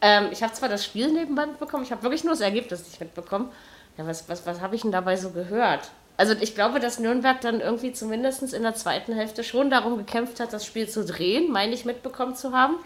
Ähm, 0.00 0.28
ich 0.32 0.42
habe 0.42 0.52
zwar 0.52 0.68
das 0.68 0.84
Spiel 0.84 1.12
nebenbei 1.12 1.46
mitbekommen, 1.46 1.84
ich 1.84 1.92
habe 1.92 2.02
wirklich 2.02 2.24
nur 2.24 2.32
das 2.32 2.40
Ergebnis 2.40 2.84
nicht 2.84 3.00
mitbekommen. 3.00 3.50
Ja, 3.96 4.06
was, 4.06 4.28
was, 4.28 4.44
was 4.46 4.60
habe 4.60 4.74
ich 4.74 4.82
denn 4.82 4.90
dabei 4.92 5.16
so 5.16 5.30
gehört? 5.30 5.90
Also 6.22 6.36
ich 6.40 6.54
glaube, 6.54 6.78
dass 6.78 7.00
Nürnberg 7.00 7.40
dann 7.40 7.60
irgendwie 7.60 7.92
zumindest 7.92 8.44
in 8.52 8.62
der 8.62 8.76
zweiten 8.76 9.12
Hälfte 9.12 9.42
schon 9.42 9.70
darum 9.70 9.98
gekämpft 9.98 10.38
hat, 10.38 10.52
das 10.52 10.64
Spiel 10.64 10.88
zu 10.88 11.04
drehen, 11.04 11.50
meine 11.50 11.74
ich 11.74 11.84
mitbekommen 11.84 12.36
zu 12.36 12.52
haben. 12.52 12.76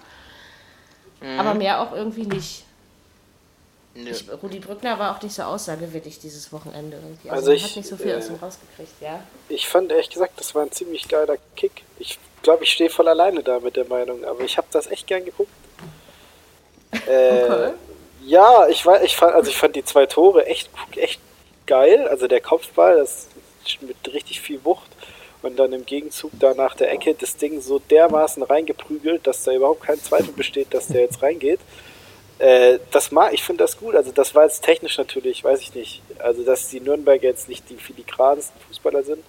Aber 1.38 1.52
mehr 1.52 1.82
auch 1.82 1.92
irgendwie 1.92 2.24
nicht. 2.24 2.64
Nö. 3.94 4.08
Ich, 4.08 4.24
Rudi 4.42 4.58
Brückner 4.60 4.98
war 4.98 5.14
auch 5.14 5.20
nicht 5.20 5.34
so 5.34 5.42
aussagewillig 5.42 6.18
dieses 6.18 6.50
Wochenende 6.50 6.96
irgendwie. 6.96 7.28
Also 7.28 7.50
Also, 7.50 7.52
ich, 7.52 7.64
hat 7.64 7.76
nicht 7.76 7.88
so 7.90 7.98
viel 7.98 8.14
aus 8.14 8.30
äh, 8.30 8.32
ihm 8.32 8.36
rausgekriegt, 8.36 9.02
ja. 9.02 9.22
Ich 9.50 9.68
fand 9.68 9.92
ehrlich 9.92 10.08
gesagt, 10.08 10.40
das 10.40 10.54
war 10.54 10.62
ein 10.62 10.72
ziemlich 10.72 11.06
geiler 11.06 11.36
Kick. 11.56 11.82
Ich 11.98 12.18
glaube, 12.40 12.64
ich 12.64 12.72
stehe 12.72 12.88
voll 12.88 13.06
alleine 13.06 13.42
da 13.42 13.60
mit 13.60 13.76
der 13.76 13.84
Meinung, 13.84 14.24
aber 14.24 14.40
ich 14.44 14.56
habe 14.56 14.68
das 14.70 14.86
echt 14.86 15.06
gern 15.06 15.26
geguckt. 15.26 15.50
Äh, 17.06 17.42
Okay. 17.42 17.72
Ja, 18.22 18.66
ich 18.68 18.84
war, 18.86 19.04
ich 19.04 19.14
fand, 19.14 19.34
also 19.34 19.50
ich 19.50 19.56
fand 19.56 19.76
die 19.76 19.84
zwei 19.84 20.06
Tore 20.06 20.46
echt, 20.46 20.68
echt 20.96 21.20
geil. 21.66 22.08
Also 22.08 22.26
der 22.26 22.40
Kopfball, 22.40 22.96
das 22.96 23.28
mit 23.80 23.96
richtig 24.12 24.40
viel 24.40 24.64
Wucht 24.64 24.90
und 25.42 25.58
dann 25.58 25.72
im 25.72 25.84
Gegenzug 25.84 26.30
da 26.38 26.54
nach 26.54 26.76
der 26.76 26.90
Ecke 26.92 27.14
das 27.14 27.36
Ding 27.36 27.60
so 27.60 27.78
dermaßen 27.78 28.42
reingeprügelt, 28.42 29.26
dass 29.26 29.44
da 29.44 29.52
überhaupt 29.52 29.82
kein 29.82 30.00
Zweifel 30.00 30.32
besteht, 30.32 30.72
dass 30.72 30.88
der 30.88 31.02
jetzt 31.02 31.22
reingeht. 31.22 31.60
Äh, 32.38 32.78
das 32.90 33.10
mag, 33.12 33.32
ich 33.32 33.42
finde 33.42 33.64
das 33.64 33.78
gut. 33.78 33.94
Also 33.94 34.12
das 34.12 34.34
war 34.34 34.44
jetzt 34.44 34.62
technisch 34.62 34.98
natürlich, 34.98 35.42
weiß 35.42 35.60
ich 35.60 35.74
nicht. 35.74 36.02
Also 36.18 36.44
dass 36.44 36.68
die 36.68 36.80
Nürnberger 36.80 37.24
jetzt 37.24 37.48
nicht 37.48 37.68
die 37.70 37.76
filigransten 37.76 38.60
Fußballer 38.68 39.02
sind, 39.02 39.24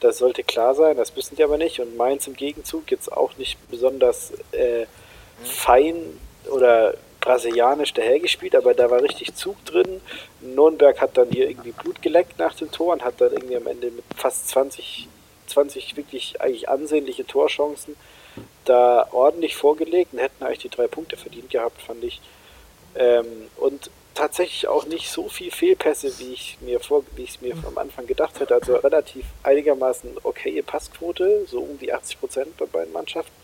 das 0.00 0.18
sollte 0.18 0.42
klar 0.42 0.74
sein. 0.74 0.96
Das 0.96 1.14
wissen 1.16 1.36
die 1.36 1.44
aber 1.44 1.58
nicht. 1.58 1.80
Und 1.80 1.96
Mainz 1.96 2.26
im 2.26 2.34
Gegenzug 2.34 2.90
jetzt 2.90 3.12
auch 3.12 3.36
nicht 3.36 3.58
besonders 3.70 4.32
äh, 4.52 4.86
fein 5.44 5.96
oder 6.50 6.94
brasilianisch 7.20 7.92
dahergespielt, 7.94 8.54
aber 8.54 8.74
da 8.74 8.90
war 8.90 9.02
richtig 9.02 9.34
Zug 9.34 9.62
drin. 9.64 10.00
Nürnberg 10.40 11.00
hat 11.00 11.16
dann 11.16 11.30
hier 11.30 11.48
irgendwie 11.48 11.72
Blut 11.72 12.02
geleckt 12.02 12.38
nach 12.38 12.54
dem 12.54 12.70
Tor 12.70 12.92
und 12.92 13.04
hat 13.04 13.20
dann 13.20 13.32
irgendwie 13.32 13.56
am 13.56 13.66
Ende 13.66 13.90
mit 13.90 14.04
fast 14.16 14.48
20, 14.48 15.08
20 15.46 15.96
wirklich 15.96 16.40
eigentlich 16.40 16.68
ansehnliche 16.68 17.26
Torchancen 17.26 17.96
da 18.64 19.08
ordentlich 19.12 19.56
vorgelegt 19.56 20.12
und 20.12 20.20
hätten 20.20 20.44
eigentlich 20.44 20.60
die 20.60 20.68
drei 20.68 20.86
Punkte 20.86 21.16
verdient 21.16 21.50
gehabt, 21.50 21.82
fand 21.82 22.04
ich. 22.04 22.20
Ähm, 22.94 23.26
und 23.56 23.90
tatsächlich 24.14 24.68
auch 24.68 24.86
nicht 24.86 25.10
so 25.10 25.28
viel 25.28 25.50
Fehlpässe, 25.50 26.18
wie 26.18 26.32
ich 26.32 26.58
mir 26.60 26.80
vor, 26.80 27.04
wie 27.16 27.22
ich 27.22 27.30
es 27.30 27.40
mir 27.40 27.54
am 27.66 27.78
Anfang 27.78 28.06
gedacht 28.06 28.38
hätte. 28.40 28.54
Also 28.54 28.76
relativ 28.76 29.24
einigermaßen 29.42 30.10
okaye 30.22 30.62
Passquote, 30.62 31.46
so 31.46 31.60
um 31.60 31.78
die 31.78 31.92
80 31.92 32.20
Prozent 32.20 32.56
bei 32.56 32.66
beiden 32.66 32.92
Mannschaften. 32.92 33.39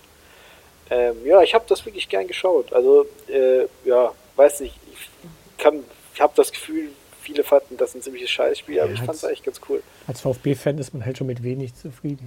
Ähm, 0.90 1.16
ja, 1.24 1.42
ich 1.42 1.54
habe 1.54 1.64
das 1.68 1.84
wirklich 1.84 2.08
gern 2.08 2.26
geschaut. 2.26 2.72
Also 2.72 3.06
äh, 3.28 3.66
ja, 3.84 4.12
weiß 4.36 4.60
nicht, 4.60 4.74
ich 4.92 5.10
kann, 5.58 5.82
ich 6.14 6.20
habe 6.20 6.32
das 6.36 6.52
Gefühl, 6.52 6.90
viele 7.20 7.42
fanden 7.42 7.76
das 7.76 7.94
ein 7.94 8.02
ziemliches 8.02 8.30
Scheißspiel, 8.30 8.78
aber 8.80 8.90
Ja, 8.90 8.94
ich 8.94 9.00
fand 9.00 9.18
es 9.18 9.24
eigentlich 9.24 9.42
ganz 9.42 9.60
cool. 9.68 9.82
Als 10.06 10.20
VfB-Fan 10.20 10.78
ist 10.78 10.94
man 10.94 11.04
halt 11.04 11.18
schon 11.18 11.26
mit 11.26 11.42
wenig 11.42 11.74
zufrieden. 11.74 12.26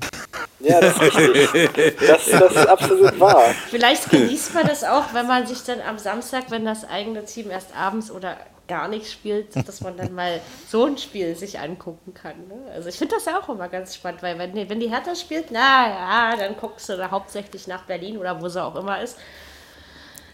Ja, 0.59 0.81
das 0.81 1.01
ist 1.01 1.17
richtig. 1.17 1.95
Das, 2.05 2.25
das 2.25 2.51
ist 2.51 2.67
absolut 2.67 3.17
wahr. 3.19 3.55
Vielleicht 3.69 4.09
genießt 4.09 4.53
man 4.53 4.67
das 4.67 4.83
auch, 4.83 5.13
wenn 5.13 5.25
man 5.25 5.47
sich 5.47 5.63
dann 5.63 5.79
am 5.79 5.97
Samstag, 5.97 6.51
wenn 6.51 6.65
das 6.65 6.83
eigene 6.83 7.23
Team 7.23 7.49
erst 7.49 7.73
abends 7.73 8.11
oder 8.11 8.37
gar 8.69 8.87
nicht 8.87 9.11
spielt, 9.11 9.53
dass 9.67 9.81
man 9.81 9.97
dann 9.97 10.13
mal 10.15 10.39
so 10.69 10.85
ein 10.85 10.97
Spiel 10.97 11.35
sich 11.35 11.59
angucken 11.59 12.13
kann. 12.13 12.35
Ne? 12.47 12.71
Also 12.73 12.87
ich 12.87 12.97
finde 12.97 13.15
das 13.15 13.25
ja 13.25 13.37
auch 13.41 13.49
immer 13.49 13.67
ganz 13.67 13.95
spannend, 13.95 14.23
weil 14.23 14.39
wenn, 14.39 14.53
die- 14.55 14.69
wenn 14.69 14.79
die 14.79 14.89
Hertha 14.89 15.13
spielt, 15.15 15.51
na 15.51 15.89
ja, 16.31 16.37
dann 16.37 16.55
guckst 16.55 16.87
du 16.87 16.95
da 16.95 17.11
hauptsächlich 17.11 17.67
nach 17.67 17.83
Berlin 17.83 18.17
oder 18.17 18.41
wo 18.41 18.47
sie 18.47 18.63
auch 18.63 18.75
immer 18.75 19.01
ist. 19.01 19.17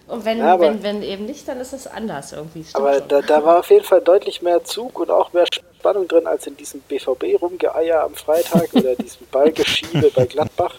Und 0.08 0.24
wenn, 0.24 0.38
Ja, 0.38 0.54
aber- 0.54 0.66
wenn, 0.66 0.84
wenn 0.84 1.02
eben 1.02 1.26
nicht, 1.26 1.48
dann 1.48 1.60
ist 1.60 1.74
es 1.74 1.88
anders 1.88 2.32
irgendwie. 2.32 2.64
Stimmt 2.64 2.76
Aber 2.86 3.02
da, 3.02 3.22
da 3.24 3.44
war 3.44 3.60
auf 3.60 3.70
jeden 3.72 3.84
Fall 3.86 4.02
deutlich 4.02 4.44
mehr 4.44 4.64
Zug 4.64 5.00
und 5.00 5.10
auch 5.10 5.34
mehr 5.34 5.46
Spannung 5.52 6.08
drin 6.08 6.28
als 6.28 6.46
in 6.46 6.56
diesem 6.56 6.82
BVB-Rumgeeier 6.82 8.04
am 8.04 8.14
Freitag 8.14 8.72
oder 8.74 8.96
diesem 8.96 9.26
Ballgeschiebe 9.32 10.12
bei 10.16 10.26
Gladbach. 10.28 10.76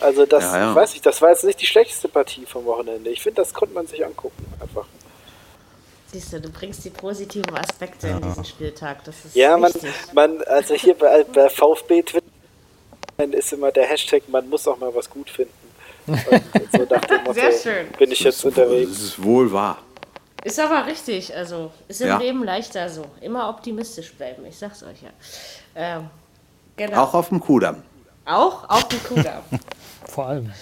Also 0.00 0.26
das, 0.26 0.44
Ja, 0.44 0.58
ja. 0.58 0.70
ich 0.70 0.76
weiß 0.76 0.92
nicht, 0.92 1.06
das 1.06 1.20
war 1.22 1.30
jetzt 1.30 1.44
nicht 1.44 1.60
die 1.62 1.66
schlechteste 1.66 2.08
Partie 2.08 2.44
vom 2.46 2.64
Wochenende. 2.66 3.08
Ich 3.10 3.22
finde, 3.22 3.40
das 3.42 3.52
konnte 3.54 3.74
man 3.74 3.86
sich 3.86 4.04
angucken 4.04 4.44
einfach. 4.60 4.86
Siehst 6.12 6.32
du, 6.32 6.40
du 6.40 6.48
bringst 6.50 6.84
die 6.84 6.90
positiven 6.90 7.54
Aspekte 7.56 8.08
in 8.08 8.22
diesen 8.22 8.44
Spieltag. 8.44 9.04
Das 9.04 9.24
ist 9.26 9.34
Ja, 9.36 9.56
man, 9.58 9.72
wichtig. 9.74 9.92
man, 10.14 10.42
also 10.44 10.74
hier 10.74 10.94
bei, 10.94 11.22
bei 11.24 11.48
VfB 11.50 12.02
Twitter 12.02 12.26
ist 13.32 13.52
immer 13.52 13.70
der 13.72 13.84
Hashtag, 13.86 14.22
man 14.28 14.48
muss 14.48 14.66
auch 14.66 14.78
mal 14.78 14.94
was 14.94 15.08
gut 15.10 15.28
finden. 15.28 15.52
Und 16.06 16.18
so 16.72 16.78
Motto 17.26 17.32
Sehr 17.34 17.52
schön. 17.52 17.88
bin 17.98 18.10
ich 18.10 18.20
jetzt 18.20 18.38
Das 18.38 18.44
unterwegs. 18.46 18.90
ist 18.92 19.22
wohl 19.22 19.52
wahr. 19.52 19.78
Ist 20.44 20.58
aber 20.60 20.86
richtig, 20.86 21.34
also 21.36 21.72
ist 21.88 22.00
im 22.00 22.08
Ja. 22.08 22.18
Leben 22.18 22.42
leichter 22.44 22.88
so. 22.88 23.04
Immer 23.20 23.50
optimistisch 23.50 24.12
bleiben, 24.14 24.46
ich 24.46 24.56
sag's 24.56 24.82
euch 24.82 25.02
ja. 25.02 25.10
Ähm, 25.74 26.08
genau. 26.76 27.02
Auch 27.02 27.12
auf 27.14 27.28
dem 27.28 27.40
Kudamm. 27.40 27.82
Auch 28.24 28.66
auf 28.70 28.88
dem 28.88 29.02
Kudamm. 29.04 29.42
Vor 30.06 30.26
allem. 30.26 30.52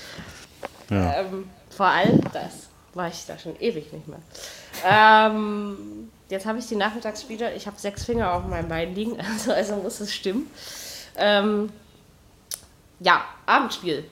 ähm, 0.91 1.49
vor 1.71 1.87
allem 1.87 2.21
das 2.33 2.66
war 2.97 3.09
ich 3.09 3.27
da 3.27 3.39
schon 3.39 3.61
ewig 3.61 3.93
nicht 3.93 4.09
mehr. 4.09 4.21
Ähm, 4.85 6.11
jetzt 6.29 6.47
habe 6.47 6.59
ich 6.59 6.67
die 6.67 6.77
Nachmittagsspiele, 6.77 7.55
ich 7.55 7.67
habe 7.67 7.79
sechs 7.79 8.05
Finger 8.05 8.33
auf 8.33 8.47
meinem 8.47 8.69
Bein 8.69 8.95
liegen, 8.95 9.19
also, 9.33 9.53
also 9.53 9.77
muss 9.77 10.01
es 10.01 10.15
stimmen. 10.15 10.51
Ähm, 11.17 11.71
ja, 13.01 13.25
Abendspiel. 13.45 14.05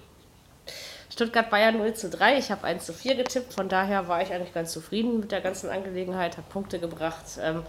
Stuttgart 1.10 1.48
Bayern 1.48 1.78
0 1.78 1.94
zu 1.94 2.10
3, 2.10 2.38
ich 2.38 2.50
habe 2.50 2.64
1 2.64 2.84
zu 2.86 2.92
4 2.92 3.14
getippt, 3.14 3.54
von 3.54 3.68
daher 3.68 4.08
war 4.08 4.20
ich 4.20 4.32
eigentlich 4.32 4.52
ganz 4.52 4.72
zufrieden 4.72 5.20
mit 5.20 5.30
der 5.30 5.40
ganzen 5.40 5.70
Angelegenheit, 5.70 6.36
habe 6.36 6.46
Punkte 6.50 6.80
gebracht. 6.80 7.24
Ähm, 7.40 7.62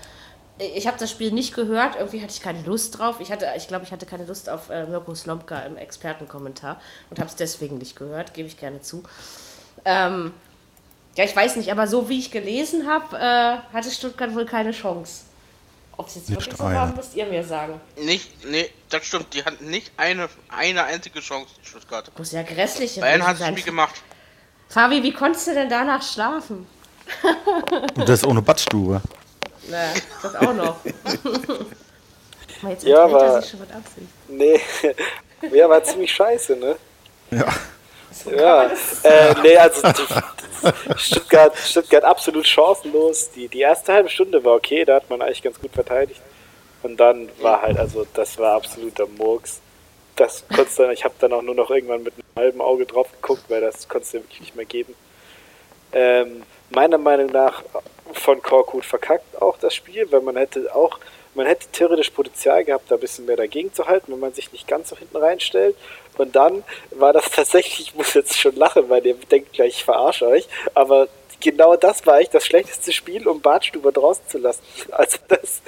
ich 0.57 0.87
habe 0.87 0.97
das 0.97 1.11
Spiel 1.11 1.31
nicht 1.31 1.53
gehört, 1.53 1.95
irgendwie 1.95 2.21
hatte 2.21 2.31
ich 2.31 2.41
keine 2.41 2.61
Lust 2.63 2.97
drauf. 2.97 3.19
Ich 3.19 3.29
ich 3.29 3.67
glaube, 3.67 3.83
ich 3.83 3.91
hatte 3.91 4.05
keine 4.05 4.25
Lust 4.25 4.49
auf 4.49 4.69
äh, 4.69 4.85
Mirko 4.85 5.13
Slomka 5.13 5.59
im 5.59 5.77
Expertenkommentar 5.77 6.79
und 7.09 7.19
habe 7.19 7.29
es 7.29 7.35
deswegen 7.35 7.77
nicht 7.77 7.95
gehört, 7.95 8.33
gebe 8.33 8.47
ich 8.47 8.57
gerne 8.57 8.81
zu. 8.81 9.03
Ähm, 9.83 10.33
ja, 11.15 11.23
ich 11.23 11.35
weiß 11.35 11.55
nicht, 11.57 11.71
aber 11.71 11.87
so 11.87 12.09
wie 12.09 12.19
ich 12.19 12.31
gelesen 12.31 12.87
habe, 12.87 13.15
äh, 13.17 13.73
hatte 13.73 13.89
Stuttgart 13.91 14.33
wohl 14.35 14.45
keine 14.45 14.71
Chance. 14.71 15.23
Ob 15.97 16.07
es 16.07 16.15
jetzt 16.15 16.29
Nicht 16.29 16.41
wirklich 16.41 16.57
so 16.57 16.63
eine. 16.65 16.75
war, 16.75 16.87
müsst 16.93 17.15
ihr 17.15 17.25
mir 17.25 17.43
sagen. 17.43 17.79
Nicht, 17.97 18.45
nee, 18.45 18.69
das 18.89 19.05
stimmt. 19.05 19.33
Die 19.33 19.45
hatten 19.45 19.69
nicht 19.69 19.91
eine, 19.95 20.27
eine 20.49 20.83
einzige 20.83 21.21
Chance, 21.21 21.47
Stuttgart. 21.63 22.11
Muss 22.17 22.33
ja 22.33 22.43
grässlich 22.43 22.99
Bayern 22.99 23.23
hat 23.23 23.33
das 23.33 23.39
sein. 23.39 23.53
Spiel 23.53 23.63
gemacht. 23.65 23.95
Fabi, 24.67 25.01
wie 25.03 25.13
konntest 25.13 25.47
du 25.47 25.53
denn 25.53 25.69
danach 25.69 26.01
schlafen? 26.03 26.67
Und 27.95 28.09
das 28.09 28.25
ohne 28.25 28.41
Badstube. 28.41 28.99
Na, 29.69 29.77
das 30.21 30.35
auch 30.35 30.53
noch. 30.53 30.75
Jetzt 32.69 32.83
Ja, 32.83 33.03
enthält 33.05 33.21
er 33.21 33.27
aber- 33.29 33.41
sich 33.41 33.51
schon 33.51 33.59
was 33.61 33.71
absehen. 33.71 34.09
Nee, 34.27 34.59
ja, 35.55 35.69
war 35.69 35.83
ziemlich 35.83 36.11
scheiße, 36.11 36.55
ne? 36.55 36.75
Ja. 37.31 37.45
Ja, 38.25 38.71
äh, 39.03 39.35
nee, 39.43 39.57
also 39.57 39.81
Stuttgart, 40.97 41.55
Stuttgart 41.57 42.03
absolut 42.03 42.47
chancenlos. 42.47 43.31
Die, 43.31 43.47
die 43.47 43.61
erste 43.61 43.93
halbe 43.93 44.09
Stunde 44.09 44.43
war 44.43 44.55
okay, 44.55 44.85
da 44.85 44.95
hat 44.95 45.09
man 45.09 45.21
eigentlich 45.21 45.43
ganz 45.43 45.59
gut 45.59 45.71
verteidigt. 45.71 46.21
Und 46.83 46.97
dann 46.97 47.29
war 47.41 47.61
halt, 47.61 47.77
also 47.77 48.05
das 48.13 48.37
war 48.37 48.55
absoluter 48.55 49.07
Murks. 49.17 49.59
Das 50.15 50.43
konntest 50.47 50.79
dann, 50.79 50.91
ich 50.91 51.03
habe 51.03 51.15
dann 51.19 51.33
auch 51.33 51.41
nur 51.41 51.55
noch 51.55 51.69
irgendwann 51.69 52.03
mit 52.03 52.13
einem 52.13 52.43
halben 52.45 52.61
Auge 52.61 52.85
drauf 52.85 53.07
geguckt, 53.11 53.43
weil 53.49 53.61
das 53.61 53.87
konntest 53.89 54.13
du 54.13 54.17
wirklich 54.19 54.39
nicht 54.39 54.55
mehr 54.55 54.65
geben. 54.65 54.95
Ähm, 55.91 56.43
meiner 56.69 56.97
Meinung 56.97 57.31
nach 57.31 57.63
von 58.13 58.41
Korkut 58.41 58.85
verkackt 58.85 59.41
auch 59.41 59.57
das 59.57 59.73
Spiel, 59.73 60.07
weil 60.11 60.21
man 60.21 60.37
hätte 60.37 60.73
auch, 60.73 60.99
man 61.35 61.45
hätte 61.45 61.67
theoretisch 61.71 62.09
Potenzial 62.09 62.63
gehabt, 62.63 62.89
da 62.89 62.95
ein 62.95 63.01
bisschen 63.01 63.25
mehr 63.25 63.35
dagegen 63.35 63.73
zu 63.73 63.85
halten, 63.85 64.11
wenn 64.11 64.19
man 64.19 64.33
sich 64.33 64.51
nicht 64.51 64.67
ganz 64.67 64.89
so 64.89 64.97
hinten 64.97 65.17
reinstellt. 65.17 65.75
Und 66.17 66.35
dann 66.35 66.63
war 66.91 67.13
das 67.13 67.29
tatsächlich, 67.31 67.79
ich 67.79 67.95
muss 67.95 68.13
jetzt 68.13 68.39
schon 68.39 68.55
lachen, 68.55 68.89
weil 68.89 69.05
ihr 69.05 69.15
denkt 69.15 69.53
gleich, 69.53 69.77
ich 69.77 69.83
verarsche 69.83 70.27
euch, 70.27 70.47
aber 70.73 71.07
genau 71.41 71.75
das 71.75 72.05
war 72.05 72.15
eigentlich 72.15 72.29
das 72.29 72.45
schlechteste 72.45 72.91
Spiel, 72.91 73.27
um 73.27 73.41
Bartstuber 73.41 73.91
draußen 73.91 74.27
zu 74.27 74.37
lassen. 74.37 74.63
Also 74.91 75.17
das 75.27 75.61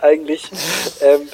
eigentlich, 0.00 0.44
ähm, 1.00 1.28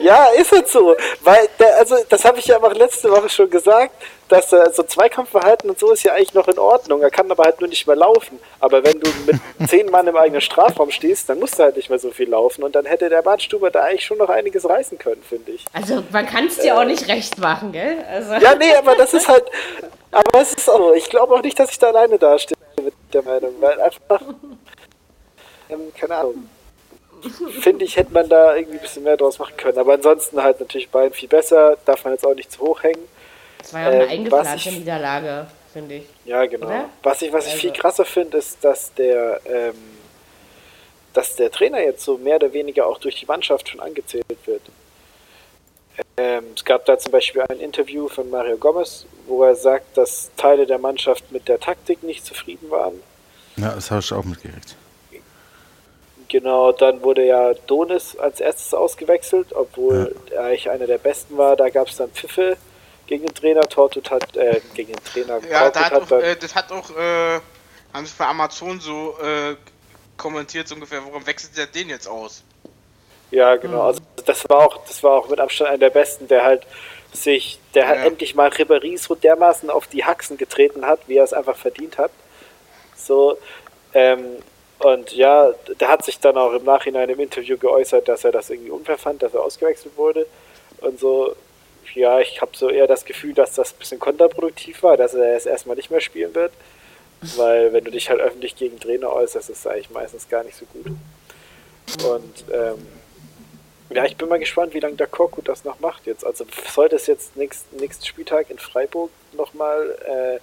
ja, 0.00 0.26
ist 0.36 0.52
halt 0.52 0.68
so. 0.68 0.96
Weil, 1.22 1.48
der, 1.58 1.78
also 1.78 1.96
das 2.08 2.24
habe 2.24 2.38
ich 2.38 2.46
ja 2.46 2.58
auch 2.58 2.72
letzte 2.72 3.10
Woche 3.10 3.28
schon 3.28 3.50
gesagt, 3.50 3.92
dass 4.28 4.52
äh, 4.52 4.70
so 4.72 4.82
Zweikampfverhalten 4.82 5.68
und 5.68 5.78
so 5.78 5.92
ist 5.92 6.04
ja 6.04 6.12
eigentlich 6.12 6.34
noch 6.34 6.48
in 6.48 6.58
Ordnung. 6.58 7.02
Er 7.02 7.10
kann 7.10 7.30
aber 7.30 7.44
halt 7.44 7.60
nur 7.60 7.68
nicht 7.68 7.86
mehr 7.86 7.96
laufen. 7.96 8.38
Aber 8.60 8.82
wenn 8.84 8.98
du 9.00 9.10
mit 9.26 9.36
zehn 9.68 9.90
Mann 9.90 10.06
im 10.06 10.16
eigenen 10.16 10.40
Strafraum 10.40 10.90
stehst, 10.90 11.28
dann 11.28 11.38
musst 11.38 11.58
du 11.58 11.64
halt 11.64 11.76
nicht 11.76 11.90
mehr 11.90 11.98
so 11.98 12.10
viel 12.10 12.30
laufen. 12.30 12.62
Und 12.62 12.74
dann 12.74 12.86
hätte 12.86 13.08
der 13.08 13.22
Bartstuber 13.22 13.70
da 13.70 13.82
eigentlich 13.82 14.06
schon 14.06 14.18
noch 14.18 14.28
einiges 14.28 14.68
reißen 14.68 14.98
können, 14.98 15.22
finde 15.28 15.52
ich. 15.52 15.64
Also, 15.72 16.02
man 16.10 16.26
kann 16.26 16.46
es 16.46 16.58
dir 16.58 16.78
auch 16.78 16.84
nicht 16.84 17.08
recht 17.08 17.38
machen, 17.38 17.72
gell? 17.72 18.04
Also, 18.10 18.34
Ja, 18.34 18.54
nee, 18.54 18.72
aber 18.74 18.94
das 18.94 19.14
ist 19.14 19.28
halt. 19.28 19.44
Aber 20.12 20.40
es 20.40 20.54
ist 20.54 20.68
auch 20.68 20.78
so. 20.78 20.94
Ich 20.94 21.10
glaube 21.10 21.34
auch 21.34 21.42
nicht, 21.42 21.58
dass 21.58 21.70
ich 21.70 21.78
da 21.78 21.88
alleine 21.88 22.18
dastehe 22.18 22.56
mit 22.82 22.94
der 23.12 23.22
Meinung, 23.22 23.54
weil 23.60 23.80
einfach. 23.80 24.20
Ähm, 25.72 25.92
keine 25.96 26.16
Ahnung. 26.16 26.48
Finde 27.60 27.84
ich, 27.84 27.96
hätte 27.96 28.12
man 28.12 28.28
da 28.28 28.54
irgendwie 28.56 28.78
ein 28.78 28.82
bisschen 28.82 29.02
mehr 29.02 29.16
draus 29.16 29.38
machen 29.38 29.56
können. 29.56 29.78
Aber 29.78 29.94
ansonsten 29.94 30.42
halt 30.42 30.60
natürlich 30.60 30.88
Bayern 30.90 31.12
viel 31.12 31.28
besser. 31.28 31.76
Darf 31.84 32.04
man 32.04 32.14
jetzt 32.14 32.24
auch 32.26 32.34
nicht 32.34 32.50
zu 32.52 32.60
hoch 32.60 32.82
hängen. 32.82 33.02
das 33.58 33.72
war 33.72 33.80
ja 33.82 33.88
auch 33.88 33.92
eine 33.92 34.04
ähm, 34.04 34.10
eingeplante 34.10 34.50
was 34.54 34.66
ich- 34.66 34.78
Niederlage, 34.78 35.46
finde 35.72 35.94
ich. 35.96 36.04
Ja, 36.24 36.46
genau. 36.46 36.66
Oder? 36.66 36.88
Was 37.02 37.22
ich, 37.22 37.32
was 37.32 37.46
ich 37.46 37.52
Also- 37.52 37.60
viel 37.62 37.72
krasser 37.72 38.04
finde, 38.04 38.38
ist, 38.38 38.62
dass 38.64 38.92
der, 38.94 39.40
ähm, 39.46 39.74
dass 41.12 41.36
der 41.36 41.50
Trainer 41.50 41.80
jetzt 41.80 42.04
so 42.04 42.16
mehr 42.18 42.36
oder 42.36 42.52
weniger 42.52 42.86
auch 42.86 42.98
durch 42.98 43.16
die 43.16 43.26
Mannschaft 43.26 43.68
schon 43.68 43.80
angezählt 43.80 44.24
wird. 44.46 44.62
Ähm, 46.16 46.44
es 46.56 46.64
gab 46.64 46.86
da 46.86 46.98
zum 46.98 47.12
Beispiel 47.12 47.42
ein 47.42 47.60
Interview 47.60 48.08
von 48.08 48.30
Mario 48.30 48.56
Gomez, 48.56 49.04
wo 49.26 49.44
er 49.44 49.54
sagt, 49.54 49.96
dass 49.98 50.30
Teile 50.36 50.66
der 50.66 50.78
Mannschaft 50.78 51.30
mit 51.30 51.46
der 51.48 51.60
Taktik 51.60 52.02
nicht 52.02 52.24
zufrieden 52.24 52.70
waren. 52.70 53.02
Ja, 53.56 53.74
das 53.74 53.90
habe 53.90 54.00
ich 54.00 54.12
auch 54.12 54.24
mitgekriegt. 54.24 54.76
Genau, 56.30 56.70
dann 56.70 57.02
wurde 57.02 57.26
ja 57.26 57.54
Donis 57.66 58.16
als 58.16 58.40
erstes 58.40 58.72
ausgewechselt, 58.72 59.52
obwohl 59.52 60.14
er 60.30 60.44
eigentlich 60.44 60.70
einer 60.70 60.86
der 60.86 60.98
besten 60.98 61.36
war. 61.36 61.56
Da 61.56 61.68
gab 61.70 61.88
es 61.88 61.96
dann 61.96 62.08
Pfiffe 62.10 62.56
gegen 63.08 63.26
den 63.26 63.34
Trainer. 63.34 63.68
Tortut 63.68 64.12
hat, 64.12 64.36
äh, 64.36 64.60
gegen 64.74 64.92
den 64.92 65.04
Trainer 65.04 65.40
Ja, 65.50 65.70
da 65.70 65.86
hat 65.86 65.92
hat 65.92 66.12
auch, 66.12 66.18
äh, 66.20 66.36
das 66.36 66.54
hat 66.54 66.70
auch, 66.70 66.88
äh, 66.96 67.40
haben 67.92 68.06
sie 68.06 68.14
bei 68.16 68.26
Amazon 68.26 68.78
so 68.78 69.16
äh, 69.20 69.56
kommentiert, 70.16 70.68
so 70.68 70.76
ungefähr, 70.76 71.04
warum 71.04 71.26
wechselt 71.26 71.56
der 71.56 71.66
den 71.66 71.88
jetzt 71.88 72.06
aus? 72.06 72.44
Ja, 73.32 73.56
genau. 73.56 73.82
Also 73.82 74.00
das 74.24 74.48
war 74.48 74.58
auch, 74.58 74.84
das 74.86 75.02
war 75.02 75.12
auch 75.18 75.28
mit 75.28 75.40
Abstand 75.40 75.70
einer 75.70 75.78
der 75.78 75.90
besten, 75.90 76.28
der 76.28 76.44
halt 76.44 76.64
sich, 77.12 77.58
der 77.74 77.88
halt 77.88 78.00
Ja. 78.00 78.06
endlich 78.06 78.36
mal 78.36 78.50
Ribéry 78.50 78.96
so 78.98 79.16
dermaßen 79.16 79.68
auf 79.68 79.88
die 79.88 80.04
Haxen 80.04 80.36
getreten 80.36 80.86
hat, 80.86 81.00
wie 81.08 81.16
er 81.16 81.24
es 81.24 81.32
einfach 81.32 81.56
verdient 81.56 81.98
hat. 81.98 82.12
So, 82.96 83.36
ähm, 83.94 84.20
und 84.80 85.12
ja, 85.12 85.52
der 85.78 85.88
hat 85.88 86.04
sich 86.04 86.18
dann 86.20 86.36
auch 86.36 86.52
im 86.52 86.64
Nachhinein 86.64 87.08
im 87.10 87.20
Interview 87.20 87.58
geäußert, 87.58 88.08
dass 88.08 88.24
er 88.24 88.32
das 88.32 88.48
irgendwie 88.48 88.70
unfair 88.70 88.98
fand, 88.98 89.22
dass 89.22 89.34
er 89.34 89.42
ausgewechselt 89.42 89.96
wurde. 89.96 90.26
Und 90.80 90.98
so, 90.98 91.34
ja, 91.94 92.20
ich 92.20 92.40
habe 92.40 92.52
so 92.54 92.70
eher 92.70 92.86
das 92.86 93.04
Gefühl, 93.04 93.34
dass 93.34 93.54
das 93.54 93.72
ein 93.72 93.78
bisschen 93.78 93.98
kontraproduktiv 93.98 94.82
war, 94.82 94.96
dass 94.96 95.12
er 95.12 95.36
es 95.36 95.44
erstmal 95.44 95.76
nicht 95.76 95.90
mehr 95.90 96.00
spielen 96.00 96.34
wird. 96.34 96.52
Weil 97.36 97.72
wenn 97.74 97.84
du 97.84 97.90
dich 97.90 98.08
halt 98.08 98.20
öffentlich 98.20 98.56
gegen 98.56 98.80
Trainer 98.80 99.12
äußerst, 99.12 99.50
ist 99.50 99.58
es 99.58 99.66
eigentlich 99.66 99.90
meistens 99.90 100.28
gar 100.28 100.42
nicht 100.42 100.56
so 100.56 100.64
gut. 100.66 100.86
Und 100.86 102.44
ähm, 102.50 102.86
ja, 103.90 104.06
ich 104.06 104.16
bin 104.16 104.28
mal 104.28 104.38
gespannt, 104.38 104.72
wie 104.72 104.80
lange 104.80 104.96
der 104.96 105.08
Korkut 105.08 105.48
das 105.48 105.64
noch 105.64 105.80
macht 105.80 106.06
jetzt. 106.06 106.24
Also 106.24 106.46
sollte 106.72 106.96
es 106.96 107.06
jetzt 107.06 107.36
nächsten, 107.36 107.76
nächsten 107.76 108.06
Spieltag 108.06 108.48
in 108.48 108.58
Freiburg 108.58 109.10
nochmal 109.32 109.98
äh, 110.06 110.40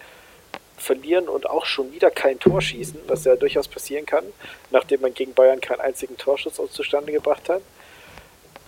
verlieren 0.78 1.28
und 1.28 1.50
auch 1.50 1.66
schon 1.66 1.92
wieder 1.92 2.12
kein 2.12 2.40
Tor 2.40 2.62
schießen, 2.62 3.00
was 3.08 3.24
ja 3.26 3.36
durchaus 3.36 3.68
passieren 3.68 4.06
kann, 4.06 4.24
nachdem 4.72 5.02
man 5.02 5.14
gegen 5.14 5.34
Bayern 5.34 5.60
keinen 5.60 5.82
einzigen 5.82 6.18
Torschuss 6.18 6.60
auch 6.60 6.70
zustande 6.70 7.12
gebracht 7.12 7.50
hat, 7.50 7.62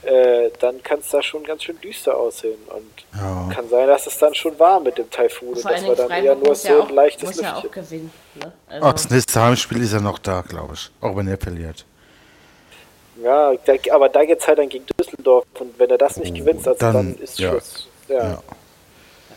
äh, 0.04 0.50
dann 0.60 0.82
kann 0.82 1.00
es 1.00 1.10
da 1.10 1.22
schon 1.22 1.44
ganz 1.44 1.64
schön 1.64 1.80
düster 1.82 2.16
aussehen. 2.18 2.58
Und 2.68 3.20
Ja. 3.20 3.50
kann 3.54 3.68
sein, 3.70 3.88
dass 3.88 4.08
es 4.08 4.18
dann 4.18 4.34
schon 4.34 4.58
war 4.58 4.80
mit 4.80 4.98
dem 4.98 5.10
Taifun 5.10 5.50
und 5.50 5.58
dass 5.66 5.84
wir 5.84 5.96
dann 5.96 6.10
eher 6.10 6.18
Freiburg 6.36 6.40
nur 6.40 6.48
muss 6.50 6.64
so 6.64 6.70
ja 6.70 6.84
ein 6.84 6.96
leichtes 6.96 7.24
muss 7.30 7.42
ja 7.42 7.56
auch 7.56 7.64
Lüftchen. 7.64 7.84
gewinnen. 7.84 8.12
Ne? 8.36 8.52
Oh, 8.70 8.74
Also, 8.74 8.92
das 8.92 9.10
nächste 9.10 9.42
Heimspiel 9.42 9.84
ist 9.84 9.94
er 9.94 10.02
noch 10.02 10.18
da, 10.20 10.42
glaube 10.42 10.74
ich. 10.76 10.90
Auch 11.02 11.16
wenn 11.18 11.28
er 11.28 11.38
verliert. 11.38 11.86
Ja, 13.22 13.54
da, 13.66 13.74
aber 13.94 14.08
da 14.08 14.24
geht's 14.24 14.48
halt 14.48 14.60
dann 14.60 14.70
gegen 14.70 14.86
Düsseldorf 14.98 15.44
und 15.60 15.78
wenn 15.78 15.90
er 15.90 15.98
das 15.98 16.16
nicht 16.18 16.34
gewinnt, 16.34 16.66
also 16.66 16.80
dann, 16.80 16.94
Dann- 16.94 17.16
ist 17.18 17.38
ja. 17.38 17.50
Schluss. 17.52 17.88
Ja. 18.08 18.16
Ja. 18.24 18.44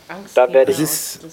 Angst 0.07 0.37
da 0.37 0.51
werde 0.51 0.71
ich- 0.71 0.79
Es 0.79 1.15
ist- 1.17 1.25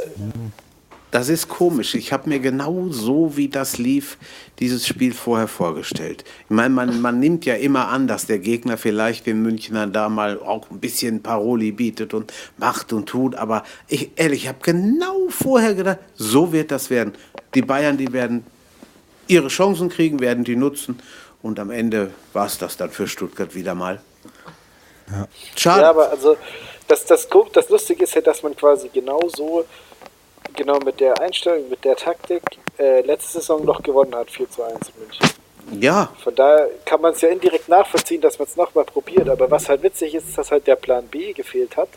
Das 1.10 1.28
ist 1.28 1.48
komisch. 1.48 1.94
Ich 1.94 2.12
habe 2.12 2.28
mir 2.28 2.38
genau 2.38 2.88
so, 2.90 3.36
wie 3.36 3.48
das 3.48 3.78
lief, 3.78 4.16
dieses 4.60 4.86
Spiel 4.86 5.12
vorher 5.12 5.48
vorgestellt. 5.48 6.24
Ich 6.44 6.50
meine, 6.50 6.70
man, 6.70 7.00
man 7.00 7.18
nimmt 7.18 7.44
ja 7.44 7.54
immer 7.54 7.88
an, 7.88 8.06
dass 8.06 8.26
der 8.26 8.38
Gegner 8.38 8.78
vielleicht 8.78 9.26
den 9.26 9.42
Münchnern 9.42 9.92
da 9.92 10.08
mal 10.08 10.38
auch 10.38 10.70
ein 10.70 10.78
bisschen 10.78 11.22
Paroli 11.22 11.72
bietet 11.72 12.14
und 12.14 12.32
macht 12.58 12.92
und 12.92 13.08
tut. 13.08 13.34
Aber 13.34 13.64
ich, 13.88 14.10
ehrlich, 14.16 14.44
ich 14.44 14.48
habe 14.48 14.58
genau 14.62 15.28
vorher 15.28 15.74
gedacht, 15.74 15.98
so 16.14 16.52
wird 16.52 16.70
das 16.70 16.90
werden. 16.90 17.14
Die 17.54 17.62
Bayern, 17.62 17.96
die 17.96 18.12
werden 18.12 18.44
ihre 19.26 19.48
Chancen 19.48 19.88
kriegen, 19.88 20.20
werden 20.20 20.44
die 20.44 20.56
nutzen. 20.56 21.00
Und 21.42 21.58
am 21.58 21.70
Ende 21.70 22.12
war 22.32 22.46
es 22.46 22.58
das 22.58 22.76
dann 22.76 22.90
für 22.90 23.08
Stuttgart 23.08 23.54
wieder 23.54 23.74
mal. 23.74 24.00
Schade. 25.56 25.82
Ja, 25.82 25.90
aber 25.90 26.10
also 26.10 26.36
das, 26.86 27.04
das, 27.04 27.28
das 27.52 27.68
Lustige 27.68 28.04
ist 28.04 28.14
ja, 28.14 28.20
dass 28.20 28.42
man 28.42 28.54
quasi 28.56 28.88
genau 28.92 29.20
so, 29.28 29.64
genau 30.54 30.78
mit 30.80 31.00
der 31.00 31.20
Einstellung, 31.20 31.68
mit 31.68 31.84
der 31.84 31.96
Taktik, 31.96 32.42
äh, 32.78 33.00
letzte 33.02 33.38
Saison 33.38 33.64
noch 33.64 33.82
gewonnen 33.82 34.14
hat, 34.14 34.30
4 34.30 34.50
zu 34.50 34.62
1 34.62 34.74
in 34.88 35.02
München. 35.02 35.30
Ja, 35.78 36.12
Von 36.22 36.34
daher 36.34 36.68
kann 36.84 37.00
man 37.00 37.12
es 37.12 37.20
ja 37.20 37.28
indirekt 37.28 37.68
nachvollziehen, 37.68 38.20
dass 38.20 38.38
man 38.38 38.48
es 38.48 38.56
nochmal 38.56 38.84
probiert. 38.84 39.28
Aber 39.28 39.50
was 39.50 39.68
halt 39.68 39.82
witzig 39.82 40.14
ist, 40.14 40.28
ist, 40.28 40.38
dass 40.38 40.50
halt 40.50 40.66
der 40.66 40.76
Plan 40.76 41.06
B 41.06 41.32
gefehlt 41.32 41.76
hat. 41.76 41.88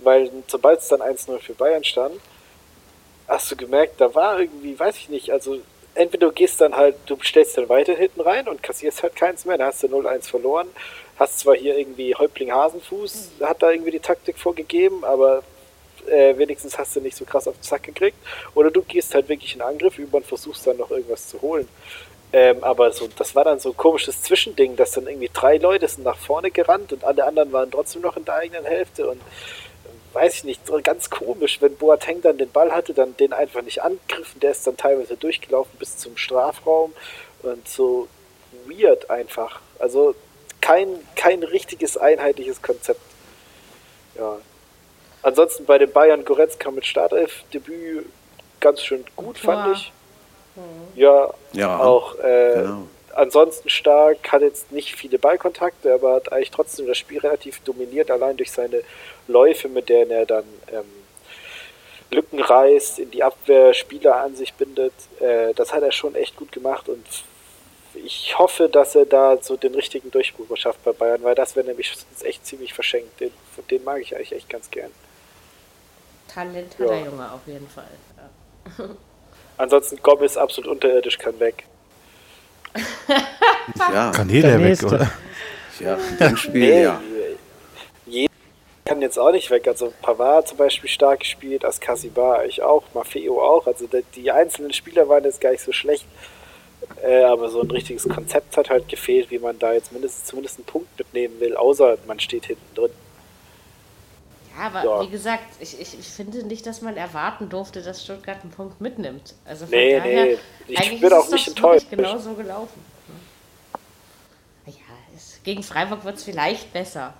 Weil 0.00 0.30
sobald 0.48 0.80
es 0.80 0.88
dann 0.88 1.00
1-0 1.00 1.38
für 1.38 1.54
Bayern 1.54 1.84
stand, 1.84 2.16
hast 3.28 3.50
du 3.50 3.56
gemerkt, 3.56 4.00
da 4.00 4.14
war 4.14 4.40
irgendwie, 4.40 4.78
weiß 4.78 4.96
ich 4.96 5.08
nicht, 5.08 5.30
also 5.30 5.58
entweder 5.94 6.26
du 6.26 6.32
gehst 6.32 6.60
dann 6.60 6.76
halt, 6.76 6.96
du 7.06 7.16
stellst 7.22 7.56
dann 7.56 7.68
weiter 7.68 7.94
hinten 7.94 8.20
rein 8.20 8.48
und 8.48 8.62
kassierst 8.62 9.02
halt 9.02 9.16
keins 9.16 9.44
mehr, 9.44 9.58
dann 9.58 9.68
hast 9.68 9.82
du 9.82 9.86
0-1 9.86 10.28
verloren. 10.28 10.68
Hast 11.16 11.38
zwar 11.38 11.54
hier 11.54 11.78
irgendwie 11.78 12.14
Häuptling 12.14 12.52
Hasenfuß, 12.52 13.30
hat 13.40 13.62
da 13.62 13.70
irgendwie 13.70 13.92
die 13.92 14.00
Taktik 14.00 14.36
vorgegeben, 14.36 15.04
aber 15.04 15.44
äh, 16.08 16.36
wenigstens 16.36 16.78
hast 16.78 16.96
du 16.96 17.00
nicht 17.00 17.16
so 17.16 17.24
krass 17.24 17.48
auf 17.48 17.56
den 17.56 17.62
Zack 17.62 17.84
gekriegt. 17.84 18.16
Oder 18.54 18.70
du 18.70 18.82
gehst 18.82 19.14
halt 19.14 19.28
wirklich 19.28 19.54
in 19.54 19.62
Angriff 19.62 19.98
über 19.98 20.18
und 20.18 20.26
versuchst 20.26 20.66
dann 20.66 20.76
noch 20.76 20.90
irgendwas 20.90 21.28
zu 21.28 21.40
holen. 21.42 21.68
Ähm, 22.32 22.64
aber 22.64 22.90
so, 22.90 23.08
das 23.16 23.36
war 23.36 23.44
dann 23.44 23.60
so 23.60 23.70
ein 23.70 23.76
komisches 23.76 24.22
Zwischending, 24.22 24.74
dass 24.74 24.90
dann 24.90 25.06
irgendwie 25.06 25.30
drei 25.32 25.56
Leute 25.56 25.86
sind 25.86 26.02
nach 26.02 26.16
vorne 26.16 26.50
gerannt 26.50 26.92
und 26.92 27.04
alle 27.04 27.24
anderen 27.24 27.52
waren 27.52 27.70
trotzdem 27.70 28.02
noch 28.02 28.16
in 28.16 28.24
der 28.24 28.34
eigenen 28.34 28.64
Hälfte 28.64 29.08
und 29.08 29.18
äh, 29.18 30.14
weiß 30.14 30.34
ich 30.34 30.44
nicht, 30.44 30.62
ganz 30.82 31.10
komisch, 31.10 31.62
wenn 31.62 31.76
Boateng 31.76 32.22
dann 32.22 32.36
den 32.36 32.50
Ball 32.50 32.72
hatte, 32.72 32.92
dann 32.92 33.16
den 33.16 33.32
einfach 33.32 33.62
nicht 33.62 33.82
angegriffen, 33.84 34.40
der 34.40 34.50
ist 34.50 34.66
dann 34.66 34.76
teilweise 34.76 35.16
durchgelaufen 35.16 35.78
bis 35.78 35.96
zum 35.96 36.16
Strafraum 36.16 36.92
und 37.42 37.68
so 37.68 38.08
weird 38.66 39.10
einfach. 39.10 39.60
Also 39.78 40.16
kein, 40.60 40.88
kein 41.14 41.44
richtiges 41.44 41.96
einheitliches 41.96 42.62
Konzept. 42.62 43.00
Ja. 44.18 44.38
Ansonsten 45.24 45.64
bei 45.64 45.78
den 45.78 45.90
Bayern 45.90 46.24
Goretzka 46.24 46.70
mit 46.70 46.84
Startelf-Debüt 46.84 48.04
ganz 48.60 48.82
schön 48.82 49.04
gut, 49.16 49.38
fand 49.38 49.66
Ja. 49.66 49.72
ich. 49.72 49.92
Ja, 50.94 51.34
Ja, 51.52 51.78
auch 51.80 52.14
äh, 52.20 52.52
genau. 52.54 52.82
ansonsten 53.14 53.68
stark, 53.70 54.30
hat 54.30 54.42
jetzt 54.42 54.70
nicht 54.70 54.94
viele 54.94 55.18
Ballkontakte, 55.18 55.92
aber 55.94 56.14
hat 56.14 56.30
eigentlich 56.30 56.50
trotzdem 56.50 56.86
das 56.86 56.98
Spiel 56.98 57.18
relativ 57.20 57.60
dominiert, 57.60 58.10
allein 58.10 58.36
durch 58.36 58.52
seine 58.52 58.82
Läufe, 59.26 59.68
mit 59.68 59.88
denen 59.88 60.10
er 60.10 60.26
dann 60.26 60.44
ähm, 60.70 60.84
Lücken 62.10 62.40
reißt, 62.40 62.98
in 62.98 63.10
die 63.10 63.22
Abwehr 63.22 63.72
Spieler 63.74 64.16
an 64.16 64.36
sich 64.36 64.52
bindet. 64.54 64.92
Äh, 65.20 65.54
das 65.54 65.72
hat 65.72 65.82
er 65.82 65.90
schon 65.90 66.14
echt 66.14 66.36
gut 66.36 66.52
gemacht 66.52 66.88
und 66.88 67.04
ich 67.94 68.38
hoffe, 68.38 68.68
dass 68.68 68.94
er 68.94 69.06
da 69.06 69.38
so 69.40 69.56
den 69.56 69.74
richtigen 69.74 70.10
Durchbruch 70.10 70.54
schafft 70.56 70.84
bei 70.84 70.92
Bayern, 70.92 71.22
weil 71.22 71.34
das 71.34 71.56
wäre 71.56 71.66
nämlich 71.66 71.92
echt 72.22 72.44
ziemlich 72.46 72.74
verschenkt. 72.74 73.20
Den, 73.20 73.30
den 73.70 73.82
mag 73.84 74.00
ich 74.02 74.14
eigentlich 74.14 74.32
echt 74.32 74.50
ganz 74.50 74.70
gern. 74.70 74.90
Talent 76.34 76.74
Ja. 76.78 76.84
hat 76.84 76.90
der 76.90 77.00
Junge 77.04 77.32
auf 77.32 77.40
jeden 77.46 77.68
Fall. 77.68 77.84
Ja. 78.78 78.84
Ansonsten 79.56 79.98
Gomez 80.02 80.36
absolut 80.36 80.70
unterirdisch 80.70 81.18
kann 81.18 81.38
weg. 81.38 81.64
ja, 83.78 84.10
Kann 84.10 84.28
jeder 84.28 84.58
Der 84.58 84.60
weg, 84.64 84.82
oder? 84.82 85.10
ja, 85.78 85.96
ein 86.18 86.36
Spiel, 86.36 86.60
Nee, 86.60 86.82
ja. 86.82 87.00
jeder 88.06 88.32
kann 88.84 89.00
jetzt 89.00 89.16
auch 89.18 89.30
nicht 89.30 89.48
weg. 89.50 89.68
Also 89.68 89.92
Pavard 90.02 90.48
zum 90.48 90.58
Beispiel 90.58 90.90
stark 90.90 91.20
gespielt, 91.20 91.64
Askasibar 91.64 92.44
ich 92.46 92.62
auch, 92.62 92.82
Maffeo 92.94 93.40
auch. 93.40 93.66
Also 93.68 93.86
die, 93.86 94.02
die 94.16 94.30
einzelnen 94.32 94.72
Spieler 94.72 95.08
waren 95.08 95.22
jetzt 95.22 95.40
gar 95.40 95.50
nicht 95.52 95.62
so 95.62 95.70
schlecht. 95.72 96.04
Äh, 97.02 97.22
aber 97.22 97.48
so 97.48 97.62
ein 97.62 97.70
richtiges 97.70 98.08
Konzept 98.08 98.56
hat 98.56 98.68
halt 98.70 98.88
gefehlt, 98.88 99.30
wie 99.30 99.38
man 99.38 99.58
da 99.58 99.72
jetzt 99.72 99.92
mindestens 99.92 100.24
zumindest 100.24 100.58
einen 100.58 100.66
Punkt 100.66 100.98
mitnehmen 100.98 101.38
will, 101.40 101.56
außer 101.56 101.96
man 102.06 102.18
steht 102.20 102.46
hinten 102.46 102.74
drin. 102.74 102.90
Ja, 104.56 104.66
aber 104.66 104.84
Ja. 104.84 105.00
wie 105.02 105.10
gesagt, 105.10 105.44
ich, 105.60 105.80
ich, 105.80 105.98
ich 105.98 106.06
finde 106.06 106.44
nicht, 106.44 106.66
dass 106.66 106.80
man 106.82 106.96
erwarten 106.96 107.48
durfte, 107.48 107.82
dass 107.82 108.02
Stuttgart 108.04 108.38
einen 108.42 108.50
Punkt 108.52 108.80
mitnimmt. 108.80 109.34
Also 109.44 109.66
von 109.66 109.74
Nee, 109.74 109.96
daher, 109.98 110.24
nee, 110.26 110.38
ich 110.68 110.78
eigentlich 110.78 111.00
bin 111.00 111.08
ist 111.10 111.14
auch 111.16 111.24
es 111.26 111.30
nicht 111.32 111.48
doch 111.48 111.54
enttäuscht. 111.56 111.86
Genau 111.90 112.18
so 112.18 112.34
gelaufen. 112.34 112.80
Ja, 114.66 114.72
es, 115.16 115.40
gegen 115.42 115.62
Freiburg 115.62 116.04
wird 116.04 116.16
es 116.16 116.24
vielleicht 116.24 116.72
besser. 116.72 117.14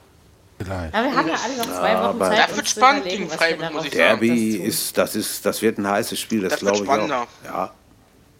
Vielleicht. 0.58 0.94
Aber 0.94 1.04
wir 1.10 1.16
haben 1.16 1.28
ja 1.28 1.34
alle 1.44 1.56
noch 1.56 1.64
zwei 1.66 1.94
Wochen 1.94 2.22
aber- 2.22 2.30
Zeit, 2.30 2.48
Das 2.48 2.56
wird 2.56 2.68
zu 2.68 2.76
spannend 2.76 3.00
überlegen, 3.02 3.24
gegen 3.24 3.36
Freiburg, 3.38 3.72
muss 3.72 3.84
ich 3.86 3.90
sagen. 3.92 4.20
Derby 4.20 4.56
ist, 4.56 4.96
das 4.96 5.16
ist, 5.16 5.44
das 5.44 5.60
wird 5.62 5.78
ein 5.78 5.88
heißes 5.88 6.18
Spiel, 6.20 6.42
das, 6.42 6.52
Das 6.52 6.60
glaube 6.60 6.76
ich 6.76 6.82
auch. 6.82 6.86
spannender. 6.86 7.26
Ja. 7.44 7.74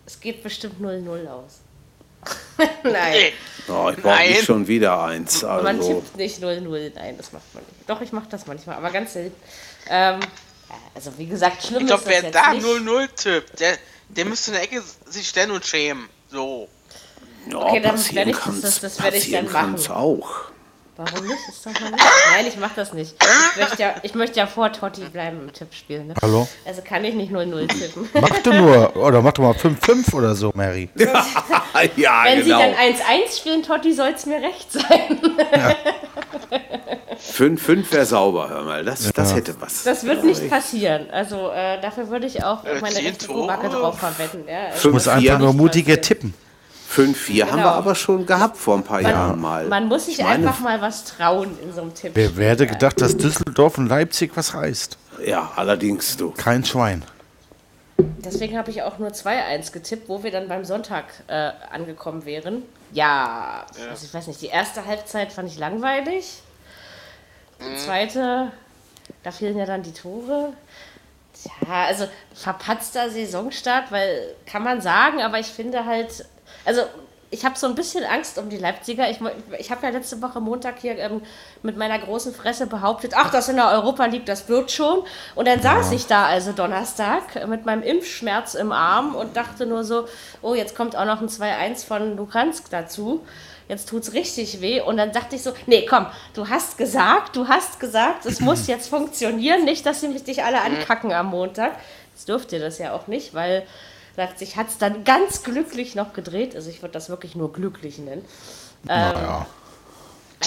Es 0.06 0.20
geht 0.20 0.42
bestimmt 0.42 0.80
0-0 0.80 1.26
aus. 1.28 1.60
Nein. 2.84 3.32
Oh, 3.68 3.90
ich 3.94 4.02
brauche 4.02 4.18
nicht 4.28 4.44
schon 4.44 4.66
wieder 4.68 5.02
eins. 5.04 5.42
Man 5.42 5.66
Also, 5.66 5.94
tippt 6.00 6.16
nicht 6.16 6.42
0-0. 6.42 6.92
Nein, 6.94 7.16
das 7.16 7.32
macht 7.32 7.54
man 7.54 7.62
nicht. 7.64 7.88
Doch, 7.88 8.00
ich 8.00 8.12
mache 8.12 8.26
das 8.30 8.46
manchmal, 8.46 8.76
aber 8.76 8.90
ganz 8.90 9.14
selten. 9.14 9.36
Ähm, 9.88 10.20
also 10.94 11.12
wie 11.18 11.26
gesagt, 11.26 11.62
schlimm 11.64 11.80
Ich 11.82 11.86
glaube, 11.86 12.02
ist 12.02 12.22
das 12.22 12.22
wer 12.22 12.30
da 12.30 12.52
nicht. 12.52 12.64
0-0 12.66 13.08
tippt, 13.16 13.60
der, 13.60 13.76
der 14.08 14.24
müsste 14.26 14.50
in 14.50 14.54
der 14.54 14.64
Ecke 14.64 14.82
sich 15.06 15.28
stellen 15.28 15.50
und 15.50 15.64
schämen. 15.64 16.08
So. 16.30 16.68
ja, 17.50 17.56
Okay, 17.58 17.80
dann 17.80 18.14
werde 18.14 18.30
ich- 18.30 18.36
kann's- 18.36 18.60
das- 18.60 18.80
das 18.80 19.02
werde 19.02 19.16
ich 19.16 19.30
dann 19.30 19.50
machen. 19.50 19.90
auch. 19.90 20.30
Warum 20.96 21.26
nicht? 21.26 21.38
Ist 21.48 21.66
doch 21.66 21.72
mal 21.80 21.90
nett. 21.90 22.00
Nein, 22.36 22.46
ich 22.46 22.56
mache 22.56 22.72
das 22.76 22.92
nicht. 22.92 23.14
Ich 23.20 23.60
möchte, 23.60 23.82
ja, 23.82 23.94
ich 24.02 24.14
möchte 24.14 24.38
ja 24.38 24.46
vor 24.46 24.72
Totti 24.72 25.02
bleiben 25.02 25.40
im 25.40 25.52
Tippspiel. 25.52 26.04
Ne? 26.04 26.14
Hallo? 26.22 26.46
Also 26.64 26.82
kann 26.82 27.04
ich 27.04 27.14
nicht 27.14 27.32
0-0 27.32 27.66
tippen. 27.68 28.08
Mach 28.14 28.38
du 28.38 28.52
nur, 28.52 28.94
oder 28.96 29.20
mach 29.20 29.32
doch 29.32 29.42
mal 29.42 29.52
5-5 29.52 30.14
oder 30.14 30.34
so, 30.36 30.52
Mary. 30.54 30.88
ja, 30.96 32.24
Wenn 32.24 32.44
genau. 32.44 32.44
sie 32.44 32.50
dann 32.50 32.74
1-1 32.74 33.38
spielen, 33.40 33.62
Totti, 33.64 33.92
soll 33.92 34.12
es 34.14 34.24
mir 34.26 34.40
recht 34.40 34.70
sein. 34.70 35.20
5-5 37.36 37.92
wäre 37.92 38.06
sauber, 38.06 38.48
hör 38.48 38.62
mal. 38.62 38.84
Das, 38.84 39.10
das 39.12 39.34
hätte 39.34 39.60
was. 39.60 39.82
Das 39.82 40.04
wird 40.04 40.24
nicht 40.24 40.48
passieren. 40.48 41.10
Also 41.10 41.50
äh, 41.50 41.80
dafür 41.80 42.08
würde 42.08 42.26
ich 42.26 42.44
auch 42.44 42.64
Äh, 42.64 42.80
meine 42.80 42.94
rechte. 42.96 43.26
Backe 43.28 43.68
drauf 43.68 43.98
verwetten. 43.98 44.44
Ja, 44.48 44.66
also 44.72 44.88
Du 44.88 44.94
musst 44.94 45.06
Fünf, 45.08 45.18
vier. 45.20 45.30
einfach 45.32 45.38
nur 45.40 45.52
Nicht 45.54 45.60
mutiger 45.60 45.96
passieren. 45.96 46.02
tippen. 46.02 46.34
5-4 46.90 47.42
haben 47.46 47.50
wir 47.50 47.56
Genau. 47.56 47.68
aber 47.68 47.94
schon 47.94 48.26
gehabt 48.26 48.56
vor 48.56 48.76
ein 48.76 48.82
paar 48.84 49.00
Jahren 49.00 49.40
mal. 49.40 49.66
man 49.68 49.86
muss 49.88 50.06
sich 50.06 50.18
Ich 50.18 50.24
meine, 50.24 50.46
einfach 50.48 50.60
mal 50.60 50.80
was 50.80 51.04
trauen 51.04 51.58
in 51.62 51.72
so 51.72 51.82
einem 51.82 51.94
Tipp. 51.94 52.12
Wer 52.14 52.36
werde 52.36 52.66
gedacht, 52.66 53.00
dass 53.00 53.16
Düsseldorf 53.16 53.78
und 53.78 53.88
Leipzig 53.88 54.32
was 54.36 54.54
reißt? 54.54 54.96
Ja, 55.24 55.52
allerdings 55.56 56.16
du. 56.16 56.30
Kein 56.32 56.64
Schwein. 56.64 57.04
Deswegen 57.96 58.58
habe 58.58 58.70
ich 58.70 58.82
auch 58.82 58.98
nur 58.98 59.10
2-1 59.10 59.72
getippt, 59.72 60.08
wo 60.08 60.22
wir 60.22 60.30
dann 60.30 60.48
beim 60.48 60.64
Sonntag 60.64 61.04
äh, 61.28 61.50
angekommen 61.70 62.24
wären. 62.24 62.62
Ja, 62.92 63.64
Also 63.90 64.06
ich 64.06 64.14
weiß 64.14 64.26
nicht, 64.26 64.40
die 64.40 64.46
erste 64.46 64.84
Halbzeit 64.86 65.32
fand 65.32 65.48
ich 65.48 65.58
langweilig. 65.58 66.42
Die 67.60 67.76
zweite, 67.78 68.50
da 69.22 69.30
fehlen 69.30 69.56
ja 69.56 69.64
dann 69.66 69.82
die 69.82 69.92
Tore. 69.92 70.52
Tja, 71.40 71.84
also 71.86 72.06
verpatzter 72.34 73.10
Saisonstart, 73.10 73.90
weil 73.92 74.34
kann 74.46 74.62
man 74.64 74.80
sagen, 74.80 75.20
aber 75.22 75.38
ich 75.38 75.46
finde 75.46 75.84
halt, 75.84 76.24
also 76.64 76.82
ich 77.34 77.44
habe 77.44 77.58
so 77.58 77.66
ein 77.66 77.74
bisschen 77.74 78.04
Angst 78.04 78.38
um 78.38 78.48
die 78.48 78.58
Leipziger. 78.58 79.10
Ich, 79.10 79.18
ich 79.58 79.70
habe 79.72 79.84
ja 79.84 79.92
letzte 79.92 80.22
Woche 80.22 80.40
Montag 80.40 80.78
hier 80.78 80.96
ähm, 80.98 81.20
mit 81.62 81.76
meiner 81.76 81.98
großen 81.98 82.32
Fresse 82.32 82.68
behauptet, 82.68 83.12
ach, 83.16 83.30
das 83.32 83.48
in 83.48 83.56
der 83.56 83.70
Europa 83.72 84.06
League, 84.06 84.24
das 84.24 84.48
wird 84.48 84.70
schon. 84.70 85.02
Und 85.34 85.48
dann 85.48 85.60
saß 85.60 85.90
ich 85.92 86.06
da 86.06 86.26
also 86.26 86.52
Donnerstag 86.52 87.48
mit 87.48 87.66
meinem 87.66 87.82
Impfschmerz 87.82 88.54
im 88.54 88.70
Arm 88.70 89.16
und 89.16 89.36
dachte 89.36 89.66
nur 89.66 89.82
so, 89.82 90.06
oh, 90.42 90.54
jetzt 90.54 90.76
kommt 90.76 90.94
auch 90.94 91.06
noch 91.06 91.20
ein 91.20 91.28
2-1 91.28 91.84
von 91.84 92.16
Lukansk 92.16 92.70
dazu. 92.70 93.24
Jetzt 93.68 93.88
tut's 93.88 94.12
richtig 94.12 94.60
weh. 94.60 94.80
Und 94.80 94.96
dann 94.96 95.10
dachte 95.10 95.34
ich 95.34 95.42
so, 95.42 95.52
nee, 95.66 95.86
komm, 95.88 96.06
du 96.34 96.48
hast 96.48 96.78
gesagt, 96.78 97.34
du 97.34 97.48
hast 97.48 97.80
gesagt, 97.80 98.26
es 98.26 98.40
muss 98.40 98.66
jetzt 98.68 98.88
funktionieren. 98.88 99.64
Nicht, 99.64 99.84
dass 99.86 100.00
sie 100.00 100.08
mich 100.08 100.22
dich 100.22 100.44
alle 100.44 100.60
ankacken 100.60 101.12
am 101.12 101.26
Montag. 101.26 101.72
Jetzt 102.14 102.28
dürft 102.28 102.52
ihr 102.52 102.60
das 102.60 102.78
ja 102.78 102.92
auch 102.92 103.08
nicht, 103.08 103.34
weil 103.34 103.66
Leipzig 104.16 104.56
hat 104.56 104.68
es 104.68 104.78
dann 104.78 105.04
ganz 105.04 105.42
glücklich 105.42 105.94
noch 105.94 106.12
gedreht. 106.12 106.54
Also 106.54 106.70
ich 106.70 106.82
würde 106.82 106.92
das 106.92 107.08
wirklich 107.08 107.34
nur 107.34 107.52
glücklich 107.52 107.98
nennen. 107.98 108.24
Naja. 108.84 109.46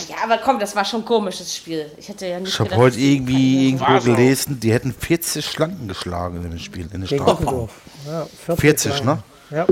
Ja, 0.10 0.16
aber 0.24 0.38
komm, 0.38 0.60
das 0.60 0.76
war 0.76 0.86
schon 0.86 1.02
ein 1.02 1.06
komisches 1.06 1.56
Spiel. 1.56 1.90
Ich 1.98 2.08
hätte 2.08 2.28
ja 2.28 2.40
nicht 2.40 2.54
Ich 2.54 2.60
habe 2.60 2.76
heute 2.76 3.00
irgendwie 3.00 3.68
irgendwo 3.70 3.86
War 3.86 4.00
so. 4.02 4.12
gelesen, 4.12 4.60
die 4.60 4.72
hätten 4.72 4.94
40 4.94 5.44
Schlanken 5.44 5.88
geschlagen 5.88 6.38
in 6.38 6.44
dem 6.52 6.60
Spiel, 6.60 6.88
in 6.94 7.02
der 7.02 7.08
Strafe. 7.08 7.32
Düsseldorf. 7.44 7.72
Ja, 8.06 8.28
40, 8.46 8.62
40, 8.94 9.04
ne? 9.06 9.24
Ja. 9.50 9.66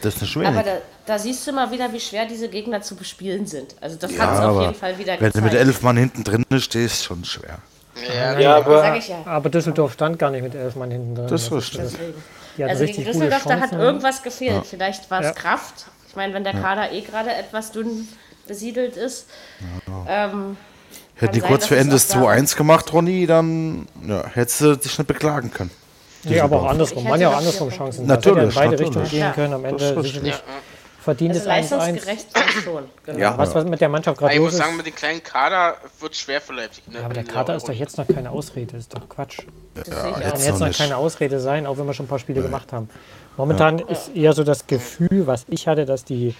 Das 0.00 0.16
ist 0.22 0.36
eine 0.36 0.46
Aber 0.48 0.62
Schwere. 0.62 0.64
da, 0.64 1.12
da 1.12 1.18
siehst 1.18 1.46
du 1.46 1.52
mal 1.52 1.70
wieder, 1.70 1.92
wie 1.92 2.00
schwer 2.00 2.24
diese 2.24 2.48
Gegner 2.48 2.80
zu 2.80 2.94
bespielen 2.96 3.46
sind. 3.46 3.74
Also 3.80 3.96
das 3.96 4.10
Ja, 4.12 4.18
hat 4.20 4.32
es 4.34 4.38
auf 4.38 4.44
aber 4.46 4.62
jeden 4.62 4.74
Fall 4.74 4.98
wieder 4.98 5.12
wenn 5.20 5.32
du 5.32 5.40
mit 5.42 5.50
gezeigt. 5.50 5.54
elf 5.66 5.82
Mann 5.82 5.96
hinten 5.98 6.24
drin 6.24 6.44
stehst, 6.58 7.04
schon 7.04 7.24
schwer. 7.24 7.58
Ja, 8.16 8.38
Ja, 8.38 8.56
aber 8.56 8.80
Sag 8.80 8.96
ich 8.98 9.08
ja. 9.08 9.18
Aber 9.26 9.50
Düsseldorf 9.50 9.92
stand 9.92 10.18
gar 10.18 10.30
nicht 10.30 10.42
mit 10.42 10.54
elf 10.54 10.76
Mann 10.76 10.90
hinten 10.90 11.14
drin. 11.14 11.26
Das 11.28 11.42
ist 11.42 11.52
richtig. 11.52 11.82
Die 12.56 12.62
hatten 12.62 12.70
Also 12.70 12.84
richtig 12.84 13.04
gegen 13.04 13.18
Düsseldorf, 13.18 13.44
da 13.44 13.60
hat 13.60 13.72
irgendwas 13.72 14.22
gefehlt. 14.22 14.64
Vielleicht 14.66 15.10
war 15.10 15.20
es 15.20 15.26
Ja. 15.28 15.32
Kraft. 15.32 15.86
Ich 16.08 16.16
meine, 16.16 16.32
wenn 16.34 16.44
der 16.44 16.52
Kader 16.54 16.92
eh 16.92 17.00
gerade 17.00 17.32
etwas 17.34 17.72
dünn 17.72 18.06
besiedelt 18.46 18.96
ist. 18.96 19.26
Ähm, 20.08 20.56
Hätten 21.16 21.32
die 21.32 21.40
sein, 21.40 21.48
kurz 21.48 21.64
es 21.64 21.76
Ende 21.76 21.94
auch 21.94 21.96
das 21.96 22.08
da- 22.08 22.18
2-1 22.20 22.56
gemacht, 22.56 22.92
Ronny, 22.92 23.26
dann 23.26 23.86
ja, 24.06 24.24
hättest 24.34 24.60
du 24.60 24.76
dich 24.76 24.96
nicht 24.98 25.06
beklagen 25.08 25.50
können. 25.50 25.70
Nee, 26.24 26.40
aber 26.40 26.62
auch 26.62 26.66
andersrum. 26.70 27.04
Man 27.04 27.20
ja 27.20 27.28
auch 27.30 27.36
andersrum 27.36 27.70
Chancen. 27.70 28.06
Natürlich, 28.06 28.54
ja 28.54 28.62
in 28.62 28.70
beide 28.70 28.70
natürlich. 28.70 28.88
Richtungen 28.88 29.08
gehen 29.10 29.20
Ja. 29.20 29.30
können. 29.32 29.52
Am 29.54 29.64
Ende 29.64 30.02
sicherlich 30.02 30.34
verdientes 31.04 31.46
Also 31.46 31.76
1-1. 31.76 32.00
es 32.06 32.62
schon. 32.64 32.84
Genau. 33.06 33.18
Ja. 33.18 33.38
Was, 33.38 33.54
was 33.54 33.64
mit 33.64 33.80
der 33.80 33.88
Mannschaft 33.88 34.18
gerade 34.18 34.32
Ich 34.34 34.38
los 34.38 34.46
muss 34.46 34.54
ist. 34.54 34.58
sagen, 34.60 34.76
mit 34.76 34.86
dem 34.86 34.94
kleinen 34.94 35.22
Kader 35.22 35.76
wird 36.00 36.16
schwer 36.16 36.40
für 36.40 36.52
Leipzig. 36.54 36.86
Ne? 36.88 36.98
Ja, 36.98 37.04
aber 37.04 37.14
der 37.14 37.24
Kader 37.24 37.54
ist 37.54 37.68
doch 37.68 37.72
jetzt 37.72 37.96
noch 37.98 38.08
keine 38.08 38.30
Ausrede, 38.30 38.76
ist 38.76 38.92
doch 38.94 39.08
Quatsch. 39.08 39.40
Das 39.74 39.86
ich 39.88 39.94
jetzt 39.94 39.98
auch. 39.98 40.02
Kann 40.12 40.20
noch 40.22 40.38
jetzt 40.40 40.60
noch 40.60 40.66
nicht. 40.68 40.78
keine 40.78 40.96
Ausrede 40.96 41.38
sein, 41.40 41.66
auch 41.66 41.78
wenn 41.78 41.86
wir 41.86 41.94
schon 41.94 42.06
ein 42.06 42.08
paar 42.08 42.18
Spiele 42.18 42.42
gemacht 42.42 42.72
haben. 42.72 42.88
Momentan 43.36 43.78
ist 43.80 44.14
eher 44.16 44.32
so 44.32 44.42
das 44.44 44.66
Gefühl, 44.66 45.26
was 45.26 45.44
ich 45.48 45.68
hatte, 45.68 45.84
dass 45.86 46.04
die 46.04 46.34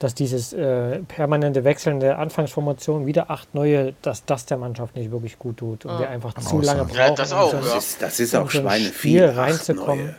dass 0.00 0.14
dieses 0.14 0.52
äh, 0.52 1.00
permanente 1.00 1.64
Wechseln 1.64 1.98
der 1.98 2.20
Anfangsformation 2.20 3.04
wieder 3.06 3.32
acht 3.32 3.52
neue, 3.56 3.94
dass 4.00 4.24
das 4.24 4.46
der 4.46 4.56
Mannschaft 4.56 4.94
nicht 4.94 5.10
wirklich 5.10 5.40
gut 5.40 5.56
tut 5.56 5.84
und 5.86 5.98
wir 5.98 6.08
einfach 6.08 6.34
zu 6.34 6.60
lange 6.60 6.84
brauchen, 6.84 6.96
Ja, 6.96 7.10
das 7.10 7.32
um 7.32 7.38
auch, 7.38 7.50
so 7.50 7.56
ein- 7.56 7.64
ja. 7.64 7.74
Das 7.74 7.84
ist, 7.84 8.02
das 8.02 8.20
ist 8.20 8.34
Um 8.34 8.44
auch 8.44 8.50
so 8.52 8.58
ein 8.58 8.62
Schweine 8.64 8.84
Spiel 8.84 8.92
viel. 8.94 9.24
reinzukommen. 9.24 10.04
neue. 10.06 10.14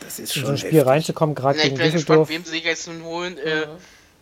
Das 0.00 0.18
ist 0.18 0.18
in 0.18 0.26
schon 0.42 0.44
so 0.46 0.50
ein 0.52 0.58
Spiel 0.58 0.70
heftig. 0.72 0.86
reinzukommen, 0.86 1.34
gerade 1.34 1.58
Ja, 1.58 1.64
ich 1.64 1.70
gegen 1.70 1.82
bin 1.82 1.92
gespannt, 1.92 2.28
wem 2.28 2.44
sie 2.44 2.58
jetzt 2.58 2.86
nun 2.88 3.02
holen 3.04 3.38
äh, 3.38 3.66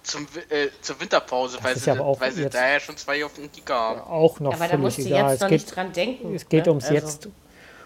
zum, 0.03 0.27
äh, 0.51 0.69
zur 0.81 1.01
Winterpause, 1.01 1.59
weil 1.63 1.77
sie, 1.77 1.87
ja 1.91 1.99
weil 1.99 2.33
sie 2.33 2.43
jetzt- 2.43 2.55
da 2.55 2.69
ja 2.73 2.81
schon 2.81 2.97
zwei 2.97 3.25
auf 3.25 3.35
dem 3.35 3.51
Kicker 3.53 3.75
haben. 3.75 4.01
Auch 4.01 4.41
noch 4.41 4.55
Aber 4.55 4.69
da 4.69 4.77
musst 4.77 4.99
du 4.99 5.03
egal. 5.03 5.25
jetzt 5.33 5.35
Es 5.35 5.41
noch 5.41 5.49
geht, 5.49 5.61
nicht 5.61 5.77
dran 5.77 5.93
denken. 5.93 6.35
es 6.35 6.49
geht 6.49 6.67
ne? 6.67 6.71
ums 6.73 6.85
Also, 6.85 6.95
Jetzt. 6.95 7.29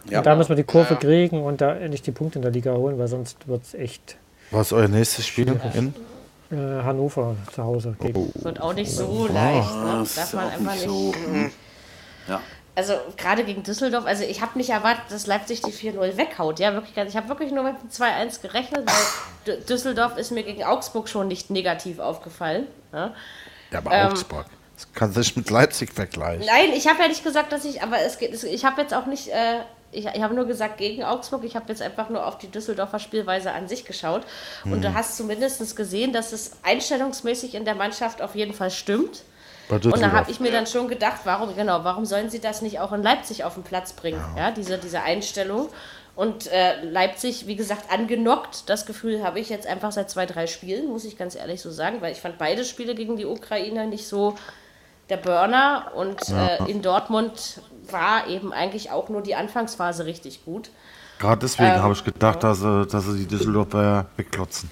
Ja. 0.09 0.19
Und 0.19 0.27
da 0.27 0.35
müssen 0.35 0.49
wir 0.49 0.57
die 0.57 0.65
Kurve 0.65 0.95
Ja. 0.95 1.01
kriegen 1.01 1.43
und 1.45 1.61
da 1.61 1.75
endlich 1.77 2.03
die 2.03 2.11
Punkte 2.11 2.39
in 2.39 2.43
der 2.43 2.51
Liga 2.51 2.73
holen, 2.75 2.99
weil 2.99 3.07
sonst 3.09 3.47
wird 3.47 3.63
es 3.63 3.75
echt 3.75 4.17
Was 4.51 4.69
ist 4.69 4.73
euer 4.73 4.89
nächstes 4.89 5.27
Spiel? 5.27 5.47
In? 5.75 5.95
äh, 6.51 6.83
Hannover 6.83 7.37
zu 7.55 7.63
Hause 7.63 7.97
geben. 8.01 8.31
Wird 8.35 8.61
auch 8.61 8.75
nicht 8.75 8.91
so 8.91 9.27
leicht. 9.33 9.75
Ne? 9.75 9.97
Das 10.01 10.15
Darf 10.17 10.33
man 10.35 10.45
einfach 10.51 10.73
nicht 10.75 10.87
nicht. 10.87 10.89
so. 10.89 11.15
Ja. 12.29 12.41
Also 12.74 12.94
gerade 13.19 13.44
gegen 13.44 13.62
Düsseldorf, 13.62 14.07
also 14.07 14.24
ich 14.24 14.40
habe 14.40 14.57
nicht 14.57 14.70
erwartet, 14.70 15.05
dass 15.11 15.27
Leipzig 15.27 15.61
die 15.61 15.73
4-0 15.73 16.16
weghaut. 16.16 16.59
Ja, 16.59 16.73
wirklich 16.73 16.94
ganz. 16.94 17.11
Ich 17.11 17.16
habe 17.16 17.28
wirklich 17.28 17.53
nur 17.53 17.65
mit 17.65 17.74
dem 17.82 17.90
2-1 17.90 18.40
gerechnet, 18.40 18.86
weil 18.86 19.57
Düsseldorf 19.69 20.16
ist 20.16 20.31
mir 20.31 20.43
gegen 20.43 20.65
Augsburg 20.65 21.09
schon 21.09 21.28
nicht 21.28 21.51
negativ 21.51 21.99
aufgefallen. 21.99 22.66
Ja. 22.93 23.15
Ja, 23.70 23.78
aber 23.78 23.93
Ähm, 23.93 24.07
Augsburg. 24.09 24.47
Das 24.74 24.90
kann 24.94 25.12
sich 25.12 25.36
mit 25.36 25.51
Leipzig 25.51 25.93
vergleichen. 25.93 26.47
Nein, 26.47 26.70
ich 26.74 26.89
habe 26.89 27.03
ja 27.03 27.09
nicht 27.09 27.23
gesagt, 27.23 27.53
dass 27.53 27.65
ich, 27.66 27.82
aber 27.82 28.01
es 28.01 28.19
geht, 28.19 28.43
ich 28.43 28.65
habe 28.65 28.81
jetzt 28.81 28.94
auch 28.94 29.07
nicht, 29.07 29.28
äh, 29.28 29.61
ich, 29.93 30.07
ich 30.07 30.23
habe 30.23 30.35
nur 30.35 30.47
gesagt 30.47 30.78
gegen 30.78 31.05
Augsburg, 31.05 31.44
ich 31.44 31.55
habe 31.55 31.66
jetzt 31.69 31.82
einfach 31.82 32.09
nur 32.09 32.27
auf 32.27 32.39
die 32.39 32.49
Düsseldorfer 32.49 32.99
Spielweise 32.99 33.53
an 33.53 33.69
sich 33.69 33.85
geschaut 33.85 34.23
und 34.65 34.82
du 34.82 34.94
hast 34.94 35.19
zumindest 35.19 35.77
gesehen, 35.77 36.15
dass 36.15 36.32
es 36.32 36.53
einstellungsmäßig 36.62 37.55
in 37.55 37.66
der 37.66 37.74
Mannschaft 37.74 38.23
auf 38.23 38.35
jeden 38.35 38.55
Fall 38.55 38.70
stimmt. 38.70 39.23
Und 39.94 40.03
da 40.03 40.12
habe 40.12 40.31
ich 40.31 40.40
mir 40.40 40.53
dann 40.53 40.66
schon 40.66 40.89
gedacht, 40.89 41.20
warum, 41.24 41.55
genau, 41.57 41.85
warum 41.85 42.05
sollen 42.05 42.31
sie 42.31 42.40
das 42.40 42.62
nicht 42.62 42.81
auch 42.81 42.93
in 42.93 43.03
Leipzig 43.03 43.44
auf 43.44 43.55
den 43.55 43.62
Platz 43.62 43.93
bringen? 43.93 44.20
Ja, 44.36 44.51
diese, 44.51 44.78
diese 44.78 45.03
Einstellung. 45.03 45.69
Und 46.15 46.47
äh, 46.53 46.82
Leipzig, 46.85 47.47
wie 47.47 47.57
gesagt, 47.57 47.90
angenockt. 47.90 48.69
Das 48.69 48.85
Gefühl 48.85 49.24
habe 49.24 49.40
ich 49.40 49.49
jetzt 49.49 49.66
einfach 49.66 49.93
seit 49.93 50.11
zwei, 50.11 50.27
drei 50.27 50.47
Spielen, 50.47 50.89
muss 50.89 51.05
ich 51.07 51.16
ganz 51.16 51.35
ehrlich 51.35 51.62
so 51.62 51.70
sagen, 51.70 52.03
weil 52.03 52.12
ich 52.12 52.20
fand 52.20 52.36
beide 52.36 52.65
Spiele 52.65 52.94
gegen 52.94 53.16
die 53.16 53.24
Ukraine 53.24 53.86
nicht 53.86 54.07
so 54.07 54.35
der 55.09 55.16
Burner. 55.16 55.93
Und 55.94 56.20
äh, 56.28 56.70
in 56.70 56.82
Dortmund 56.82 57.61
war 57.90 58.27
eben 58.28 58.53
eigentlich 58.53 58.90
auch 58.90 59.09
nur 59.09 59.23
die 59.23 59.35
Anfangsphase 59.35 60.05
richtig 60.05 60.44
gut. 60.44 60.70
Gerade 61.19 61.39
deswegen 61.40 61.70
Ähm, 61.77 61.82
habe 61.82 61.94
ich 61.94 62.05
gedacht, 62.05 62.43
dass, 62.43 62.61
sie- 62.61 62.86
dass 62.86 63.07
sie 63.07 63.19
die 63.20 63.27
Düsseldorfer 63.27 64.07
wegklotzen. 64.16 64.70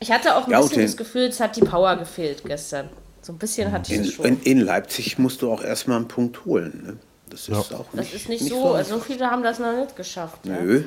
Ich 0.00 0.10
hatte 0.10 0.34
auch 0.36 0.46
ein 0.46 0.50
Ja, 0.50 0.60
bisschen 0.60 0.82
das 0.82 0.96
Gefühl, 0.96 1.24
es 1.24 1.40
hat 1.40 1.56
die 1.56 1.60
Power 1.60 1.96
gefehlt 1.96 2.42
gestern. 2.44 2.88
So 3.22 3.32
ein 3.32 3.38
bisschen 3.38 3.70
hatte 3.70 3.92
ich 3.92 3.98
In, 3.98 4.04
es 4.04 4.12
schon. 4.14 4.24
in, 4.24 4.42
in 4.42 4.60
Leipzig 4.60 5.18
musst 5.18 5.42
du 5.42 5.52
auch 5.52 5.62
erstmal 5.62 5.98
einen 5.98 6.08
Punkt 6.08 6.44
holen. 6.46 6.82
Ne? 6.84 6.96
Das 7.28 7.48
ist 7.48 7.54
auch 7.54 7.68
das 7.92 7.94
nicht, 7.94 8.14
ist 8.14 8.28
nicht, 8.28 8.48
so, 8.48 8.72
also 8.72 8.94
so 8.94 9.00
viele 9.00 9.30
haben 9.30 9.42
das 9.42 9.58
noch 9.58 9.72
nicht 9.76 9.94
geschafft. 9.94 10.44
Ja. 10.44 10.60
Nö. 10.60 10.84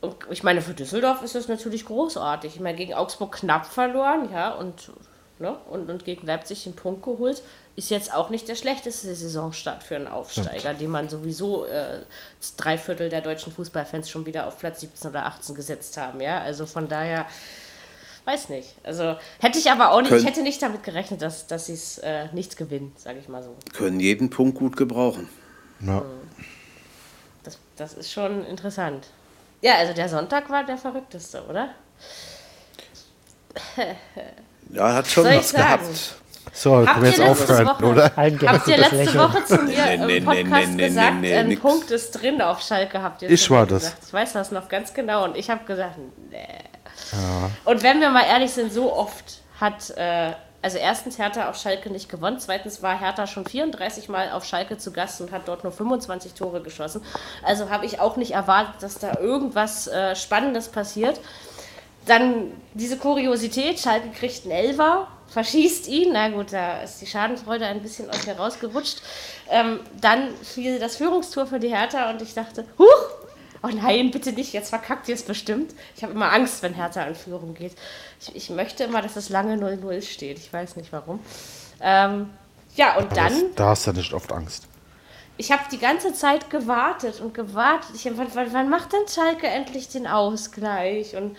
Und 0.00 0.16
ich 0.30 0.42
meine, 0.42 0.62
für 0.62 0.74
Düsseldorf 0.74 1.22
ist 1.22 1.34
das 1.34 1.48
natürlich 1.48 1.84
großartig. 1.84 2.54
Ich 2.54 2.60
meine, 2.60 2.76
gegen 2.76 2.94
Augsburg 2.94 3.32
knapp 3.32 3.66
verloren, 3.66 4.28
ja, 4.32 4.50
und, 4.52 4.90
ne, 5.38 5.56
und, 5.70 5.90
und 5.90 6.04
gegen 6.04 6.26
Leipzig 6.26 6.64
den 6.64 6.74
Punkt 6.74 7.02
geholt. 7.02 7.42
Ist 7.76 7.90
jetzt 7.90 8.12
auch 8.12 8.30
nicht 8.30 8.48
der 8.48 8.54
schlechteste 8.54 9.14
Saisonstart 9.14 9.82
für 9.82 9.96
einen 9.96 10.06
Aufsteiger, 10.08 10.74
den 10.74 10.90
man 10.90 11.08
sowieso 11.08 11.64
äh, 11.66 12.00
drei 12.56 12.76
Viertel 12.78 13.08
der 13.08 13.22
deutschen 13.22 13.52
Fußballfans 13.52 14.08
schon 14.10 14.26
wieder 14.26 14.46
auf 14.46 14.58
Platz 14.58 14.80
17 14.80 15.10
oder 15.10 15.26
18 15.26 15.54
gesetzt 15.54 15.96
haben, 15.96 16.20
ja. 16.20 16.40
Also 16.40 16.66
von 16.66 16.88
daher, 16.88 17.26
weiß 18.24 18.48
nicht. 18.50 18.74
Also 18.84 19.16
hätte 19.40 19.58
ich 19.58 19.70
aber 19.70 19.90
auch 19.92 19.98
nicht, 20.00 20.10
ich 20.10 20.16
Können- 20.18 20.26
hätte 20.26 20.42
nicht 20.42 20.60
damit 20.62 20.82
gerechnet, 20.82 21.22
dass, 21.22 21.46
dass 21.46 21.66
sie 21.66 21.74
es 21.74 21.98
äh, 21.98 22.26
nichts 22.32 22.56
gewinnen, 22.56 22.92
sage 22.96 23.18
ich 23.18 23.28
mal 23.28 23.42
so. 23.42 23.56
Können 23.72 24.00
jeden 24.00 24.30
Punkt 24.30 24.58
gut 24.58 24.76
gebrauchen. 24.76 25.28
Ja. 25.80 26.02
Das, 27.42 27.58
das 27.76 27.94
ist 27.94 28.12
schon 28.12 28.44
interessant. 28.46 29.06
Ja, 29.62 29.74
also 29.74 29.92
der 29.94 30.08
Sonntag 30.08 30.48
war 30.50 30.64
der 30.64 30.78
verrückteste, 30.78 31.42
oder? 31.48 31.70
Ja, 34.72 34.94
hat 34.94 35.06
schon 35.06 35.24
Soll 35.24 35.32
ich 35.32 35.38
was 35.40 35.50
sagen? 35.50 35.64
gehabt. 35.82 36.14
So, 36.52 36.76
Habt 36.76 36.86
können 36.88 37.02
wir 37.02 37.10
jetzt 37.10 37.20
aufhören, 37.20 37.66
Woche- 37.66 37.84
oder? 37.84 38.12
Habt 38.16 38.66
ihr 38.68 38.76
letzte 38.78 38.96
Lächeln. 38.96 39.18
Woche 39.18 39.44
zu 39.44 39.56
mir 39.56 39.66
Nee, 39.76 39.94
im 39.94 40.06
nee, 40.06 40.20
Podcast 40.20 40.68
nee, 40.68 40.74
nee, 40.76 40.88
gesagt, 40.88 41.14
nee, 41.14 41.20
nee, 41.28 41.34
ein 41.36 41.48
nix. 41.48 41.60
Punkt 41.60 41.90
ist 41.90 42.10
drin 42.12 42.40
auf 42.42 42.60
Schalke, 42.62 43.02
habt 43.02 43.22
ihr 43.22 43.30
Ich 43.30 43.50
war 43.50 43.60
mir 43.62 43.66
das. 43.68 43.82
gesagt. 43.84 44.02
Ich 44.06 44.12
weiß 44.12 44.32
das 44.32 44.50
noch 44.50 44.68
ganz 44.68 44.94
genau 44.94 45.24
und 45.24 45.36
ich 45.36 45.48
habe 45.50 45.64
gesagt, 45.64 45.96
nee. 46.30 46.38
Und 47.64 47.82
wenn 47.82 48.00
wir 48.00 48.10
mal 48.10 48.24
ehrlich 48.24 48.52
sind, 48.52 48.72
so 48.72 48.92
oft 48.92 49.40
hat, 49.60 49.90
äh, 49.90 50.32
also 50.62 50.78
erstens 50.78 51.18
Hertha 51.18 51.48
auf 51.48 51.56
Schalke 51.56 51.90
nicht 51.90 52.08
gewonnen, 52.08 52.38
zweitens 52.38 52.82
war 52.82 52.98
Hertha 52.98 53.26
schon 53.26 53.46
34 53.46 54.08
Mal 54.08 54.30
auf 54.32 54.44
Schalke 54.44 54.78
zu 54.78 54.92
Gast 54.92 55.20
und 55.20 55.32
hat 55.32 55.48
dort 55.48 55.64
nur 55.64 55.72
25 55.72 56.34
Tore 56.34 56.60
geschossen. 56.62 57.02
Also 57.42 57.70
habe 57.70 57.86
ich 57.86 58.00
auch 58.00 58.16
nicht 58.16 58.32
erwartet, 58.32 58.82
dass 58.82 58.98
da 58.98 59.18
irgendwas 59.18 59.86
äh, 59.86 60.14
Spannendes 60.14 60.68
passiert. 60.68 61.20
Dann 62.06 62.52
diese 62.74 62.96
Kuriosität, 62.96 63.78
Schalke 63.78 64.10
kriegt 64.10 64.44
einen 64.44 64.52
Elfer, 64.52 65.06
verschießt 65.28 65.88
ihn. 65.88 66.12
Na 66.12 66.28
gut, 66.28 66.52
da 66.52 66.82
ist 66.82 67.00
die 67.00 67.06
Schadenfreude 67.06 67.66
ein 67.66 67.82
bisschen 67.82 68.10
aus 68.10 68.26
mir 68.26 68.36
rausgerutscht. 68.36 69.02
Ähm, 69.48 69.80
dann 70.00 70.34
fiel 70.42 70.78
das 70.78 70.96
Führungstor 70.96 71.46
für 71.46 71.60
die 71.60 71.68
Hertha 71.68 72.10
und 72.10 72.22
ich 72.22 72.34
dachte, 72.34 72.64
huch, 72.78 73.19
oh 73.62 73.68
nein, 73.68 74.10
bitte 74.10 74.32
nicht, 74.32 74.52
jetzt 74.52 74.70
verkackt 74.70 75.08
ihr 75.08 75.14
es 75.14 75.22
bestimmt. 75.22 75.74
Ich 75.96 76.02
habe 76.02 76.12
immer 76.12 76.32
Angst, 76.32 76.62
wenn 76.62 76.74
Hertha 76.74 77.02
in 77.04 77.14
Führung 77.14 77.54
geht. 77.54 77.72
Ich, 78.20 78.34
ich 78.36 78.50
möchte 78.50 78.84
immer, 78.84 79.02
dass 79.02 79.16
es 79.16 79.28
lange 79.28 79.54
0-0 79.56 80.02
steht. 80.02 80.38
Ich 80.38 80.52
weiß 80.52 80.76
nicht 80.76 80.92
warum. 80.92 81.20
Ähm, 81.80 82.30
ja, 82.76 82.96
und 82.96 83.16
dann 83.16 83.32
Das, 83.32 83.54
da 83.56 83.68
hast 83.70 83.86
du 83.86 83.92
nicht 83.92 84.12
oft 84.12 84.32
Angst. 84.32 84.66
ich 85.36 85.50
habe 85.52 85.62
die 85.72 85.78
ganze 85.78 86.12
Zeit 86.12 86.50
gewartet 86.50 87.20
und 87.20 87.34
gewartet. 87.34 87.90
Ich, 87.94 88.04
wann, 88.16 88.28
wann, 88.34 88.52
wann 88.52 88.68
macht 88.70 88.92
denn 88.92 89.08
Schalke 89.08 89.46
endlich 89.46 89.88
den 89.88 90.06
Ausgleich? 90.06 91.16
Und 91.16 91.36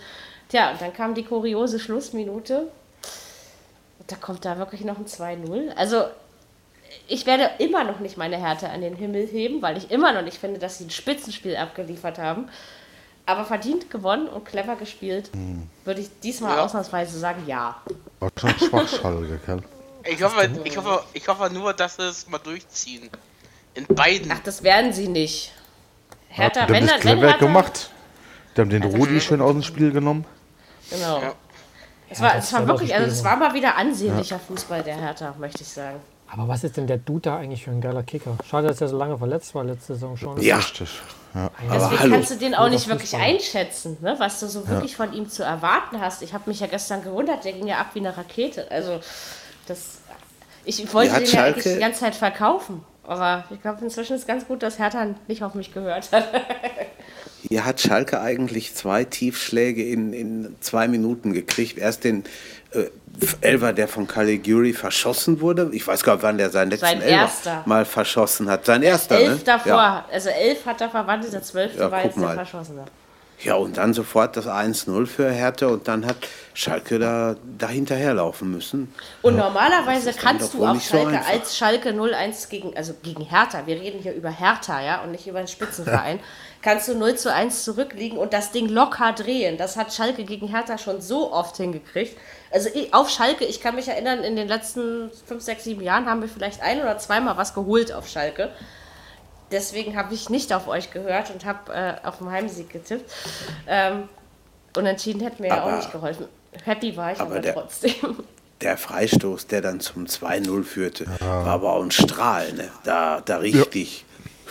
ja, 0.52 0.72
und 0.72 0.80
dann 0.80 0.92
kam 0.92 1.14
die 1.14 1.24
kuriose 1.24 1.78
Schlussminute. 1.78 2.68
Da 4.08 4.16
kommt 4.16 4.44
da 4.44 4.58
wirklich 4.58 4.82
noch 4.84 4.98
ein 4.98 5.06
2-0. 5.06 5.74
Also, 5.76 6.04
ich 7.08 7.26
werde 7.26 7.50
immer 7.58 7.84
noch 7.84 8.00
nicht 8.00 8.16
meine 8.16 8.36
Härte 8.36 8.68
an 8.70 8.80
den 8.80 8.96
Himmel 8.96 9.26
heben, 9.26 9.62
weil 9.62 9.76
ich 9.76 9.90
immer 9.90 10.12
noch 10.12 10.22
nicht 10.22 10.38
finde, 10.38 10.58
dass 10.58 10.78
sie 10.78 10.84
ein 10.84 10.90
Spitzenspiel 10.90 11.56
abgeliefert 11.56 12.18
haben. 12.18 12.48
Aber 13.24 13.44
verdient 13.44 13.88
gewonnen 13.88 14.26
und 14.26 14.44
clever 14.44 14.74
gespielt, 14.74 15.30
würde 15.84 16.00
ich 16.00 16.08
diesmal 16.24 16.56
Ja. 16.56 16.64
ausnahmsweise 16.64 17.18
sagen, 17.18 17.44
ja. 17.46 17.76
War 18.18 18.30
schon 18.88 19.40
gell? 19.46 19.62
Ich 20.04 20.22
hoffe, 20.22 20.50
ich, 20.64 20.76
hoffe, 20.76 21.04
ich 21.12 21.28
hoffe 21.28 21.52
nur, 21.52 21.72
dass 21.72 21.96
sie 21.96 22.02
es 22.02 22.28
mal 22.28 22.38
durchziehen. 22.38 23.08
In 23.74 23.86
beiden. 23.86 24.30
Ach, 24.32 24.40
das 24.40 24.62
werden 24.64 24.92
sie 24.92 25.08
nicht. 25.08 25.52
Hertha, 26.28 26.52
die 26.52 26.60
haben 26.60 26.72
wenn, 26.72 26.86
das 26.86 27.00
clever 27.00 27.28
Hertha, 27.28 27.38
gemacht. 27.38 27.90
Die 28.56 28.60
haben 28.60 28.70
den 28.70 28.82
Rudi 28.82 29.20
schön 29.20 29.40
aus 29.40 29.52
dem 29.52 29.62
Spiel 29.62 29.92
genommen. 29.92 30.24
Genau. 30.90 31.22
Ja. 31.22 31.34
Es 32.10 32.20
war, 32.20 32.34
das 32.34 32.46
es 32.46 32.52
war 32.52 32.66
wirklich, 32.66 32.94
also 32.94 33.06
es 33.06 33.24
war 33.24 33.36
mal 33.36 33.54
wieder 33.54 33.76
ansehnlicher 33.76 34.38
Fußball 34.38 34.82
der 34.82 34.96
Hertha, 34.96 35.34
möchte 35.38 35.62
ich 35.62 35.68
sagen. 35.68 36.00
Aber 36.34 36.48
was 36.48 36.64
ist 36.64 36.78
denn 36.78 36.86
der 36.86 36.96
Duda 36.96 37.36
eigentlich 37.36 37.64
für 37.64 37.72
ein 37.72 37.82
geiler 37.82 38.02
Kicker? 38.02 38.38
Schade, 38.48 38.66
dass 38.68 38.80
er 38.80 38.88
so 38.88 38.96
lange 38.96 39.18
verletzt 39.18 39.54
war 39.54 39.64
letzte 39.64 39.92
Saison 39.94 40.16
schon. 40.16 40.40
Ja, 40.40 40.56
Richtig. 40.56 40.88
Ja. 41.34 41.50
Deswegen 41.70 42.00
hallo, 42.00 42.14
kannst 42.14 42.30
du 42.30 42.36
den 42.36 42.54
auch 42.54 42.70
nicht 42.70 42.88
wirklich 42.88 43.14
einschätzen, 43.16 43.98
ne? 44.00 44.14
was 44.18 44.40
du 44.40 44.46
so 44.46 44.66
wirklich 44.66 44.96
von 44.96 45.12
ihm 45.12 45.28
zu 45.28 45.42
erwarten 45.42 46.00
hast. 46.00 46.22
Ich 46.22 46.32
habe 46.32 46.48
mich 46.48 46.60
ja 46.60 46.66
gestern 46.68 47.02
gewundert, 47.04 47.44
der 47.44 47.52
ging 47.52 47.66
ja 47.66 47.78
ab 47.78 47.88
wie 47.94 47.98
eine 48.00 48.16
Rakete. 48.16 48.70
Also 48.70 49.00
das, 49.66 49.98
ich 50.64 50.92
wollte 50.94 51.12
Ja, 51.12 51.18
den 51.20 51.28
ja 51.28 51.44
eigentlich 51.44 51.64
Schalke- 51.64 51.74
die 51.74 51.80
ganze 51.80 52.00
Zeit 52.00 52.14
verkaufen. 52.14 52.82
Aber 53.04 53.44
ich 53.50 53.60
glaube, 53.60 53.84
inzwischen 53.84 54.14
ist 54.16 54.26
ganz 54.26 54.46
gut, 54.46 54.62
dass 54.62 54.78
Hertha 54.78 55.06
nicht 55.28 55.42
auf 55.42 55.54
mich 55.54 55.74
gehört 55.74 56.12
hat. 56.12 56.28
Hier 57.48 57.64
hat 57.64 57.80
Schalke 57.80 58.20
eigentlich 58.20 58.74
zwei 58.74 59.04
Tiefschläge 59.04 59.82
in, 59.82 60.12
in 60.12 60.56
zwei 60.60 60.86
Minuten 60.86 61.32
gekriegt. 61.32 61.76
Erst 61.78 62.04
den 62.04 62.24
äh, 62.74 62.90
Elfer, 63.42 63.72
der 63.72 63.88
von 63.88 64.06
Caligiuri 64.06 64.72
verschossen 64.72 65.40
wurde. 65.40 65.68
Ich 65.72 65.86
weiß 65.86 66.02
gar 66.02 66.14
nicht, 66.14 66.22
wann 66.22 66.38
der 66.38 66.50
seinen 66.50 66.70
letzten 66.70 66.86
Sein 66.86 67.00
erster. 67.02 67.62
mal 67.66 67.84
verschossen 67.84 68.48
hat. 68.48 68.64
Sein 68.64 68.82
erster, 68.82 69.16
elf 69.18 69.38
ne? 69.38 69.44
davor, 69.44 69.68
Ja. 69.72 70.04
also 70.10 70.30
elf 70.30 70.64
hat 70.66 70.80
er 70.80 70.88
verwandelt, 70.90 71.32
der 71.32 71.42
zwölfte 71.42 71.78
Ja, 71.80 71.90
war 71.90 72.04
jetzt 72.04 72.16
der. 72.16 72.34
Verschossene. 72.34 72.84
Ja, 73.44 73.56
und 73.56 73.76
dann 73.76 73.92
sofort 73.92 74.36
das 74.36 74.46
1-0 74.46 75.06
für 75.06 75.30
Hertha 75.30 75.66
und 75.66 75.88
dann 75.88 76.06
hat 76.06 76.16
Schalke 76.54 77.00
da, 77.00 77.34
da 77.58 77.68
hinterherlaufen 77.68 78.50
müssen. 78.50 78.94
Und 79.20 79.36
normalerweise 79.36 80.10
ist 80.10 80.18
dann 80.22 80.38
kannst 80.38 80.54
du 80.54 80.58
so 80.58 80.80
Schalke 80.80 81.08
einfach. 81.08 81.28
als 81.28 81.56
Schalke 81.56 81.90
0-1 81.90 82.48
gegen, 82.48 82.76
also 82.76 82.94
gegen 83.02 83.24
Hertha, 83.24 83.66
wir 83.66 83.80
reden 83.80 84.00
hier 84.00 84.14
über 84.14 84.30
Hertha, 84.30 84.80
ja, 84.80 85.02
und 85.02 85.10
nicht 85.10 85.26
über 85.26 85.38
einen 85.38 85.48
Spitzenverein, 85.48 86.20
kannst 86.62 86.86
du 86.86 86.94
0 86.94 87.16
zu 87.16 87.32
1 87.32 87.64
zurückliegen 87.64 88.16
und 88.16 88.32
das 88.32 88.52
Ding 88.52 88.68
locker 88.68 89.12
drehen. 89.12 89.56
Das 89.56 89.76
hat 89.76 89.92
Schalke 89.92 90.22
gegen 90.22 90.46
Hertha 90.46 90.78
schon 90.78 91.00
so 91.00 91.32
oft 91.32 91.56
hingekriegt. 91.56 92.16
Also 92.52 92.68
auf 92.92 93.10
Schalke, 93.10 93.44
ich 93.44 93.60
kann 93.60 93.74
mich 93.74 93.88
erinnern, 93.88 94.22
in 94.22 94.36
den 94.36 94.46
letzten 94.46 95.10
5, 95.26 95.42
6, 95.42 95.64
7 95.64 95.82
Jahren 95.82 96.06
haben 96.06 96.20
wir 96.20 96.28
vielleicht 96.28 96.62
ein 96.62 96.80
oder 96.80 96.96
zweimal 96.98 97.36
was 97.36 97.54
geholt 97.54 97.92
auf 97.92 98.06
Schalke. 98.06 98.50
Deswegen 99.52 99.96
habe 99.96 100.14
ich 100.14 100.30
nicht 100.30 100.52
auf 100.52 100.66
euch 100.66 100.90
gehört 100.90 101.30
und 101.30 101.44
habe 101.44 101.72
äh, 101.72 101.94
auf 102.06 102.18
den 102.18 102.30
Heimsieg 102.30 102.70
getippt. 102.70 103.10
Ähm, 103.66 104.08
unentschieden 104.76 105.20
hätte 105.20 105.40
mir 105.42 105.48
ja 105.48 105.62
auch 105.62 105.66
Aber- 105.68 105.76
nicht 105.76 105.92
geholfen. 105.92 106.26
Happy 106.64 106.96
war 106.96 107.12
ich 107.12 107.20
aber 107.20 107.30
aber, 107.32 107.40
der- 107.40 107.54
trotzdem. 107.54 107.94
Der 108.60 108.78
Freistoß, 108.78 109.48
der 109.48 109.60
dann 109.60 109.80
zum 109.80 110.06
2-0 110.06 110.62
führte, 110.62 111.06
war 111.18 111.46
aber 111.48 111.72
auch 111.72 111.82
ein 111.82 111.90
Strahl. 111.90 112.52
Ne? 112.52 112.70
Da, 112.84 113.20
da 113.20 113.38
richtig 113.38 114.04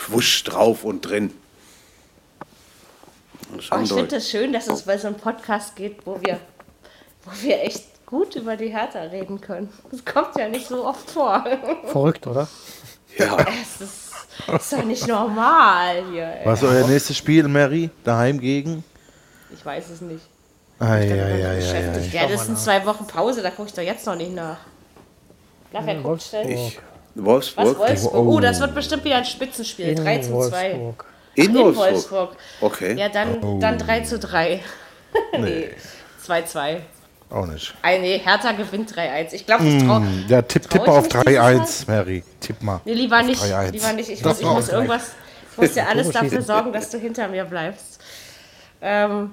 wusch 0.10 0.44
drauf 0.44 0.84
und 0.84 1.00
drin. 1.02 1.32
Oh, 3.72 3.80
ich 3.82 3.94
finde 3.94 4.18
es 4.18 4.30
schön, 4.30 4.52
dass 4.52 4.68
es 4.68 4.82
bei 4.82 4.98
so 4.98 5.08
einem 5.08 5.16
Podcast 5.16 5.78
geht, 5.78 6.06
wo 6.06 6.20
wir, 6.22 6.40
wo 7.24 7.32
wir 7.42 7.62
echt 7.64 8.06
gut 8.06 8.36
über 8.36 8.58
die 8.58 8.68
Hertha 8.68 9.00
reden 9.04 9.40
können. 9.40 9.72
Das 9.92 10.04
kommt 10.04 10.36
ja 10.38 10.50
nicht 10.50 10.68
so 10.68 10.86
oft 10.86 11.10
vor. 11.10 11.46
Verrückt, 11.86 12.28
oder? 12.28 12.50
Ja, 13.18 13.38
Es 13.62 13.80
ist, 13.80 14.11
ist 14.56 14.74
doch 14.74 14.84
nicht 14.84 15.08
normal 15.08 16.04
hier. 16.12 16.24
Ey. 16.26 16.46
Was 16.46 16.62
ist 16.62 16.70
euer 16.70 16.88
nächstes 16.88 17.18
Spiel, 17.18 17.48
Mary? 17.48 17.90
Daheim 18.04 18.40
gegen? 18.40 18.84
Ich 19.54 19.66
weiß 19.66 19.90
es 19.90 20.02
nicht. 20.02 20.26
Ei, 20.80 21.12
ei, 21.12 21.56
beschäftigt. 21.58 22.16
ei. 22.16 22.18
Ja, 22.24 22.28
das 22.28 22.46
sind 22.46 22.58
zwei 22.58 22.84
Wochen 22.86 23.06
Pause, 23.06 23.42
da 23.44 23.52
gucke 23.52 23.68
ich 23.70 23.74
doch 23.74 23.84
jetzt 23.84 24.06
noch 24.06 24.16
nicht 24.16 24.34
nach. 24.34 24.58
Na, 25.72 25.86
wer 25.86 25.96
guckt 25.96 26.24
schnell? 26.24 26.50
ich. 26.50 26.80
Was, 27.14 27.26
Wolfsburg? 27.26 27.78
Wolfsburg? 27.80 28.28
Oh, 28.28 28.40
das 28.40 28.60
wird 28.60 28.74
bestimmt 28.74 29.04
wieder 29.04 29.18
ein 29.18 29.26
Spitzenspiel. 29.26 29.88
In 29.90 29.96
3 29.98 30.18
zu 30.20 30.30
2. 30.30 30.34
Wolfsburg. 30.34 31.06
In 31.36 31.46
In 31.46 31.54
Wolfsburg. 31.56 31.92
Wolfsburg. 31.92 32.36
Okay. 32.62 32.94
Ja, 32.98 33.10
dann, 33.10 33.60
dann 33.60 33.78
3 33.78 34.02
zu 34.02 34.18
3. 34.20 34.62
nee. 35.40 35.70
2-2. 36.28 36.78
Auch 37.32 37.46
nicht. 37.46 37.74
Ah, 37.82 37.92
nee, 37.92 38.20
Hertha 38.20 38.52
gewinnt 38.52 38.92
3-1. 38.94 39.34
Ich 39.34 39.46
glaube, 39.46 39.66
ich 39.66 39.84
traue. 39.84 40.06
Ja, 40.28 40.42
tipp, 40.42 40.70
tipp 40.70 40.82
auf 40.82 41.04
mich 41.04 41.14
dieses 41.14 41.88
3-1, 41.88 41.88
Mary. 41.88 42.24
Tipp 42.42 42.62
mal. 42.62 42.82
Nee, 42.84 42.94
lieber 42.94 43.20
Auf 43.20 43.26
nicht. 43.26 43.42
3-1. 43.42 43.72
Lieber 43.72 43.94
nicht. 43.94 44.10
Ich 44.10 44.22
Doch, 44.22 44.32
muss, 44.32 44.40
ich 44.42 44.46
muss 44.46 44.70
irgendwas. 44.70 45.12
Ich 45.52 45.58
muss 45.58 45.74
dir 45.74 45.88
alles 45.90 46.10
dafür 46.10 46.42
sorgen, 46.42 46.74
dass 46.74 46.90
du 46.90 46.98
hinter 46.98 47.30
mir 47.30 47.46
bleibst. 47.46 48.02
Ähm, 48.82 49.32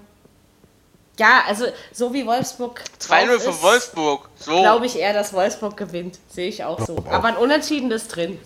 ja, 1.19 1.43
also 1.49 1.65
so 1.93 2.13
wie 2.15 2.25
Wolfsburg. 2.25 2.85
2-0 3.01 3.41
für 3.41 3.63
Wolfsburg. 3.63 4.29
So. 4.37 4.61
Glaube 4.61 4.87
ich 4.87 4.97
eher, 4.97 5.13
dass 5.13 5.33
Wolfsburg 5.33 5.77
gewinnt. 5.77 6.21
Sehe 6.29 6.49
ich 6.49 6.63
auch 6.63 6.81
so. 6.87 7.05
Aber 7.11 7.29
ein 7.29 7.37
Unentschieden 7.37 7.91
ist 7.91 8.15
drin. 8.15 8.39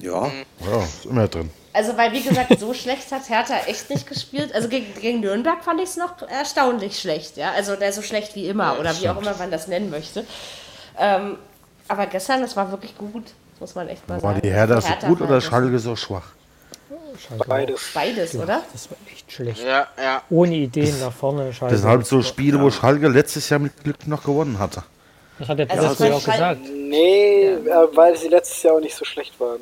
Ja, 0.00 0.30
Ja, 0.60 0.82
ist 0.82 1.06
immer 1.06 1.26
drin. 1.28 1.50
Also, 1.76 1.96
weil, 1.98 2.12
wie 2.12 2.22
gesagt, 2.22 2.58
so 2.58 2.72
schlecht 2.72 3.12
hat 3.12 3.28
Hertha 3.28 3.54
echt 3.66 3.90
nicht 3.90 4.06
gespielt. 4.06 4.54
Also 4.54 4.68
gegen, 4.68 4.92
gegen 5.00 5.20
Nürnberg 5.20 5.62
fand 5.62 5.78
ich 5.80 5.90
es 5.90 5.96
noch 5.96 6.22
erstaunlich 6.28 6.98
schlecht, 6.98 7.36
ja. 7.36 7.52
Also 7.52 7.76
der 7.76 7.92
so 7.92 8.00
schlecht 8.02 8.34
wie 8.34 8.48
immer 8.48 8.78
oder 8.80 8.98
wie 8.98 9.08
auch 9.10 9.20
immer 9.20 9.34
man 9.36 9.50
das 9.50 9.68
nennen 9.68 9.90
möchte. 9.90 10.24
Ähm, 10.98 11.36
aber 11.88 12.06
gestern, 12.06 12.40
das 12.40 12.56
war 12.56 12.70
wirklich 12.70 12.96
gut, 12.96 13.24
muss 13.60 13.74
man 13.74 13.88
echt 13.88 14.08
mal 14.08 14.14
War 14.22 14.30
sagen. 14.32 14.40
die 14.42 14.50
Hertha 14.50 14.80
so 14.80 15.06
gut 15.06 15.20
war 15.20 15.28
oder 15.28 15.40
Schalke 15.40 15.78
so 15.78 15.94
schwach? 15.94 16.24
Beides. 17.46 17.80
Beides, 17.94 18.34
oder? 18.34 18.62
Das 18.72 18.90
war 18.90 18.96
echt 19.12 19.30
schlecht. 19.30 19.62
Ja, 19.62 19.86
ja. 20.02 20.22
Ohne 20.30 20.54
Ideen 20.54 20.98
nach 21.00 21.12
vorne. 21.12 21.52
Schalke. 21.52 21.74
Das 21.74 21.82
sind 21.82 21.90
halt 21.90 22.06
so 22.06 22.22
Spiele, 22.22 22.60
wo 22.60 22.70
Schalke 22.70 23.08
letztes 23.08 23.48
Jahr 23.48 23.60
mit 23.60 23.82
Glück 23.84 24.06
noch 24.06 24.22
gewonnen 24.22 24.58
hatte. 24.58 24.82
Das 25.38 25.48
hat 25.48 25.58
der 25.58 25.70
Also 25.70 25.88
Pizarro 25.88 26.10
ja 26.10 26.16
auch 26.16 26.20
Schalke- 26.22 26.60
gesagt. 26.60 26.74
Nee, 26.74 27.44
äh, 27.48 27.96
weil 27.96 28.16
sie 28.16 28.28
letztes 28.28 28.62
Jahr 28.62 28.76
auch 28.76 28.80
nicht 28.80 28.94
so 28.94 29.04
schlecht 29.04 29.38
waren. 29.40 29.60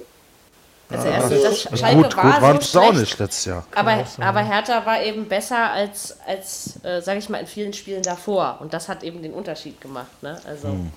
Also 0.91 1.09
erstens, 1.09 1.43
das 1.43 1.67
Also 1.67 1.77
Schalke 1.79 2.03
gut, 2.03 2.17
war 2.17 2.33
gut 2.33 2.43
waren 2.43 2.61
so 2.61 2.81
sie 2.81 2.87
auch 2.87 2.93
nicht 2.93 3.19
letztes 3.19 3.45
Jahr. 3.47 3.67
Aber, 3.75 4.05
aber 4.21 4.41
Hertha 4.43 4.85
war 4.87 5.03
eben 5.03 5.27
besser 5.29 5.71
als, 5.73 6.19
als 6.27 6.85
äh, 6.85 7.01
sage 7.01 7.19
ich 7.19 7.29
mal, 7.29 7.39
in 7.39 7.47
vielen 7.47 7.73
Spielen 7.73 8.03
davor. 8.03 8.59
Und 8.61 8.75
das 8.75 8.89
hat 8.89 9.03
eben 9.03 9.23
den 9.23 9.33
Unterschied 9.33 9.81
gemacht. 9.81 10.23
Ne? 10.23 10.39
Also, 10.47 10.69
Hm. 10.69 10.91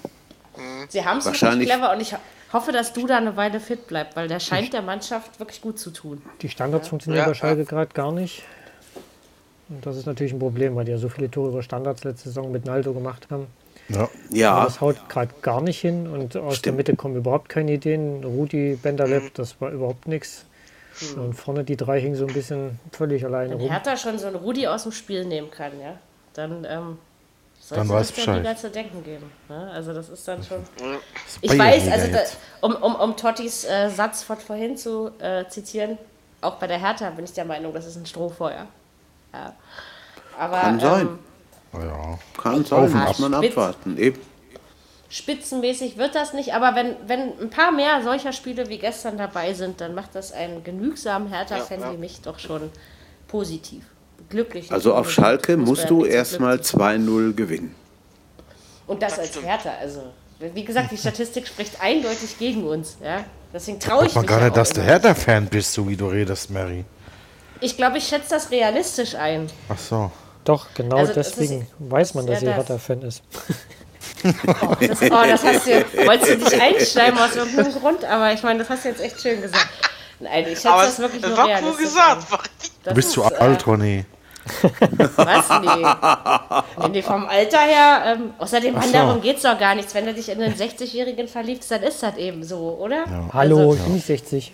sie 0.90 1.06
haben 1.06 1.20
es 1.20 1.26
wirklich 1.26 1.68
clever 1.70 1.92
und 1.94 2.02
ich 2.02 2.14
ho- 2.14 2.20
hoffe, 2.54 2.72
dass 2.72 2.94
du 2.94 3.08
da 3.08 3.18
eine 3.18 3.38
Weile 3.38 3.60
fit 3.60 3.88
bleibst, 3.88 4.16
weil 4.16 4.28
der 4.28 4.40
scheint 4.40 4.74
der 4.74 4.82
Mannschaft 4.82 5.40
wirklich 5.40 5.62
gut 5.62 5.80
zu 5.80 5.92
tun. 5.92 6.22
Die 6.42 6.50
Standards 6.50 6.88
funktionieren 6.90 7.22
Ja, 7.24 7.28
bei 7.28 7.34
Schalke 7.34 7.64
gerade 7.66 7.92
gar 7.94 8.12
nicht. 8.12 8.44
Und 9.70 9.86
das 9.86 9.98
ist 9.98 10.06
natürlich 10.06 10.34
ein 10.34 10.40
Problem, 10.40 10.76
weil 10.76 10.86
die 10.86 10.92
ja 10.92 10.98
so 10.98 11.10
viele 11.10 11.30
Tore 11.30 11.50
über 11.50 11.62
Standards 11.64 12.04
letzte 12.04 12.30
Saison 12.30 12.52
mit 12.52 12.66
Naldo 12.66 12.94
gemacht 12.94 13.28
haben. 13.32 13.48
Ja. 13.90 14.10
Ja. 14.32 14.64
das 14.66 14.82
haut 14.82 14.98
gerade 15.10 15.34
gar 15.42 15.62
nicht 15.62 15.80
hin 15.80 16.08
und 16.08 16.36
aus 16.36 16.50
der 16.50 16.56
Stimmt. 16.56 16.78
Mitte 16.78 16.96
kommen 16.96 17.16
überhaupt 17.16 17.50
keine 17.50 17.72
Ideen. 17.74 18.24
Rudi, 18.24 18.78
Benderlev, 18.82 19.24
Mhm. 19.26 19.32
das 19.36 19.60
war 19.62 19.72
überhaupt 19.72 20.08
nichts. 20.08 20.46
Und 21.16 21.34
vorne 21.36 21.64
die 21.64 21.78
drei 21.78 22.02
hingen 22.02 22.16
so 22.16 22.26
ein 22.26 22.34
bisschen 22.34 22.80
völlig 22.92 23.24
alleine 23.24 23.52
Wenn 23.52 23.60
rum. 23.62 23.70
Hertha 23.70 23.96
schon 23.96 24.18
so 24.18 24.28
einen 24.28 24.36
Rudi 24.38 24.66
aus 24.68 24.84
dem 24.84 24.92
Spiel 24.92 25.26
nehmen 25.26 25.52
kann, 25.52 25.80
ja, 25.80 25.94
dann 26.34 26.66
ähm, 26.68 26.98
soll 27.60 27.78
Dann 27.78 27.92
es 27.98 28.08
der 28.08 28.16
Bescheid. 28.16 28.38
Liga 28.38 28.56
zu 28.56 28.70
denken 28.72 29.04
geben. 29.04 29.32
Ne? 29.48 29.70
Also 29.74 29.94
das 29.94 30.10
ist 30.10 30.28
dann 30.28 30.42
schon... 30.44 30.58
Ich 31.42 31.56
weiß, 31.58 31.88
also 31.92 32.12
da, 32.12 32.20
um, 32.62 32.76
um, 32.78 32.96
um 32.96 33.16
Tottis 33.16 33.64
äh, 33.66 33.90
Satz 33.90 34.24
von 34.24 34.38
vorhin 34.38 34.76
zu 34.76 35.12
äh, 35.20 35.46
zitieren, 35.50 36.00
auch 36.42 36.56
bei 36.56 36.66
der 36.66 36.80
Hertha 36.80 37.10
bin 37.12 37.26
ich 37.26 37.34
der 37.34 37.46
Meinung, 37.46 37.74
das 37.74 37.86
ist 37.86 37.96
ein 37.96 38.06
Strohfeuer. 38.08 38.66
Ja. 39.34 39.54
Aber 40.40 40.60
Kann 40.62 40.80
sein. 40.80 41.10
Ja. 41.74 42.20
Kann 42.42 42.66
sein, 42.66 42.92
muss 42.92 43.20
man 43.20 43.34
abwarten. 43.34 43.98
Eben. 43.98 44.20
spitzenmäßig 45.10 45.98
wird 45.98 46.16
das 46.16 46.34
nicht, 46.34 46.54
aber 46.54 46.76
wenn, 46.76 46.96
wenn 47.08 47.40
ein 47.40 47.50
paar 47.50 47.72
mehr 47.72 48.02
solcher 48.04 48.34
Spiele 48.34 48.70
wie 48.70 48.78
gestern 48.78 49.18
dabei 49.18 49.54
sind, 49.54 49.80
dann 49.82 49.96
macht 49.96 50.16
das 50.16 50.32
einen 50.32 50.64
genügsamen 50.64 51.30
Hertha-Fan 51.30 51.80
Ja, 51.80 51.86
ja. 51.88 51.94
wie 51.94 51.98
mich 51.98 52.22
doch 52.22 52.40
schon 52.40 52.70
positiv. 53.28 53.84
Glücklich. 54.30 54.72
Also 54.72 54.94
auf 54.94 55.10
Schalke 55.12 55.56
musst 55.56 55.90
du 55.90 56.04
erstmal 56.04 56.60
zwei 56.62 56.96
2-0 56.96 57.34
gewinnen. 57.34 57.76
Und 58.88 59.02
das 59.02 59.20
als 59.20 59.42
Hertha, 59.42 59.72
also 59.80 60.02
wie 60.40 60.64
gesagt, 60.64 60.92
die 60.92 60.98
Statistik 60.98 61.48
spricht 61.48 61.82
eindeutig 61.82 62.38
gegen 62.38 62.64
uns. 62.66 62.98
Ja? 63.04 63.24
Deswegen 63.54 63.80
traue 63.80 64.06
ich 64.06 64.16
Man 64.16 64.24
mich 64.24 64.32
ja 64.32 64.38
nicht, 64.40 64.52
auch 64.52 64.56
dass 64.56 64.70
du. 64.72 64.82
Hertha-Fan 64.82 65.48
bist, 65.48 65.74
so 65.74 65.88
wie 65.88 65.96
du 65.96 66.08
redest, 66.08 66.50
Mary. 66.52 66.86
Ich 67.60 67.76
glaube, 67.76 67.98
ich 67.98 68.08
schätze 68.08 68.30
das 68.32 68.52
realistisch 68.52 69.16
ein. 69.16 69.50
Ach 69.70 69.78
so. 69.80 70.12
Doch, 70.48 70.68
genau 70.74 70.98
Also 70.98 71.14
deswegen 71.14 71.62
ist- 71.62 71.68
weiß 71.80 72.14
man, 72.14 72.26
dass 72.26 72.36
ja 72.36 72.40
sie 72.40 72.46
das. 72.46 72.56
Hertha-Fan 72.56 73.02
ist. 73.02 73.24
Oh, 74.24 74.76
das, 74.80 75.02
oh, 75.02 75.10
das 75.10 75.44
hast 75.44 75.68
du, 75.68 76.08
wolltest 76.08 76.32
du 76.32 76.38
dich 76.38 76.62
einschreiben 76.62 77.20
aus 77.20 77.36
irgendeinem 77.36 77.74
Grund, 77.74 78.04
aber 78.06 78.34
ich 78.34 78.42
meine, 78.42 78.60
das 78.60 78.70
hast 78.70 78.86
du 78.86 78.90
jetzt 78.90 79.02
echt 79.02 79.22
schön 79.22 79.42
gesagt. 79.42 79.68
Nein, 80.20 80.44
ich 80.44 80.60
schätze 80.60 80.64
das 80.70 81.00
wirklich 81.00 81.22
nur 81.22 81.38
war 81.38 81.48
cool 81.62 81.76
gesagt. 81.78 82.28
Du 82.84 82.94
bist 82.94 83.12
zu 83.12 83.24
äh, 83.24 83.36
alt, 83.36 83.68
Ronny. 83.68 84.06
Was? 85.18 85.50
Nee. 85.62 86.88
nee, 86.90 87.02
vom 87.02 87.28
Alter 87.28 87.60
her. 87.60 88.02
Ähm, 88.06 88.34
außerdem, 88.38 88.82
so. 88.82 88.92
darum 88.92 89.22
geht 89.22 89.38
es 89.38 89.44
doch 89.44 89.60
gar 89.60 89.76
nichts. 89.76 89.94
Wenn 89.94 90.06
du 90.06 90.14
dich 90.14 90.30
in 90.30 90.42
einen 90.42 90.56
60-Jährigen 90.56 91.28
verliebst, 91.28 91.70
dann 91.70 91.84
ist 91.84 92.02
das 92.02 92.16
eben 92.18 92.44
so, 92.44 92.78
oder? 92.80 93.06
Hallo, 93.34 93.58
Also, 93.58 93.74
ich 93.76 93.82
bin 93.82 93.94
nicht 93.96 94.06
60. 94.08 94.54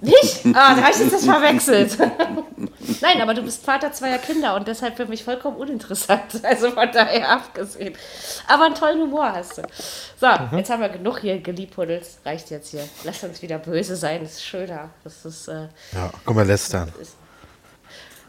nicht? 0.00 0.46
Ah, 0.54 0.74
da 0.74 0.82
habe 0.82 0.90
ich 0.92 0.98
jetzt 0.98 1.12
das 1.12 1.24
verwechselt. 1.24 1.98
Nein, 3.00 3.20
aber 3.20 3.34
du 3.34 3.42
bist 3.42 3.64
Vater 3.64 3.92
zweier 3.92 4.18
Kinder 4.18 4.54
und 4.54 4.66
deshalb 4.68 4.96
für 4.96 5.06
mich 5.06 5.24
vollkommen 5.24 5.56
uninteressant. 5.56 6.44
Also 6.44 6.70
von 6.70 6.90
daher 6.92 7.28
abgesehen. 7.30 7.94
Aber 8.48 8.66
einen 8.66 8.74
tollen 8.74 9.00
Humor 9.00 9.32
hast 9.32 9.58
du. 9.58 9.62
So, 10.20 10.26
Mhm. 10.26 10.58
jetzt 10.58 10.70
haben 10.70 10.80
wir 10.80 10.88
genug 10.88 11.20
hier 11.20 11.38
geliebhuddelt. 11.40 12.06
Reicht 12.24 12.50
jetzt 12.50 12.70
hier. 12.70 12.88
Lass 13.04 13.22
uns 13.24 13.42
wieder 13.42 13.58
böse 13.58 13.96
sein. 13.96 14.22
Das 14.22 14.32
ist 14.34 14.44
schöner. 14.44 14.90
Das 15.04 15.24
ist. 15.24 15.48
Äh, 15.48 15.68
Ja, 15.92 16.10
komm 16.24 16.36
mal 16.36 16.46
lästern. 16.46 16.92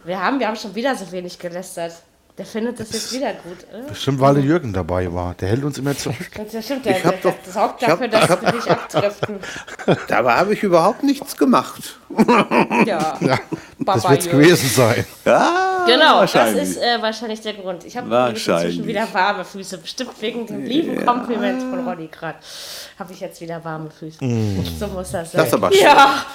wir, 0.04 0.20
haben, 0.22 0.40
wir 0.40 0.48
haben 0.48 0.56
schon 0.56 0.74
wieder 0.76 0.96
so 0.96 1.12
wenig 1.12 1.38
gelästert. 1.40 1.94
Der 2.35 2.45
findet 2.47 2.80
das 2.80 2.91
jetzt 2.91 3.14
wieder 3.14 3.31
gut. 3.34 3.60
Äh? 3.72 3.88
Bestimmt, 3.89 4.19
weil 4.19 4.34
der 4.34 4.43
Jürgen 4.43 4.73
dabei 4.73 5.14
war. 5.14 5.35
Der 5.35 5.49
hält 5.49 5.64
uns 5.64 5.77
immer 5.77 5.95
zurück. 5.95 6.18
Das 6.51 6.65
stimmt, 6.65 6.84
der, 6.84 6.97
Ich 6.97 7.03
der, 7.03 7.11
doch- 7.11 7.34
der 7.45 7.53
sorgt 7.53 7.84
dafür, 7.84 8.07
dass 8.07 8.27
wir 8.27 8.51
nicht 8.53 8.69
abdriften. 8.72 9.39
Dabei 10.07 10.34
habe 10.34 10.53
ich 10.55 10.64
überhaupt 10.64 11.03
nichts 11.03 11.38
gemacht. 11.38 11.99
Ja, 12.88 13.18
Ja, 13.22 13.39
das 13.80 14.10
wird's 14.10 14.26
Jürgen. 14.26 14.39
gewesen 14.39 14.69
sein. 14.69 15.05
Ja, 15.26 15.84
Genau, 15.85 16.22
das 16.22 16.53
ist 16.53 16.77
äh, 16.77 16.99
wahrscheinlich 17.01 17.41
der 17.41 17.53
Grund. 17.53 17.84
Ich 17.85 17.95
habe 17.97 18.30
inzwischen 18.31 18.85
wieder 18.88 19.07
warme 19.14 19.45
Füße. 19.45 19.77
Bestimmt 19.77 20.19
wegen 20.22 20.47
dem 20.47 20.64
lieben 20.64 21.05
Kompliment 21.05 21.61
von 21.61 21.88
Ronny 21.88 22.07
gerade. 22.07 22.38
Habe 22.97 23.14
ich 23.14 23.19
jetzt 23.19 23.41
wieder 23.41 23.64
warme 23.64 23.91
Füße. 23.91 24.18
So 24.80 24.88
muss 24.88 25.11
das 25.11 25.31
sein. 25.31 25.39
Das 25.41 25.47
ist 25.47 25.53
aber 25.53 25.72
schön. 25.72 25.81
ja, 25.84 26.26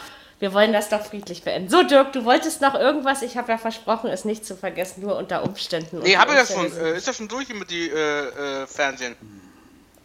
wir 0.41 0.53
wollen 0.53 0.73
das 0.73 0.89
doch 0.89 1.05
friedlich 1.05 1.43
beenden. 1.43 1.69
So, 1.69 1.83
Dirk, 1.83 2.13
du 2.13 2.25
wolltest 2.25 2.61
noch 2.61 2.75
irgendwas. 2.75 3.23
Ich 3.23 3.37
habe 3.37 3.51
ja 3.51 3.59
versprochen, 3.59 4.09
es 4.11 4.25
nicht 4.25 4.47
zu 4.47 4.57
vergessen, 4.57 5.03
nur 5.03 5.17
unter 5.17 5.43
Umständen. 5.43 5.99
Nee, 6.01 6.17
habe 6.17 6.33
ich 6.33 6.39
das 6.39 6.53
schon. 6.53 6.77
Äh, 6.77 6.97
ist 6.97 7.09
das 7.09 7.17
schon 7.17 7.29
durch 7.29 7.49
mit 7.49 7.71
die 7.71 7.89
äh, 7.89 8.63
äh, 8.63 8.67
Fernsehen? 8.67 9.17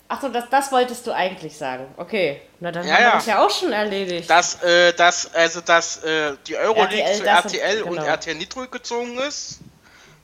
Achso, 0.08 0.30
das, 0.30 0.50
das 0.50 0.72
wolltest 0.72 1.08
du 1.08 1.12
eigentlich 1.12 1.58
sagen. 1.58 1.88
Okay, 1.98 2.42
na 2.60 2.72
dann 2.72 2.86
Ja, 2.86 2.94
haben 2.94 3.00
wir 3.00 3.08
ja. 3.08 3.16
das 3.16 3.26
ja 3.26 3.46
auch 3.46 3.50
schon 3.50 3.72
erledigt. 3.72 4.30
Dass, 4.30 4.62
äh, 4.64 4.94
dass, 4.94 5.34
also, 5.34 5.62
dass 5.62 6.04
äh, 6.04 6.34
die 6.48 6.56
Euroleague 6.58 7.00
RTL, 7.00 7.18
zu 7.18 7.24
das 7.24 7.46
RTL 7.46 7.82
und- 7.84 7.90
und 7.90 7.96
genau. 7.96 8.08
RTL 8.08 8.36
Nitro 8.36 8.68
gezogen 8.68 9.18
ist 9.20 9.60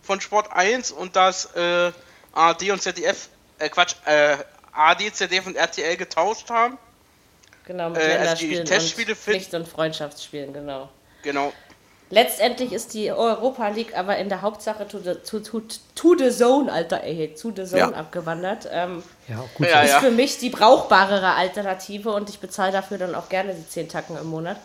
von 0.04 0.20
Sport 0.22 0.52
1 0.52 0.92
und 0.92 1.16
dass 1.16 1.46
äh, 1.56 1.92
ARD 2.34 2.72
und 2.72 2.82
ZDF, 2.82 3.30
äh, 3.58 3.70
Quatsch, 3.70 3.96
äh, 4.06 4.38
ARD, 4.74 5.14
ZDF 5.14 5.48
und 5.48 5.56
RTL 5.56 5.98
getauscht 5.98 6.50
haben. 6.50 6.78
Genau, 7.70 7.90
mit 7.92 8.00
äh, 8.02 8.02
also 8.02 8.14
die 8.14 8.18
Länderspielen 8.48 8.66
Testspiele 8.66 9.12
und 9.14 9.18
Pflicht- 9.20 9.54
und 9.54 9.68
Freundschaftsspielen, 9.68 10.52
genau. 10.52 10.90
Genau. 11.24 11.54
Letztendlich 12.12 12.74
ist 12.74 12.96
die 12.96 13.12
Europa 13.12 13.68
League 13.68 13.96
aber 13.96 14.18
in 14.18 14.30
der 14.30 14.42
Hauptsache 14.42 14.88
to 14.88 14.98
the, 14.98 15.14
to, 15.30 15.40
to, 15.40 15.62
to 15.94 16.16
the 16.18 16.32
Zone, 16.32 16.72
Alter, 16.72 17.04
ey, 17.04 17.36
zu 17.36 17.54
the 17.56 17.66
Zone 17.66 17.80
Ja. 17.82 17.92
abgewandert. 17.92 18.68
Ähm, 18.72 19.04
Ja, 19.28 19.44
gut. 19.56 19.68
Ja, 19.70 19.82
ist 19.84 19.92
ja. 19.92 20.00
für 20.00 20.10
mich 20.10 20.40
die 20.40 20.50
brauchbarere 20.50 21.36
Alternative 21.36 22.12
und 22.12 22.30
ich 22.30 22.40
bezahle 22.40 22.72
dafür 22.72 22.98
dann 22.98 23.14
auch 23.14 23.30
gerne 23.30 23.54
die 23.54 23.68
10 23.68 23.90
Tacken 23.90 24.18
im 24.18 24.26
Monat. 24.26 24.58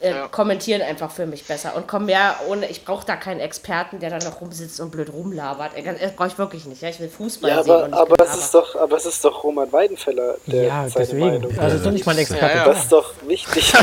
Äh, 0.00 0.10
Ja. 0.10 0.28
Kommentieren 0.28 0.80
einfach 0.82 1.10
für 1.10 1.26
mich 1.26 1.44
besser 1.44 1.74
und 1.74 1.88
komm 1.88 2.06
mehr 2.06 2.36
ohne, 2.48 2.68
ich 2.70 2.84
brauche 2.84 3.04
da 3.04 3.16
keinen 3.16 3.40
Experten, 3.40 3.98
der 3.98 4.10
dann 4.10 4.20
noch 4.22 4.40
rumsitzt 4.40 4.78
und 4.78 4.90
blöd 4.90 5.12
rumlabert. 5.12 5.72
Ey, 5.74 5.82
ganz- 5.82 5.98
Das 6.00 6.12
brauche 6.14 6.28
ich 6.28 6.38
wirklich 6.38 6.66
nicht. 6.66 6.80
Ja? 6.82 6.88
Ich 6.88 7.00
will 7.00 7.08
Fußball 7.08 7.50
Ja, 7.50 7.62
sehen 7.64 7.72
und 7.74 7.94
aber, 7.94 8.10
nicht 8.14 8.20
aber, 8.20 8.24
es 8.32 8.36
ist 8.44 8.54
doch, 8.54 8.76
aber 8.76 8.96
es 8.96 9.06
ist 9.06 9.24
doch 9.24 9.42
Roman 9.42 9.72
Weidenfeller, 9.72 10.36
der 10.46 10.62
Ja, 10.62 10.88
seine 10.88 11.04
deswegen. 11.06 11.26
Meinung 11.26 11.58
Also 11.58 11.76
ist 11.78 11.84
doch 11.86 11.90
nicht 11.90 12.06
mal 12.06 12.12
ein 12.12 12.18
Experte. 12.18 12.46
Ja, 12.46 12.54
ja. 12.56 12.64
Das 12.66 12.78
ist 12.84 12.92
doch 12.92 13.12
wichtig. 13.26 13.72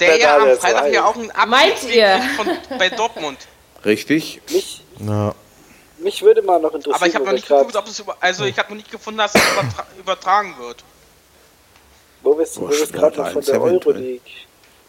Der 0.00 0.16
Ja, 0.16 0.36
ja 0.38 0.52
am 0.52 0.56
Freitag 0.58 0.92
ja 0.92 1.04
auch 1.04 1.16
ein 1.16 1.30
Meint 1.48 1.82
ihr? 1.92 2.20
von, 2.36 2.46
bei 2.78 2.88
Dortmund. 2.88 3.38
Richtig? 3.84 4.40
mich, 4.50 4.82
Ja. 5.00 5.34
mich 5.98 6.22
würde 6.22 6.40
mal 6.42 6.60
noch 6.60 6.72
interessieren, 6.72 6.94
Aber 6.94 7.06
ich 7.06 7.14
habe 7.14 7.24
noch 7.24 7.32
nicht 7.32 7.48
geguckt, 7.48 7.76
ob 7.76 7.86
es 7.86 7.98
über, 7.98 8.16
also 8.20 8.44
ich 8.44 8.58
habe 8.58 8.68
noch 8.70 8.76
nicht 8.76 8.90
gefunden, 8.90 9.18
dass 9.18 9.34
es 9.34 9.42
übertra 9.52 9.86
übertragen 9.98 10.54
wird. 10.60 10.84
Wo 12.30 12.38
wir 12.38 12.42
es 12.82 12.92
gerade 12.92 13.16
noch 13.18 13.28
von 13.28 13.36
1 13.38 13.46
der. 13.46 13.60
Euroleague, 13.62 14.20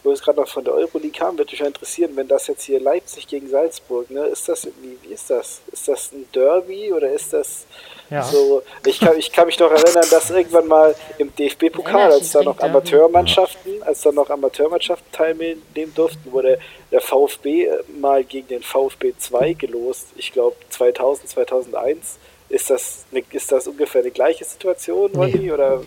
wo 0.04 0.10
wir 0.10 0.14
es 0.14 0.22
gerade 0.22 0.40
noch 0.40 0.48
von 0.48 0.64
der 0.64 0.74
Euroleague 0.74 1.20
haben, 1.20 1.38
würde 1.38 1.52
mich 1.52 1.60
ja 1.60 1.68
interessieren, 1.68 2.12
wenn 2.16 2.28
das 2.28 2.48
jetzt 2.48 2.64
hier 2.64 2.80
Leipzig 2.80 3.28
gegen 3.28 3.50
Salzburg, 3.50 4.10
ne, 4.12 4.26
ist 4.28 4.48
das 4.48 4.66
wie, 4.82 4.98
wie 5.04 5.14
ist 5.14 5.30
das? 5.30 5.62
Ist 5.72 5.88
das 5.88 6.12
ein 6.14 6.26
Derby 6.34 6.92
oder 6.94 7.12
ist 7.12 7.34
das 7.34 7.66
Ja. 8.10 8.24
so? 8.24 8.62
Ich 8.86 9.00
kann, 9.00 9.18
ich 9.18 9.32
kann 9.32 9.46
mich 9.48 9.60
noch 9.60 9.70
erinnern, 9.72 10.06
dass 10.10 10.30
irgendwann 10.30 10.68
mal 10.68 10.96
im 11.18 11.36
DFB-Pokal, 11.36 12.14
als 12.14 12.32
da 12.32 12.42
noch 12.44 12.60
Amateurmannschaften, 12.60 13.84
als 13.84 14.02
da 14.02 14.12
noch 14.12 14.30
Amateurmannschaften 14.30 15.12
teilnehmen 15.12 15.62
durften, 15.96 16.32
wurde 16.32 16.60
der 16.92 17.02
VfB 17.02 17.70
mal 18.00 18.24
gegen 18.24 18.48
den 18.48 18.64
VfB 18.64 19.14
2 19.18 19.54
gelost. 19.54 20.08
Ich 20.16 20.32
glaube 20.32 20.56
2000, 20.70 21.30
2001. 21.30 22.18
Ist 22.48 22.70
das, 22.72 23.06
ne, 23.12 23.24
ist 23.32 23.52
das 23.52 23.68
ungefähr 23.68 24.02
die 24.02 24.10
gleiche 24.12 24.44
Situation, 24.46 25.12
Nee. 25.14 25.20
Olli? 25.20 25.52
Oder 25.52 25.82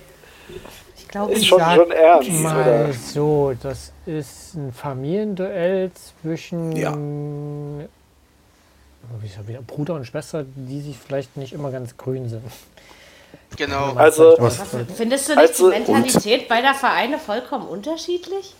Ich 0.49 0.55
glaube, 1.12 1.32
ist 1.32 1.47
schon, 1.47 1.60
schon 1.60 1.90
ernst? 1.93 2.28
Oder? 2.30 2.39
Mal 2.40 2.93
so, 2.93 3.55
das 3.62 3.93
ist 4.06 4.55
ein 4.55 4.72
Familienduell 4.72 5.90
zwischen 6.20 6.72
Ja. 6.74 6.90
er 9.55 9.62
Bruder 9.62 9.94
und 9.94 10.05
Schwester, 10.06 10.44
die 10.44 10.80
sich 10.80 10.98
vielleicht 10.98 11.36
nicht 11.36 11.52
immer 11.52 11.70
ganz 11.70 11.97
grün 11.97 12.28
sind. 12.28 12.43
Genau. 13.56 13.93
Also, 13.94 14.34
Was? 14.39 14.60
Findest 14.97 15.28
du 15.28 15.36
nicht 15.36 15.48
Also- 15.48 15.70
die 15.70 15.78
Mentalität 15.78 16.48
beider 16.48 16.74
Vereine 16.74 17.18
vollkommen 17.18 17.68
unterschiedlich? 17.68 18.55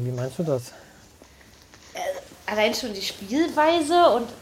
Wie 0.00 0.12
meinst 0.12 0.38
du 0.38 0.42
das? 0.44 0.72
Allein 2.46 2.72
schon 2.74 2.92
die 2.94 3.02
Spielweise 3.02 4.10
und 4.14 4.28
äh, 4.28 4.32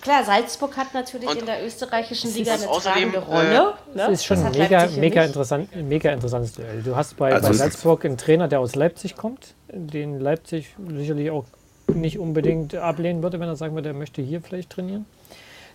klar, 0.00 0.24
Salzburg 0.24 0.76
hat 0.76 0.94
natürlich 0.94 1.28
Und 1.28 1.38
in 1.38 1.46
der 1.46 1.64
österreichischen 1.64 2.32
Liga 2.34 2.54
eine 2.54 2.68
außerdem, 2.68 3.12
tragende 3.12 3.18
Rolle. 3.18 3.74
Das 3.94 4.08
ne? 4.08 4.12
ist 4.12 4.24
schon 4.24 4.36
Das 4.36 4.46
ein 4.46 4.52
hat 4.52 4.58
mega, 4.58 4.88
mega, 5.00 5.24
interessant, 5.24 5.76
mega 5.76 6.12
interessantes 6.12 6.52
Duell. 6.54 6.82
Du 6.82 6.96
hast 6.96 7.16
bei, 7.16 7.32
Also 7.32 7.48
bei 7.48 7.54
Salzburg 7.54 8.04
einen 8.04 8.16
Trainer, 8.16 8.48
der 8.48 8.60
aus 8.60 8.74
Leipzig 8.74 9.16
kommt, 9.16 9.54
den 9.68 10.20
Leipzig 10.20 10.74
sicherlich 10.88 11.30
auch 11.30 11.44
nicht 11.94 12.18
unbedingt 12.18 12.74
ablehnen 12.74 13.22
würde, 13.22 13.40
wenn 13.40 13.48
er 13.48 13.56
sagen 13.56 13.74
würde, 13.74 13.88
er 13.90 13.94
möchte 13.94 14.22
hier 14.22 14.40
vielleicht 14.40 14.70
trainieren. 14.70 15.06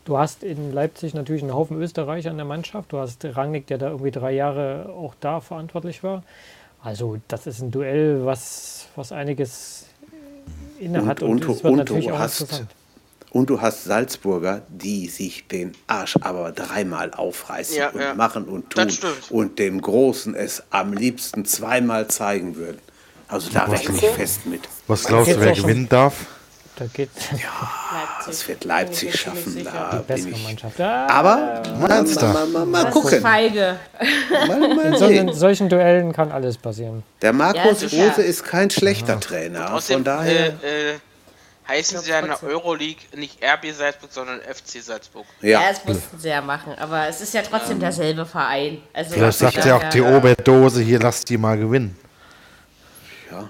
Du 0.06 0.18
hast 0.18 0.44
in 0.44 0.74
Leipzig 0.74 1.14
natürlich 1.14 1.44
einen 1.44 1.54
Haufen 1.54 1.82
Österreicher 1.82 2.30
in 2.30 2.36
der 2.38 2.46
Mannschaft. 2.46 2.92
Du 2.92 2.98
hast 2.98 3.24
Rangnick, 3.24 3.68
der 3.68 3.78
da 3.78 3.90
irgendwie 3.90 4.12
drei 4.12 4.34
Jahre 4.34 4.90
auch 4.90 5.14
da 5.20 5.40
verantwortlich 5.40 6.04
war. 6.04 6.24
Also 6.84 7.18
das 7.30 7.48
ist 7.48 7.62
ein 7.62 7.72
Duell, 7.72 8.26
was, 8.26 8.88
was 8.96 9.14
einiges 9.14 9.86
inne 10.80 11.06
hat 11.06 11.22
Und, 11.22 11.30
und, 11.30 11.46
und, 11.46 11.56
es 11.56 11.64
wird 11.64 11.72
und, 11.72 11.80
natürlich 11.80 12.08
du 12.08 12.14
auch 12.14 12.20
hast, 12.20 12.42
interessant. 12.42 12.70
Und 13.34 13.50
du 13.50 13.60
hast 13.62 13.84
Salzburger, 13.84 14.62
die 14.70 15.08
sich 15.10 15.48
den 15.48 15.74
Arsch 15.88 16.16
aber 16.22 16.52
dreimal 16.54 17.12
aufreißen 17.14 17.76
Ja, 17.76 17.90
und 17.90 18.00
ja. 18.00 18.14
machen 18.14 18.46
und 18.46 18.70
tun 18.70 18.88
und 19.32 19.60
dem 19.60 19.82
Großen 19.82 20.36
es 20.36 20.64
am 20.70 20.94
liebsten 20.94 21.44
zweimal 21.44 22.08
zeigen 22.08 22.56
würden. 22.56 22.80
Also 23.28 23.50
da 23.52 23.64
rechne 23.66 23.96
ich 23.96 24.06
fest 24.10 24.46
mit. 24.46 24.62
Was 24.88 25.04
glaubst 25.06 25.28
du, 25.32 25.36
Geht's 25.36 25.46
wer 25.46 25.54
gewinnen 25.54 25.90
darf? 25.90 26.14
Da 26.76 26.86
geht 26.92 27.10
Leipzig. 27.32 28.26
Das 28.26 28.48
wird 28.48 28.64
Leipzig 28.66 29.20
schaffen. 29.20 29.64
Da 29.64 30.04
bin 30.08 30.28
ich. 30.28 30.44
Mannschaft. 30.44 30.80
Ah, 30.82 31.06
Aber 31.08 31.62
mal, 31.80 31.88
Meinst 31.88 32.20
du? 32.20 32.26
mal, 32.26 32.34
mal, 32.34 32.48
mal, 32.48 32.66
mal 32.66 32.84
Das 32.86 32.96
ist 32.96 33.02
gucken. 33.02 33.22
feige. 33.22 33.76
Mal, 34.48 34.60
mal 34.76 34.86
in, 34.86 34.98
so, 34.98 35.08
sehen. 35.08 35.28
in 35.30 35.34
solchen 35.36 35.70
Duellen 35.70 36.14
kann 36.14 36.32
alles 36.32 36.58
passieren. 36.58 37.04
Der 37.22 37.30
Ja, 37.30 37.34
Markus. 37.34 37.84
Rose 37.94 38.22
ist 38.24 38.44
kein 38.44 38.70
schlechter 38.72 39.20
Trainer. 39.20 39.80
Von 39.80 40.04
daher, 40.04 40.48
äh, 40.64 40.94
äh, 40.94 40.94
heißen 41.74 42.00
sie 42.00 42.12
ja 42.12 42.20
in 42.20 42.28
der. 42.28 42.44
Euroleague 42.44 43.02
nicht 43.16 43.44
RB 43.44 43.72
Salzburg, 43.74 44.12
sondern 44.12 44.40
FC 44.42 44.82
Salzburg. 44.82 45.26
Ja, 45.42 45.62
ja. 45.62 45.70
es 45.72 45.84
mussten 45.86 46.20
sie 46.20 46.30
ja 46.30 46.42
machen, 46.42 46.76
aber 46.78 47.08
es 47.08 47.22
ist 47.22 47.34
ja 47.34 47.42
trotzdem 47.42 47.80
derselbe 47.80 48.26
Verein. 48.26 48.82
Also 48.94 49.14
Vielleicht 49.14 49.40
sagt 49.40 49.66
ja 49.66 49.78
auch 49.78 49.90
die 49.90 50.02
Oberdose, 50.02 50.82
hier 50.82 51.00
lasst 51.00 51.30
die 51.30 51.38
mal 51.38 51.58
gewinnen. 51.58 51.98
ja. 53.32 53.50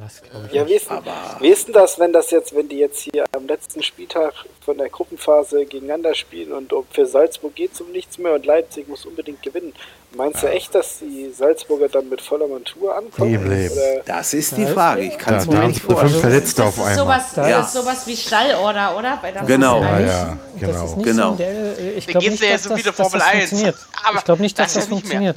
Das 0.00 0.20
ich. 0.46 0.52
Ja, 0.52 0.66
wie 0.66 0.74
ist, 0.74 0.90
denn, 0.90 1.02
wie 1.40 1.48
ist 1.48 1.66
denn 1.66 1.74
das, 1.74 1.98
wenn 1.98 2.12
das 2.12 2.30
jetzt, 2.30 2.54
wenn 2.54 2.68
die 2.68 2.78
jetzt 2.78 3.00
hier 3.00 3.24
am 3.32 3.46
letzten 3.46 3.82
Spieltag 3.82 4.34
von 4.60 4.76
der 4.76 4.90
Gruppenphase 4.90 5.64
gegeneinander 5.64 6.14
spielen 6.14 6.52
und 6.52 6.72
für 6.90 7.06
Salzburg 7.06 7.54
geht 7.54 7.72
es 7.72 7.80
um 7.80 7.90
nichts 7.90 8.18
mehr 8.18 8.34
und 8.34 8.44
Leipzig 8.44 8.86
muss 8.86 9.06
unbedingt 9.06 9.42
gewinnen? 9.42 9.72
Meinst 10.16 10.42
du 10.42 10.46
echt, 10.46 10.74
dass 10.74 10.98
die 11.00 11.30
Salzburger 11.36 11.88
dann 11.88 12.08
mit 12.08 12.20
voller 12.20 12.46
Montur 12.46 12.96
ankommen? 12.96 13.36
Oder- 13.46 14.02
Das 14.06 14.32
ist 14.34 14.56
die 14.56 14.66
Frage. 14.66 15.02
Ich 15.02 15.18
kann 15.18 15.34
es 15.34 15.46
mir 15.46 15.58
nicht 15.66 15.74
sie 15.74 15.80
fünf 15.80 15.98
vorstellen. 15.98 16.20
Verletzte 16.20 16.62
Das 16.62 16.68
auf 16.68 16.74
ist 16.78 16.80
einmal. 16.84 16.96
sowas, 16.96 17.22
das 17.34 17.48
Ja. 17.48 17.60
ist 17.60 17.72
sowas 17.72 18.06
wie 18.06 18.16
Stallorder, 18.16 18.96
oder? 18.96 19.18
Bei 19.20 19.32
der 19.32 19.42
Genau. 19.42 19.80
Ja, 19.82 19.90
1. 19.94 20.06
ja, 20.10 20.38
Das 20.60 20.68
ist 20.68 20.74
genau. 20.76 20.84
nicht 20.96 21.04
Genau. 21.04 21.22
so 21.26 21.30
ein 21.32 21.36
Duell. 21.38 21.94
Ich 21.96 22.06
glaube 22.06 22.28
nicht, 22.30 22.42
ja 22.42 22.52
dass 22.52 22.62
so 22.62 22.68
das, 22.70 22.78
wie 22.78 22.82
der 22.82 22.92
dass 22.92 22.96
das 22.96 23.08
Formel 23.10 23.22
1. 23.26 23.38
funktioniert. 23.48 23.76
Aber 24.06 24.18
ich 24.18 24.24
glaube 24.24 24.42
nicht, 24.42 24.58
dass 24.58 24.66
das 24.66 24.74
das, 24.74 24.84
ja 24.84 24.90
funktioniert. 24.90 25.36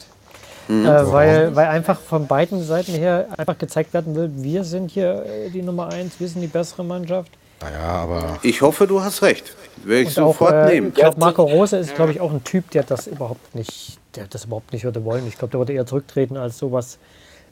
Äh, 0.70 0.74
weil, 1.14 1.56
weil 1.56 1.68
einfach 1.68 1.98
von 1.99 2.28
beiden 2.28 2.62
Seiten 2.66 2.91
her 2.94 3.28
einfach 3.38 3.58
gezeigt 3.58 3.94
werden 3.94 4.16
will, 4.16 4.30
wir 4.36 4.64
sind 4.66 4.91
hier 4.91 5.24
äh, 5.26 5.49
die 5.49 5.62
Nummer 5.62 5.88
eins, 5.94 6.16
wir 6.20 6.28
sind 6.28 6.41
die 6.41 6.48
bessere 6.48 6.84
Mannschaft. 6.84 7.32
Naja, 7.62 7.80
aber 7.88 8.38
Ich 8.44 8.62
hoffe, 8.62 8.86
du 8.86 9.02
hast 9.02 9.22
recht. 9.22 9.56
Werde 9.84 10.02
ich 10.10 10.18
Und 10.18 10.24
auch, 10.24 10.28
sofort 10.34 10.54
äh, 10.54 10.74
nehmen. 10.74 10.88
ich 10.90 10.95
glaube, 10.95 11.20
Marco 11.20 11.44
Rose 11.44 11.78
ist, 11.78 11.95
glaube 11.95 12.12
ich, 12.12 12.20
auch 12.20 12.32
ein 12.32 12.44
Typ, 12.44 12.70
der 12.72 12.84
das 12.84 13.08
überhaupt 13.08 13.56
nicht, 13.56 13.98
der 14.16 14.28
das 14.28 14.45
überhaupt 14.45 14.74
nicht 14.74 14.84
würde 14.84 15.04
wollen. 15.06 15.28
Ich 15.28 15.38
glaube, 15.38 15.52
der 15.52 15.60
würde 15.60 15.74
eher 15.74 15.86
zurücktreten, 15.86 16.38
als 16.38 16.58
sowas 16.58 16.98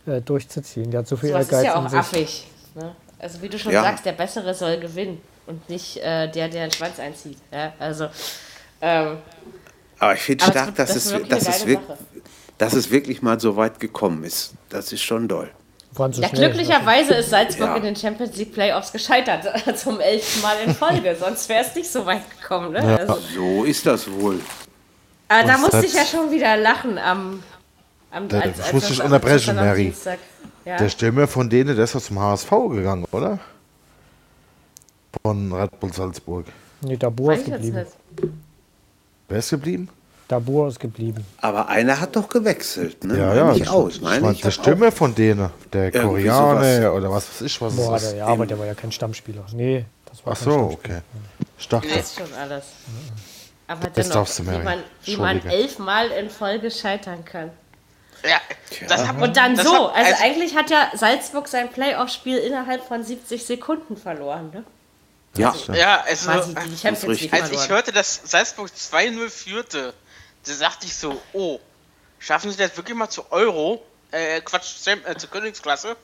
äh, 0.07 0.21
durchzuziehen. 0.21 0.91
Der 0.91 0.99
hat 1.01 1.07
so 1.07 1.15
viel 1.17 1.29
ist 1.29 1.35
Ehrgeiz 1.51 1.63
ja 1.65 1.79
in 1.79 1.85
auch 1.85 1.89
sich. 1.89 1.99
affig. 1.99 2.47
Ne? 2.75 2.95
Also 3.19 3.41
wie 3.41 3.49
du 3.49 3.57
schon 3.57 3.71
Ja. 3.71 3.83
sagst, 3.83 4.05
der 4.05 4.11
Bessere 4.13 4.53
soll 4.53 4.77
gewinnen 4.79 5.21
und 5.47 5.67
nicht 5.69 5.97
äh, 5.97 6.29
der, 6.31 6.49
der 6.49 6.67
den 6.67 6.71
Schwanz 6.71 6.99
einzieht. 6.99 7.37
Ja? 7.51 7.73
Also, 7.79 8.07
ähm, 8.81 9.17
Aber 9.99 10.13
ich 10.13 10.19
finde 10.21 10.43
stark, 10.45 10.67
wird- 10.67 10.79
dass, 10.79 10.87
das 10.93 10.97
es, 11.05 11.11
wirklich 11.11 11.29
dass, 11.29 11.47
es 11.47 11.59
geile 11.59 11.65
wirk- 11.71 11.87
Sache. 11.87 11.97
dass 12.57 12.73
es 12.73 12.91
wirklich 12.91 13.21
mal 13.21 13.39
so 13.39 13.55
weit 13.55 13.79
gekommen 13.79 14.23
ist. 14.23 14.53
Das 14.69 14.91
ist 14.91 15.01
schon 15.01 15.27
doll. 15.27 15.49
Allem 16.03 16.13
so 16.13 16.21
ja, 16.21 16.29
schnell. 16.29 16.51
glücklicherweise 16.51 17.13
ist 17.15 17.29
Salzburg 17.29 17.67
Ja. 17.69 17.75
in 17.77 17.83
den 17.83 17.95
Champions 17.95 18.35
League 18.35 18.53
Playoffs 18.53 18.91
gescheitert, 18.91 19.45
zum 19.77 19.99
elften 19.99 20.41
Mal 20.41 20.55
in 20.65 20.73
Folge. 20.75 21.15
Sonst 21.19 21.47
wäre 21.49 21.63
es 21.63 21.73
nicht 21.75 21.89
so 21.91 22.05
weit 22.05 22.21
gekommen. 22.41 22.73
Ne? 22.73 22.79
Also, 22.99 23.17
So 23.33 23.63
ist 23.63 23.85
das 23.85 24.09
wohl. 24.11 24.39
aber 25.29 25.47
da 25.47 25.55
Und 25.55 25.61
musste 25.61 25.77
das- 25.77 25.85
ich 25.85 25.93
ja 25.93 26.05
schon 26.05 26.31
wieder 26.31 26.57
lachen 26.57 26.97
am. 26.97 27.43
am 28.11 28.27
Da- 28.27 28.39
als, 28.41 28.57
ich 28.59 28.63
als 28.65 28.73
muss 28.73 28.81
das 28.83 28.91
dich 28.91 28.99
am- 28.99 29.05
unterbrechen, 29.07 29.55
Mary. 29.55 29.93
Ja. 30.65 30.77
der 30.77 30.89
Stimme 30.89 31.27
von 31.27 31.49
denen, 31.49 31.75
der 31.75 31.83
ist 31.85 31.93
doch 31.95 32.01
zum 32.01 32.19
HSV 32.19 32.49
gegangen, 32.69 33.05
oder? 33.11 33.39
Von 35.23 35.53
Red 35.53 35.79
Bull 35.79 35.93
Salzburg. 35.93 36.45
Nee, 36.81 36.97
Weiß 37.01 37.39
ist 37.39 37.47
ich 37.47 37.53
geblieben. 37.53 37.77
nicht. 37.77 38.31
Wer 39.29 39.37
ist 39.39 39.49
geblieben? 39.49 39.89
Dabur 40.27 40.67
ist 40.69 40.79
geblieben. 40.79 41.23
Aber 41.41 41.67
einer 41.67 41.99
hat 41.99 42.15
doch 42.15 42.27
gewechselt, 42.27 43.03
ne? 43.03 43.17
Ja, 43.17 43.35
ja, 43.35 43.51
ich 43.53 43.61
ich, 43.61 43.69
auch. 43.69 43.87
ich 43.89 44.01
Meine 44.01 44.31
ich 44.31 44.41
die 44.41 44.51
Stimme 44.51 44.91
von 44.91 45.13
denen, 45.13 45.51
der 45.71 45.91
Koreaner 45.91 46.93
oder 46.93 47.11
was 47.11 47.29
weiß 47.29 47.41
ich, 47.41 47.61
was 47.61 47.75
Boah, 47.75 47.95
es 47.95 48.01
der, 48.03 48.11
ist. 48.11 48.17
ja, 48.17 48.25
aber 48.27 48.45
der 48.47 48.57
war 48.57 48.65
ja 48.65 48.73
kein 48.73 48.91
Stammspieler. 48.91 49.45
Nee, 49.53 49.85
das 50.09 50.25
war 50.25 50.33
Ach 50.33 50.39
kein 50.39 50.43
so, 50.53 50.59
okay. 50.73 51.01
Ich 51.59 51.67
dachte, 51.67 51.87
Das 51.89 51.97
ist 51.97 52.15
schon 52.17 52.33
alles. 52.33 52.63
Aber 53.67 53.81
Das 53.87 53.93
dennoch, 53.93 54.13
darfst 54.13 54.39
du, 54.39 54.43
wie 54.43 54.47
Mary. 54.49 54.63
man, 54.63 54.83
wie 55.03 55.17
man 55.17 55.45
elfmal 55.45 56.07
in 56.09 56.29
Folge 56.31 56.71
scheitern 56.71 57.23
kann. 57.23 57.51
Ja, 58.27 58.37
das 58.87 59.07
hat, 59.07 59.21
Und 59.21 59.37
dann 59.37 59.55
das 59.55 59.65
so, 59.65 59.73
hat- 59.89 59.95
also 59.95 60.11
also- 60.11 60.23
eigentlich 60.23 60.55
hat 60.55 60.71
ja 60.71 60.89
Salzburg 60.95 61.47
sein 61.47 61.69
Playoff-Spiel 61.69 62.37
innerhalb 62.37 62.83
von 62.87 63.03
70 63.03 63.45
Sekunden 63.45 63.95
verloren. 63.97 64.49
Ne? 64.51 64.63
Ja, 65.37 65.53
Ja, 65.73 66.03
also, 66.07 66.31
Champions 66.31 67.01
League 67.03 67.09
richtig. 67.11 67.33
als 67.33 67.51
ich 67.51 67.69
hörte, 67.69 67.91
dass 67.91 68.21
Salzburg 68.23 68.69
2-0 68.75 69.29
führte, 69.29 69.93
da 70.45 70.53
sagte 70.53 70.85
ich 70.85 70.95
so, 70.95 71.21
oh, 71.33 71.59
schaffen 72.19 72.51
sie 72.51 72.57
das 72.57 72.75
wirklich 72.77 72.95
mal 72.95 73.09
zu 73.09 73.31
Euro? 73.31 73.83
Äh, 74.11 74.41
Quatsch, 74.41 74.75
Sam- 74.77 75.01
äh, 75.05 75.15
zur 75.17 75.29
Königsklasse? 75.29 75.95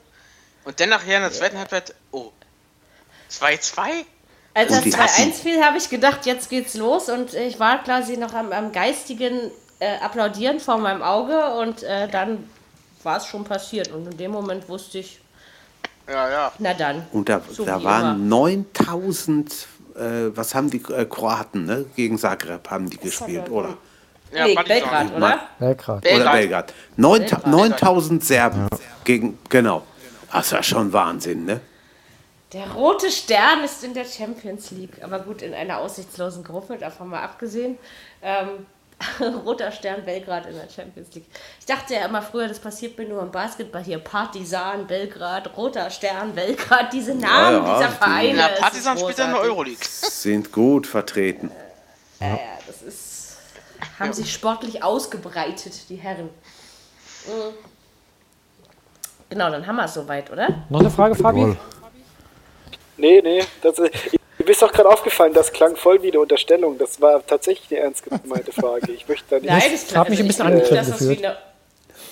Und 0.64 0.78
dann 0.78 0.90
nachher 0.90 1.16
in 1.16 1.22
der 1.22 1.32
zweiten 1.32 1.58
Halbzeit, 1.58 1.94
oh, 2.10 2.30
2-2? 3.30 4.04
Als 4.54 4.68
Und 4.70 4.76
das 4.76 4.84
die 4.84 4.92
2-1 4.92 4.98
hassen. 4.98 5.32
fiel, 5.32 5.64
habe 5.64 5.78
ich 5.78 5.88
gedacht, 5.88 6.26
jetzt 6.26 6.50
geht's 6.50 6.74
los 6.74 7.08
und 7.08 7.32
ich 7.34 7.58
war 7.58 7.82
quasi 7.82 8.16
noch 8.18 8.34
am, 8.34 8.52
am 8.52 8.70
geistigen 8.70 9.50
äh, 9.78 9.96
Applaudieren 9.98 10.60
vor 10.60 10.76
meinem 10.78 11.02
Auge 11.02 11.54
und 11.54 11.82
äh, 11.82 12.06
dann 12.08 12.48
war 13.02 13.16
es 13.16 13.26
schon 13.26 13.44
passiert 13.44 13.90
und 13.90 14.06
in 14.06 14.16
dem 14.18 14.30
Moment 14.30 14.68
wusste 14.68 14.98
ich, 14.98 15.20
Ja, 16.06 16.28
ja. 16.28 16.52
na 16.58 16.74
dann. 16.74 17.06
Und 17.12 17.28
da, 17.30 17.40
So 17.50 17.64
da 17.64 17.82
waren 17.82 18.28
9000, 18.28 19.50
äh, 19.96 20.00
was 20.36 20.54
haben 20.54 20.70
die 20.70 20.82
äh, 20.92 21.06
Kroaten, 21.06 21.64
ne? 21.64 21.86
Gegen 21.96 22.18
Zagreb 22.18 22.70
haben 22.70 22.90
die 22.90 22.98
gespielt, 22.98 23.48
oder? 23.48 23.78
Ja 24.32 24.44
nee. 24.46 24.54
Belgrad, 24.54 25.14
oder? 25.14 25.40
Belgrad. 25.58 25.98
Oder 25.98 26.32
Belgrad. 26.32 26.32
Belgrad. 26.32 26.74
Neun- 26.96 27.26
9000 27.50 28.24
Serben 28.24 28.68
gegen, 29.04 29.38
genau. 29.48 29.82
Das 30.32 30.52
war 30.52 30.62
schon 30.62 30.92
Wahnsinn, 30.92 31.44
ne? 31.44 31.60
Der 32.52 32.70
rote 32.72 33.10
Stern 33.10 33.64
ist 33.64 33.82
in 33.82 33.94
der 33.94 34.04
Champions 34.04 34.70
League, 34.72 35.02
aber 35.02 35.20
gut, 35.20 35.40
in 35.42 35.54
einer 35.54 35.78
aussichtslosen 35.78 36.44
Gruppe, 36.44 36.76
davon 36.76 37.08
mal 37.08 37.22
abgesehen. 37.22 37.78
Ähm, 38.22 38.66
roter 39.44 39.72
Stern 39.72 40.04
Belgrad 40.04 40.46
in 40.46 40.54
der 40.54 40.68
Champions 40.68 41.14
League. 41.14 41.24
Ich 41.58 41.66
dachte 41.66 41.94
ja 41.94 42.04
immer 42.06 42.22
früher, 42.22 42.48
das 42.48 42.60
passiert 42.60 42.96
mir 42.98 43.06
nur 43.08 43.22
im 43.22 43.30
Basketball 43.30 43.82
hier. 43.82 43.98
Partisan 43.98 44.86
Belgrad, 44.86 45.56
roter 45.56 45.90
Stern 45.90 46.34
Belgrad, 46.34 46.92
diese 46.92 47.14
Namen 47.14 47.64
ja, 47.66 47.74
dieser 47.74 47.88
die- 47.88 47.96
Vereine. 47.96 48.48
Ist 48.52 48.60
Partizan 48.60 48.98
spielt 48.98 49.18
ja 49.18 49.24
in 49.24 49.30
der. 49.32 49.40
Euroleague. 49.40 49.84
Sind 49.84 50.52
gut 50.52 50.86
vertreten. 50.86 51.50
Ja, 52.20 52.28
ja, 52.28 52.36
das 52.66 52.82
ist. 52.82 53.11
Haben 54.02 54.12
sich 54.12 54.32
sportlich 54.32 54.82
ausgebreitet, 54.82 55.88
die 55.88 55.96
Herren. 55.96 56.28
Mhm. 57.26 57.54
Genau, 59.30 59.50
dann 59.50 59.66
haben 59.66 59.76
wir 59.76 59.84
es 59.84 59.94
soweit, 59.94 60.30
oder? 60.30 60.64
Noch 60.68 60.80
eine 60.80 60.90
Frage, 60.90 61.14
Fabi? 61.14 61.40
Jawohl. 61.40 61.56
Nee, 62.98 63.20
nee, 63.22 63.42
das, 63.62 63.78
mir 63.78 63.90
ist 64.46 64.62
auch 64.62 64.70
gerade 64.72 64.88
aufgefallen, 64.90 65.32
das 65.32 65.52
klang 65.52 65.74
voll 65.76 66.02
wie 66.02 66.08
eine 66.10 66.20
Unterstellung. 66.20 66.76
Das 66.78 67.00
war 67.00 67.24
tatsächlich 67.26 67.70
eine 67.70 67.80
ernst 67.86 68.04
gemeinte 68.04 68.52
Frage. 68.52 68.92
Ich 68.92 69.08
möchte 69.08 69.24
da 69.30 69.36
nicht. 69.36 69.48
Nein, 69.48 69.72
das 69.72 69.96
hab 69.96 70.08
mich 70.10 70.20
ein 70.20 70.26
bisschen 70.26 70.46
angegriffen 70.46 70.76
dass 70.76 70.90
das 70.90 71.00
wie 71.08 71.16
gefühlt. 71.16 71.24
eine, 71.24 71.36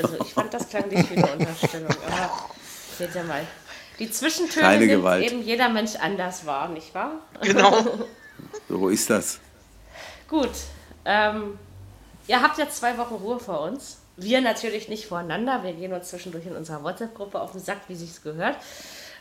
Also 0.02 0.24
ich 0.24 0.32
fand, 0.32 0.54
das 0.54 0.68
klang 0.68 0.88
nicht 0.88 1.10
wie 1.10 1.16
eine 1.22 1.32
Unterstellung. 1.32 1.90
Aber 2.06 2.30
seht 2.96 3.14
ihr 3.14 3.24
mal. 3.24 3.42
Die 3.98 4.10
Zwischentöne 4.10 4.62
Keine 4.64 4.86
nimmt 4.86 5.00
Gewalt. 5.00 5.30
eben 5.30 5.42
jeder 5.42 5.68
Mensch 5.68 5.94
anders 5.96 6.46
wahr, 6.46 6.68
nicht 6.68 6.94
wahr? 6.94 7.12
Genau. 7.42 7.72
So 8.68 8.88
ist 8.88 9.10
das. 9.10 9.38
Gut. 10.26 10.48
Ähm, 11.04 11.58
ihr 12.30 12.40
habt 12.40 12.58
jetzt 12.58 12.76
zwei 12.76 12.96
Wochen 12.96 13.14
Ruhe 13.14 13.40
vor 13.40 13.60
uns. 13.62 13.98
Wir 14.16 14.40
natürlich 14.40 14.88
nicht 14.88 15.06
voreinander. 15.06 15.64
Wir 15.64 15.72
gehen 15.72 15.92
uns 15.92 16.10
zwischendurch 16.10 16.46
in 16.46 16.54
unserer 16.54 16.84
WhatsApp-Gruppe 16.84 17.40
auf 17.40 17.52
den 17.52 17.60
Sack, 17.60 17.78
wie 17.88 17.96
sich's 17.96 18.22
gehört. 18.22 18.56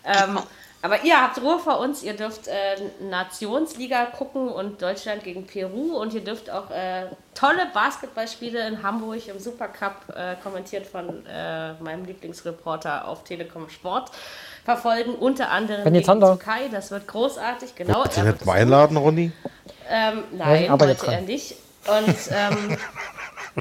Ähm, 0.06 0.40
aber 0.81 1.03
ihr 1.03 1.19
habt 1.19 1.41
Ruhe 1.41 1.57
vor 1.57 1.80
uns. 1.80 2.03
Ihr 2.03 2.15
dürft 2.15 2.48
äh, 2.48 2.53
Nationsliga 3.02 4.06
gucken 4.06 4.48
und 4.48 4.81
Deutschland 4.81 5.23
gegen 5.23 5.48
Peru. 5.48 5.98
Und 5.98 6.14
ihr 6.14 6.23
dürft 6.23 6.52
auch 6.52 6.69
äh, 6.69 7.07
tolle 7.34 7.65
Basketballspiele 7.73 8.68
in 8.68 8.84
Hamburg 8.84 9.27
im 9.27 9.40
Supercup, 9.40 10.15
äh, 10.15 10.36
kommentiert 10.44 10.86
von 10.86 11.26
äh, 11.26 11.73
meinem 11.81 12.06
Lieblingsreporter 12.06 13.07
auf 13.07 13.23
Telekom 13.23 13.69
Sport, 13.69 14.11
verfolgen. 14.65 15.15
Unter 15.15 15.49
anderem 15.49 15.84
Benny 15.84 16.02
gegen. 16.02 16.19
Türkei. 16.19 16.68
Das 16.72 16.91
wird 16.91 17.07
großartig. 17.07 17.73
Genau. 17.76 18.03
Willst 18.03 18.18
du 18.18 18.22
er 18.22 18.34
nicht 18.34 18.45
mal 18.45 18.53
einladen, 18.53 18.98
Ronny? 18.98 19.31
ähm, 19.90 20.23
nein, 20.31 20.64
ich 20.64 20.69
arbeite 20.69 20.99
wollte 21.02 21.14
er 21.14 21.22
nicht. 21.22 21.56
Und 21.98 22.16
ähm, 22.32 22.78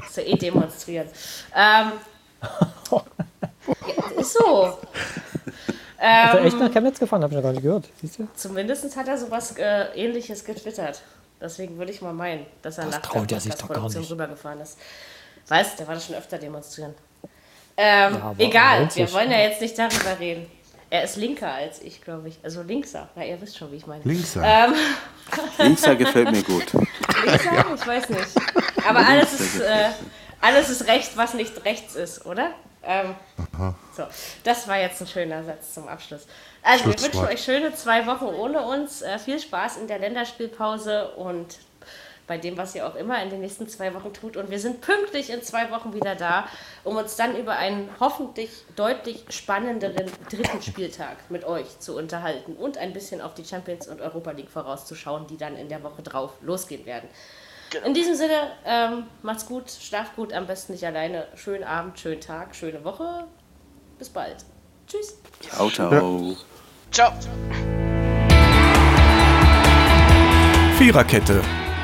ist 0.05 0.17
ja 0.17 0.23
eh 0.23 0.35
demonstrieren. 0.35 1.07
Ähm, 1.55 1.91
ja, 2.91 3.03
ist 4.19 4.33
so. 4.33 4.79
Ist 5.97 6.03
er 6.03 6.45
echt 6.45 6.53
Ähm, 6.53 6.59
nach 6.59 6.71
Chemnitz 6.71 6.99
gefahren? 6.99 7.23
Hab 7.23 7.31
ich 7.31 7.35
noch 7.35 7.43
gar 7.43 7.51
nicht 7.51 7.63
gehört. 7.63 7.89
Siehst 7.99 8.19
du? 8.19 8.27
zumindest 8.35 8.95
hat 8.95 9.07
er 9.07 9.17
sowas 9.17 9.57
äh, 9.57 9.85
ähnliches 9.95 10.45
getwittert. 10.45 11.01
Deswegen 11.41 11.77
würde 11.77 11.91
ich 11.91 12.01
mal 12.01 12.13
meinen, 12.13 12.45
dass 12.61 12.77
er 12.77 12.85
nach 12.85 13.01
traut 13.01 13.29
der 13.31 13.37
er 13.37 13.43
nicht. 13.99 14.11
rübergefahren 14.11 14.61
ist. 14.61 14.77
Weiß, 15.47 15.75
der 15.77 15.87
war 15.87 15.95
da 15.95 16.01
schon 16.01 16.15
öfter 16.15 16.37
demonstrieren. 16.37 16.93
Ähm, 17.75 18.15
aber 18.21 18.39
egal, 18.39 18.89
wir 18.93 19.11
wollen 19.13 19.31
ja 19.31 19.39
jetzt 19.39 19.61
nicht 19.61 19.77
darüber 19.77 20.19
reden. 20.19 20.47
Er 20.91 21.03
ist 21.03 21.17
linker 21.17 21.51
als 21.51 21.81
ich, 21.81 22.01
glaube 22.01 22.29
ich. 22.29 22.39
Also 22.41 22.63
linkser. 22.63 23.09
Na, 23.15 23.23
ihr 23.23 23.39
wisst 23.39 23.57
schon, 23.57 23.71
wie 23.71 23.75
ich 23.75 23.85
meine. 23.85 24.03
Linkser. 24.03 24.43
Ähm, 24.43 24.73
Linkser 25.59 25.95
gefällt 25.95 26.31
mir 26.31 26.43
gut. 26.43 26.73
Linker? 27.25 27.65
Ich 27.75 27.87
weiß 27.87 28.09
nicht. 28.09 28.27
Aber 28.87 28.99
alles 28.99 29.39
ist, 29.39 29.59
äh, 29.59 29.89
alles 30.41 30.69
ist 30.69 30.87
recht, 30.87 31.15
was 31.15 31.35
nicht 31.35 31.63
rechts 31.63 31.95
ist, 31.95 32.25
oder? 32.25 32.51
Ähm, 32.81 33.13
so, 33.95 34.03
das 34.43 34.67
war 34.67 34.79
jetzt 34.79 35.01
ein 35.01 35.07
schöner 35.07 35.43
Satz 35.43 35.73
zum 35.73 35.87
Abschluss. 35.87 36.25
Also, 36.63 36.85
wir 36.85 36.99
wünschen 36.99 37.25
euch 37.25 37.43
schöne 37.43 37.73
zwei 37.75 38.07
Wochen 38.07 38.25
ohne 38.25 38.61
uns. 38.61 39.01
Äh, 39.01 39.19
viel 39.19 39.39
Spaß 39.39 39.77
in 39.77 39.87
der 39.87 39.99
Länderspielpause 39.99 41.09
und 41.15 41.57
bei 42.29 42.37
dem, 42.37 42.57
was 42.57 42.75
ihr 42.75 42.87
auch 42.87 42.95
immer 42.95 43.21
in 43.21 43.29
den 43.29 43.41
nächsten 43.41 43.67
zwei 43.67 43.93
Wochen 43.93 44.13
tut. 44.13 44.37
Und 44.37 44.49
wir 44.49 44.59
sind 44.59 44.79
pünktlich 44.79 45.31
in 45.31 45.43
zwei 45.43 45.69
Wochen 45.71 45.93
wieder 45.93 46.15
da, 46.15 46.47
um 46.85 46.95
uns 46.95 47.17
dann 47.17 47.35
über 47.35 47.57
einen 47.57 47.89
hoffentlich 47.99 48.51
deutlich 48.77 49.25
spannenderen 49.29 50.09
dritten 50.29 50.61
Spieltag 50.61 51.17
mit 51.29 51.43
euch 51.43 51.79
zu 51.79 51.97
unterhalten 51.97 52.53
und 52.53 52.77
ein 52.77 52.93
bisschen 52.93 53.19
auf 53.19 53.33
die 53.33 53.43
Champions 53.43 53.87
und 53.87 53.99
Europa 53.99 54.31
League 54.31 54.49
vorauszuschauen, 54.49 55.27
die 55.27 55.37
dann 55.37 55.57
in 55.57 55.67
der 55.67 55.83
Woche 55.83 56.03
drauf 56.03 56.33
losgehen 56.41 56.85
werden. 56.85 57.09
In 57.85 57.93
diesem 57.93 58.15
Sinne, 58.15 58.51
ähm, 58.65 59.03
macht's 59.21 59.45
gut, 59.45 59.69
schlaft 59.69 60.15
gut, 60.15 60.31
am 60.31 60.47
besten 60.47 60.73
nicht 60.73 60.85
alleine. 60.85 61.27
Schönen 61.35 61.63
Abend, 61.63 61.99
schönen 61.99 62.21
Tag, 62.21 62.55
schöne 62.55 62.83
Woche. 62.83 63.25
Bis 63.97 64.09
bald. 64.09 64.37
Tschüss. 64.87 65.19
Ciao, 65.41 65.69
ciao. 65.69 66.35
Ciao. 66.91 67.13
Viererkette, 70.77 71.43